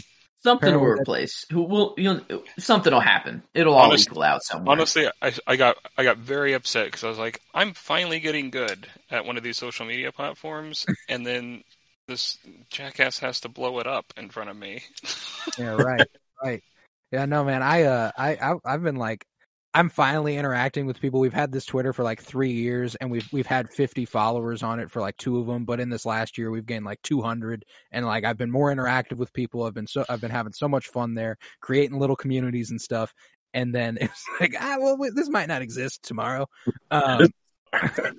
Something 0.44 0.74
will 0.76 0.88
replace. 0.88 1.46
Who 1.52 1.64
will 1.64 1.94
you 1.98 2.14
know, 2.30 2.44
something 2.58 2.92
will 2.94 3.02
happen. 3.02 3.44
It'll 3.54 3.74
all 3.74 3.88
Honest- 3.90 4.08
equal 4.10 4.24
out 4.24 4.44
somewhere. 4.44 4.72
honestly, 4.74 5.08
I, 5.22 5.34
I 5.46 5.58
got 5.58 5.76
I 5.98 6.04
got 6.06 6.18
very 6.18 6.54
upset 6.54 6.86
because 6.86 7.04
I 7.04 7.10
was 7.10 7.18
like, 7.18 7.42
I'm 7.54 7.74
finally 7.74 8.22
getting 8.22 8.50
good 8.50 8.88
at 9.12 9.26
one 9.26 9.36
of 9.36 9.44
these 9.44 9.58
social 9.58 9.86
media 9.86 10.12
platforms, 10.14 10.86
and 11.10 11.26
then 11.26 11.64
this 12.08 12.38
jackass 12.70 13.20
has 13.20 13.42
to 13.42 13.50
blow 13.50 13.80
it 13.80 13.88
up 13.88 14.14
in 14.18 14.30
front 14.30 14.50
of 14.50 14.58
me. 14.58 14.84
yeah, 15.58 15.76
right, 15.76 16.08
right. 16.44 16.64
Yeah, 17.12 17.26
no, 17.26 17.44
man. 17.44 17.62
I 17.62 17.84
uh, 17.84 18.12
I, 18.18 18.36
I 18.36 18.56
I've 18.66 18.84
been 18.84 18.96
like, 18.96 19.26
I'm 19.74 19.90
finally 19.90 20.38
interacting 20.38 20.86
with 20.86 21.00
people. 21.00 21.20
We've 21.20 21.34
had 21.34 21.52
this 21.52 21.66
Twitter 21.66 21.94
for 21.94 22.04
like 22.04 22.22
three 22.22 22.52
years, 22.52 22.96
and 22.96 23.10
we've 23.12 23.28
we've 23.32 23.48
had 23.48 23.70
50 23.70 24.06
followers 24.06 24.64
on 24.64 24.80
it 24.80 24.92
for 24.92 25.02
like 25.02 25.18
two 25.18 25.40
of 25.40 25.48
them. 25.48 25.66
But 25.66 25.80
in 25.80 25.90
this 25.90 26.06
last 26.06 26.38
year, 26.38 26.52
we've 26.52 26.66
gained 26.66 26.86
like 26.86 27.02
200, 27.04 27.66
and 27.92 28.06
like 28.06 28.26
I've 28.26 28.38
been 28.38 28.52
more 28.52 28.74
interactive 28.74 29.18
with 29.18 29.34
people. 29.34 29.64
I've 29.64 29.74
been 29.74 29.88
so 29.88 30.06
I've 30.10 30.22
been 30.22 30.32
having 30.32 30.54
so 30.54 30.68
much 30.68 30.88
fun 30.88 31.16
there, 31.16 31.38
creating 31.62 32.00
little 32.00 32.16
communities 32.16 32.72
and 32.72 32.82
stuff. 32.82 33.14
And 33.54 33.74
then 33.74 33.98
it's 34.02 34.26
like, 34.40 34.56
ah, 34.60 34.78
well, 34.80 34.98
this 35.14 35.30
might 35.30 35.48
not 35.48 35.62
exist 35.62 36.04
tomorrow. 36.04 36.48
Um, 36.92 37.28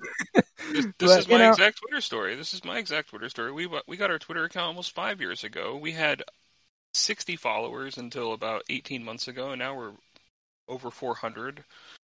This, 0.71 0.85
this 0.85 0.93
But, 0.97 1.19
is 1.19 1.27
my 1.29 1.37
know- 1.37 1.49
exact 1.51 1.77
Twitter 1.77 2.01
story. 2.01 2.35
This 2.35 2.53
is 2.53 2.65
my 2.65 2.79
exact 2.79 3.09
Twitter 3.09 3.29
story. 3.29 3.51
We 3.51 3.69
we 3.87 3.97
got 3.97 4.09
our 4.09 4.17
Twitter 4.17 4.43
account 4.45 4.65
almost 4.67 4.95
five 4.95 5.21
years 5.21 5.43
ago. 5.43 5.77
We 5.77 5.91
had 5.91 6.23
60 6.93 7.35
followers 7.35 7.97
until 7.97 8.33
about 8.33 8.63
18 8.69 9.03
months 9.03 9.27
ago, 9.27 9.51
and 9.51 9.59
now 9.59 9.75
we're 9.75 9.91
over 10.67 10.89
400. 10.89 11.63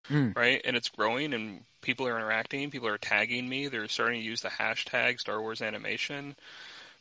Mm. 0.09 0.35
Right, 0.35 0.61
and 0.65 0.76
it's 0.76 0.89
growing, 0.89 1.34
and 1.34 1.61
people 1.81 2.07
are 2.07 2.17
interacting. 2.17 2.69
People 2.69 2.88
are 2.89 2.97
tagging 2.97 3.47
me. 3.47 3.67
They're 3.67 3.88
starting 3.88 4.21
to 4.21 4.27
use 4.27 4.41
the 4.41 4.49
hashtag 4.49 5.19
Star 5.19 5.41
Wars 5.41 5.61
Animation. 5.61 6.35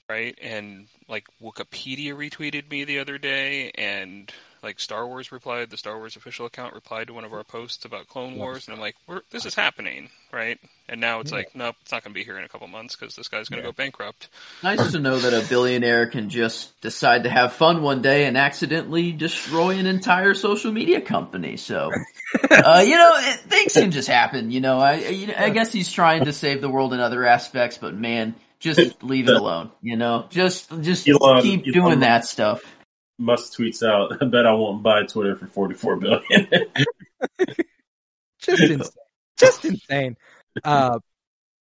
Right, 0.08 0.38
and 0.40 0.86
like 1.06 1.26
Wikipedia 1.42 2.14
retweeted 2.14 2.70
me 2.70 2.84
the 2.84 2.98
other 3.00 3.18
day, 3.18 3.70
and 3.74 4.32
like 4.62 4.80
Star 4.80 5.06
Wars 5.06 5.30
replied. 5.30 5.68
The 5.68 5.76
Star 5.76 5.98
Wars 5.98 6.16
official 6.16 6.46
account 6.46 6.72
replied 6.72 7.08
to 7.08 7.12
one 7.12 7.24
of 7.24 7.34
our 7.34 7.44
posts 7.44 7.84
about 7.84 8.08
Clone 8.08 8.36
Wars, 8.36 8.66
and 8.66 8.74
I'm 8.74 8.80
like, 8.80 8.96
We're, 9.06 9.20
"This 9.30 9.44
is 9.44 9.54
happening, 9.54 10.08
right?" 10.32 10.58
And 10.88 10.98
now 10.98 11.20
it's 11.20 11.30
Yeah. 11.30 11.38
like, 11.38 11.54
nope, 11.54 11.76
it's 11.82 11.92
not 11.92 12.02
going 12.02 12.14
to 12.14 12.18
be 12.18 12.24
here 12.24 12.38
in 12.38 12.44
a 12.44 12.48
couple 12.48 12.66
months 12.68 12.96
because 12.96 13.14
this 13.16 13.28
guy's 13.28 13.50
going 13.50 13.60
to 13.60 13.66
Yeah. 13.66 13.72
go 13.72 13.76
bankrupt. 13.76 14.28
Nice 14.62 14.92
to 14.92 14.98
know 14.98 15.18
that 15.18 15.34
a 15.34 15.46
billionaire 15.46 16.06
can 16.06 16.30
just 16.30 16.80
decide 16.80 17.24
to 17.24 17.30
have 17.30 17.52
fun 17.52 17.82
one 17.82 18.00
day 18.00 18.24
and 18.24 18.38
accidentally 18.38 19.12
destroy 19.12 19.76
an 19.76 19.86
entire 19.86 20.32
social 20.32 20.72
media 20.72 21.02
company. 21.02 21.58
So, 21.58 21.92
uh, 22.50 22.82
you 22.84 22.96
know, 22.96 23.12
it, 23.18 23.40
things 23.40 23.74
can 23.74 23.90
just 23.90 24.08
happen. 24.08 24.50
You 24.50 24.60
know, 24.60 24.78
I, 24.78 24.94
you 24.94 25.26
know, 25.26 25.34
I 25.36 25.50
guess 25.50 25.70
he's 25.70 25.92
trying 25.92 26.24
to 26.24 26.32
save 26.32 26.62
the 26.62 26.70
world 26.70 26.94
in 26.94 27.00
other 27.00 27.26
aspects, 27.26 27.76
but 27.76 27.94
man, 27.94 28.34
just 28.60 29.02
leave 29.02 29.28
it 29.28 29.36
alone. 29.36 29.70
You 29.82 29.96
know, 29.96 30.26
just 30.30 30.70
just 30.80 31.08
Elon- 31.08 31.42
keep 31.42 31.62
Elon- 31.66 31.72
doing 31.72 32.00
that 32.00 32.24
stuff. 32.24 32.62
Musk 33.18 33.56
tweets 33.58 33.82
out, 33.82 34.12
"I 34.22 34.24
bet 34.24 34.46
I 34.46 34.52
won't 34.52 34.82
buy 34.82 35.04
Twitter 35.04 35.36
for 35.36 35.46
forty 35.46 35.74
four 35.74 35.96
billion. 35.96 36.48
just 38.40 38.62
insane. 38.62 38.82
Just 39.36 39.64
insane. 39.64 40.16
Uh, 40.64 40.98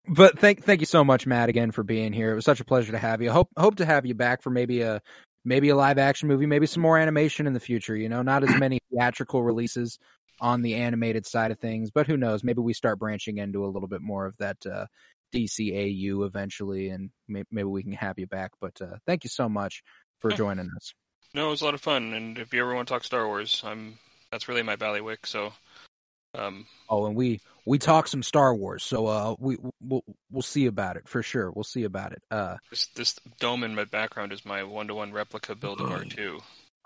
but 0.07 0.39
thank 0.39 0.63
thank 0.63 0.79
you 0.79 0.85
so 0.85 1.03
much, 1.03 1.27
Matt, 1.27 1.49
again 1.49 1.71
for 1.71 1.83
being 1.83 2.13
here. 2.13 2.31
It 2.31 2.35
was 2.35 2.45
such 2.45 2.59
a 2.59 2.65
pleasure 2.65 2.91
to 2.93 2.97
have 2.97 3.21
you. 3.21 3.31
Hope 3.31 3.49
hope 3.57 3.75
to 3.75 3.85
have 3.85 4.05
you 4.05 4.13
back 4.13 4.41
for 4.41 4.49
maybe 4.49 4.81
a 4.81 5.01
maybe 5.43 5.69
a 5.69 5.75
live 5.75 5.97
action 5.97 6.27
movie, 6.27 6.45
maybe 6.45 6.65
some 6.67 6.83
more 6.83 6.97
animation 6.97 7.47
in 7.47 7.53
the 7.53 7.59
future. 7.59 7.95
You 7.95 8.09
know, 8.09 8.21
not 8.21 8.43
as 8.43 8.57
many 8.57 8.79
theatrical 8.91 9.43
releases 9.43 9.99
on 10.39 10.61
the 10.61 10.75
animated 10.75 11.25
side 11.25 11.51
of 11.51 11.59
things, 11.59 11.91
but 11.91 12.07
who 12.07 12.15
knows? 12.15 12.43
Maybe 12.43 12.61
we 12.61 12.73
start 12.73 12.99
branching 12.99 13.37
into 13.37 13.65
a 13.65 13.67
little 13.67 13.87
bit 13.87 14.01
more 14.01 14.25
of 14.25 14.37
that 14.37 14.57
uh, 14.65 14.85
DCAU 15.33 16.25
eventually, 16.25 16.89
and 16.89 17.09
may, 17.27 17.43
maybe 17.51 17.67
we 17.67 17.83
can 17.83 17.93
have 17.93 18.19
you 18.19 18.27
back. 18.27 18.51
But 18.59 18.81
uh, 18.81 18.97
thank 19.05 19.23
you 19.23 19.29
so 19.29 19.49
much 19.49 19.83
for 20.19 20.31
joining 20.31 20.69
us. 20.75 20.93
No, 21.33 21.47
it 21.47 21.51
was 21.51 21.61
a 21.61 21.65
lot 21.65 21.73
of 21.73 21.81
fun, 21.81 22.13
and 22.13 22.37
if 22.37 22.53
you 22.53 22.61
ever 22.61 22.73
want 22.73 22.87
to 22.87 22.93
talk 22.93 23.03
Star 23.03 23.27
Wars, 23.27 23.61
I'm 23.65 23.97
that's 24.31 24.47
really 24.47 24.63
my 24.63 24.75
ballywick. 24.75 25.25
So, 25.25 25.53
um, 26.33 26.65
Oh, 26.89 27.05
and 27.05 27.15
we 27.15 27.41
we 27.65 27.77
talk 27.77 28.07
some 28.07 28.23
Star 28.23 28.55
Wars, 28.55 28.83
so 28.83 29.07
uh, 29.07 29.35
we 29.39 29.57
we'll 29.81 30.03
we'll 30.31 30.41
see 30.41 30.65
about 30.65 30.97
it 30.97 31.07
for 31.07 31.21
sure. 31.21 31.51
We'll 31.51 31.63
see 31.63 31.83
about 31.83 32.13
it. 32.13 32.23
Uh, 32.31 32.57
this 32.69 32.87
this 32.95 33.15
dome 33.39 33.63
in 33.63 33.75
my 33.75 33.85
background 33.85 34.31
is 34.31 34.45
my 34.45 34.63
one 34.63 34.87
to 34.87 34.95
one 34.95 35.11
replica 35.11 35.55
build 35.55 35.81
of 35.81 35.91
R 35.91 36.05
two. 36.05 36.39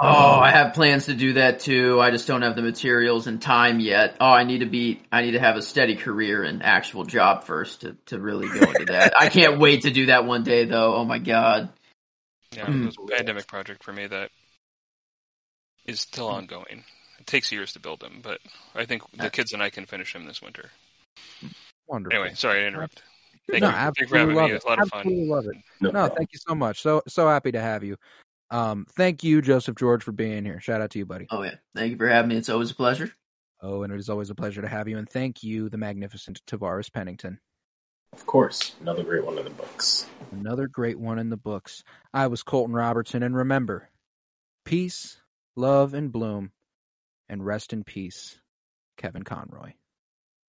Oh, 0.03 0.39
I 0.39 0.49
have 0.49 0.73
plans 0.73 1.05
to 1.05 1.13
do 1.13 1.33
that 1.33 1.59
too. 1.59 2.01
I 2.01 2.09
just 2.09 2.25
don't 2.25 2.41
have 2.41 2.55
the 2.55 2.63
materials 2.63 3.27
and 3.27 3.39
time 3.39 3.79
yet. 3.79 4.17
Oh, 4.19 4.25
I 4.31 4.45
need 4.45 4.59
to 4.59 4.65
be, 4.65 4.99
I 5.11 5.21
need 5.21 5.31
to 5.31 5.39
have 5.39 5.57
a 5.57 5.61
steady 5.61 5.95
career 5.95 6.43
and 6.43 6.63
actual 6.63 7.03
job 7.03 7.43
first 7.43 7.81
to, 7.81 7.95
to 8.07 8.19
really 8.19 8.47
go 8.47 8.71
into 8.71 8.85
that. 8.85 9.13
I 9.19 9.29
can't 9.29 9.59
wait 9.59 9.83
to 9.83 9.91
do 9.91 10.07
that 10.07 10.25
one 10.25 10.43
day 10.43 10.65
though. 10.65 10.95
Oh 10.95 11.05
my 11.05 11.19
God. 11.19 11.69
Yeah, 12.51 12.69
it 12.69 12.85
was 12.85 12.97
a 12.97 13.01
hmm. 13.01 13.07
pandemic 13.15 13.45
project 13.45 13.83
for 13.83 13.93
me 13.93 14.07
that 14.07 14.31
is 15.85 15.99
still 15.99 16.29
hmm. 16.29 16.37
ongoing. 16.37 16.83
It 17.19 17.27
takes 17.27 17.51
years 17.51 17.73
to 17.73 17.79
build 17.79 17.99
them, 17.99 18.21
but 18.23 18.39
I 18.73 18.85
think 18.85 19.03
the 19.13 19.29
kids 19.29 19.53
and 19.53 19.61
I 19.61 19.69
can 19.69 19.85
finish 19.85 20.13
them 20.13 20.25
this 20.25 20.41
winter. 20.41 20.71
Wonderful. 21.87 22.19
Anyway, 22.19 22.33
sorry 22.33 22.61
to 22.61 22.67
interrupt. 22.67 23.03
Thank 23.47 23.61
no, 23.61 23.67
you. 23.69 23.73
Thank 23.75 23.99
you 23.99 24.07
for 24.07 24.17
absolutely 24.17 24.19
having 24.19 24.35
love 24.35 24.49
me. 24.49 24.51
it. 24.51 24.55
It 24.55 24.63
a 24.63 24.67
lot 24.67 24.79
of 24.79 24.85
absolutely 24.85 25.27
fun. 25.27 25.29
love 25.29 25.45
it. 25.45 25.57
No, 25.81 25.91
No, 25.91 26.07
thank 26.07 26.29
you 26.33 26.39
so 26.39 26.55
much. 26.55 26.81
So 26.81 27.03
so 27.07 27.27
happy 27.27 27.51
to 27.51 27.61
have 27.61 27.83
you. 27.83 27.97
Um, 28.51 28.85
thank 28.97 29.23
you, 29.23 29.41
Joseph 29.41 29.75
George, 29.77 30.03
for 30.03 30.11
being 30.11 30.43
here. 30.43 30.59
Shout 30.59 30.81
out 30.81 30.91
to 30.91 30.99
you, 30.99 31.05
buddy. 31.05 31.25
Oh 31.31 31.41
yeah. 31.41 31.55
Thank 31.73 31.91
you 31.91 31.97
for 31.97 32.07
having 32.07 32.29
me. 32.29 32.35
It's 32.35 32.49
always 32.49 32.69
a 32.71 32.75
pleasure. 32.75 33.11
Oh, 33.61 33.83
and 33.83 33.93
it 33.93 33.99
is 33.99 34.09
always 34.09 34.29
a 34.29 34.35
pleasure 34.35 34.61
to 34.61 34.67
have 34.67 34.87
you. 34.87 34.97
And 34.97 35.09
thank 35.09 35.41
you, 35.41 35.69
the 35.69 35.77
magnificent 35.77 36.41
Tavares 36.45 36.91
Pennington. 36.91 37.39
Of 38.13 38.25
course, 38.25 38.75
another 38.81 39.03
great 39.03 39.25
one 39.25 39.37
in 39.37 39.45
the 39.45 39.51
books. 39.51 40.05
Another 40.31 40.67
great 40.67 40.99
one 40.99 41.17
in 41.17 41.29
the 41.29 41.37
books. 41.37 41.83
I 42.13 42.27
was 42.27 42.43
Colton 42.43 42.75
Robertson, 42.75 43.23
and 43.23 43.33
remember, 43.33 43.89
peace, 44.65 45.21
love, 45.55 45.93
and 45.93 46.11
bloom, 46.11 46.51
and 47.29 47.45
rest 47.45 47.71
in 47.71 47.85
peace, 47.85 48.37
Kevin 48.97 49.23
Conroy. 49.23 49.73